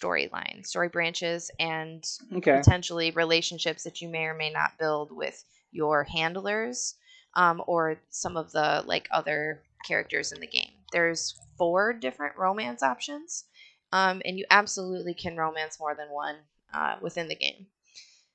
storyline, 0.00 0.66
story 0.66 0.88
branches, 0.88 1.50
and 1.58 2.04
Okay. 2.36 2.58
potentially 2.58 3.10
relationships 3.12 3.84
that 3.84 4.00
you 4.00 4.08
may 4.08 4.24
or 4.24 4.34
may 4.34 4.50
not 4.50 4.78
build 4.78 5.10
with 5.12 5.44
your 5.72 6.04
handlers 6.04 6.94
um, 7.34 7.62
or 7.66 7.96
some 8.10 8.36
of 8.36 8.52
the 8.52 8.82
like 8.86 9.08
other 9.10 9.62
characters 9.86 10.32
in 10.32 10.40
the 10.40 10.46
game. 10.46 10.72
There's 10.92 11.34
four 11.58 11.92
different 11.92 12.36
romance 12.36 12.82
options. 12.82 13.44
um, 13.92 14.22
and 14.24 14.38
you 14.38 14.44
absolutely 14.50 15.14
can 15.14 15.36
romance 15.36 15.78
more 15.78 15.94
than 15.94 16.10
one 16.10 16.36
uh, 16.72 16.96
within 17.00 17.28
the 17.28 17.36
game, 17.36 17.66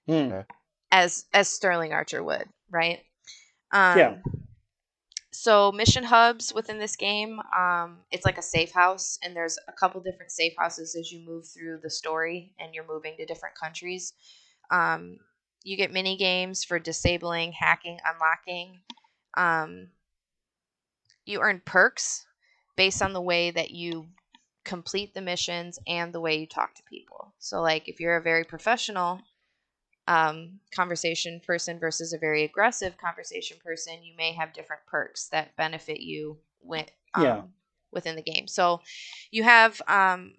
Hmm. 0.07 0.41
as 0.91 1.25
as 1.33 1.47
Sterling 1.49 1.93
Archer 1.93 2.23
would, 2.23 2.47
right? 2.69 2.99
Um, 3.71 3.97
Yeah. 3.97 4.15
So 5.41 5.71
mission 5.71 6.03
hubs 6.03 6.53
within 6.53 6.79
this 6.79 6.97
game, 6.97 7.39
um, 7.57 7.99
it's 8.11 8.25
like 8.25 8.37
a 8.37 8.41
safe 8.41 8.73
house, 8.73 9.17
and 9.23 9.33
there's 9.33 9.57
a 9.69 9.71
couple 9.71 10.01
different 10.01 10.33
safe 10.33 10.51
houses 10.59 10.97
as 10.99 11.13
you 11.13 11.21
move 11.25 11.47
through 11.47 11.79
the 11.81 11.89
story, 11.89 12.51
and 12.59 12.75
you're 12.75 12.85
moving 12.85 13.15
to 13.15 13.25
different 13.25 13.55
countries. 13.55 14.11
Um, 14.69 15.17
you 15.63 15.77
get 15.77 15.93
mini 15.93 16.17
games 16.17 16.65
for 16.65 16.77
disabling, 16.77 17.53
hacking, 17.53 17.99
unlocking. 18.05 18.81
Um, 19.37 19.91
you 21.23 21.39
earn 21.39 21.61
perks 21.63 22.25
based 22.75 23.01
on 23.01 23.13
the 23.13 23.21
way 23.21 23.49
that 23.49 23.71
you 23.71 24.09
complete 24.65 25.13
the 25.13 25.21
missions 25.21 25.79
and 25.87 26.11
the 26.11 26.19
way 26.19 26.37
you 26.37 26.47
talk 26.47 26.75
to 26.75 26.83
people. 26.83 27.33
So, 27.39 27.61
like, 27.61 27.87
if 27.87 28.01
you're 28.01 28.17
a 28.17 28.21
very 28.21 28.43
professional 28.43 29.21
um, 30.09 30.59
conversation 30.75 31.39
person 31.45 31.79
versus 31.79 32.13
a 32.13 32.19
very 32.19 32.43
aggressive 32.43 32.97
conversation 32.97 33.57
person, 33.63 34.03
you 34.03 34.15
may 34.17 34.33
have 34.33 34.53
different 34.53 34.85
perks 34.87 35.29
that 35.29 35.55
benefit 35.55 36.01
you 36.01 36.37
with, 36.61 36.89
um, 37.15 37.23
Yeah. 37.23 37.41
within 37.91 38.15
the 38.17 38.23
game. 38.23 38.47
So, 38.47 38.81
you 39.31 39.43
have 39.43 39.81
um, 39.87 40.33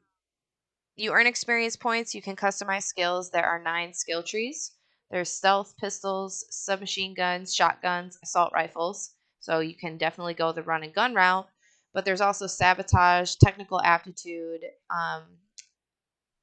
you 0.96 1.12
earn 1.12 1.26
experience 1.26 1.76
points. 1.76 2.14
You 2.14 2.22
can 2.22 2.36
customize 2.36 2.82
skills. 2.84 3.30
There 3.30 3.46
are 3.46 3.62
nine 3.62 3.94
skill 3.94 4.22
trees. 4.22 4.72
There's 5.10 5.30
stealth 5.30 5.76
pistols, 5.78 6.44
submachine 6.50 7.14
guns, 7.14 7.54
shotguns, 7.54 8.18
assault 8.22 8.52
rifles. 8.52 9.14
So 9.40 9.60
you 9.60 9.74
can 9.74 9.96
definitely 9.98 10.34
go 10.34 10.52
the 10.52 10.62
run 10.62 10.82
and 10.82 10.94
gun 10.94 11.14
route. 11.14 11.48
But 11.92 12.04
there's 12.04 12.20
also 12.20 12.46
sabotage, 12.46 13.36
technical 13.36 13.80
aptitude, 13.82 14.64
um, 14.90 15.22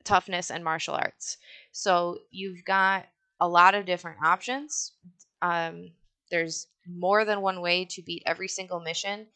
toughness, 0.03 0.51
and 0.51 0.63
martial 0.63 0.95
arts. 0.95 1.37
So 1.71 2.19
you've 2.31 2.65
got 2.65 3.05
a 3.39 3.47
lot 3.47 3.75
of 3.75 3.85
different 3.85 4.17
options. 4.23 4.93
Um, 5.41 5.91
there's 6.31 6.67
more 6.87 7.25
than 7.25 7.41
one 7.41 7.61
way 7.61 7.85
to 7.91 8.01
beat 8.01 8.23
every 8.25 8.47
single 8.47 8.79
mission. 8.79 9.27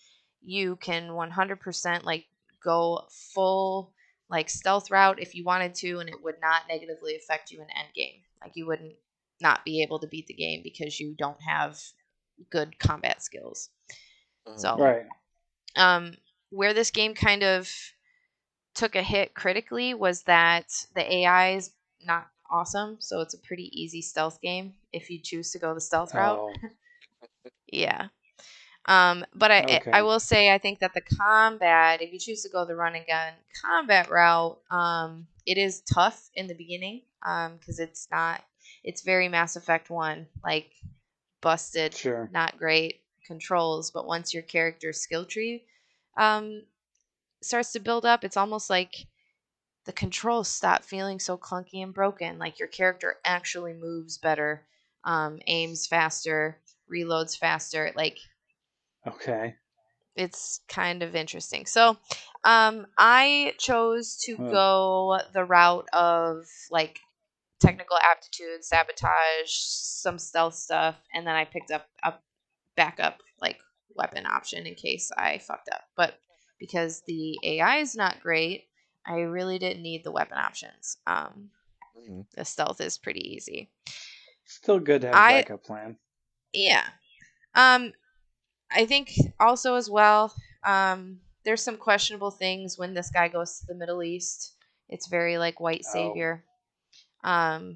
You 0.41 0.75
can 0.77 1.13
100% 1.13 2.03
like 2.03 2.25
go 2.63 3.07
full 3.33 3.93
like 4.29 4.49
stealth 4.49 4.89
route 4.89 5.19
if 5.19 5.35
you 5.35 5.43
wanted 5.43 5.75
to, 5.75 5.99
and 5.99 6.09
it 6.09 6.23
would 6.23 6.35
not 6.41 6.63
negatively 6.69 7.15
affect 7.15 7.51
you 7.51 7.61
in 7.61 7.67
end 7.69 7.89
game. 7.93 8.21
Like 8.41 8.53
you 8.55 8.65
wouldn't 8.65 8.95
not 9.41 9.65
be 9.65 9.83
able 9.83 9.99
to 9.99 10.07
beat 10.07 10.27
the 10.27 10.33
game 10.33 10.61
because 10.63 10.99
you 10.99 11.15
don't 11.17 11.41
have 11.41 11.79
good 12.49 12.79
combat 12.79 13.21
skills. 13.21 13.69
So 14.55 14.77
Right. 14.77 15.05
um, 15.75 16.13
where 16.49 16.73
this 16.73 16.91
game 16.91 17.13
kind 17.13 17.43
of 17.43 17.69
took 18.73 18.95
a 18.95 19.03
hit 19.03 19.33
critically 19.33 19.93
was 19.93 20.23
that 20.23 20.67
the 20.95 21.13
AI 21.13 21.55
is 21.55 21.71
not 22.05 22.27
awesome, 22.51 22.97
so 22.99 23.21
it's 23.21 23.33
a 23.33 23.39
pretty 23.39 23.69
easy 23.79 24.01
stealth 24.01 24.41
game 24.41 24.73
if 24.93 25.09
you 25.09 25.19
choose 25.19 25.51
to 25.51 25.59
go 25.59 25.73
the 25.73 25.81
stealth 25.81 26.13
route. 26.13 26.39
Oh, 26.39 26.53
Yeah. 27.71 28.09
Um, 28.85 29.25
but 29.35 29.51
I 29.51 29.81
Okay. 29.81 29.91
I 29.93 30.01
will 30.01 30.19
say 30.19 30.53
I 30.53 30.57
think 30.57 30.79
that 30.79 30.93
the 30.93 31.01
combat, 31.01 32.01
if 32.01 32.11
you 32.11 32.19
choose 32.19 32.43
to 32.43 32.49
go 32.49 32.65
the 32.65 32.75
run 32.75 32.95
and 32.95 33.05
gun 33.05 33.33
combat 33.61 34.09
route, 34.09 34.59
um, 34.71 35.27
it 35.45 35.57
is 35.57 35.81
tough 35.81 36.29
in 36.33 36.47
the 36.47 36.55
beginning 36.55 37.03
because 37.21 37.79
it's 37.79 38.07
not 38.11 38.43
it's 38.83 39.01
very 39.03 39.29
Mass 39.29 39.55
Effect 39.55 39.89
one 39.89 40.27
like 40.43 40.71
busted, 41.41 41.95
sure. 41.95 42.29
not 42.31 42.57
great 42.57 43.01
controls. 43.25 43.91
But 43.91 44.07
once 44.07 44.33
your 44.33 44.43
character 44.43 44.93
skill 44.93 45.25
tree 45.25 45.63
um, 46.17 46.63
starts 47.41 47.71
to 47.73 47.79
build 47.79 48.05
up, 48.05 48.23
it's 48.23 48.37
almost 48.37 48.69
like 48.69 49.07
the 49.85 49.93
controls 49.93 50.47
stop 50.47 50.83
feeling 50.83 51.19
so 51.19 51.37
clunky 51.37 51.83
and 51.83 51.93
broken. 51.93 52.39
Like 52.39 52.59
your 52.59 52.67
character 52.67 53.15
actually 53.25 53.73
moves 53.73 54.17
better, 54.17 54.65
um, 55.03 55.39
aims 55.47 55.87
faster, 55.87 56.61
reloads 56.91 57.37
faster. 57.37 57.91
Like 57.95 58.19
Okay. 59.05 59.57
it's 60.15 60.61
kind 60.67 61.03
of 61.03 61.15
interesting. 61.15 61.65
So, 61.65 61.97
um, 62.43 62.87
I 62.97 63.53
chose 63.57 64.17
to 64.25 64.37
Huh. 64.37 64.43
go 64.49 65.19
the 65.33 65.45
route 65.45 65.87
of 65.93 66.45
like 66.69 66.99
technical 67.61 67.97
aptitude, 67.97 68.63
sabotage, 68.65 69.51
some 69.51 70.19
stealth 70.19 70.55
stuff, 70.55 70.97
and 71.13 71.25
then 71.27 71.35
I 71.35 71.45
picked 71.45 71.71
up 71.71 71.87
a 72.03 72.13
backup 72.77 73.21
like 73.41 73.59
weapon 73.95 74.25
option 74.25 74.67
in 74.67 74.75
case 74.75 75.11
I 75.17 75.39
fucked 75.39 75.69
up. 75.71 75.83
But 75.97 76.15
because 76.59 77.03
the 77.07 77.37
AI 77.43 77.77
is 77.77 77.95
not 77.95 78.21
great, 78.21 78.65
I 79.05 79.21
really 79.21 79.57
didn't 79.59 79.81
need 79.83 80.03
the 80.03 80.11
weapon 80.11 80.37
options. 80.37 80.97
Um, 81.07 81.51
Mhm. 81.97 82.25
the 82.31 82.45
stealth 82.45 82.79
is 82.81 82.97
pretty 82.97 83.33
easy. 83.35 83.69
Still 84.45 84.79
good 84.79 85.01
to 85.01 85.07
have 85.07 85.15
a 85.15 85.19
I- 85.19 85.41
backup 85.41 85.63
plan. 85.63 85.97
Yeah. 86.53 86.87
Um 87.55 87.93
I 88.71 88.85
think 88.85 89.11
also 89.39 89.75
as 89.75 89.89
well, 89.89 90.33
um, 90.63 91.19
there's 91.43 91.61
some 91.63 91.77
questionable 91.77 92.31
things 92.31 92.77
when 92.77 92.93
this 92.93 93.09
guy 93.11 93.27
goes 93.27 93.59
to 93.59 93.65
the 93.65 93.75
Middle 93.75 94.01
East. 94.03 94.53
It's 94.89 95.07
very 95.07 95.37
like 95.37 95.59
white 95.59 95.83
Oh. 95.87 95.91
savior. 95.93 96.45
Um 97.23 97.75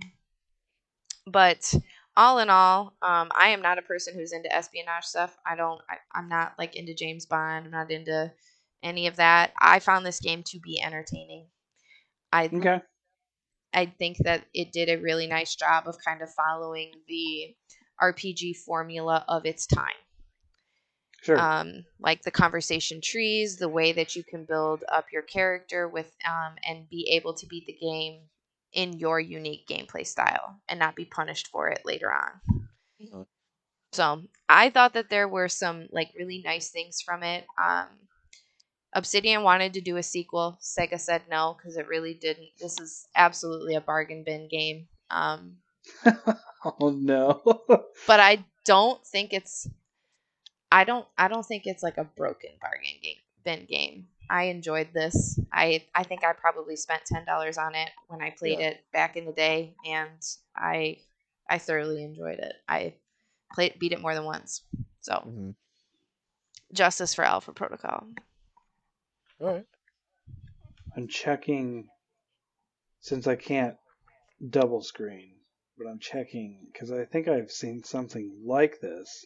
but 1.27 1.73
all 2.17 2.39
in 2.39 2.49
all, 2.49 2.93
um, 3.01 3.29
I 3.35 3.49
am 3.49 3.61
not 3.61 3.77
a 3.77 3.81
person 3.81 4.13
who's 4.13 4.31
into 4.31 4.53
espionage 4.53 5.03
stuff. 5.05 5.37
I 5.45 5.55
don't 5.55 5.81
I, 5.89 5.97
I'm 6.13 6.29
not 6.29 6.57
like 6.57 6.75
into 6.75 6.93
James 6.93 7.25
Bond. 7.25 7.65
I'm 7.65 7.71
not 7.71 7.91
into 7.91 8.31
any 8.83 9.07
of 9.07 9.17
that. 9.17 9.53
I 9.61 9.79
found 9.79 10.05
this 10.05 10.19
game 10.19 10.43
to 10.47 10.59
be 10.59 10.81
entertaining. 10.81 11.47
I 12.33 12.53
Okay. 12.53 12.81
I 13.73 13.85
think 13.85 14.17
that 14.23 14.47
it 14.55 14.71
did 14.71 14.89
a 14.89 14.97
really 14.99 15.27
nice 15.27 15.55
job 15.55 15.87
of 15.87 15.97
kind 16.03 16.21
of 16.23 16.33
following 16.33 16.93
the 17.07 17.55
RPG 17.99 18.53
formula 18.55 19.23
of 19.27 19.45
its 19.45 19.67
time. 19.67 19.93
Sure. 21.21 21.37
Um, 21.37 21.85
like 21.99 22.21
the 22.21 22.31
conversation 22.31 23.01
trees, 23.01 23.57
the 23.57 23.67
way 23.67 23.91
that 23.91 24.15
you 24.15 24.23
can 24.23 24.45
build 24.45 24.85
up 24.87 25.11
your 25.11 25.21
character 25.21 25.87
with 25.87 26.15
um, 26.25 26.55
and 26.65 26.89
be 26.89 27.09
able 27.11 27.33
to 27.33 27.45
beat 27.45 27.65
the 27.65 27.73
game 27.73 28.21
in 28.71 28.93
your 28.93 29.19
unique 29.19 29.67
gameplay 29.67 30.05
style 30.07 30.61
and 30.69 30.79
not 30.79 30.95
be 30.95 31.05
punished 31.05 31.47
for 31.47 31.67
it 31.69 31.81
later 31.85 32.11
on. 32.13 32.41
Mhm. 33.01 33.25
So 33.93 34.23
I 34.49 34.69
thought 34.69 34.93
that 34.93 35.09
there 35.09 35.27
were 35.27 35.49
some 35.49 35.87
like 35.91 36.13
really 36.17 36.41
nice 36.43 36.69
things 36.71 37.01
from 37.01 37.23
it. 37.23 37.45
Um, 37.57 37.87
Obsidian 38.95 39.43
wanted 39.43 39.73
to 39.73 39.81
do 39.81 39.97
a 39.97 40.03
sequel. 40.03 40.57
Sega 40.61 40.99
said 40.99 41.23
no 41.29 41.55
because 41.57 41.77
it 41.77 41.87
really 41.87 42.13
didn't. 42.13 42.47
This 42.59 42.79
is 42.79 43.07
absolutely 43.15 43.75
a 43.75 43.81
bargain 43.81 44.23
bin 44.23 44.47
game. 44.47 44.87
Um, 45.11 45.57
oh 46.65 46.89
no. 46.89 47.41
but 48.07 48.19
I 48.19 48.43
don't 48.65 49.05
think 49.05 49.33
it's. 49.33 49.67
I 50.71 50.85
don't. 50.85 51.05
I 51.17 51.27
don't 51.27 51.45
think 51.45 51.63
it's 51.67 51.83
like 51.83 51.97
a 51.97 52.05
broken 52.05 52.51
bargain 52.61 52.95
game. 53.03 53.17
Bin 53.43 53.65
game. 53.65 54.07
I 54.29 54.43
enjoyed 54.45 54.89
this. 54.93 55.39
I 55.53 55.83
I 55.93 56.03
think 56.03 56.23
I 56.23 56.33
probably 56.33 56.75
spent 56.77 57.03
ten 57.05 57.25
dollars 57.25 57.57
on 57.57 57.75
it 57.75 57.89
when 58.07 58.21
I 58.21 58.31
played 58.31 58.59
Yeah. 58.59 58.69
it 58.69 58.85
back 58.93 59.17
in 59.17 59.25
the 59.25 59.33
day, 59.33 59.75
and 59.85 60.19
I 60.55 60.99
I 61.49 61.59
thoroughly 61.59 62.03
enjoyed 62.03 62.39
it. 62.39 62.55
I 62.67 62.95
played 63.53 63.77
beat 63.77 63.91
it 63.91 64.01
more 64.01 64.15
than 64.15 64.23
once. 64.25 64.63
So 65.01 65.13
Mhm. 65.13 65.55
justice 66.73 67.13
for 67.13 67.23
Alpha 67.23 67.53
Protocol. 67.53 68.07
All 69.41 69.47
right. 69.47 69.65
I'm 70.95 71.07
checking 71.07 71.87
since 73.01 73.27
I 73.27 73.35
can't 73.35 73.75
double 74.49 74.81
screen, 74.81 75.35
but 75.77 75.87
I'm 75.87 75.99
checking 75.99 76.67
because 76.71 76.91
I 76.91 77.05
think 77.05 77.27
I've 77.27 77.51
seen 77.51 77.83
something 77.83 78.41
like 78.45 78.79
this 78.81 79.25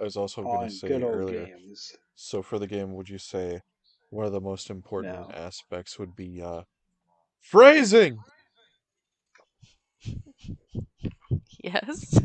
I 0.00 0.04
was 0.04 0.16
also 0.16 0.42
going 0.42 0.66
to 0.66 0.74
say 0.74 0.88
good 0.88 1.02
old 1.02 1.14
earlier. 1.14 1.46
games. 1.46 1.92
So 2.14 2.42
for 2.42 2.58
the 2.58 2.66
game, 2.66 2.94
would 2.94 3.08
you 3.08 3.18
say 3.18 3.60
one 4.10 4.26
of 4.26 4.32
the 4.32 4.40
most 4.40 4.70
important 4.70 5.12
No. 5.12 5.30
aspects 5.34 5.98
would 5.98 6.16
be 6.16 6.40
uh, 6.42 6.62
phrasing? 7.40 8.18
Yes. 11.62 12.20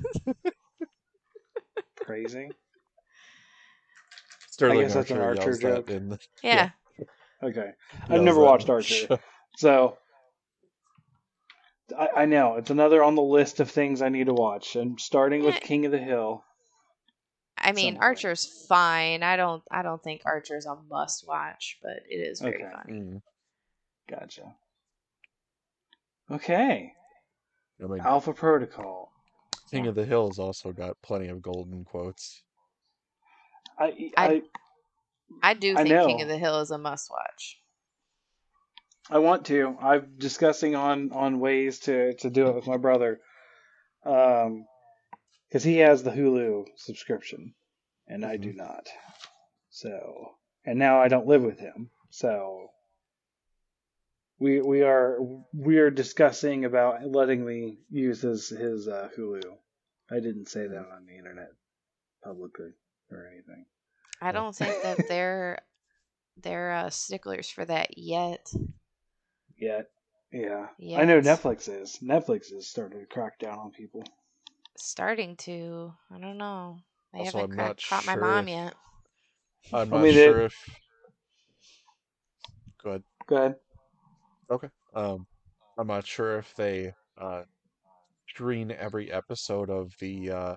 Praising. 1.95 2.53
Sterling 4.67 4.81
guess 4.81 4.93
that's 4.93 5.11
an 5.11 5.17
Archer 5.17 5.39
Archer 5.41 5.49
yells 5.49 5.59
joke. 5.59 5.87
that 5.87 5.93
in 5.95 6.09
the, 6.09 6.19
yeah. 6.43 6.69
Okay. 7.43 7.71
I've 8.09 8.21
never 8.21 8.39
watched 8.39 8.69
Archer. 8.69 8.93
show. 8.93 9.19
So 9.57 9.97
I, 11.97 12.09
I 12.17 12.25
know 12.25 12.55
it's 12.55 12.69
another 12.69 13.03
on 13.03 13.15
the 13.15 13.21
list 13.21 13.59
of 13.59 13.69
things 13.71 14.01
I 14.01 14.09
need 14.09 14.27
to 14.27 14.33
watch. 14.33 14.75
And 14.75 14.99
starting 14.99 15.43
with 15.43 15.59
King 15.61 15.85
of 15.85 15.91
the 15.91 15.97
Hill. 15.97 16.43
I 17.57 17.73
mean, 17.73 17.93
some 17.93 17.93
point. 17.95 18.03
Archer's 18.03 18.65
fine. 18.67 19.23
I 19.23 19.35
don't. 19.35 19.63
I 19.69 19.81
don't 19.81 20.01
think 20.01 20.21
Archer's 20.25 20.65
a 20.65 20.75
must 20.89 21.27
watch, 21.27 21.77
but 21.81 21.97
it 22.09 22.15
is 22.15 22.39
very 22.41 22.63
Okay. 22.63 22.71
funny. 22.71 22.99
Mm. 22.99 23.21
Gotcha. 24.09 24.55
Okay. 26.29 26.93
I 27.83 27.87
mean, 27.87 28.01
Alpha 28.01 28.33
Protocol. 28.33 29.11
King 29.69 29.87
of 29.87 29.95
the 29.95 30.05
Hill's 30.05 30.37
also 30.37 30.71
got 30.73 31.01
plenty 31.01 31.27
of 31.27 31.41
golden 31.41 31.85
quotes. 31.85 32.43
I 33.81 34.11
I- 34.17 34.27
I, 34.27 34.41
I 35.43 35.53
do 35.53 35.75
I 35.77 35.83
think 35.83 36.07
King 36.07 36.21
of 36.21 36.27
the 36.27 36.37
Hill 36.37 36.59
is 36.59 36.71
a 36.71 36.77
must 36.77 37.09
watch. 37.09 37.57
I 39.09 39.17
want 39.19 39.45
to. 39.47 39.77
I'm 39.81 40.13
discussing 40.17 40.75
on 40.75 41.11
on 41.11 41.39
ways 41.39 41.79
to 41.81 42.13
to 42.15 42.29
do 42.29 42.47
it 42.47 42.55
with 42.55 42.67
my 42.67 42.77
brother. 42.77 43.19
Um, 44.05 44.65
because 45.47 45.63
he 45.63 45.77
has 45.77 46.01
the 46.01 46.11
Hulu 46.11 46.65
subscription, 46.77 47.53
and 48.07 48.25
I 48.25 48.37
do 48.37 48.53
not. 48.53 48.87
So, 49.69 50.31
and 50.65 50.79
now 50.79 51.01
I 51.01 51.09
don't 51.09 51.27
live 51.27 51.43
with 51.43 51.59
him. 51.59 51.89
So, 52.09 52.69
we 54.39 54.61
we 54.61 54.83
are 54.83 55.17
we 55.53 55.77
are 55.79 55.89
discussing 55.91 56.63
about 56.65 57.05
letting 57.05 57.45
me 57.45 57.79
use 57.89 58.21
his 58.21 58.47
his 58.49 58.87
uh, 58.87 59.09
Hulu. 59.17 59.43
I 60.09 60.15
didn't 60.15 60.47
say 60.47 60.67
that 60.67 60.87
on 60.95 61.05
the 61.05 61.17
internet 61.17 61.51
publicly 62.23 62.71
or 63.11 63.27
anything. 63.31 63.65
I 64.21 64.31
don't 64.31 64.55
think 64.55 64.81
that 64.83 65.07
they're 65.07 65.59
they're 66.41 66.71
uh, 66.73 66.89
sticklers 66.89 67.49
for 67.49 67.65
that 67.65 67.97
yet. 67.97 68.51
Yet, 69.57 69.87
yeah, 70.31 70.67
I 70.97 71.05
know 71.05 71.19
Netflix 71.21 71.67
is. 71.69 71.99
Netflix 72.01 72.51
is 72.53 72.67
starting 72.67 72.99
to 72.99 73.05
crack 73.05 73.37
down 73.39 73.59
on 73.59 73.71
people. 73.71 74.03
Starting 74.77 75.35
to. 75.37 75.93
I 76.11 76.19
don't 76.19 76.37
know. 76.37 76.77
They 77.13 77.19
Also, 77.19 77.39
haven't 77.39 77.55
cra- 77.55 77.67
not 77.67 77.83
caught 77.87 78.05
my 78.05 78.15
mom 78.15 78.47
if- 78.47 78.53
yet. 78.55 78.73
I'm 79.73 79.93
I 79.93 79.97
not 79.97 80.03
mean, 80.03 80.13
it- 80.17 80.23
sure 80.23 80.41
if. 80.43 80.55
Go 82.83 82.89
ahead. 82.91 83.03
Go 83.27 83.35
ahead. 83.35 83.55
Okay. 84.49 84.69
Um, 84.95 85.27
I'm 85.77 85.87
not 85.87 86.05
sure 86.07 86.37
if 86.39 86.53
they 86.55 86.93
uh, 87.17 87.43
screen 88.29 88.71
every 88.71 89.11
episode 89.11 89.69
of 89.69 89.91
the 89.99 90.31
uh, 90.31 90.55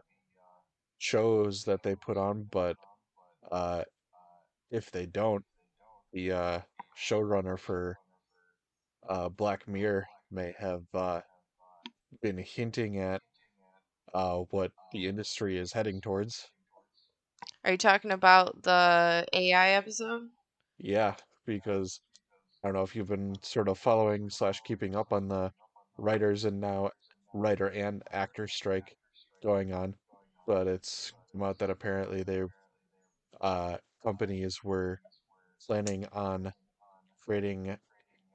shows 0.99 1.65
that 1.65 1.83
they 1.83 1.95
put 1.95 2.17
on, 2.17 2.47
but 2.51 2.77
uh, 3.51 3.83
if 4.71 4.91
they 4.91 5.07
don't, 5.07 5.45
the 6.13 6.33
uh, 6.33 6.61
showrunner 6.97 7.59
for 7.59 7.99
uh, 9.09 9.29
Black 9.29 9.67
Mirror 9.69 10.07
may 10.31 10.55
have 10.59 10.83
uh, 10.95 11.21
been 12.23 12.39
hinting 12.39 12.99
at 12.99 13.23
uh, 14.15 14.39
what 14.51 14.73
the 14.93 15.07
industry 15.07 15.59
is 15.59 15.73
heading 15.73 16.01
towards. 16.01 16.49
Are 17.65 17.73
you 17.73 17.79
talking 17.79 18.13
about 18.13 18.63
the 18.63 19.27
AI 19.33 19.71
episode? 19.71 20.29
Yeah, 20.79 21.15
because 21.47 22.01
I 22.63 22.69
don't 22.69 22.77
know 22.77 22.83
if 22.83 22.95
you've 22.95 23.09
been 23.09 23.37
sort 23.43 23.69
of 23.69 23.79
following 23.79 24.31
slash 24.31 24.61
keeping 24.63 24.95
up 24.95 25.13
on 25.13 25.29
the 25.29 25.53
writers 25.99 26.45
and 26.45 26.61
now 26.61 26.91
writer 27.33 27.69
and 27.69 28.03
actor 28.11 28.47
strike 28.47 28.97
going 29.43 29.73
on, 29.73 29.95
but 30.47 30.67
it's 30.67 31.13
come 31.33 31.43
out 31.43 31.59
that 31.59 31.71
apparently 31.71 32.23
their 32.23 32.49
uh 33.41 33.77
companies 34.05 34.63
were 34.65 35.01
planning 35.67 36.07
on 36.13 36.53
creating 37.25 37.77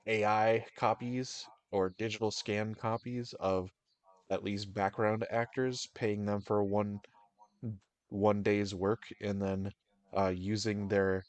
AI 0.07 0.65
copies 0.77 1.45
or 1.71 1.93
digital 1.97 2.31
scan 2.31 2.75
copies 2.75 3.33
of 3.39 3.69
at 4.31 4.43
least 4.43 4.73
background 4.73 5.25
actors, 5.31 5.87
paying 5.95 6.25
them 6.25 6.41
for 6.41 6.63
one 6.63 6.99
one 8.09 8.41
day's 8.43 8.73
work 8.75 9.03
and 9.21 9.41
then 9.41 9.71
uh 10.17 10.33
using 10.35 10.87
their 10.87 11.23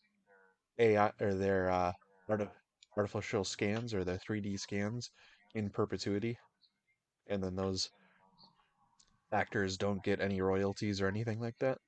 AI 0.78 1.12
or 1.20 1.34
their 1.34 1.70
uh, 1.70 1.92
arti- 2.28 2.48
artificial 2.96 3.44
scans 3.44 3.94
or 3.94 4.04
their 4.04 4.18
3D 4.18 4.56
scans 4.56 5.10
in 5.54 5.70
perpetuity, 5.70 6.38
and 7.28 7.42
then 7.42 7.56
those 7.56 7.90
actors 9.32 9.76
don't 9.78 10.02
get 10.02 10.20
any 10.20 10.40
royalties 10.40 11.00
or 11.00 11.08
anything 11.08 11.40
like 11.40 11.58
that, 11.60 11.78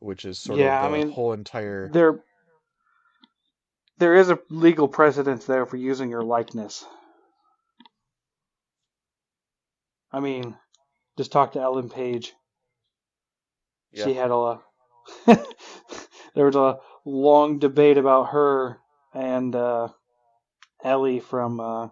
which 0.00 0.24
is 0.24 0.38
sort 0.40 0.60
Yeah, 0.60 0.78
of 0.80 0.80
the 0.80 0.90
mean, 0.90 1.10
whole 1.10 1.32
entire. 1.32 1.92
There, 1.92 2.20
there 3.98 4.14
is 4.14 4.30
a 4.30 4.38
legal 4.50 4.88
precedence 4.88 5.46
there 5.46 5.66
for 5.66 5.76
using 5.76 6.10
your 6.10 6.22
likeness. 6.24 6.84
I 10.12 10.20
mean, 10.20 10.56
just 11.18 11.32
talk 11.32 11.52
to 11.52 11.60
Ellen 11.60 11.90
Page. 11.90 12.32
Yeah. 13.92 14.04
She 14.04 14.14
had 14.14 14.30
a. 14.30 14.60
there 16.34 16.46
was 16.46 16.56
a 16.56 16.78
long 17.04 17.58
debate 17.58 17.98
about 17.98 18.30
her 18.30 18.78
and 19.14 19.54
uh, 19.54 19.88
Ellie 20.84 21.20
from. 21.20 21.60
Uh, 21.60 21.88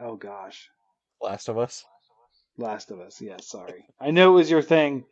oh 0.00 0.16
gosh, 0.16 0.68
Last 1.22 1.48
of 1.48 1.56
Us. 1.58 1.84
Last 2.58 2.90
of 2.90 3.00
Us. 3.00 3.20
Yes, 3.20 3.48
sorry. 3.48 3.84
I 4.00 4.10
know 4.10 4.32
it 4.32 4.34
was 4.36 4.50
your 4.50 4.62
thing, 4.62 5.04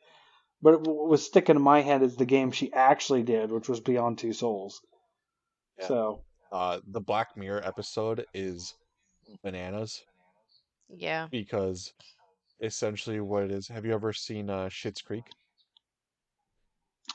but 0.60 0.80
what 0.86 1.08
was 1.08 1.24
sticking 1.24 1.56
in 1.56 1.62
my 1.62 1.80
head 1.80 2.02
is 2.02 2.16
the 2.16 2.24
game 2.26 2.50
she 2.50 2.72
actually 2.72 3.22
did, 3.22 3.50
which 3.50 3.68
was 3.68 3.80
Beyond 3.80 4.18
Two 4.18 4.32
Souls. 4.32 4.80
Yeah. 5.78 5.86
So 5.88 6.22
Uh, 6.52 6.80
the 6.86 7.00
Black 7.00 7.36
Mirror 7.36 7.64
episode 7.64 8.26
is 8.34 8.74
bananas 9.44 10.02
Yeah. 10.88 11.28
because 11.30 11.92
essentially 12.60 13.20
what 13.20 13.44
it 13.44 13.52
is. 13.52 13.68
Have 13.68 13.86
you 13.86 13.94
ever 13.94 14.12
seen 14.12 14.50
uh, 14.50 14.68
Schitt's 14.68 15.00
Creek? 15.02 15.24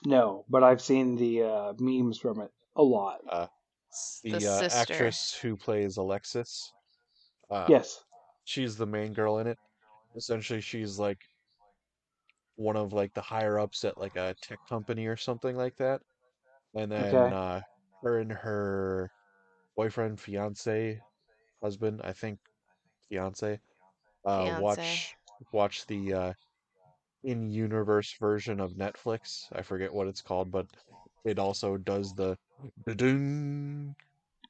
no, 0.05 0.45
but 0.49 0.63
I've 0.63 0.81
seen 0.81 1.15
the 1.15 1.43
uh, 1.43 1.73
memes 1.79 2.17
from 2.19 2.41
it 2.41 2.51
a 2.75 2.83
lot. 2.83 3.19
S- 3.91 4.19
The, 4.23 4.31
The, 4.39 4.47
uh, 4.47 4.69
actress 4.73 5.37
who 5.41 5.55
plays 5.55 5.97
Alexis. 5.97 6.71
Uh, 7.49 7.65
yes. 7.69 7.99
She's 8.45 8.77
the 8.77 8.87
main 8.87 9.13
girl 9.13 9.39
in 9.39 9.47
it. 9.47 9.59
Essentially, 10.15 10.61
she's 10.61 10.99
like 10.99 11.25
one 12.55 12.77
of 12.77 12.93
like 12.93 13.13
the 13.13 13.21
higher 13.21 13.59
ups 13.59 13.83
at 13.83 13.97
like 13.97 14.15
a 14.15 14.35
tech 14.41 14.59
company 14.67 15.07
or 15.07 15.17
something 15.17 15.55
like 15.55 15.75
that. 15.77 16.01
And 16.75 16.91
then 16.91 17.31
Okay. 17.31 17.33
uh, 17.33 17.61
her 18.03 18.19
and 18.19 18.31
her 18.31 19.11
boyfriend, 19.77 20.19
fiance, 20.21 21.01
husband, 21.63 22.01
I 22.03 22.13
think, 22.13 22.39
fiance, 23.09 23.61
uh, 24.25 24.47
Fiancé. 24.47 24.47
watch 24.51 25.17
watch 25.51 25.87
the 25.87 26.13
uh, 26.13 26.33
in-universe 27.23 28.15
version 28.19 28.59
of 28.61 28.73
Netflix. 28.73 29.47
I 29.53 29.61
forget 29.63 29.93
what 29.93 30.07
it's 30.07 30.21
called, 30.21 30.51
but 30.51 30.67
it 31.25 31.39
also 31.39 31.77
does 31.77 32.15
the 32.15 32.37
da-ding 32.85 33.95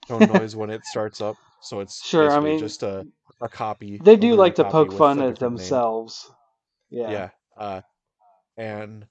tone 0.08 0.28
noise 0.28 0.56
when 0.56 0.70
it 0.72 0.86
starts 0.86 1.22
up. 1.22 1.38
So 1.66 1.80
it's 1.80 2.06
Sure, 2.06 2.30
I 2.30 2.40
mean, 2.40 2.60
just 2.60 2.84
a, 2.84 3.08
a 3.42 3.50
copy. 3.50 4.00
They 4.04 4.18
do 4.18 4.36
like 4.36 4.54
to 4.56 4.66
poke 4.66 4.94
fun 4.94 5.18
at 5.20 5.34
different 5.34 5.42
name. 5.42 5.58
themselves. 5.58 6.32
Yeah. 6.92 7.10
Yeah. 7.10 7.30
Uh, 7.58 7.82
and 8.56 9.08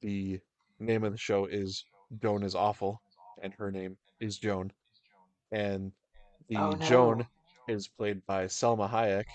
the 0.00 0.40
name 0.80 1.04
of 1.04 1.12
the 1.12 1.18
show 1.18 1.46
is 1.46 1.84
Joan 2.20 2.42
is 2.42 2.56
Awful, 2.56 3.00
and 3.40 3.54
her 3.54 3.70
name 3.70 3.96
is 4.18 4.38
Joan. 4.38 4.72
And 5.52 5.92
the 6.48 6.56
Oh, 6.56 6.72
no. 6.72 6.84
Joan 6.84 7.26
is 7.68 7.86
played 7.86 8.26
by 8.26 8.46
Salma 8.46 8.90
Hayek. 8.90 9.26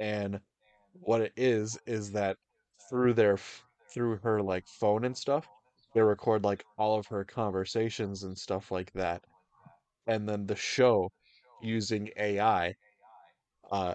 And 0.00 0.40
what 0.94 1.20
it 1.20 1.32
is 1.36 1.78
is 1.86 2.10
that 2.10 2.38
through 2.88 3.14
their 3.14 3.38
through 3.94 4.16
her 4.16 4.42
like 4.42 4.66
phone 4.66 5.04
and 5.04 5.16
stuff, 5.16 5.46
they 5.94 6.00
record 6.00 6.42
like 6.42 6.64
all 6.76 6.98
of 6.98 7.06
her 7.06 7.24
conversations 7.24 8.24
and 8.24 8.36
stuff 8.36 8.72
like 8.72 8.92
that. 8.94 9.22
And 10.08 10.28
then 10.28 10.44
the 10.44 10.56
show 10.56 11.12
using 11.62 12.08
AI 12.16 12.74
uh 13.70 13.94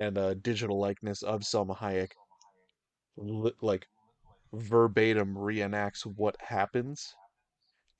and 0.00 0.18
a 0.18 0.34
digital 0.34 0.78
likeness 0.78 1.22
of 1.22 1.42
Salma 1.42 1.76
Hayek 1.76 2.12
li- 3.16 3.52
like 3.60 3.86
verbatim 4.52 5.34
reenacts 5.34 6.06
what 6.06 6.36
happens 6.40 7.14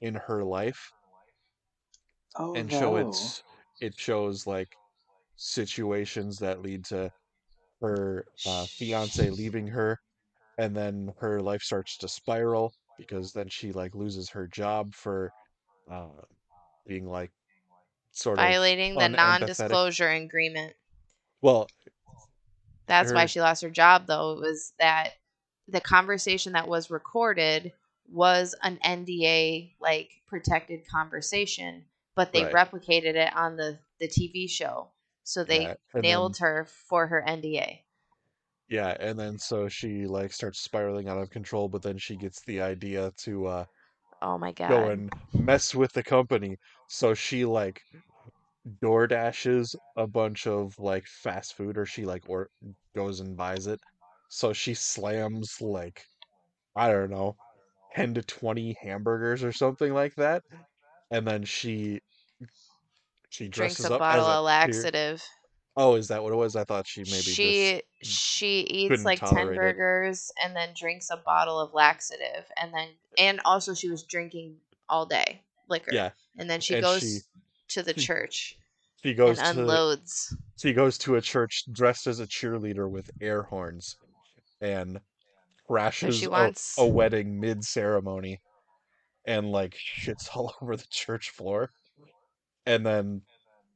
in 0.00 0.14
her 0.14 0.44
life 0.44 0.92
Oh 2.36 2.54
and 2.54 2.70
no. 2.70 2.78
show 2.78 2.96
it's 2.96 3.42
it 3.80 3.94
shows 3.98 4.46
like 4.46 4.76
situations 5.36 6.38
that 6.38 6.62
lead 6.62 6.84
to 6.84 7.10
her 7.80 8.24
uh, 8.46 8.66
fiance 8.66 9.30
leaving 9.30 9.66
her 9.66 9.98
and 10.58 10.74
then 10.76 11.12
her 11.18 11.40
life 11.40 11.62
starts 11.62 11.96
to 11.98 12.08
spiral 12.08 12.72
because 12.96 13.32
then 13.32 13.48
she 13.48 13.72
like 13.72 13.94
loses 13.94 14.30
her 14.30 14.46
job 14.48 14.94
for 14.94 15.32
uh, 15.90 16.08
being 16.86 17.06
like 17.06 17.30
sort 18.12 18.38
Violating 18.38 18.94
the 18.96 19.08
non-disclosure 19.08 20.08
agreement. 20.08 20.74
well 21.40 21.68
That's 22.86 23.12
why 23.12 23.26
she 23.26 23.40
lost 23.40 23.62
her 23.62 23.70
job, 23.70 24.06
though. 24.06 24.32
It 24.32 24.40
was 24.40 24.72
that 24.78 25.10
the 25.68 25.80
conversation 25.80 26.52
that 26.54 26.68
was 26.68 26.90
recorded 26.90 27.72
was 28.10 28.54
an 28.62 28.78
NDA 28.84 29.74
like 29.80 30.10
protected 30.26 30.88
conversation, 30.88 31.84
but 32.16 32.32
they 32.32 32.44
Right. 32.44 32.52
replicated 32.54 33.14
it 33.14 33.34
on 33.36 33.56
the 33.56 33.78
the 34.00 34.08
TV 34.08 34.48
show. 34.48 34.88
So 35.24 35.44
they 35.44 35.62
Yeah, 35.62 35.74
nailed 35.94 36.34
then- 36.36 36.40
her 36.48 36.64
for 36.64 37.06
her 37.08 37.22
NDA. 37.26 37.84
yeah 38.70 38.96
and 39.00 39.18
then 39.18 39.38
so 39.38 39.68
she 39.68 40.06
like 40.06 40.32
starts 40.32 40.60
spiraling 40.60 41.08
out 41.08 41.16
of 41.18 41.30
control 41.30 41.68
but 41.68 41.80
then 41.82 41.96
she 41.98 42.16
gets 42.16 42.42
the 42.42 42.60
idea 42.60 43.10
to 43.16 43.46
uh 43.46 43.64
Oh 44.20 44.36
my 44.38 44.52
god. 44.52 44.68
go 44.68 44.88
and 44.88 45.12
mess 45.34 45.74
with 45.74 45.92
the 45.92 46.02
company. 46.02 46.56
So 46.88 47.14
she 47.14 47.44
like 47.44 47.82
door 48.80 49.06
dashes 49.06 49.74
a 49.96 50.06
bunch 50.06 50.46
of 50.46 50.78
like 50.78 51.06
fast 51.06 51.54
food 51.54 51.78
or 51.78 51.86
she 51.86 52.04
like 52.04 52.22
or 52.28 52.50
goes 52.94 53.20
and 53.20 53.36
buys 53.36 53.66
it. 53.66 53.80
So 54.28 54.52
she 54.52 54.74
slams 54.74 55.56
like 55.60 56.02
I 56.76 56.90
don't 56.92 57.10
know, 57.10 57.38
10 57.96 58.14
to 58.14 58.22
20 58.22 58.76
hamburgers 58.82 59.44
or 59.44 59.52
something 59.52 59.94
like 59.94 60.14
that 60.16 60.44
and 61.12 61.26
then 61.28 61.44
she 61.44 62.00
she 63.30 63.48
Drinks 63.48 63.84
a 63.84 63.90
bottle 63.90 64.26
a 64.26 64.40
of 64.40 64.40
laxative. 64.40 65.22
Oh, 65.76 65.94
is 65.94 66.08
that 66.08 66.22
what 66.22 66.32
it 66.32 66.36
was? 66.36 66.56
I 66.56 66.64
thought 66.64 66.86
she 66.86 67.04
maybe 67.04 67.38
she 67.40 67.82
she 68.02 68.60
eats 68.62 69.04
like 69.04 69.24
ten 69.24 69.52
tolerate 69.52 69.62
it. 69.64 69.76
burgers 69.76 70.30
and 70.42 70.54
then 70.54 70.74
drinks 70.74 71.10
a 71.10 71.16
bottle 71.16 71.58
of 71.60 71.74
laxative 71.74 72.50
and 72.56 72.72
then 72.74 72.96
and 73.16 73.40
also 73.44 73.74
she 73.74 73.88
was 73.90 74.02
drinking 74.02 74.60
all 74.88 75.06
day 75.06 75.44
liquor. 75.68 75.92
yeah. 75.92 76.10
And 76.38 76.48
then 76.48 76.60
she 76.60 76.74
and 76.74 76.82
goes 76.82 77.00
she 77.00 77.18
to 77.68 77.82
the 77.82 77.94
church 77.94 78.56
she 79.02 79.14
goes 79.14 79.38
and 79.38 79.56
to 79.56 79.62
unloads. 79.62 80.36
she 80.58 80.72
goes 80.72 80.98
to 80.98 81.16
a 81.16 81.20
church 81.20 81.64
dressed 81.72 82.06
as 82.06 82.20
a 82.20 82.26
cheerleader 82.26 82.90
with 82.90 83.10
air 83.20 83.42
horns 83.42 83.96
and 84.60 85.00
crashes 85.66 86.16
she 86.16 86.26
a- 86.26 86.52
a, 86.78 86.86
wedding 86.86 87.38
mid 87.38 87.62
ceremony 87.62 88.40
and 89.26 89.50
like 89.52 89.76
shits 89.76 90.28
all 90.34 90.54
over 90.60 90.76
the 90.76 90.86
church 90.90 91.30
floor. 91.30 91.70
And 92.66 92.84
then 92.84 93.22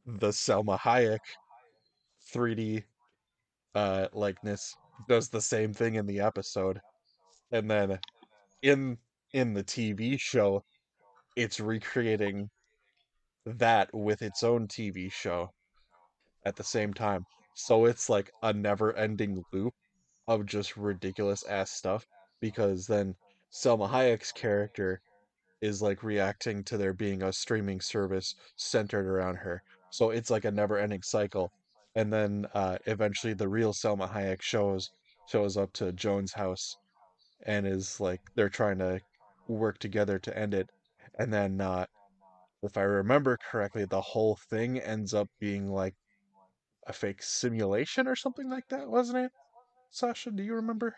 the 0.06 0.28
Salma 0.28 0.78
Hayek 0.78 1.20
3D 2.34 2.84
uh 3.74 4.08
likeness 4.12 4.74
does 5.08 5.28
the 5.28 5.40
same 5.40 5.72
thing 5.72 5.94
in 5.94 6.06
the 6.06 6.20
episode. 6.20 6.80
And 7.52 7.70
then 7.70 7.98
in 8.62 8.98
in 9.32 9.54
the 9.54 9.64
TV 9.64 10.18
show 10.18 10.64
it's 11.36 11.60
recreating 11.60 12.48
that 13.46 13.92
with 13.92 14.22
its 14.22 14.42
own 14.42 14.68
TV 14.68 15.10
show 15.10 15.50
at 16.44 16.56
the 16.56 16.64
same 16.64 16.92
time. 16.92 17.24
So 17.54 17.84
it's 17.86 18.08
like 18.08 18.30
a 18.42 18.52
never 18.52 18.94
ending 18.96 19.42
loop 19.52 19.74
of 20.28 20.46
just 20.46 20.76
ridiculous 20.76 21.44
ass 21.44 21.70
stuff 21.70 22.06
because 22.40 22.86
then 22.86 23.14
Salma 23.52 23.88
Hayek's 23.90 24.32
character 24.32 25.00
is 25.60 25.82
like 25.82 26.02
reacting 26.02 26.64
to 26.64 26.76
there 26.76 26.92
being 26.92 27.22
a 27.22 27.32
streaming 27.32 27.80
service 27.80 28.34
centered 28.56 29.06
around 29.06 29.36
her. 29.36 29.62
So 29.90 30.10
it's 30.10 30.30
like 30.30 30.44
a 30.44 30.50
never 30.50 30.78
ending 30.78 31.02
cycle. 31.02 31.52
And 31.94 32.12
then 32.12 32.46
uh, 32.54 32.78
eventually 32.86 33.34
the 33.34 33.48
real 33.48 33.72
Salma 33.72 34.10
Hayek 34.10 34.42
shows 34.42 34.90
shows 35.28 35.56
up 35.56 35.72
to 35.74 35.92
Joan's 35.92 36.32
house 36.32 36.76
and 37.46 37.66
is 37.66 38.00
like 38.00 38.20
they're 38.34 38.48
trying 38.48 38.78
to 38.78 39.00
work 39.48 39.78
together 39.78 40.18
to 40.20 40.36
end 40.36 40.54
it. 40.54 40.68
And 41.18 41.32
then 41.32 41.60
uh, 41.60 41.86
if 42.62 42.76
I 42.76 42.82
remember 42.82 43.38
correctly, 43.38 43.84
the 43.86 44.00
whole 44.02 44.36
thing 44.36 44.78
ends 44.80 45.14
up 45.14 45.28
being 45.40 45.68
like 45.68 45.96
a 46.86 46.92
fake 46.92 47.22
simulation 47.22 48.08
or 48.08 48.16
something 48.16 48.48
like 48.50 48.68
that, 48.68 48.88
wasn't 48.90 49.26
it? 49.26 49.32
Sasha, 49.90 50.30
do 50.32 50.42
you 50.42 50.54
remember? 50.54 50.96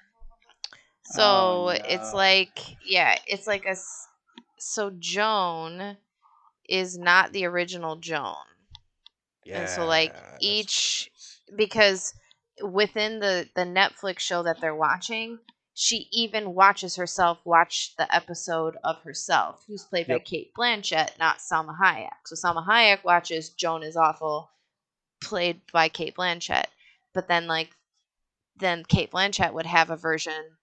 So 1.03 1.69
Oh, 1.69 1.79
it's 1.85 2.13
no. 2.13 2.15
like 2.15 2.59
yeah, 2.85 3.19
it's 3.27 3.47
like 3.47 3.65
a. 3.67 3.77
so 4.59 4.91
Joan 4.99 5.99
is 6.69 6.99
not 6.99 7.33
the 7.33 7.47
original 7.47 7.97
Joan. 7.97 8.45
Yeah, 9.45 9.59
And 9.59 9.69
so, 9.71 9.87
like, 9.87 10.13
each- 10.41 11.11
because 11.57 12.15
within 12.63 13.21
the 13.21 13.49
the 13.55 13.63
Netflix 13.63 14.21
show 14.21 14.43
that 14.43 14.61
they're 14.61 14.75
watching, 14.75 15.39
she 15.75 16.09
even 16.13 16.55
watches 16.55 16.97
herself 16.97 17.39
watch 17.45 17.95
the 17.97 18.13
episode 18.15 18.77
of 18.85 19.03
herself, 19.03 19.65
who's 19.67 19.85
played 19.85 20.07
by 20.07 20.21
Cate 20.21 20.53
Blanchett, 20.55 21.19
not 21.19 21.39
Salma 21.39 21.77
Hayek. 21.79 22.27
So 22.27 22.37
Salma 22.37 22.65
Hayek 22.67 23.05
watches 23.05 23.51
Joan 23.51 23.83
is 23.83 23.97
awful, 23.97 24.51
played 25.21 25.61
by 25.73 25.89
Cate 25.89 26.15
Blanchett, 26.15 26.67
but 27.13 27.29
then 27.29 27.47
like 27.47 27.71
then 28.57 28.85
Cate 28.85 29.11
Blanchett 29.11 29.53
would 29.53 29.67
have 29.67 29.91
a 29.91 29.97
version 29.97 30.57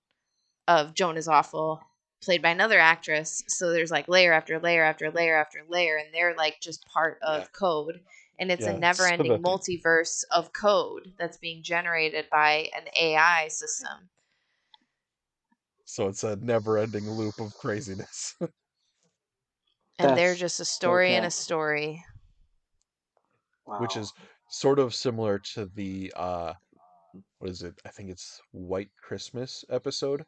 of 0.67 0.93
Joan 0.93 1.17
is 1.17 1.27
awful 1.27 1.81
played 2.23 2.41
by 2.41 2.49
another 2.49 2.79
actress 2.79 3.43
so 3.47 3.71
there's 3.71 3.89
like 3.91 4.07
layer 4.07 4.31
after 4.31 4.59
layer 4.59 4.83
after 4.83 5.09
layer 5.09 5.35
after 5.35 5.63
layer 5.67 5.97
and 5.97 6.13
they're 6.13 6.35
like 6.35 6.61
just 6.61 6.85
part 6.85 7.17
of 7.23 7.41
Yeah. 7.41 7.47
code 7.51 7.99
and 8.39 8.51
it's 8.51 8.65
Yeah, 8.65 8.75
a 8.75 8.79
never 8.79 9.05
ending 9.07 9.41
multiverse 9.41 10.23
of 10.31 10.53
code 10.53 11.13
that's 11.17 11.37
being 11.37 11.63
generated 11.63 12.25
by 12.31 12.69
an 12.75 12.83
AI 12.99 13.47
system. 13.49 14.09
So 15.91 16.07
it's 16.07 16.23
a 16.23 16.37
never 16.37 16.77
ending 16.77 17.11
loop 17.17 17.37
of 17.41 17.53
craziness. 17.53 18.35
And 19.99 20.17
they're 20.17 20.35
just 20.35 20.59
a 20.59 20.65
story 20.65 21.13
and 21.15 21.25
okay. 21.25 21.27
a 21.27 21.31
story. 21.31 22.03
which 23.65 23.95
is 23.97 24.13
sort 24.49 24.79
of 24.79 24.93
similar 24.93 25.39
to 25.39 25.65
the 25.65 26.13
uh 26.15 26.53
what 27.39 27.49
is 27.49 27.61
it? 27.63 27.79
I 27.85 27.89
think 27.89 28.09
it's 28.09 28.41
White 28.51 28.91
Christmas 29.01 29.65
episode 29.69 30.25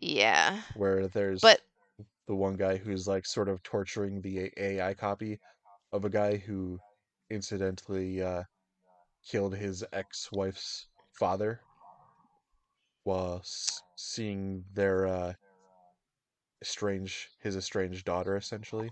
Yeah. 0.00 0.60
where 0.76 1.08
there's 1.08 1.42
But 1.42 1.60
the 2.26 2.34
one 2.34 2.54
guy 2.56 2.76
who's 2.76 3.06
like 3.06 3.26
sort 3.26 3.48
of 3.48 3.62
torturing 3.62 4.20
the 4.22 4.50
AI 4.56 4.94
copy 4.94 5.40
of 5.92 6.04
a 6.04 6.10
guy 6.10 6.36
who 6.36 6.78
incidentally 7.30 8.22
uh 8.22 8.44
killed 9.28 9.56
his 9.56 9.84
ex-wife's 9.92 10.88
father 11.12 11.60
while 13.04 13.38
s- 13.38 13.82
seeing 14.02 14.64
their 14.72 15.06
uh 15.06 15.34
estranged 16.62 17.28
his 17.40 17.56
estranged 17.56 18.06
daughter 18.06 18.36
essentially. 18.36 18.90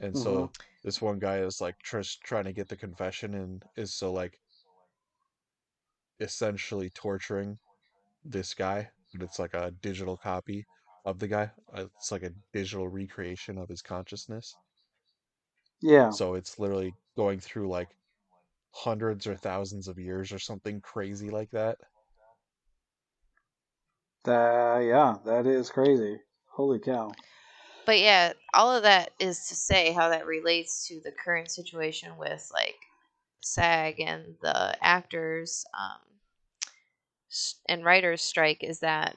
And 0.00 0.16
so 0.18 0.50
this 0.84 1.00
one 1.00 1.18
guy 1.18 1.38
is 1.38 1.60
like 1.60 1.76
just 1.82 2.22
trying 2.22 2.44
to 2.44 2.52
get 2.52 2.68
the 2.68 2.76
confession 2.76 3.34
and 3.34 3.64
is 3.76 3.94
so 3.94 4.12
like 4.12 4.40
essentially 6.20 6.88
torturing 6.88 7.58
this 8.24 8.54
guy, 8.54 8.90
but 9.14 9.22
it's 9.22 9.38
like 9.38 9.54
a 9.54 9.72
digital 9.82 10.16
copy 10.16 10.66
of 11.04 11.18
the 11.18 11.28
guy. 11.28 11.52
Uh, 11.74 11.86
It's 11.96 12.12
like 12.12 12.24
a 12.24 12.34
digital 12.52 12.88
recreation 12.88 13.58
of 13.58 13.68
his 13.68 13.82
consciousness. 13.82 14.56
Yeah. 15.82 16.10
So 16.10 16.34
it's 16.34 16.58
literally 16.58 16.94
going 17.16 17.40
through 17.40 17.68
like 17.68 17.88
hundreds 18.72 19.26
or 19.26 19.36
thousands 19.36 19.88
of 19.88 19.98
years 19.98 20.32
or 20.32 20.38
something 20.38 20.80
crazy 20.80 21.30
like 21.30 21.50
that. 21.52 21.78
Uh, 24.26 24.80
yeah, 24.82 25.16
that 25.24 25.46
is 25.46 25.70
crazy. 25.70 26.20
Holy 26.50 26.78
cow. 26.78 27.12
But 27.84 27.98
yeah, 27.98 28.32
all 28.54 28.74
of 28.74 28.84
that 28.84 29.10
is 29.18 29.48
to 29.48 29.54
say 29.54 29.92
how 29.92 30.08
that 30.10 30.26
relates 30.26 30.86
to 30.88 31.00
the 31.00 31.12
current 31.12 31.50
situation 31.50 32.16
with 32.16 32.48
like 32.52 32.76
SAG 33.40 34.00
and 34.00 34.36
the 34.40 34.76
actors 34.82 35.64
um, 35.76 35.98
and 37.68 37.84
writers 37.84 38.22
strike 38.22 38.62
is 38.62 38.80
that 38.80 39.16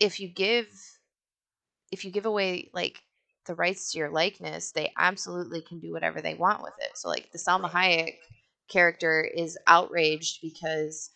if 0.00 0.18
you 0.18 0.28
give 0.28 0.66
if 1.90 2.04
you 2.04 2.10
give 2.10 2.26
away 2.26 2.70
like 2.74 3.02
the 3.46 3.54
rights 3.54 3.92
to 3.92 3.98
your 3.98 4.10
likeness, 4.10 4.72
they 4.72 4.92
absolutely 4.98 5.62
can 5.62 5.78
do 5.78 5.92
whatever 5.92 6.20
they 6.20 6.34
want 6.34 6.62
with 6.62 6.74
it. 6.80 6.96
So 6.96 7.08
like 7.08 7.32
the 7.32 7.38
Salma 7.38 7.70
Hayek 7.70 8.16
character 8.68 9.24
is 9.24 9.56
outraged 9.66 10.40
because 10.42 11.10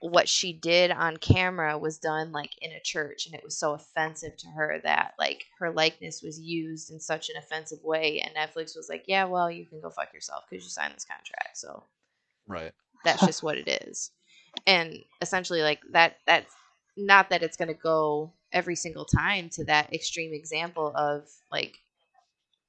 what 0.00 0.28
she 0.28 0.52
did 0.52 0.90
on 0.90 1.16
camera 1.16 1.78
was 1.78 1.98
done 1.98 2.32
like 2.32 2.50
in 2.60 2.72
a 2.72 2.80
church 2.80 3.26
and 3.26 3.34
it 3.34 3.44
was 3.44 3.58
so 3.58 3.72
offensive 3.72 4.36
to 4.36 4.48
her 4.48 4.80
that 4.82 5.14
like 5.18 5.46
her 5.58 5.70
likeness 5.70 6.22
was 6.22 6.40
used 6.40 6.90
in 6.90 7.00
such 7.00 7.30
an 7.30 7.36
offensive 7.36 7.82
way 7.82 8.20
and 8.20 8.34
Netflix 8.34 8.76
was 8.76 8.88
like, 8.90 9.04
"Yeah, 9.06 9.24
well, 9.24 9.50
you 9.50 9.64
can 9.66 9.80
go 9.80 9.90
fuck 9.90 10.12
yourself 10.12 10.44
because 10.50 10.64
you 10.64 10.70
signed 10.70 10.94
this 10.94 11.04
contract." 11.04 11.56
So 11.56 11.84
Right. 12.46 12.72
that's 13.04 13.24
just 13.24 13.42
what 13.42 13.58
it 13.58 13.68
is 13.84 14.10
and 14.66 14.98
essentially 15.20 15.62
like 15.62 15.80
that 15.92 16.16
that's 16.26 16.54
not 16.96 17.30
that 17.30 17.42
it's 17.42 17.56
going 17.56 17.68
to 17.68 17.74
go 17.74 18.32
every 18.52 18.76
single 18.76 19.04
time 19.04 19.48
to 19.50 19.64
that 19.64 19.92
extreme 19.92 20.32
example 20.32 20.92
of 20.96 21.28
like 21.52 21.78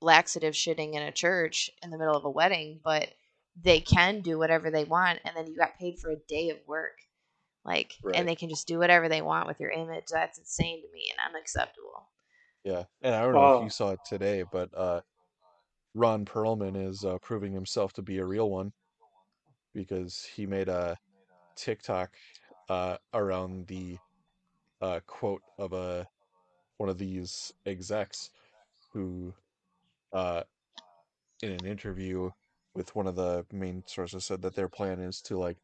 laxative 0.01 0.53
shitting 0.53 0.93
in 0.93 1.01
a 1.01 1.11
church 1.11 1.71
in 1.83 1.89
the 1.89 1.97
middle 1.97 2.15
of 2.15 2.25
a 2.25 2.29
wedding 2.29 2.79
but 2.83 3.09
they 3.61 3.79
can 3.79 4.21
do 4.21 4.37
whatever 4.37 4.69
they 4.69 4.83
want 4.83 5.19
and 5.25 5.35
then 5.35 5.47
you 5.47 5.57
got 5.57 5.79
paid 5.79 5.97
for 5.99 6.11
a 6.11 6.17
day 6.27 6.49
of 6.49 6.57
work 6.67 6.99
like 7.67 7.93
Right. 8.01 8.15
and 8.15 8.27
they 8.27 8.35
can 8.35 8.49
just 8.49 8.67
do 8.67 8.79
whatever 8.79 9.09
they 9.09 9.21
want 9.21 9.47
with 9.47 9.59
your 9.59 9.69
image 9.69 10.05
that's 10.11 10.39
insane 10.39 10.81
to 10.81 10.91
me 10.93 11.11
and 11.11 11.35
unacceptable 11.35 12.07
Yeah. 12.63 12.85
And 13.01 13.13
I 13.13 13.21
don't 13.21 13.33
know 13.33 13.57
if 13.57 13.63
you 13.63 13.69
saw 13.69 13.91
it 13.91 13.99
today, 14.05 14.43
but 14.51 14.69
uh 14.75 15.01
Ron 15.93 16.25
Perlman 16.25 16.75
is 16.75 17.03
uh, 17.03 17.17
proving 17.19 17.53
himself 17.53 17.93
to 17.93 18.01
be 18.03 18.19
a 18.19 18.25
real 18.25 18.49
one 18.51 18.71
because 19.73 20.23
he 20.23 20.45
made 20.45 20.69
a 20.69 20.97
TikTok 21.55 22.15
uh 22.69 22.97
around 23.13 23.67
the 23.67 23.97
uh 24.81 24.99
quote 25.07 25.43
of 25.57 25.73
a 25.73 26.07
one 26.77 26.89
of 26.89 26.97
these 26.97 27.53
execs 27.65 28.29
who 28.91 29.33
uh 30.13 30.43
in 31.41 31.51
an 31.51 31.65
interview 31.65 32.29
with 32.73 32.95
one 32.95 33.07
of 33.07 33.15
the 33.15 33.45
main 33.51 33.83
sources 33.87 34.25
said 34.25 34.41
that 34.41 34.55
their 34.55 34.69
plan 34.69 34.99
is 34.99 35.21
to 35.21 35.37
like 35.37 35.57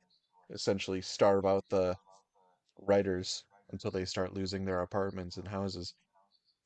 essentially 0.50 1.02
starve 1.02 1.46
out 1.46 1.64
the 1.70 1.96
writers 2.80 3.44
until 3.72 3.92
they 3.92 4.06
start 4.06 4.34
losing 4.34 4.66
their 4.66 4.82
apartments 4.82 5.38
and 5.38 5.48
houses. 5.48 5.94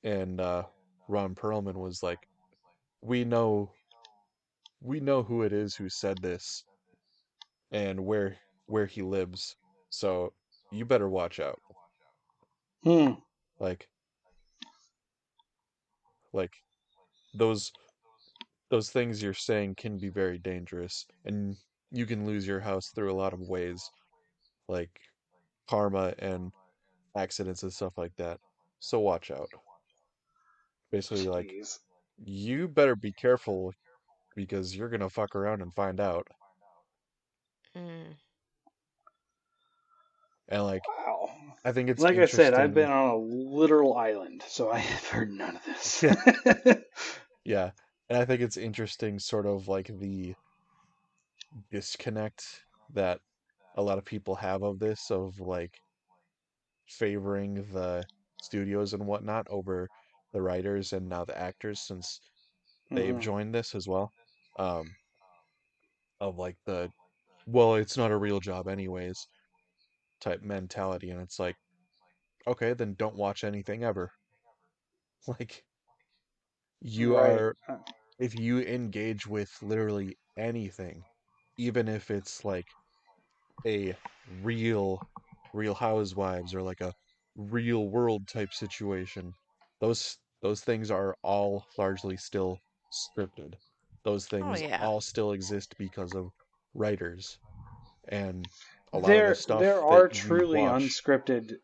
And 0.03 0.39
uh 0.39 0.63
Ron 1.07 1.35
Perlman 1.35 1.75
was 1.75 2.03
like, 2.03 2.27
"We 3.01 3.23
know 3.23 3.71
we 4.81 4.99
know 4.99 5.23
who 5.23 5.43
it 5.43 5.53
is 5.53 5.75
who 5.75 5.89
said 5.89 6.21
this 6.21 6.63
and 7.71 8.05
where 8.05 8.37
where 8.65 8.85
he 8.85 9.01
lives. 9.01 9.55
So 9.89 10.33
you 10.71 10.85
better 10.85 11.09
watch 11.09 11.39
out." 11.39 11.59
Hmm. 12.83 13.13
Like 13.59 13.89
like 16.33 16.55
those 17.33 17.71
those 18.69 18.89
things 18.89 19.21
you're 19.21 19.33
saying 19.33 19.75
can 19.75 19.97
be 19.97 20.09
very 20.09 20.37
dangerous 20.37 21.05
and 21.25 21.55
you 21.91 22.05
can 22.05 22.25
lose 22.25 22.47
your 22.47 22.59
house 22.59 22.89
through 22.89 23.11
a 23.11 23.15
lot 23.21 23.33
of 23.33 23.41
ways 23.41 23.91
like 24.67 25.01
karma 25.69 26.13
and 26.19 26.51
accidents 27.17 27.63
and 27.63 27.73
stuff 27.73 27.97
like 27.97 28.15
that 28.17 28.39
so 28.79 28.99
watch 28.99 29.31
out 29.31 29.49
basically 30.91 31.27
like 31.27 31.53
you 32.25 32.67
better 32.67 32.95
be 32.95 33.11
careful 33.11 33.73
because 34.35 34.75
you're 34.75 34.89
gonna 34.89 35.09
fuck 35.09 35.35
around 35.35 35.61
and 35.61 35.73
find 35.75 35.99
out 35.99 36.27
Mm. 37.75 38.17
and 40.49 40.63
like 40.63 40.83
Wow. 40.87 41.29
i 41.65 41.71
think 41.71 41.89
it's 41.89 42.03
like 42.03 42.17
I 42.17 42.25
said, 42.25 42.53
I've 42.53 42.73
been 42.73 42.89
on 42.89 43.09
a 43.09 43.17
literal 43.17 43.95
island, 43.95 44.43
so 44.47 44.71
I 44.77 44.79
have 44.79 45.05
heard 45.07 45.31
none 45.31 45.55
of 45.57 45.65
this. 45.65 46.03
Yeah, 47.45 47.71
and 48.09 48.17
I 48.17 48.25
think 48.25 48.41
it's 48.41 48.57
interesting, 48.57 49.19
sort 49.19 49.45
of 49.45 49.67
like 49.67 49.87
the 49.87 50.35
disconnect 51.71 52.65
that 52.93 53.21
a 53.75 53.83
lot 53.83 53.97
of 53.97 54.05
people 54.05 54.35
have 54.35 54.63
of 54.63 54.79
this, 54.79 55.11
of 55.11 55.39
like 55.39 55.79
favoring 56.87 57.55
the 57.73 58.05
studios 58.41 58.93
and 58.93 59.05
whatnot 59.05 59.47
over 59.49 59.87
the 60.33 60.41
writers 60.41 60.93
and 60.93 61.07
now 61.07 61.23
the 61.25 61.37
actors, 61.37 61.81
since 61.81 62.19
they've 62.91 63.17
Mhm. 63.17 63.21
joined 63.21 63.53
this 63.53 63.75
as 63.75 63.87
well. 63.87 64.13
Um, 64.57 64.95
of 66.19 66.37
like 66.37 66.57
the, 66.65 66.91
well, 67.47 67.75
it's 67.75 67.97
not 67.97 68.11
a 68.11 68.17
real 68.17 68.39
job 68.39 68.67
anyways, 68.67 69.27
type 70.21 70.41
mentality, 70.43 71.09
and 71.11 71.21
it's 71.21 71.39
like, 71.39 71.57
okay, 72.47 72.73
then 72.73 72.95
don't 72.95 73.15
watch 73.17 73.43
anything 73.43 73.83
ever. 73.83 74.11
Like, 75.27 75.63
you 76.81 77.15
Right. 77.15 77.37
are 77.37 77.55
if 78.19 78.35
you 78.35 78.59
engage 78.61 79.27
with 79.27 79.51
literally 79.61 80.17
anything, 80.37 81.03
even 81.57 81.87
if 81.87 82.11
it's 82.11 82.45
like 82.45 82.67
a 83.65 83.95
real, 84.41 85.01
real 85.53 85.73
housewives 85.73 86.53
or 86.53 86.61
like 86.61 86.81
a 86.81 86.93
real 87.35 87.87
world 87.87 88.27
type 88.27 88.53
situation, 88.53 89.33
those 89.79 90.17
those 90.41 90.61
things 90.61 90.91
are 90.91 91.15
all 91.23 91.65
largely 91.77 92.17
still 92.17 92.59
scripted. 92.91 93.53
Those 94.03 94.27
oh, 94.31 94.37
things 94.37 94.61
yeah. 94.61 94.85
all 94.85 95.01
still 95.01 95.31
exist 95.31 95.75
because 95.77 96.13
of 96.13 96.29
writers 96.73 97.39
and 98.09 98.47
a 98.93 98.99
lot 98.99 99.07
there, 99.07 99.23
of 99.23 99.29
the 99.29 99.35
stuff 99.35 99.59
there 99.59 99.75
that 99.75 99.81
are 99.81 100.03
we 100.07 100.13
truly 100.13 100.61
watch- 100.61 100.81
unscripted 100.81 101.57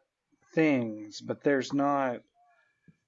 things, 0.53 1.21
but 1.21 1.43
there's 1.43 1.73
not 1.73 2.19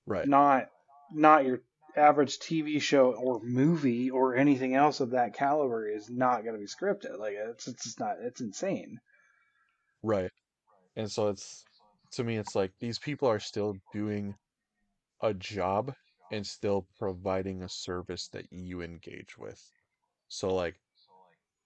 right. 0.06 0.28
not 0.28 0.70
not 1.12 1.46
your 1.46 1.62
average 1.96 2.40
TV 2.40 2.80
show 2.80 3.14
or 3.14 3.42
movie 3.44 4.10
or 4.12 4.36
anything 4.36 4.76
else 4.76 5.00
of 5.00 5.12
that 5.12 5.34
caliber 5.34 5.88
is 5.88 6.10
not 6.10 6.44
going 6.44 6.56
to 6.56 6.60
be 6.60 6.68
scripted. 6.68 7.18
Like 7.20 7.36
it's 7.36 7.68
it's 7.68 7.84
just 7.84 8.00
not 8.00 8.18
it's 8.22 8.42
insane. 8.42 9.00
Right. 10.04 10.32
And 10.96 11.12
so 11.12 11.30
it's 11.30 11.66
to 12.12 12.24
me 12.24 12.38
it's 12.38 12.56
like 12.56 12.74
these 12.80 13.00
people 13.00 13.28
are 13.30 13.40
still 13.40 13.76
doing 13.92 14.36
a 15.22 15.34
job 15.34 15.94
and 16.32 16.46
still 16.46 16.88
providing 17.00 17.64
a 17.64 17.70
service 17.70 18.28
that 18.30 18.52
you 18.52 18.82
engage 18.82 19.38
with. 19.38 19.62
So 20.30 20.54
like 20.54 20.80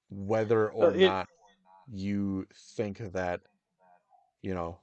whether 0.09 0.69
or 0.71 0.93
Uh, 0.93 0.97
it- 0.97 1.13
not 1.13 1.27
you 1.87 2.47
think 2.77 2.99
that 3.13 3.41
you 4.41 4.53
know 4.53 4.79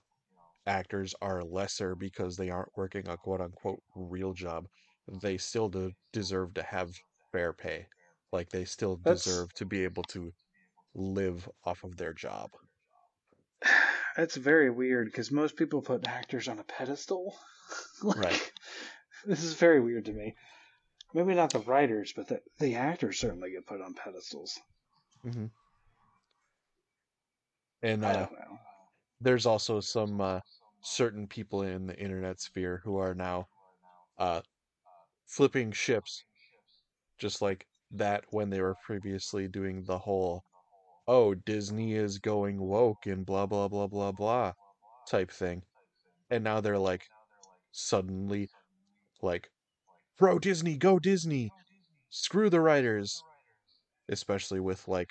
actors 0.66 1.14
are 1.22 1.42
lesser 1.44 1.94
because 1.94 2.36
they 2.36 2.50
aren't 2.50 2.76
working 2.76 3.08
a 3.08 3.16
quote 3.16 3.40
unquote 3.40 3.82
real 3.94 4.32
job, 4.32 4.66
they 5.08 5.36
still 5.38 5.68
do 5.68 5.92
deserve 6.12 6.54
to 6.54 6.62
have 6.62 6.90
fair 7.32 7.52
pay. 7.52 7.86
Like 8.32 8.50
they 8.50 8.64
still 8.64 8.96
That's- 8.96 9.24
deserve 9.24 9.52
to 9.54 9.64
be 9.64 9.84
able 9.84 10.02
to 10.04 10.32
live 10.94 11.48
off 11.64 11.84
of 11.84 11.96
their 11.96 12.12
job. 12.12 12.50
That's 14.16 14.36
very 14.36 14.70
weird 14.70 15.06
because 15.06 15.30
most 15.30 15.56
people 15.56 15.82
put 15.82 16.06
actors 16.08 16.48
on 16.48 16.58
a 16.58 16.64
pedestal. 16.64 17.36
Like, 18.02 18.16
Right. 18.18 18.52
This 19.24 19.42
is 19.42 19.54
very 19.54 19.80
weird 19.80 20.04
to 20.04 20.12
me. 20.12 20.34
Maybe 21.14 21.34
not 21.34 21.50
the 21.52 21.58
writers, 21.60 22.12
but 22.14 22.28
the, 22.28 22.40
the 22.60 22.76
actors 22.76 23.18
certainly 23.18 23.50
get 23.50 23.66
put 23.66 23.80
on 23.80 23.94
pedestals. 23.94 24.56
hmm 25.22 25.46
And 27.82 28.04
uh, 28.04 28.28
there's 29.20 29.46
also 29.46 29.80
some 29.80 30.20
uh, 30.20 30.40
certain 30.82 31.26
people 31.26 31.62
in 31.62 31.86
the 31.86 31.98
internet 31.98 32.40
sphere 32.40 32.80
who 32.84 32.98
are 32.98 33.14
now 33.14 33.48
uh, 34.18 34.42
flipping 35.26 35.72
ships, 35.72 36.24
just 37.18 37.42
like 37.42 37.66
that 37.90 38.24
when 38.30 38.50
they 38.50 38.60
were 38.60 38.76
previously 38.84 39.48
doing 39.48 39.84
the 39.84 39.98
whole, 39.98 40.44
oh, 41.08 41.34
Disney 41.34 41.94
is 41.94 42.18
going 42.18 42.60
woke 42.60 43.06
and 43.06 43.24
blah, 43.26 43.46
blah, 43.46 43.68
blah, 43.68 43.86
blah, 43.86 44.12
blah 44.12 44.52
type 45.08 45.30
thing. 45.30 45.62
And 46.30 46.44
now 46.44 46.60
they're 46.60 46.78
like, 46.78 47.02
suddenly, 47.72 48.48
like, 49.22 49.48
pro 50.18 50.38
Disney, 50.38 50.76
go 50.76 50.98
Disney, 50.98 51.50
screw 52.10 52.50
the 52.50 52.60
writers. 52.60 53.22
Especially 54.08 54.60
with 54.60 54.86
like 54.86 55.10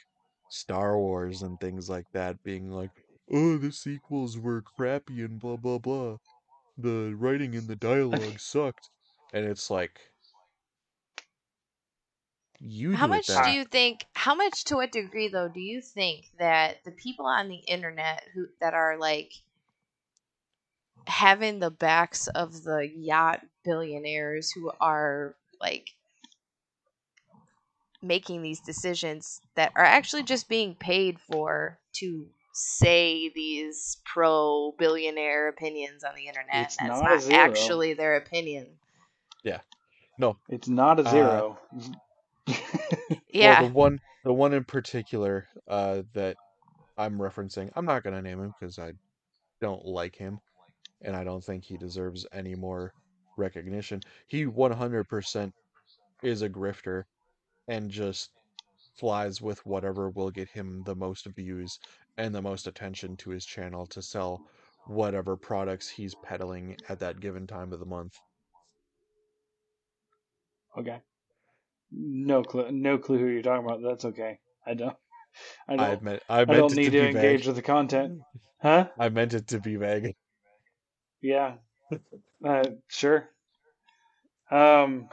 Star 0.49 0.97
Wars 0.97 1.41
and 1.41 1.59
things 1.59 1.89
like 1.89 2.05
that 2.13 2.41
being 2.43 2.71
like, 2.71 2.91
oh, 3.31 3.57
the 3.57 3.71
sequels 3.71 4.37
were 4.37 4.61
crappy 4.61 5.21
and 5.21 5.39
blah 5.39 5.57
blah 5.57 5.79
blah. 5.79 6.17
The 6.77 7.13
writing 7.17 7.55
and 7.55 7.67
the 7.67 7.75
dialogue 7.75 8.39
sucked. 8.39 8.89
And 9.35 9.45
it's 9.45 9.69
like 9.69 9.99
you 12.61 12.95
How 12.95 13.05
do 13.05 13.11
it 13.11 13.17
much 13.17 13.27
then. 13.27 13.43
do 13.43 13.51
you 13.51 13.65
think? 13.65 14.05
How 14.13 14.33
much 14.33 14.63
to 14.65 14.75
what 14.75 14.93
degree 14.93 15.27
though 15.27 15.49
do 15.49 15.59
you 15.59 15.81
think 15.81 16.31
that 16.39 16.77
the 16.85 16.91
people 16.91 17.25
on 17.25 17.49
the 17.49 17.57
internet 17.57 18.23
who 18.33 18.47
that 18.61 18.73
are 18.73 18.97
like 18.97 19.33
having 21.05 21.59
the 21.59 21.69
backs 21.69 22.27
of 22.27 22.63
the 22.63 22.89
yacht 22.95 23.41
billionaires 23.65 24.51
who 24.51 24.71
are 24.79 25.35
like 25.59 25.89
making 28.01 28.41
these 28.41 28.61
decisions 28.61 29.41
that 29.55 29.73
are 29.75 29.83
actually 29.83 30.23
just 30.23 30.47
being 30.47 30.75
paid 30.75 31.19
for 31.19 31.77
to 31.91 32.25
say 32.53 33.29
these 33.35 33.97
pro 34.05 34.73
billionaire 34.79 35.49
opinions 35.49 36.05
on 36.05 36.15
the 36.15 36.25
internet. 36.25 36.67
It's 36.67 36.77
That's 36.77 37.01
not 37.01 37.29
not 37.29 37.33
actually 37.33 37.95
their 37.95 38.15
opinion. 38.15 38.67
No, 40.17 40.37
It's 40.49 40.67
not 40.67 40.99
a 40.99 41.03
Uh, 41.03 41.09
zero. 41.09 41.57
Yeah. 43.33 43.55
Well, 43.55 43.55
the 43.55 43.65
one, 43.65 43.99
the 44.23 44.33
one 44.33 44.53
in 44.53 44.63
particular 44.63 45.47
uh, 45.67 46.03
that 46.13 46.37
I'm 46.97 47.17
referencing, 47.19 47.71
I'm 47.75 47.85
not 47.85 48.03
gonna 48.03 48.21
name 48.21 48.39
him 48.41 48.53
because 48.59 48.79
I 48.79 48.93
don't 49.61 49.85
like 49.85 50.15
him, 50.15 50.39
and 51.01 51.15
I 51.15 51.23
don't 51.23 51.43
think 51.43 51.65
he 51.65 51.77
deserves 51.77 52.25
any 52.31 52.55
more 52.55 52.93
recognition. 53.37 54.03
He 54.27 54.45
100% 54.45 55.53
is 56.23 56.41
a 56.41 56.49
grifter, 56.49 57.03
and 57.67 57.91
just 57.91 58.31
flies 58.97 59.41
with 59.41 59.65
whatever 59.65 60.09
will 60.09 60.31
get 60.31 60.49
him 60.49 60.83
the 60.83 60.95
most 60.95 61.25
views 61.27 61.79
and 62.17 62.33
the 62.33 62.41
most 62.41 62.67
attention 62.67 63.17
to 63.17 63.29
his 63.31 63.45
channel 63.45 63.85
to 63.87 64.01
sell 64.01 64.43
whatever 64.85 65.37
products 65.37 65.89
he's 65.89 66.15
peddling 66.15 66.77
at 66.89 66.99
that 66.99 67.19
given 67.19 67.47
time 67.47 67.73
of 67.73 67.79
the 67.79 67.85
month. 67.85 68.13
Okay. 70.77 71.01
No 71.91 72.43
clue. 72.43 72.71
No 72.71 72.97
clue 72.97 73.17
who 73.17 73.27
you're 73.27 73.41
talking 73.41 73.65
about. 73.65 73.81
That's 73.81 74.05
okay. 74.05 74.39
I 74.65 74.73
don't. 74.73 74.95
I 75.67 75.73
I 75.73 75.77
don't. 75.77 76.07
I 76.07 76.21
I, 76.29 76.45
meant 76.45 76.59
don't 76.59 76.75
need 76.75 76.91
to 76.91 77.01
to, 77.01 77.07
engage 77.07 77.41
vague. 77.41 77.47
with 77.47 77.55
the 77.55 77.61
content. 77.61 78.21
Huh? 78.61 78.87
I 78.97 79.09
meant 79.09 79.33
it 79.33 79.47
to 79.49 79.59
be 79.59 79.75
vague. 79.75 80.15
Yeah. 81.21 81.55
Uh, 82.43 82.63
sure. 82.87 83.29
Um. 84.51 85.09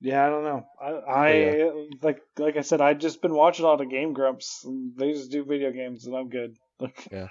Yeah, 0.00 0.26
I 0.26 0.30
don't 0.30 0.44
know. 0.44 0.66
I, 0.80 0.90
I 0.90 1.70
like 2.02 2.20
like 2.38 2.56
I 2.56 2.60
said, 2.60 2.80
I've 2.80 2.98
just 2.98 3.20
been 3.20 3.34
watching 3.34 3.64
a 3.64 3.68
lot 3.68 3.80
of 3.80 3.90
Game 3.90 4.12
Grumps. 4.12 4.62
And 4.64 4.96
they 4.96 5.12
just 5.12 5.30
do 5.30 5.44
video 5.44 5.72
games, 5.72 6.06
and 6.06 6.14
I'm 6.14 6.28
good. 6.28 6.56
yeah, 7.10 7.26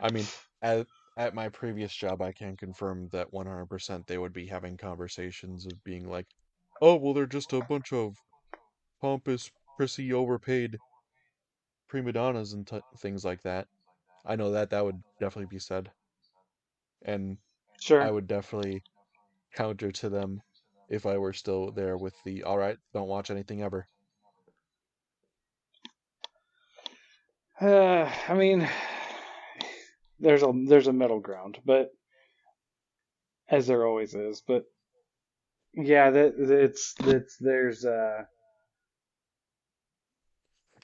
I 0.00 0.10
mean, 0.10 0.24
at 0.62 0.86
at 1.16 1.34
my 1.34 1.48
previous 1.50 1.92
job, 1.92 2.22
I 2.22 2.32
can 2.32 2.56
confirm 2.56 3.08
that 3.12 3.32
100% 3.32 4.06
they 4.06 4.16
would 4.16 4.32
be 4.32 4.46
having 4.46 4.76
conversations 4.76 5.66
of 5.66 5.72
being 5.84 6.08
like, 6.08 6.26
"Oh, 6.80 6.96
well, 6.96 7.12
they're 7.12 7.26
just 7.26 7.52
a 7.52 7.62
bunch 7.62 7.92
of 7.92 8.16
pompous, 9.00 9.50
prissy, 9.76 10.12
overpaid 10.12 10.78
prima 11.88 12.12
donnas 12.12 12.52
and 12.52 12.66
t- 12.66 12.80
things 12.98 13.24
like 13.24 13.42
that." 13.42 13.68
I 14.24 14.36
know 14.36 14.52
that 14.52 14.70
that 14.70 14.84
would 14.84 15.02
definitely 15.18 15.46
be 15.54 15.58
said, 15.58 15.90
and 17.02 17.38
sure. 17.80 18.02
I 18.02 18.10
would 18.10 18.26
definitely 18.26 18.82
counter 19.54 19.90
to 19.92 20.08
them 20.08 20.42
if 20.88 21.06
I 21.06 21.18
were 21.18 21.32
still 21.32 21.70
there 21.70 21.96
with 21.96 22.14
the 22.24 22.42
"All 22.42 22.58
right, 22.58 22.76
don't 22.92 23.08
watch 23.08 23.30
anything 23.30 23.62
ever." 23.62 23.86
Uh, 27.60 28.10
I 28.28 28.34
mean, 28.34 28.68
there's 30.18 30.42
a 30.42 30.52
there's 30.66 30.86
a 30.88 30.92
middle 30.92 31.20
ground, 31.20 31.58
but 31.64 31.90
as 33.48 33.66
there 33.66 33.86
always 33.86 34.14
is. 34.14 34.42
But 34.46 34.64
yeah, 35.74 36.10
that 36.10 36.34
it's 36.38 36.94
it's 37.00 37.36
there's 37.38 37.84
uh 37.84 38.24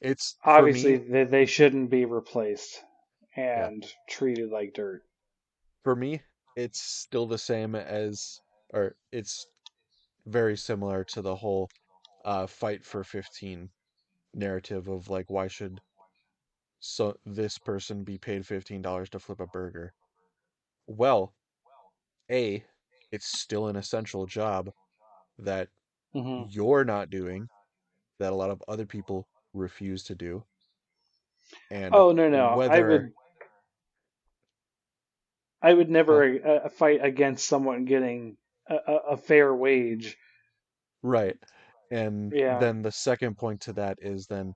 It's 0.00 0.36
obviously 0.44 0.96
me, 0.96 0.96
they, 0.96 1.24
they 1.24 1.46
shouldn't 1.46 1.90
be 1.90 2.06
replaced 2.06 2.82
and 3.36 3.84
treated 4.08 4.50
like 4.50 4.72
dirt. 4.74 5.02
for 5.82 5.96
me, 5.96 6.20
it's 6.56 6.80
still 6.80 7.26
the 7.26 7.38
same 7.38 7.74
as, 7.74 8.40
or 8.74 8.96
it's 9.12 9.46
very 10.26 10.56
similar 10.56 11.04
to 11.04 11.22
the 11.22 11.36
whole 11.36 11.70
uh, 12.24 12.46
fight 12.46 12.84
for 12.84 13.04
15 13.04 13.70
narrative 14.34 14.88
of 14.88 15.08
like, 15.08 15.30
why 15.30 15.48
should 15.48 15.80
so 16.80 17.16
this 17.26 17.58
person 17.58 18.04
be 18.04 18.18
paid 18.18 18.44
$15 18.46 19.10
to 19.10 19.18
flip 19.18 19.40
a 19.40 19.46
burger? 19.46 19.92
Well, 20.86 21.34
A, 22.30 22.64
it's 23.12 23.26
still 23.26 23.68
an 23.68 23.76
essential 23.76 24.26
job 24.26 24.70
that 25.38 25.70
hmm 26.12 26.50
you're 26.50 26.84
not 26.84 27.10
doing, 27.10 27.48
that 28.18 28.32
a 28.32 28.36
lot 28.36 28.50
of 28.50 28.62
other 28.68 28.86
people 28.86 29.28
refuse 29.54 30.04
to 30.04 30.14
do. 30.14 30.44
And 31.70 32.00
Oh 32.00 32.12
no 32.12 32.28
no, 32.28 32.62
I 32.64 32.80
whether, 32.80 32.82
would 32.82 33.12
I 35.60 35.74
would 35.74 35.90
never 35.90 36.24
uh, 36.64 36.68
fight 36.70 37.04
against 37.04 37.46
someone 37.46 37.84
getting 37.84 38.38
a, 38.68 38.76
a, 38.76 38.94
a 39.10 39.16
fair 39.18 39.54
wage. 39.54 40.16
right, 41.02 41.38
and 41.90 42.34
Yeah, 42.34 42.48
then 42.48 42.82
the 42.82 42.92
second 42.92 43.36
point 43.38 43.62
to 43.62 43.72
that 43.74 43.98
is 44.02 44.26
then 44.26 44.54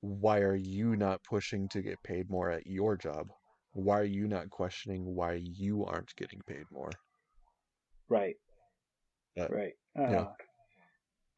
why 0.00 0.40
are 0.40 0.56
you 0.56 0.96
not 0.96 1.24
pushing 1.24 1.68
to 1.70 1.82
get 1.82 2.02
paid 2.04 2.30
more 2.30 2.50
at 2.50 2.66
your 2.66 2.96
job? 2.96 3.28
Why 3.72 4.00
are 4.00 4.04
you 4.04 4.28
not 4.28 4.50
questioning 4.50 5.04
why 5.16 5.34
you 5.34 5.84
aren't 5.86 6.16
getting 6.16 6.42
paid 6.46 6.66
more? 6.72 7.01
Right, 8.08 8.36
Uh, 9.38 9.48
right. 9.48 9.74
you 10.06 10.14
know, 10.16 10.28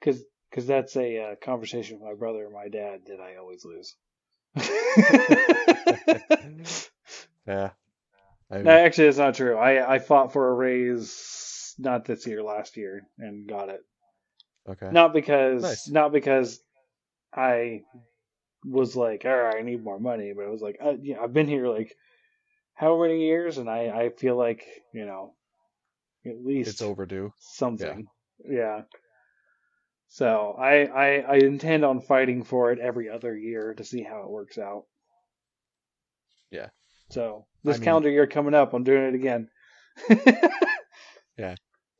Because 0.00 0.22
because 0.50 0.66
that's 0.66 0.96
a 0.96 1.18
uh, 1.18 1.34
conversation 1.36 1.98
with 1.98 2.08
my 2.08 2.14
brother 2.14 2.44
and 2.44 2.52
my 2.54 2.68
dad 2.68 3.06
that 3.06 3.20
I 3.20 3.36
always 3.36 3.64
lose. 3.64 3.96
yeah, 7.46 7.70
I 8.50 8.62
no, 8.62 8.72
actually, 8.72 9.06
that's 9.06 9.18
not 9.18 9.34
true. 9.34 9.56
I 9.56 9.94
I 9.94 9.98
fought 9.98 10.32
for 10.32 10.48
a 10.48 10.54
raise 10.54 11.74
not 11.78 12.04
this 12.04 12.26
year, 12.26 12.42
last 12.42 12.76
year, 12.76 13.06
and 13.18 13.46
got 13.48 13.68
it. 13.68 13.80
okay, 14.66 14.92
Not 14.92 15.12
because 15.12 15.60
nice. 15.60 15.90
not 15.90 16.12
because 16.12 16.62
I 17.34 17.84
was 18.64 18.96
like, 18.96 19.24
all 19.24 19.36
right, 19.36 19.56
I 19.58 19.62
need 19.62 19.82
more 19.84 19.98
money, 20.00 20.32
but 20.34 20.44
it 20.44 20.50
was 20.50 20.62
like, 20.62 20.78
uh, 20.84 20.94
yeah, 21.00 21.20
I've 21.20 21.32
been 21.32 21.48
here 21.48 21.68
like 21.68 21.96
how 22.74 23.00
many 23.00 23.26
years, 23.26 23.58
and 23.58 23.68
I 23.70 23.88
I 23.90 24.10
feel 24.10 24.36
like 24.36 24.64
you 24.92 25.06
know 25.06 25.34
at 26.26 26.44
least 26.44 26.70
It's 26.70 26.82
overdue. 26.82 27.32
Something. 27.38 28.06
Yeah. 28.48 28.82
So 30.08 30.56
I, 30.58 30.84
I 30.84 31.06
I 31.20 31.34
intend 31.36 31.84
on 31.84 32.00
fighting 32.00 32.44
for 32.44 32.72
it 32.72 32.78
every 32.78 33.08
other 33.10 33.36
year 33.36 33.74
to 33.74 33.84
see 33.84 34.02
how 34.02 34.22
it 34.22 34.30
works 34.30 34.58
out. 34.58 34.84
yeah. 36.50 36.68
So 37.10 37.46
I 37.66 37.68
this 37.68 37.78
mean, 37.78 37.84
calendar 37.84 38.10
year 38.10 38.26
coming 38.26 38.54
up, 38.54 38.74
I'm 38.74 38.84
doing 38.84 39.04
it 39.04 39.14
again. 39.14 39.48
yeah. 41.38 41.54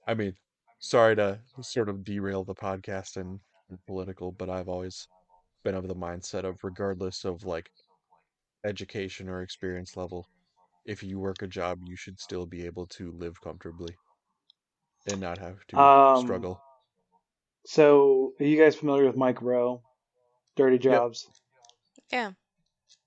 I 0.06 0.14
mean, 0.14 0.34
sorry 0.78 1.16
to 1.16 1.40
sort 1.62 1.88
of 1.88 2.04
derail 2.04 2.44
the 2.44 2.54
podcast 2.54 3.16
and, 3.16 3.40
and 3.68 3.78
political, 3.86 4.32
but 4.32 4.50
I've 4.50 4.68
always 4.68 5.08
been 5.62 5.74
of 5.74 5.88
the 5.88 5.94
mindset 5.94 6.44
of 6.44 6.58
regardless 6.62 7.24
of 7.24 7.44
like 7.44 7.70
education 8.64 9.28
or 9.28 9.42
experience 9.42 9.96
level, 9.96 10.26
if 10.84 11.02
you 11.02 11.18
work 11.18 11.42
a 11.42 11.46
job, 11.46 11.78
you 11.84 11.96
should 11.96 12.20
still 12.20 12.46
be 12.46 12.64
able 12.66 12.86
to 12.86 13.12
live 13.12 13.40
comfortably 13.40 13.94
and 15.06 15.20
not 15.20 15.38
have 15.38 15.66
to 15.68 15.76
um. 15.78 16.24
struggle. 16.24 16.60
So 17.66 18.34
are 18.38 18.44
you 18.44 18.58
guys 18.62 18.76
familiar 18.76 19.06
with 19.06 19.16
Mike 19.16 19.40
Rowe, 19.42 19.82
Dirty 20.56 20.78
Yep. 20.78 20.92
Jobs? 20.92 21.26
Yeah. 22.12 22.32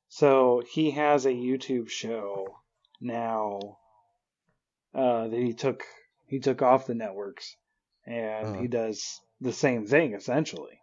So 0.10 0.62
he 0.72 0.92
has 0.92 1.26
a 1.26 1.32
YouTube 1.32 1.90
show 1.90 2.58
now 3.00 3.78
uh, 4.94 5.28
that 5.28 5.40
he 5.40 5.54
took 5.54 5.84
he 6.28 6.40
took 6.40 6.62
off 6.62 6.88
the 6.88 6.96
networks, 6.96 7.56
and 8.06 8.48
Uh-huh. 8.48 8.62
he 8.62 8.68
does 8.68 9.20
the 9.42 9.54
same 9.54 9.86
thing 9.86 10.14
essentially. 10.14 10.80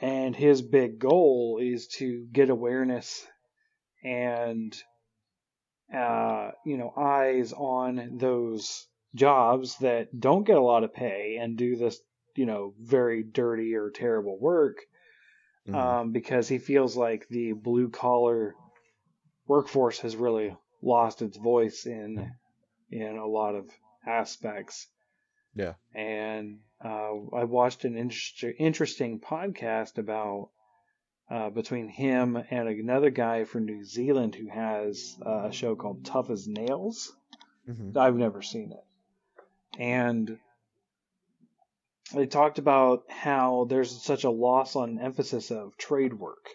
And 0.00 0.34
his 0.34 0.62
big 0.62 0.98
goal 0.98 1.58
is 1.62 1.86
to 1.98 2.26
get 2.32 2.50
awareness 2.50 3.26
and 4.04 4.74
uh, 5.94 6.52
you 6.64 6.76
know 6.78 6.92
eyes 6.96 7.52
on 7.52 8.18
those 8.18 8.86
jobs 9.14 9.78
that 9.78 10.18
don't 10.18 10.44
get 10.46 10.56
a 10.56 10.60
lot 10.62 10.84
of 10.84 10.94
pay 10.94 11.36
and 11.40 11.56
do 11.58 11.76
this 11.76 12.00
you 12.34 12.46
know 12.46 12.72
very 12.80 13.22
dirty 13.22 13.74
or 13.74 13.90
terrible 13.90 14.38
work 14.38 14.78
Mhm. 15.68 15.74
um, 15.74 16.12
because 16.12 16.48
he 16.48 16.58
feels 16.58 16.96
like 16.96 17.28
the 17.28 17.52
blue 17.52 17.88
collar 17.88 18.54
workforce 19.46 20.00
has 20.00 20.16
really 20.16 20.56
lost 20.82 21.22
its 21.22 21.36
voice 21.36 21.86
in 21.86 22.32
in 22.90 23.16
a 23.16 23.26
lot 23.26 23.54
of 23.54 23.70
aspects. 24.04 24.88
Yeah. 25.54 25.74
And 25.94 26.60
uh, 26.84 27.12
I 27.32 27.44
watched 27.44 27.84
an 27.84 27.96
interest, 27.96 28.42
interesting 28.58 29.20
podcast 29.20 29.98
about 29.98 30.50
uh, 31.30 31.50
between 31.50 31.88
him 31.88 32.36
and 32.50 32.68
another 32.68 33.10
guy 33.10 33.44
from 33.44 33.64
New 33.64 33.84
Zealand 33.84 34.34
who 34.34 34.48
has 34.48 35.16
uh, 35.24 35.46
a 35.48 35.52
show 35.52 35.76
called 35.76 36.04
Tough 36.04 36.28
as 36.30 36.48
Nails. 36.48 37.16
Mhm. 37.68 37.96
I've 37.96 38.16
never 38.16 38.42
seen 38.42 38.72
it. 38.72 38.84
And 39.78 40.38
they 42.14 42.26
talked 42.26 42.58
about 42.58 43.04
how 43.10 43.66
there's 43.68 44.02
such 44.02 44.24
a 44.24 44.30
loss 44.30 44.76
on 44.76 44.98
emphasis 45.00 45.50
of 45.50 45.76
trade 45.76 46.14
work 46.14 46.46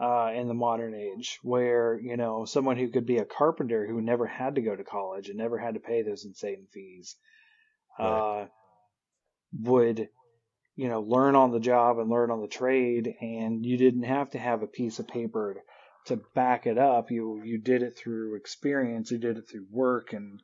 uh, 0.00 0.32
in 0.34 0.48
the 0.48 0.54
modern 0.54 0.94
age, 0.94 1.38
where 1.42 1.98
you 2.00 2.16
know 2.16 2.44
someone 2.44 2.76
who 2.76 2.88
could 2.88 3.06
be 3.06 3.18
a 3.18 3.24
carpenter 3.24 3.86
who 3.86 4.00
never 4.00 4.26
had 4.26 4.56
to 4.56 4.62
go 4.62 4.74
to 4.74 4.84
college 4.84 5.28
and 5.28 5.38
never 5.38 5.58
had 5.58 5.74
to 5.74 5.80
pay 5.80 6.02
those 6.02 6.24
insane 6.24 6.66
fees 6.72 7.16
Right. 7.98 8.08
uh, 8.08 8.46
would 9.62 10.08
you 10.76 10.88
know 10.88 11.00
learn 11.00 11.36
on 11.36 11.52
the 11.52 11.60
job 11.60 11.98
and 11.98 12.10
learn 12.10 12.30
on 12.30 12.40
the 12.40 12.48
trade, 12.48 13.14
and 13.20 13.64
you 13.64 13.76
didn't 13.76 14.04
have 14.04 14.30
to 14.30 14.38
have 14.38 14.62
a 14.62 14.66
piece 14.66 14.98
of 14.98 15.06
paper 15.08 15.62
to 16.06 16.16
back 16.34 16.66
it 16.66 16.78
up. 16.78 17.10
You 17.10 17.42
you 17.44 17.58
did 17.58 17.82
it 17.82 17.96
through 17.96 18.36
experience, 18.36 19.10
you 19.10 19.18
did 19.18 19.38
it 19.38 19.48
through 19.48 19.66
work, 19.70 20.12
and 20.12 20.40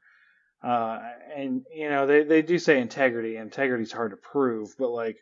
uh, 0.62 1.00
and 1.34 1.64
you 1.74 1.88
know 1.88 2.06
they 2.06 2.24
they 2.24 2.42
do 2.42 2.58
say 2.58 2.80
integrity. 2.80 3.36
Integrity's 3.36 3.92
hard 3.92 4.10
to 4.12 4.16
prove, 4.16 4.74
but 4.78 4.90
like 4.90 5.18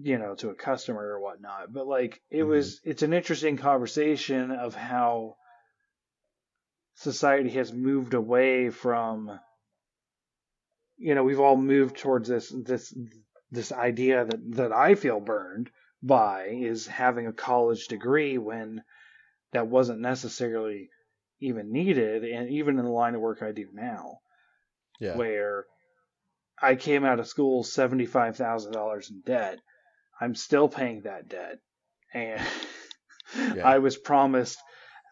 you 0.00 0.18
know 0.18 0.34
to 0.36 0.50
a 0.50 0.54
customer 0.54 1.02
or 1.02 1.20
whatnot. 1.20 1.72
But 1.72 1.86
like 1.86 2.20
it 2.30 2.42
Mhm. 2.44 2.48
was, 2.48 2.80
it's 2.84 3.02
an 3.02 3.12
interesting 3.12 3.56
conversation 3.56 4.50
of 4.50 4.74
how 4.74 5.36
society 6.94 7.50
has 7.50 7.72
moved 7.72 8.14
away 8.14 8.70
from. 8.70 9.40
You 10.98 11.14
know, 11.14 11.24
we've 11.24 11.40
all 11.40 11.56
moved 11.56 11.96
towards 11.96 12.28
this 12.28 12.50
this 12.50 12.94
this 13.50 13.72
idea 13.72 14.24
that 14.24 14.52
that 14.56 14.72
I 14.72 14.94
feel 14.94 15.18
burned 15.18 15.70
by 16.02 16.48
is 16.48 16.86
having 16.86 17.26
a 17.26 17.32
college 17.32 17.88
degree 17.88 18.38
when 18.38 18.84
that 19.52 19.66
wasn't 19.66 20.00
necessarily 20.00 20.90
even 21.40 21.72
needed, 21.72 22.24
and 22.24 22.48
even 22.50 22.78
in 22.78 22.84
the 22.84 22.90
line 22.90 23.14
of 23.14 23.20
work 23.20 23.42
I 23.42 23.52
do 23.52 23.68
now 23.72 24.18
Yeah. 25.00 25.16
where 25.16 25.66
I 26.62 26.76
came 26.76 27.04
out 27.04 27.20
of 27.20 27.26
school 27.26 27.64
$75,000 27.64 29.10
in 29.10 29.20
debt. 29.22 29.58
I'm 30.20 30.34
still 30.34 30.68
paying 30.68 31.02
that 31.02 31.28
debt. 31.28 31.58
And 32.12 32.40
Yeah. 33.56 33.64
I 33.64 33.78
was 33.78 33.96
promised 33.96 34.58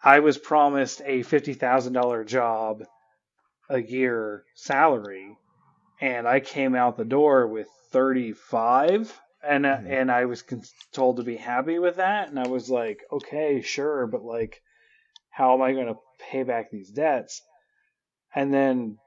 I 0.04 0.20
was 0.20 0.38
promised 0.38 1.02
a 1.04 1.22
$50,000 1.22 2.24
job 2.26 2.84
a 3.70 3.80
year 3.80 4.44
salary 4.54 5.36
and 6.00 6.28
I 6.28 6.40
came 6.40 6.74
out 6.74 6.96
the 6.96 7.04
door 7.04 7.46
with 7.46 7.68
35 7.92 9.20
and 9.42 9.66
uh, 9.66 9.78
Mhm. 9.78 9.90
and 9.90 10.12
I 10.12 10.26
was 10.26 10.44
told 10.92 11.16
to 11.18 11.22
be 11.22 11.36
happy 11.36 11.78
with 11.78 11.96
that 11.96 12.28
and 12.28 12.38
I 12.38 12.48
was 12.48 12.70
like, 12.70 13.00
"Okay, 13.12 13.62
sure, 13.62 14.06
but 14.06 14.22
like 14.22 14.60
how 15.38 15.54
am 15.54 15.62
I 15.62 15.72
going 15.72 15.86
to 15.86 16.00
pay 16.30 16.42
back 16.42 16.70
these 16.70 16.90
debts?" 16.90 17.40
And 18.34 18.52
then 18.52 18.98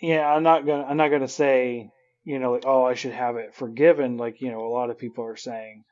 yeah, 0.00 0.26
I'm 0.26 0.42
not 0.42 0.66
gonna 0.66 0.84
I'm 0.84 0.96
not 0.96 1.10
gonna 1.10 1.28
say 1.28 1.90
you 2.24 2.38
know 2.38 2.52
like 2.52 2.64
oh 2.66 2.84
I 2.84 2.94
should 2.94 3.12
have 3.12 3.36
it 3.36 3.54
forgiven 3.54 4.16
like 4.16 4.40
you 4.40 4.50
know 4.50 4.66
a 4.66 4.74
lot 4.74 4.90
of 4.90 4.98
people 4.98 5.24
are 5.24 5.36
saying, 5.36 5.84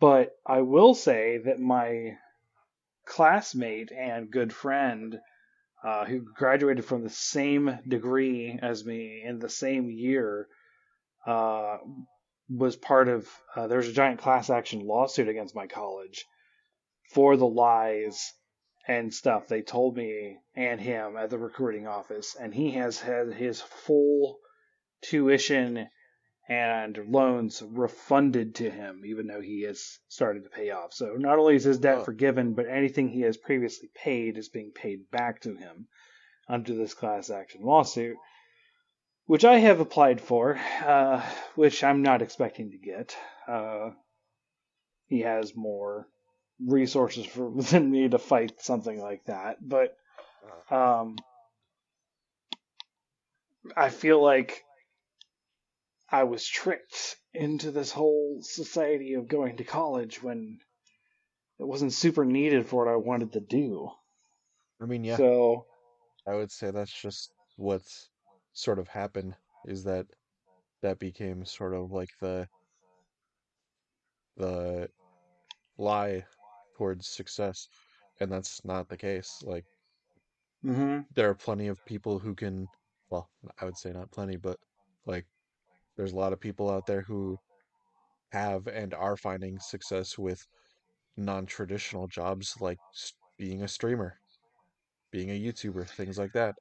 but 0.00 0.32
I 0.46 0.62
will 0.62 0.94
say 0.94 1.38
that 1.44 1.60
my 1.60 2.16
classmate 3.06 3.92
and 3.92 4.30
good 4.30 4.52
friend 4.52 5.18
uh, 5.84 6.04
who 6.04 6.20
graduated 6.20 6.84
from 6.84 7.02
the 7.02 7.10
same 7.10 7.78
degree 7.86 8.58
as 8.60 8.84
me 8.84 9.22
in 9.24 9.38
the 9.38 9.48
same 9.48 9.90
year 9.90 10.46
uh, 11.26 11.78
was 12.48 12.76
part 12.76 13.08
of 13.08 13.28
uh, 13.56 13.66
was 13.68 13.88
a 13.88 13.92
giant 13.92 14.20
class 14.20 14.50
action 14.50 14.86
lawsuit 14.86 15.28
against 15.28 15.54
my 15.54 15.66
college 15.66 16.24
for 17.12 17.36
the 17.36 17.46
lies 17.46 18.32
and 18.88 19.12
stuff 19.14 19.46
they 19.48 19.62
told 19.62 19.96
me 19.96 20.38
and 20.56 20.80
him 20.80 21.16
at 21.16 21.30
the 21.30 21.38
recruiting 21.38 21.86
office 21.86 22.34
and 22.38 22.52
he 22.52 22.72
has 22.72 23.00
had 23.00 23.32
his 23.32 23.60
full 23.60 24.38
tuition 25.02 25.88
and 26.48 26.98
loans 27.08 27.62
refunded 27.62 28.56
to 28.56 28.68
him, 28.68 29.02
even 29.06 29.26
though 29.26 29.40
he 29.40 29.62
has 29.62 29.98
started 30.08 30.42
to 30.42 30.50
pay 30.50 30.70
off. 30.70 30.92
So 30.92 31.14
not 31.16 31.38
only 31.38 31.54
is 31.54 31.64
his 31.64 31.78
debt 31.78 31.98
Oh. 31.98 32.04
forgiven, 32.04 32.54
but 32.54 32.66
anything 32.68 33.08
he 33.08 33.20
has 33.22 33.36
previously 33.36 33.88
paid 33.94 34.36
is 34.36 34.48
being 34.48 34.72
paid 34.72 35.08
back 35.10 35.40
to 35.42 35.54
him 35.54 35.86
under 36.48 36.74
this 36.74 36.94
class 36.94 37.30
action 37.30 37.62
lawsuit, 37.62 38.16
which 39.26 39.44
I 39.44 39.58
have 39.60 39.78
applied 39.80 40.20
for, 40.20 40.56
uh, 40.84 41.22
which 41.54 41.84
I'm 41.84 42.02
not 42.02 42.22
expecting 42.22 42.72
to 42.72 42.78
get. 42.78 43.16
Uh, 43.46 43.90
he 45.06 45.20
has 45.20 45.54
more 45.54 46.08
resources 46.66 47.26
for, 47.26 47.50
than 47.70 47.90
me 47.90 48.08
to 48.08 48.18
fight 48.18 48.60
something 48.60 49.00
like 49.00 49.24
that, 49.26 49.56
but 49.60 49.96
um, 50.70 51.16
I 53.76 53.90
feel 53.90 54.22
like 54.22 54.64
I 56.10 56.24
was 56.24 56.46
tricked 56.46 57.16
into 57.32 57.70
this 57.70 57.90
whole 57.90 58.38
society 58.42 59.14
of 59.14 59.28
going 59.28 59.56
to 59.56 59.64
college 59.64 60.22
when 60.22 60.58
it 61.58 61.66
wasn't 61.66 61.92
super 61.92 62.24
needed 62.24 62.66
for 62.66 62.84
what 62.84 62.92
I 62.92 62.96
wanted 62.96 63.32
to 63.32 63.40
do. 63.40 63.90
I 64.80 64.86
mean, 64.86 65.04
yeah, 65.04 65.16
So, 65.16 65.66
I 66.26 66.34
would 66.34 66.50
say 66.50 66.70
that's 66.70 66.92
just 66.92 67.32
what's 67.56 68.10
sort 68.52 68.78
of 68.78 68.88
happened 68.88 69.34
is 69.66 69.84
that 69.84 70.06
that 70.82 70.98
became 70.98 71.44
sort 71.44 71.74
of 71.74 71.92
like 71.92 72.10
the 72.20 72.48
the 74.36 74.88
lie 75.78 76.24
towards 76.82 77.08
success, 77.08 77.68
and 78.20 78.32
that's 78.32 78.64
not 78.64 78.88
the 78.88 78.96
case. 78.98 79.42
Like 79.46 79.66
hmm 80.62 81.06
there 81.10 81.28
are 81.28 81.34
plenty 81.34 81.68
of 81.68 81.84
people 81.84 82.18
who 82.18 82.34
can, 82.34 82.68
well, 83.10 83.30
I 83.58 83.64
would 83.64 83.76
say 83.76 83.92
not 83.92 84.10
plenty, 84.10 84.36
but 84.36 84.58
like 85.06 85.26
there's 85.96 86.12
a 86.12 86.16
lot 86.16 86.32
of 86.32 86.40
people 86.40 86.70
out 86.70 86.86
there 86.86 87.02
who 87.02 87.40
have 88.32 88.68
and 88.68 88.94
are 88.94 89.16
finding 89.16 89.58
success 89.60 90.18
with 90.18 90.46
non-traditional 91.16 92.08
jobs 92.08 92.56
like 92.60 92.80
being 93.38 93.62
a 93.62 93.68
streamer, 93.68 94.20
being 95.12 95.30
a 95.30 95.40
YouTuber, 95.40 95.88
things 95.90 96.18
like 96.18 96.32
that. 96.34 96.56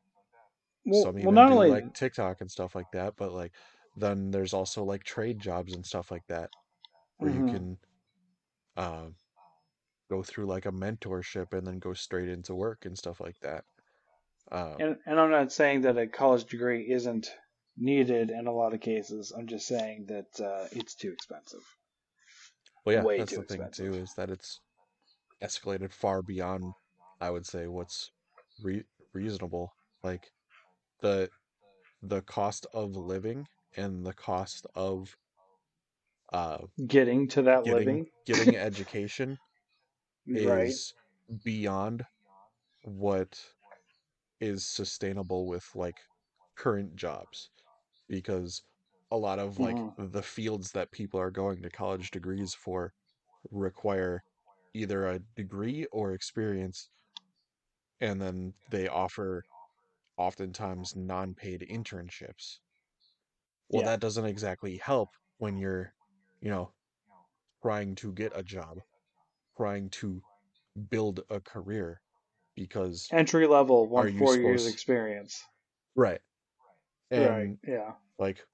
well, 0.85 1.09
Some 1.09 1.19
well, 1.21 1.31
even 1.31 1.45
not 1.49 1.51
do 1.51 1.63
only 1.65 1.67
like 1.67 1.93
TikTok 1.93 2.41
and 2.41 2.51
stuff 2.51 2.75
like 2.75 2.91
that, 2.91 3.15
but 3.17 3.31
like 3.33 3.55
then 3.95 4.31
there's 4.31 4.53
also 4.53 4.83
like 4.83 5.03
trade 5.03 5.39
jobs 5.39 5.73
and 5.75 5.85
stuff 5.85 6.11
like 6.11 6.25
that 6.27 6.51
where 7.19 7.31
you 7.31 7.43
Mhm. 7.43 7.43
can 7.43 7.79
uh, 8.77 9.09
go 10.11 10.21
through 10.21 10.45
like 10.45 10.65
a 10.65 10.71
mentorship 10.71 11.53
and 11.53 11.65
then 11.65 11.79
go 11.79 11.93
straight 11.93 12.27
into 12.27 12.53
work 12.53 12.85
and 12.85 12.97
stuff 12.97 13.21
like 13.21 13.39
that. 13.41 13.63
Um, 14.51 14.75
And, 14.79 14.95
and 15.05 15.19
I'm 15.19 15.31
not 15.31 15.53
saying 15.53 15.81
that 15.81 15.97
a 15.97 16.07
college 16.07 16.43
degree 16.45 16.91
isn't 16.91 17.31
needed 17.77 18.29
in 18.29 18.45
a 18.47 18.51
lot 18.51 18.73
of 18.73 18.81
cases. 18.81 19.31
I'm 19.35 19.47
just 19.47 19.65
saying 19.67 20.07
that 20.07 20.45
uh, 20.45 20.67
it's 20.73 20.95
too 20.95 21.11
expensive. 21.11 21.63
well, 22.85 22.95
yeah, 22.95 23.03
way 23.03 23.19
that's 23.19 23.31
too 23.31 23.37
the 23.37 23.43
thing 23.43 23.61
expensive. 23.61 23.93
too 23.93 23.99
is 23.99 24.13
that 24.17 24.29
it's 24.29 24.59
escalated 25.41 25.93
far 25.93 26.21
beyond, 26.21 26.73
I 27.21 27.29
would 27.29 27.45
say, 27.45 27.67
what's 27.67 28.11
re- 28.61 28.83
reasonable. 29.13 29.71
Like 30.03 30.29
the 31.01 31.29
the 32.03 32.21
cost 32.21 32.65
of 32.73 32.95
living 32.95 33.47
and 33.77 34.05
the 34.05 34.13
cost 34.13 34.65
of 34.75 35.15
uh, 36.33 36.57
Getting 36.87 37.27
to 37.29 37.43
that 37.43 37.63
getting 37.63 37.77
living, 37.77 38.05
getting 38.25 38.55
education 38.69 39.37
right? 40.27 40.79
is 40.79 40.93
beyond 41.43 42.05
what 42.83 43.39
is 44.39 44.65
sustainable 44.67 45.47
with 45.47 45.65
like 45.75 45.99
current 46.57 46.95
jobs 46.95 47.51
because 48.09 48.63
a 49.11 49.17
lot 49.17 49.39
of 49.39 49.59
like 49.59 49.77
Mhm. 49.77 49.95
the 49.97 50.23
fields 50.23 50.71
that 50.71 50.91
people 50.91 51.19
are 51.19 51.31
going 51.31 51.61
to 51.61 51.69
college 51.69 52.11
degrees 52.11 52.53
for 52.53 52.93
require 53.51 54.23
either 54.73 55.07
a 55.07 55.19
degree 55.35 55.85
or 55.91 56.13
experience 56.13 56.89
and 58.01 58.21
then 58.21 58.53
they 58.69 58.87
offer 58.89 59.45
oftentimes 60.17 60.95
non-paid 60.95 61.61
internships 61.61 62.59
well 63.69 63.81
Yeah. 63.81 63.85
that 63.85 63.99
doesn't 63.99 64.25
exactly 64.25 64.77
help 64.77 65.09
when 65.37 65.57
you're 65.57 65.93
you 66.41 66.49
know 66.49 66.73
trying 67.61 67.95
to 67.95 68.13
get 68.13 68.31
a 68.35 68.43
job 68.43 68.79
trying 69.57 69.89
to 69.89 70.21
build 70.89 71.21
a 71.29 71.39
career 71.39 72.01
because 72.55 73.07
Entry 73.11 73.47
level, 73.47 73.87
one 73.87 74.17
four 74.17 74.35
years 74.37 74.67
experience. 74.67 75.43
right 75.95 76.21
and 77.11 77.25
right. 77.29 77.57
Yeah. 77.67 77.91
like 78.19 78.45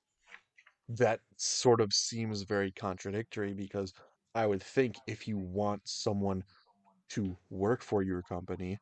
that 0.89 1.19
sort 1.35 1.81
of 1.81 1.93
seems 1.93 2.41
very 2.43 2.71
contradictory 2.71 3.53
because 3.53 3.93
I 4.33 4.47
would 4.47 4.63
think 4.63 4.95
if 5.07 5.27
you 5.27 5.37
want 5.37 5.81
someone 5.85 6.43
to 7.09 7.37
work 7.49 7.81
for 7.83 8.03
your 8.03 8.21
company, 8.21 8.79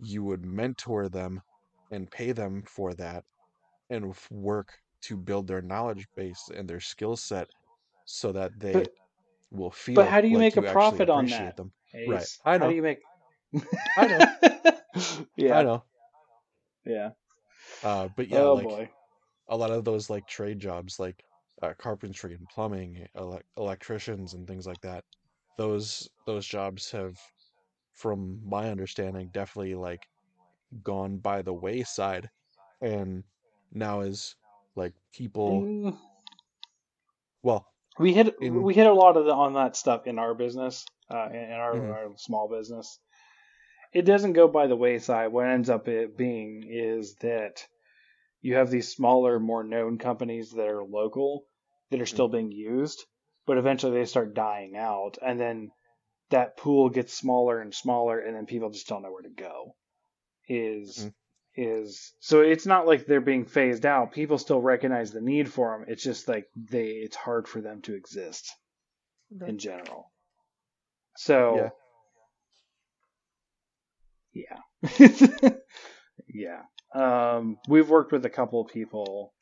you 0.00 0.22
would 0.24 0.44
mentor 0.44 1.08
them 1.08 1.40
and 1.90 2.10
pay 2.10 2.32
them 2.32 2.62
for 2.66 2.94
that 2.94 3.24
and 3.90 4.14
work 4.30 4.72
to 5.02 5.16
build 5.16 5.46
their 5.46 5.62
knowledge 5.62 6.06
base 6.16 6.48
and 6.54 6.68
their 6.68 6.80
skill 6.80 7.16
set 7.16 7.48
so 8.04 8.32
that 8.32 8.52
they 8.58 8.72
But- 8.72 8.92
will 9.52 9.70
feel 9.70 10.04
But 10.04 10.08
how 10.08 10.20
do 10.20 10.28
you 10.28 10.38
like 10.38 10.38
make 10.38 10.56
a 10.56 10.62
you 10.62 10.66
actually 10.66 11.02
profit 11.02 11.10
on 11.10 11.30
that? 11.30 11.56
them. 11.56 11.72
Ace? 11.94 12.08
Right. 12.08 12.28
I 12.44 12.58
How 12.58 12.66
know. 12.66 12.68
do 12.68 12.74
you 12.74 12.82
make? 12.82 13.00
I 13.96 14.08
know. 14.08 14.26
yeah. 15.36 15.60
I 15.60 15.62
know. 15.64 15.84
Yeah. 16.84 17.10
Uh, 17.82 18.08
but 18.08 18.28
yeah, 18.28 18.44
oh 18.44 18.56
like 18.56 18.68
boy. 18.68 18.90
a 19.48 19.56
lot 19.56 19.70
of 19.70 19.84
those 19.84 20.10
like 20.10 20.26
trade 20.26 20.58
jobs 20.60 20.98
like 21.00 21.24
uh, 21.62 21.74
carpentry 21.78 22.34
and 22.34 22.48
plumbing 22.48 23.08
ele- 23.16 23.42
electricians 23.56 24.34
and 24.34 24.46
things 24.46 24.66
like 24.66 24.80
that 24.82 25.04
those 25.58 26.08
those 26.26 26.46
jobs 26.46 26.90
have 26.92 27.18
from 27.94 28.40
my 28.48 28.70
understanding 28.70 29.28
definitely 29.30 29.74
like 29.74 30.08
gone 30.82 31.18
by 31.18 31.42
the 31.42 31.54
wayside 31.54 32.30
and 32.80 33.24
now 33.72 34.00
is 34.00 34.36
like 34.76 34.94
people 35.12 35.68
Mm, 35.68 35.96
well 37.42 37.71
we 37.98 38.12
hit 38.14 38.34
we 38.40 38.74
hit 38.74 38.86
a 38.86 38.92
lot 38.92 39.16
of 39.16 39.24
the, 39.26 39.32
on 39.32 39.54
that 39.54 39.76
stuff 39.76 40.06
in 40.06 40.18
our 40.18 40.34
business, 40.34 40.84
uh, 41.10 41.28
in, 41.30 41.36
in 41.36 41.52
our, 41.52 41.74
Mhm. 41.74 41.90
our 41.90 42.16
small 42.16 42.48
business. 42.48 42.98
It 43.92 44.02
doesn't 44.02 44.32
go 44.32 44.48
by 44.48 44.66
the 44.68 44.76
wayside. 44.76 45.32
What 45.32 45.46
ends 45.46 45.68
up 45.68 45.86
it 45.88 46.16
being 46.16 46.64
is 46.68 47.16
that 47.16 47.66
you 48.40 48.54
have 48.56 48.70
these 48.70 48.88
smaller, 48.88 49.38
more 49.38 49.62
known 49.62 49.98
companies 49.98 50.50
that 50.52 50.66
are 50.66 50.82
local 50.84 51.44
that 51.90 52.00
are 52.00 52.06
still 52.06 52.28
being 52.28 52.50
used, 52.50 53.04
but 53.46 53.58
eventually 53.58 53.98
they 53.98 54.06
start 54.06 54.34
dying 54.34 54.76
out, 54.76 55.18
and 55.20 55.38
then 55.38 55.70
that 56.30 56.56
pool 56.56 56.88
gets 56.88 57.12
smaller 57.12 57.60
and 57.60 57.74
smaller, 57.74 58.18
and 58.18 58.34
then 58.34 58.46
people 58.46 58.70
just 58.70 58.88
don't 58.88 59.02
know 59.02 59.12
where 59.12 59.22
to 59.22 59.28
go. 59.28 59.76
Is 60.48 61.04
Mhm. 61.06 61.14
Is 61.54 62.12
so 62.20 62.40
it's 62.40 62.66
not 62.66 62.86
like 62.86 63.06
they're 63.06 63.20
being 63.20 63.44
phased 63.44 63.84
out. 63.84 64.12
People 64.12 64.38
still 64.38 64.60
recognize 64.60 65.10
the 65.10 65.20
need 65.20 65.50
for 65.50 65.76
them. 65.76 65.86
It's 65.88 66.02
just 66.02 66.28
like 66.28 66.46
they 66.56 66.86
it's 66.86 67.16
hard 67.16 67.46
for 67.46 67.60
them 67.60 67.82
to 67.82 67.94
exist 67.94 68.50
in 69.46 69.58
general. 69.58 70.10
So 71.16 71.56
yeah. 74.32 74.58
yeah. 76.28 76.62
Um, 76.94 77.58
we've 77.68 77.88
worked 77.88 78.12
with 78.12 78.24
a 78.24 78.30
couple 78.30 78.60
of 78.60 78.72
people 78.72 79.32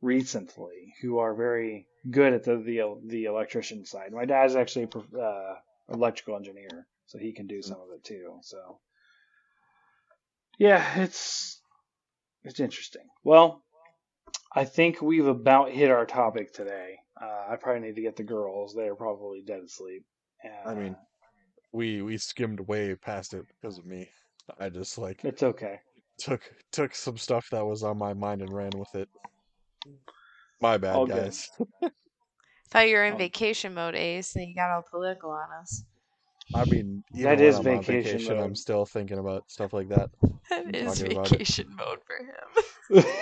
recently 0.00 0.94
who 1.02 1.18
are 1.18 1.34
very 1.34 1.86
good 2.10 2.32
at 2.32 2.44
the 2.44 2.56
the, 2.56 3.00
the 3.04 3.24
electrician 3.24 3.84
side. 3.84 4.12
My 4.12 4.24
dad's 4.24 4.56
actually 4.56 4.84
a 4.84 4.88
prof- 4.88 5.14
uh, 5.14 5.54
electrical 5.92 6.36
engineer, 6.36 6.86
so 7.06 7.18
he 7.18 7.32
can 7.32 7.46
do 7.46 7.62
some 7.62 7.78
of 7.80 7.88
it 7.94 8.04
too. 8.04 8.38
So 8.42 8.78
yeah, 10.58 11.00
it's 11.00 11.60
it's 12.44 12.60
interesting. 12.60 13.02
Well, 13.24 13.62
I 14.54 14.64
think 14.64 15.02
we've 15.02 15.26
about 15.26 15.70
hit 15.70 15.90
our 15.90 16.06
topic 16.06 16.52
today. 16.52 16.96
Uh, 17.20 17.52
I 17.52 17.56
probably 17.56 17.80
need 17.88 17.96
to 17.96 18.02
get 18.02 18.16
the 18.16 18.22
girls; 18.24 18.74
they're 18.74 18.94
probably 18.94 19.42
dead 19.42 19.62
asleep. 19.64 20.04
Uh, 20.44 20.68
I 20.68 20.74
mean, 20.74 20.96
we 21.72 22.02
we 22.02 22.16
skimmed 22.18 22.60
way 22.60 22.94
past 22.94 23.34
it 23.34 23.44
because 23.48 23.78
of 23.78 23.84
me 23.84 24.08
i 24.60 24.68
just 24.68 24.96
like 24.96 25.24
it's 25.24 25.42
okay. 25.42 25.80
took 26.18 26.40
took 26.72 26.94
some 26.94 27.18
stuff 27.18 27.48
that 27.50 27.66
was 27.66 27.82
on 27.82 27.98
my 27.98 28.14
mind 28.14 28.40
and 28.40 28.52
ran 28.52 28.70
with 28.78 28.94
it 28.94 29.08
my 30.60 30.78
bad 30.78 30.94
All 30.96 31.06
guys 31.06 31.50
Thought 32.70 32.88
you 32.88 32.96
were 32.96 33.04
in 33.04 33.14
Oh. 33.14 33.18
vacation 33.18 33.74
mode, 33.74 33.94
Ace, 33.94 34.34
and 34.34 34.48
you 34.48 34.54
got 34.54 34.70
all 34.70 34.82
political 34.90 35.30
on 35.30 35.46
us. 35.60 35.84
I 36.54 36.64
mean 36.64 37.02
even 37.14 37.22
That 37.22 37.40
when 37.40 37.42
is 37.42 37.54
I'm 37.54 37.68
on 37.68 37.84
vacation 37.84 37.84
vacation 37.84 38.40
i'm 38.40 38.54
still 38.54 38.86
thinking 38.86 39.18
about 39.18 39.50
stuff 39.50 39.72
like 39.72 39.88
that 39.88 40.10
That 40.50 40.74
is 40.74 40.80
talking 40.80 41.06
about 41.06 41.32
it. 41.32 41.38
vacation 41.38 41.74
mode 41.76 41.98
for 42.06 42.16
him. 42.16 43.04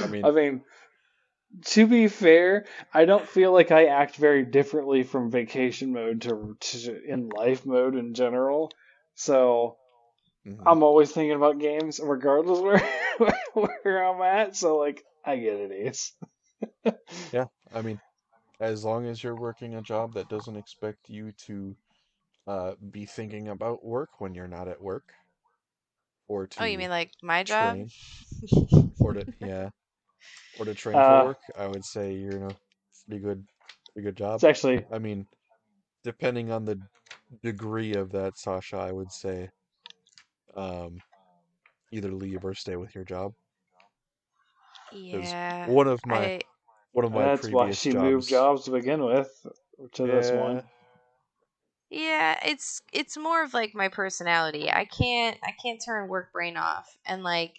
I 0.00 0.06
mean- 0.06 0.24
I 0.26 0.30
mean, 0.30 0.62
to 1.66 1.86
be 1.86 2.08
fair, 2.08 2.66
I 2.92 3.04
don't 3.04 3.28
feel 3.28 3.52
like 3.52 3.70
I 3.70 3.86
act 3.86 4.16
very 4.16 4.44
differently 4.44 5.02
from 5.02 5.30
vacation 5.30 5.92
mode 5.92 6.22
to, 6.22 6.56
to 6.60 7.00
in 7.06 7.28
life 7.28 7.66
mode 7.66 7.96
in 7.96 8.14
general. 8.14 8.70
So, 9.14 9.76
Mhm. 10.44 10.62
I'm 10.66 10.82
always 10.82 11.12
thinking 11.12 11.36
about 11.36 11.58
games, 11.58 12.00
regardless 12.02 12.60
where 12.60 12.82
where 13.82 14.04
I'm 14.04 14.20
at. 14.22 14.56
So 14.56 14.78
like, 14.78 15.04
I 15.24 15.36
get 15.36 15.60
it, 15.60 15.72
Ace. 15.72 16.12
Yeah, 17.32 17.46
I 17.72 17.82
mean, 17.82 18.00
as 18.60 18.84
long 18.84 19.06
as 19.06 19.24
you're 19.24 19.36
working 19.36 19.74
a 19.74 19.82
job 19.82 20.14
that 20.14 20.28
doesn't 20.28 20.56
expect 20.56 21.10
you 21.10 21.32
to 21.32 21.76
uh, 22.46 22.74
be 22.90 23.06
thinking 23.06 23.48
about 23.48 23.84
work 23.84 24.20
when 24.20 24.34
you're 24.34 24.48
not 24.48 24.68
at 24.68 24.82
work, 24.82 25.14
or 26.28 26.46
to 26.46 26.64
Oh, 26.64 26.64
you 26.64 26.78
mean 26.78 26.90
like 26.90 27.12
my 27.22 27.44
job? 27.44 27.78
train, 27.80 27.92
or 29.00 29.14
to 29.14 29.26
yeah, 29.40 29.70
or 30.52 30.64
to 30.64 30.74
train 30.74 31.00
Uh, 31.00 31.02
for 31.02 31.16
work, 31.16 31.38
I 31.58 31.66
would 31.68 31.84
say 31.84 32.14
you're 32.14 32.36
in 32.36 32.42
a 32.44 32.56
pretty 33.06 33.22
good, 33.22 33.46
pretty 33.92 34.04
good 34.06 34.16
job. 34.16 34.42
It's 34.42 34.44
actually 34.44 34.86
I 34.92 34.98
mean, 34.98 35.26
depending 36.04 36.50
on 36.50 36.64
the 36.64 36.80
degree 37.42 37.94
of 37.94 38.12
that, 38.12 38.38
Sasha, 38.38 38.76
I 38.78 38.92
would 38.92 39.12
say 39.12 39.50
um, 40.56 41.02
either 41.90 42.12
leave 42.12 42.44
or 42.44 42.54
stay 42.54 42.76
with 42.76 42.94
your 42.94 43.04
job. 43.04 43.34
Yeah. 44.92 45.64
One 45.64 45.86
of 45.88 46.04
my 46.06 46.30
I 46.30 46.42
one 46.92 47.04
of 47.04 47.12
my 47.12 47.26
that's 47.26 47.50
why 47.50 47.70
she 47.70 47.92
jobs. 47.92 47.92
moved 47.92 48.28
jobs 48.28 48.64
to 48.64 48.70
begin 48.72 49.04
with 49.04 49.30
to 49.92 50.06
this 50.06 50.32
one. 50.32 50.62
yeah, 51.90 52.38
it's 52.44 52.82
it's 52.92 53.16
more 53.16 53.42
of 53.42 53.52
like 53.54 53.74
my 53.74 53.88
personality. 53.88 54.70
I 54.70 54.84
can't 54.84 55.36
I 55.42 55.52
can't 55.62 55.82
turn 55.84 56.08
work 56.08 56.32
brain 56.32 56.56
off 56.56 56.96
and 57.04 57.22
like 57.24 57.58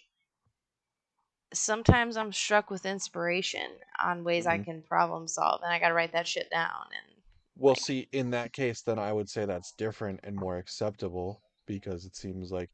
sometimes 1.54 2.16
I'm 2.16 2.32
struck 2.32 2.70
with 2.70 2.84
inspiration 2.86 3.70
on 3.98 4.24
ways 4.24 4.46
I 4.46 4.58
Mhm. 4.58 4.64
can 4.64 4.82
problem 4.82 5.26
solve 5.28 5.62
and 5.62 5.72
I 5.72 5.78
got 5.78 5.88
to 5.88 5.94
write 5.94 6.12
that 6.12 6.26
shit 6.28 6.50
down 6.50 6.86
and 6.92 7.22
Well, 7.56 7.74
like 7.74 7.76
see, 7.76 8.08
in 8.12 8.30
that 8.30 8.52
case, 8.52 8.82
then 8.82 8.98
I 8.98 9.12
would 9.12 9.28
say 9.30 9.44
that's 9.46 9.72
different 9.72 10.20
and 10.22 10.36
more 10.36 10.58
acceptable 10.58 11.42
because 11.66 12.04
it 12.04 12.14
seems 12.16 12.50
like 12.52 12.70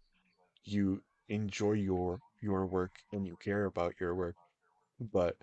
you 0.65 1.03
enjoy 1.29 1.73
your 1.73 2.21
your 2.41 2.67
work 2.67 3.01
and 3.13 3.27
you 3.27 3.37
care 3.37 3.67
about 3.67 4.01
your 4.01 4.15
work. 4.15 4.37
But 5.01 5.39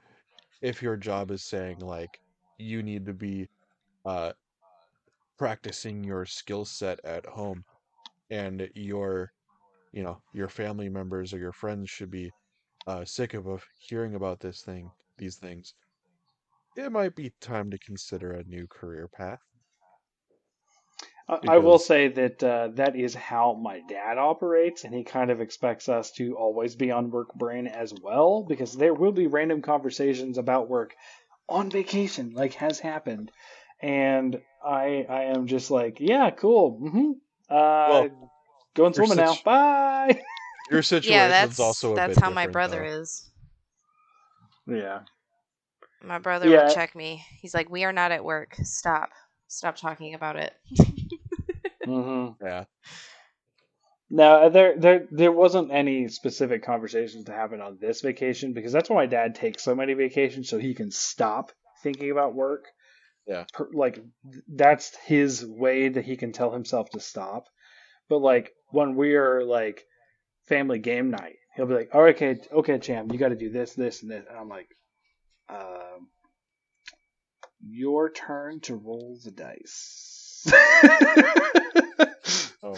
if 0.66 0.82
your 0.82 0.98
job 0.98 1.30
is 1.30 1.44
saying 1.44 1.78
like 1.80 2.20
you 2.58 2.82
need 2.82 3.06
to 3.06 3.14
be 3.14 3.48
uh 4.06 4.32
practicing 5.38 6.04
your 6.04 6.26
skill 6.26 6.66
set 6.66 7.00
at 7.06 7.26
home 7.26 7.64
and 8.32 8.68
your 8.74 9.32
you 9.94 10.02
know 10.02 10.18
your 10.34 10.50
family 10.50 10.90
members 10.90 11.34
or 11.34 11.38
your 11.38 11.52
friends 11.52 11.90
should 11.90 12.10
be 12.10 12.32
uh 12.88 13.06
sick 13.06 13.36
of 13.36 13.46
of 13.48 13.64
hearing 13.78 14.16
about 14.16 14.40
this 14.40 14.62
thing 14.62 14.90
these 15.18 15.38
things, 15.38 15.74
it 16.76 16.92
might 16.92 17.16
be 17.16 17.32
time 17.40 17.72
to 17.72 17.78
consider 17.78 18.32
a 18.34 18.44
new 18.44 18.68
career 18.68 19.08
path 19.08 19.40
I, 21.27 21.39
I 21.47 21.57
will 21.57 21.80
say 21.80 22.07
that 22.10 22.43
uh, 22.43 22.69
that 22.76 22.95
is 22.95 23.15
how 23.15 23.53
my 23.53 23.81
dad 23.81 24.18
operates, 24.18 24.84
and 24.84 24.93
he 24.93 25.03
kind 25.03 25.31
of 25.31 25.41
expects 25.41 25.89
us 25.89 26.11
to 26.14 26.35
always 26.38 26.76
be 26.76 26.91
on 26.91 27.10
work 27.10 27.34
brain 27.34 27.68
as 27.68 27.93
well, 27.93 28.43
because 28.43 28.73
there 28.73 28.93
will 28.93 29.11
be 29.11 29.27
random 29.27 29.61
conversations 29.61 30.38
about 30.38 30.69
work 30.69 30.95
on 31.49 31.69
vacation, 31.72 32.34
like 32.34 32.53
has 32.56 32.80
happened, 32.80 33.31
and 33.81 34.39
I 34.64 35.06
I 35.10 35.23
am 35.26 35.47
just 35.47 35.72
like, 35.72 35.99
yeah, 35.99 36.30
cool, 36.31 36.80
mm-hmm. 36.80 37.11
uh, 37.49 38.07
well, 38.10 38.31
going 38.76 38.93
your 38.93 39.06
swimming 39.06 39.18
now, 39.18 39.34
situ- 39.34 39.43
bye. 39.43 40.22
your 40.72 40.81
situation 40.84 41.14
yeah, 41.14 41.27
situation's 41.30 41.57
that's 41.57 41.60
also 41.60 41.93
a 41.93 41.95
that's 41.95 42.15
bit 42.15 42.23
how 42.23 42.30
my 42.30 42.47
brother 42.47 42.81
though. 42.81 42.99
is. 43.02 43.31
yeah, 44.68 45.02
My 46.03 46.19
brother 46.19 46.52
will 46.52 46.65
check 46.65 46.95
me. 46.95 47.26
He's 47.39 47.53
like, 47.53 47.69
"We 47.69 47.84
are 47.84 47.93
not 47.93 48.11
at 48.11 48.23
work. 48.23 48.56
Stop. 48.64 49.10
Stop 49.47 49.76
talking 49.76 50.14
about 50.14 50.35
it." 50.35 50.53
hmm 51.86 52.30
Yeah. 52.41 52.66
Now 54.10 54.49
there 54.49 54.78
there 54.78 55.07
there 55.12 55.32
wasn't 55.32 55.72
any 55.72 56.07
specific 56.07 56.64
conversations 56.64 57.26
to 57.26 57.32
happen 57.34 57.62
on 57.62 57.78
this 57.80 58.02
vacation 58.02 58.53
because 58.53 58.72
that's 58.72 58.90
why 58.90 58.98
my 58.98 59.06
dad 59.07 59.36
takes 59.36 59.64
so 59.64 59.76
many 59.76 59.94
vacations 59.94 60.49
so 60.49 60.57
he 60.60 60.74
can 60.76 60.91
stop 60.91 61.52
thinking 61.84 62.12
about 62.12 62.34
work. 62.36 62.66
Yeah. 63.28 63.45
Per, 63.53 63.70
like 63.74 63.99
that's 64.48 64.95
his 65.06 65.45
way 65.45 65.90
that 65.90 66.06
he 66.06 66.18
can 66.18 66.32
tell 66.34 66.52
himself 66.52 66.90
to 66.91 66.99
stop. 66.99 67.48
But 68.10 68.20
like 68.20 68.53
when 68.70 68.95
we're 68.95 69.44
like 69.44 69.86
family 70.48 70.80
game 70.80 71.12
night, 71.12 71.38
he'll 71.56 71.68
be 71.68 71.76
like, 71.76 71.95
"All 71.95 72.03
right, 72.03 72.16
okay, 72.16 72.40
okay, 72.52 72.80
champ, 72.80 73.12
you 73.14 73.20
got 73.20 73.30
to 73.30 73.36
do 73.36 73.49
this, 73.52 73.76
this, 73.76 74.02
and 74.03 74.12
this," 74.12 74.26
and 74.30 74.38
I'm 74.38 74.49
like, 74.49 74.70
um, 75.49 76.10
"Your 77.68 78.10
turn 78.10 78.62
to 78.62 78.76
roll 78.78 79.18
the 79.22 79.32
dice." 79.32 80.15
Oh. 82.63 82.76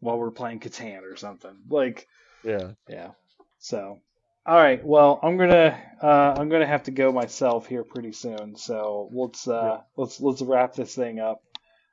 While 0.00 0.18
we're 0.18 0.30
playing 0.30 0.60
Catan 0.60 1.02
or 1.02 1.16
something, 1.16 1.54
like 1.68 2.08
Yeah. 2.44 2.72
yeah. 2.88 3.10
So, 3.58 4.00
all 4.46 4.56
right. 4.56 4.84
Well, 4.84 5.20
I'm 5.22 5.36
gonna 5.36 5.78
uh, 6.02 6.34
I'm 6.38 6.48
gonna 6.48 6.66
have 6.66 6.84
to 6.84 6.90
go 6.90 7.12
myself 7.12 7.66
here 7.66 7.84
pretty 7.84 8.12
soon. 8.12 8.56
So 8.56 9.10
let's 9.12 9.46
uh, 9.46 9.52
Yeah. 9.62 9.80
let's 9.96 10.20
let's 10.20 10.40
wrap 10.42 10.74
this 10.74 10.94
thing 10.94 11.20
up. 11.20 11.42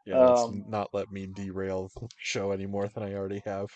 Yeah. 0.05 0.25
Let's 0.25 0.43
Um, 0.43 0.63
not 0.69 0.89
let 0.93 1.11
me 1.11 1.27
derail 1.27 1.91
the 1.99 2.07
show 2.17 2.51
any 2.51 2.65
more 2.65 2.87
than 2.87 3.03
I 3.03 3.13
already 3.15 3.41
have. 3.45 3.67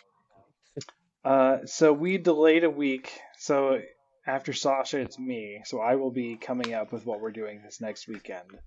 uh, 1.25 1.57
so 1.65 1.91
we 1.93 2.17
delayed 2.17 2.63
a 2.63 2.69
week. 2.69 3.11
So 3.37 3.81
after 4.25 4.53
Sasha, 4.53 4.99
it's 4.99 5.19
me. 5.19 5.61
So 5.65 5.79
I 5.81 5.95
will 5.95 6.11
be 6.11 6.37
coming 6.37 6.73
up 6.73 6.91
with 6.93 7.05
what 7.05 7.19
we're 7.19 7.31
doing 7.31 7.61
this 7.61 7.81
next 7.81 8.07
weekend. 8.07 8.57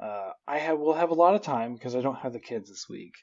Uh, 0.00 0.30
I 0.46 0.58
have 0.58 0.78
will 0.78 0.94
have 0.94 1.10
a 1.10 1.14
lot 1.14 1.34
of 1.34 1.42
time 1.42 1.74
because 1.74 1.96
I 1.96 2.00
don't 2.00 2.18
have 2.18 2.32
the 2.32 2.40
kids 2.40 2.68
this 2.68 2.88
week. 2.88 3.14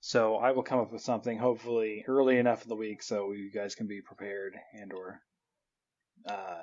So 0.00 0.36
I 0.36 0.52
will 0.52 0.62
come 0.62 0.78
up 0.78 0.92
with 0.92 1.02
something 1.02 1.38
hopefully 1.38 2.04
early 2.06 2.38
enough 2.38 2.62
in 2.62 2.68
the 2.68 2.76
week 2.76 3.02
so 3.02 3.32
you 3.32 3.50
guys 3.50 3.74
can 3.74 3.86
be 3.86 4.00
prepared 4.00 4.54
and 4.72 4.92
or 4.92 5.20
uh, 6.26 6.62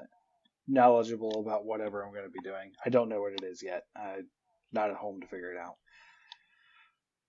knowledgeable 0.68 1.42
about 1.46 1.66
whatever 1.66 2.04
I'm 2.04 2.14
going 2.14 2.26
to 2.26 2.30
be 2.30 2.40
doing. 2.44 2.72
I 2.86 2.90
don't 2.90 3.10
know 3.10 3.22
what 3.22 3.34
it 3.34 3.44
is 3.44 3.62
yet. 3.62 3.84
I'm 3.96 4.28
not 4.72 4.90
at 4.90 4.96
home 4.96 5.22
to 5.22 5.28
figure 5.28 5.52
it 5.52 5.60
out. 5.60 5.76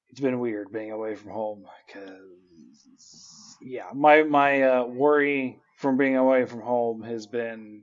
It's 0.08 0.20
been 0.20 0.38
weird 0.38 0.72
being 0.72 0.92
away 0.92 1.16
from 1.16 1.32
home 1.32 1.64
because 1.86 3.58
yeah, 3.60 3.90
my 3.92 4.22
my 4.22 4.62
uh, 4.62 4.84
worry 4.84 5.58
from 5.76 5.96
being 5.96 6.16
away 6.16 6.46
from 6.46 6.60
home 6.60 7.02
has 7.02 7.26
been 7.26 7.82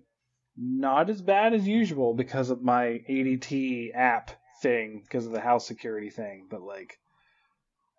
not 0.58 1.10
as 1.10 1.22
bad 1.22 1.54
as 1.54 1.68
usual 1.68 2.14
because 2.14 2.50
of 2.50 2.62
my 2.62 3.02
ADT 3.10 3.96
app 3.96 4.32
thing 4.62 5.02
because 5.04 5.26
of 5.26 5.32
the 5.32 5.42
house 5.42 5.68
security 5.68 6.10
thing, 6.10 6.48
but 6.50 6.62
like 6.62 7.00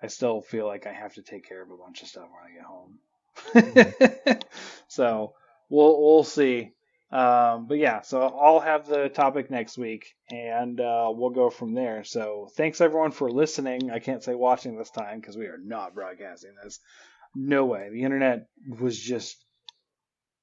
I 0.03 0.09
still 0.09 0.43
feel 0.43 0.67
like 0.67 0.87
I 0.87 0.93
have 0.93 1.15
to 1.15 1.23
take 1.23 1.49
care 1.49 1.63
of 1.63 1.71
a 1.71 1.77
bunch 1.77 2.03
of 2.03 2.09
stuff 2.09 2.29
when 2.31 2.45
I 2.45 2.55
get 2.55 2.65
home. 2.65 4.41
so 4.89 5.35
we'll 5.69 6.01
we'll 6.03 6.25
see. 6.25 6.73
Um, 7.11 7.67
but 7.69 7.79
yeah, 7.79 8.01
so 8.01 8.23
I'll 8.23 8.61
have 8.61 8.87
the 8.87 9.09
topic 9.09 9.51
next 9.51 9.79
week, 9.79 10.15
and 10.31 10.81
uh, 10.81 11.13
we'll 11.15 11.31
go 11.31 11.49
from 11.49 11.75
there. 11.75 12.03
So 12.03 12.49
thanks 12.57 12.81
everyone 12.81 13.13
for 13.13 13.31
listening. 13.31 13.91
I 13.91 14.01
can't 14.01 14.23
say 14.23 14.35
watching 14.35 14.77
this 14.77 14.91
time 14.91 15.21
because 15.21 15.37
we 15.37 15.47
are 15.47 15.61
not 15.63 15.95
broadcasting 15.95 16.55
this. 16.63 16.81
No 17.35 17.67
way. 17.67 17.91
The 17.93 18.03
internet 18.03 18.47
was 18.79 18.99
just 18.99 19.44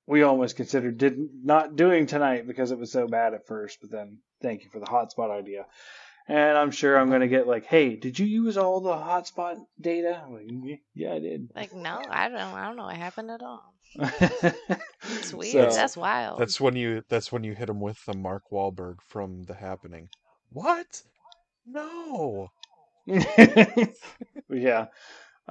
we 0.08 0.24
almost 0.24 0.56
considered 0.56 0.98
did 0.98 1.18
not 1.44 1.76
doing 1.76 2.06
tonight 2.08 2.48
because 2.48 2.72
it 2.72 2.80
was 2.80 2.92
so 2.92 3.08
bad 3.08 3.34
at 3.34 3.48
first. 3.48 3.80
But 3.82 3.92
then 3.92 4.20
thank 4.42 4.64
you 4.64 4.70
for 4.72 4.80
the 4.80 4.86
hotspot 4.86 5.30
idea. 5.32 5.66
And 6.28 6.58
I'm 6.58 6.72
sure 6.72 6.98
I'm 6.98 7.10
gonna 7.10 7.28
get 7.28 7.48
like, 7.48 7.66
hey, 7.66 7.96
did 7.96 8.18
you 8.20 8.26
use 8.26 8.56
all 8.58 8.80
the 8.80 8.92
hotspot 8.94 9.58
data? 9.80 10.22
I'm 10.26 10.34
like, 10.34 10.46
"Yeah, 10.48 10.76
yeah, 10.94 11.14
I 11.14 11.20
did. 11.20 11.50
like, 11.56 11.74
no, 11.74 12.02
I 12.10 12.30
don't. 12.30 12.38
I 12.40 12.68
don't 12.68 12.78
know 12.78 12.86
what 12.86 12.96
happened 12.96 13.32
at 13.32 13.42
all. 13.42 13.74
It's 15.04 15.34
weird. 15.34 15.72
So- 15.72 15.78
That's 15.78 15.98
wild. 15.98 16.40
That's 16.40 16.62
when 16.62 16.76
you. 16.76 17.04
That's 17.10 17.32
when 17.32 17.44
you 17.44 17.54
hit 17.56 17.70
him 17.70 17.82
with 17.82 18.06
the 18.06 18.14
Mark 18.16 18.44
Wahlberg 18.52 18.98
from 19.08 19.44
The 19.44 19.56
Happening. 19.56 20.10
What? 20.52 21.02
No. 21.66 22.52
yeah. 24.50 24.88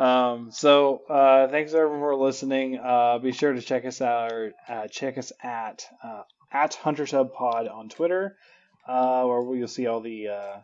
Um, 0.00 0.50
so 0.50 1.02
uh, 1.10 1.48
thanks 1.48 1.74
everyone 1.74 2.00
for 2.00 2.16
listening. 2.16 2.78
Uh, 2.78 3.18
be 3.18 3.32
sure 3.32 3.52
to 3.52 3.60
check 3.60 3.84
us 3.84 4.00
out. 4.00 4.32
Or, 4.32 4.52
uh, 4.66 4.86
check 4.88 5.18
us 5.18 5.30
at 5.42 5.84
uh, 6.02 6.22
at 6.50 6.74
Hunters 6.74 7.10
Hub 7.10 7.34
Pod 7.34 7.68
on 7.68 7.90
Twitter, 7.90 8.34
uh, 8.88 9.24
where 9.24 9.54
you'll 9.54 9.68
see 9.68 9.86
all 9.86 10.00
the 10.00 10.28
uh, 10.28 10.56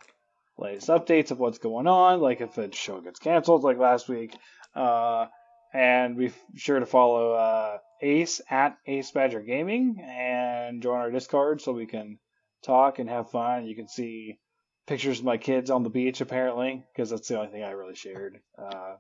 latest 0.57 0.89
updates 0.89 1.33
of 1.33 1.39
what's 1.39 1.59
going 1.59 1.87
on. 1.87 2.23
Like 2.23 2.41
if 2.41 2.55
the 2.55 2.73
show 2.73 3.03
gets 3.03 3.19
canceled, 3.19 3.63
like 3.63 3.77
last 3.77 4.09
week. 4.09 4.35
Uh, 4.75 5.27
and 5.75 6.17
be 6.17 6.33
sure 6.55 6.81
to 6.81 6.87
follow 6.87 7.33
uh, 7.33 7.77
Ace 8.01 8.41
at 8.49 8.79
Ace 8.87 9.11
Badger 9.11 9.41
Gaming 9.41 10.03
and 10.03 10.83
join 10.83 11.01
our 11.01 11.11
Discord 11.11 11.61
so 11.61 11.73
we 11.73 11.85
can 11.85 12.19
talk 12.65 12.99
and 13.01 13.11
have 13.11 13.31
fun. 13.31 13.67
You 13.67 13.77
can 13.77 13.89
see 13.89 14.39
pictures 14.87 15.19
of 15.19 15.27
my 15.27 15.37
kids 15.37 15.69
on 15.69 15.83
the 15.83 15.91
beach 15.91 16.23
apparently 16.23 16.83
because 16.95 17.11
that's 17.11 17.29
the 17.29 17.39
only 17.39 17.51
thing 17.51 17.65
I 17.65 17.73
really 17.73 17.97
shared. 17.97 18.41
Uh, 18.57 18.95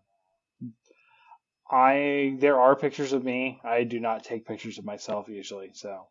I 1.71 2.37
there 2.39 2.61
are 2.61 2.77
pictures 2.77 3.13
of 3.13 3.25
me. 3.25 3.61
I 3.65 3.85
do 3.85 3.99
not 4.01 4.25
take 4.25 4.47
pictures 4.47 4.79
of 4.79 4.85
myself 4.85 5.29
usually, 5.29 5.71
so 5.75 6.07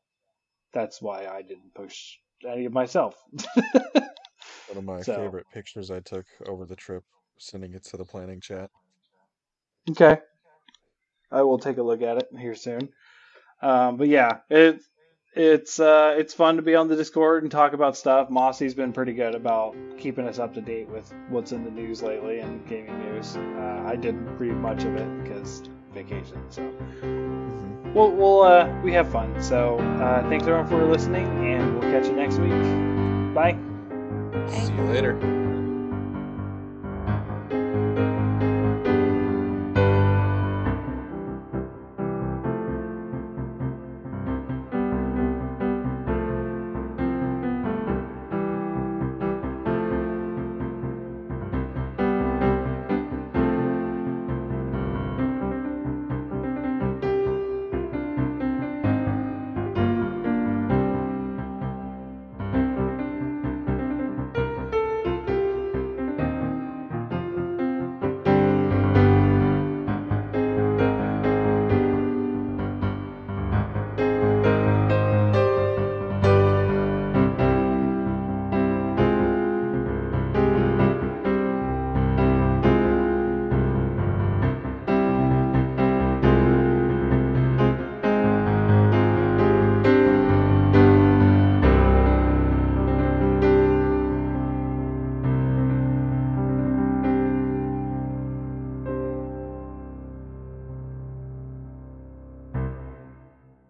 that's 0.74 1.02
why 1.02 1.28
I 1.28 1.42
didn't 1.42 1.74
post 1.74 2.18
any 2.48 2.66
of 2.66 2.74
myself. 2.74 3.16
One 3.94 4.78
of 4.78 4.84
my 4.84 5.02
So- 5.02 5.16
favorite 5.16 5.46
pictures 5.54 5.92
I 5.92 6.00
took 6.02 6.26
over 6.48 6.66
the 6.66 6.76
trip, 6.76 7.04
sending 7.38 7.74
it 7.74 7.84
to 7.86 7.98
the 7.98 8.06
planning 8.06 8.42
chat. 8.42 8.70
Okay. 9.90 10.18
I 11.32 11.42
will 11.44 11.60
take 11.60 11.78
a 11.78 11.84
look 11.84 12.02
at 12.02 12.18
it 12.18 12.28
here 12.38 12.56
soon. 12.56 12.90
Um, 13.62 13.98
but 13.98 14.08
yeah, 14.08 14.40
it 14.50 14.82
it's 15.36 15.80
uh, 15.80 16.16
it's 16.18 16.34
fun 16.34 16.56
to 16.56 16.62
be 16.62 16.76
on 16.76 16.88
the 16.88 16.96
Discord 16.96 17.44
and 17.44 17.52
talk 17.52 17.74
about 17.74 17.98
stuff. 17.98 18.30
Mossy's 18.30 18.74
been 18.74 18.94
pretty 18.94 19.14
good 19.14 19.36
about 19.36 19.76
keeping 19.98 20.28
us 20.28 20.40
up 20.40 20.54
to 20.54 20.62
date 20.62 20.88
with 20.90 21.14
what's 21.30 21.52
in 21.52 21.64
the 21.64 21.72
news 21.72 22.02
lately 22.02 22.40
and 22.40 22.66
gaming 22.68 22.98
news. 23.00 23.36
Uh, 23.38 23.84
I 23.86 23.96
didn't 23.96 24.38
read 24.38 24.54
much 24.56 24.84
of 24.84 24.96
it 24.96 25.24
because 25.24 25.64
vacation, 25.94 26.42
so 26.50 26.62
Mhm. 27.02 27.94
we'll, 27.94 28.12
we'll 28.12 28.42
uh, 28.44 28.70
we 28.82 28.92
have 28.94 29.10
fun. 29.12 29.42
So 29.42 29.78
uh, 29.80 30.28
thanks 30.30 30.46
everyone 30.48 30.68
for 30.68 30.86
listening, 30.86 31.26
and 31.46 31.78
we'll 31.80 31.92
catch 31.92 32.08
you 32.08 32.14
next 32.14 32.38
week. 32.40 33.34
Bye. 33.34 33.58
See 34.50 34.74
you 34.74 34.84
later. 34.84 35.45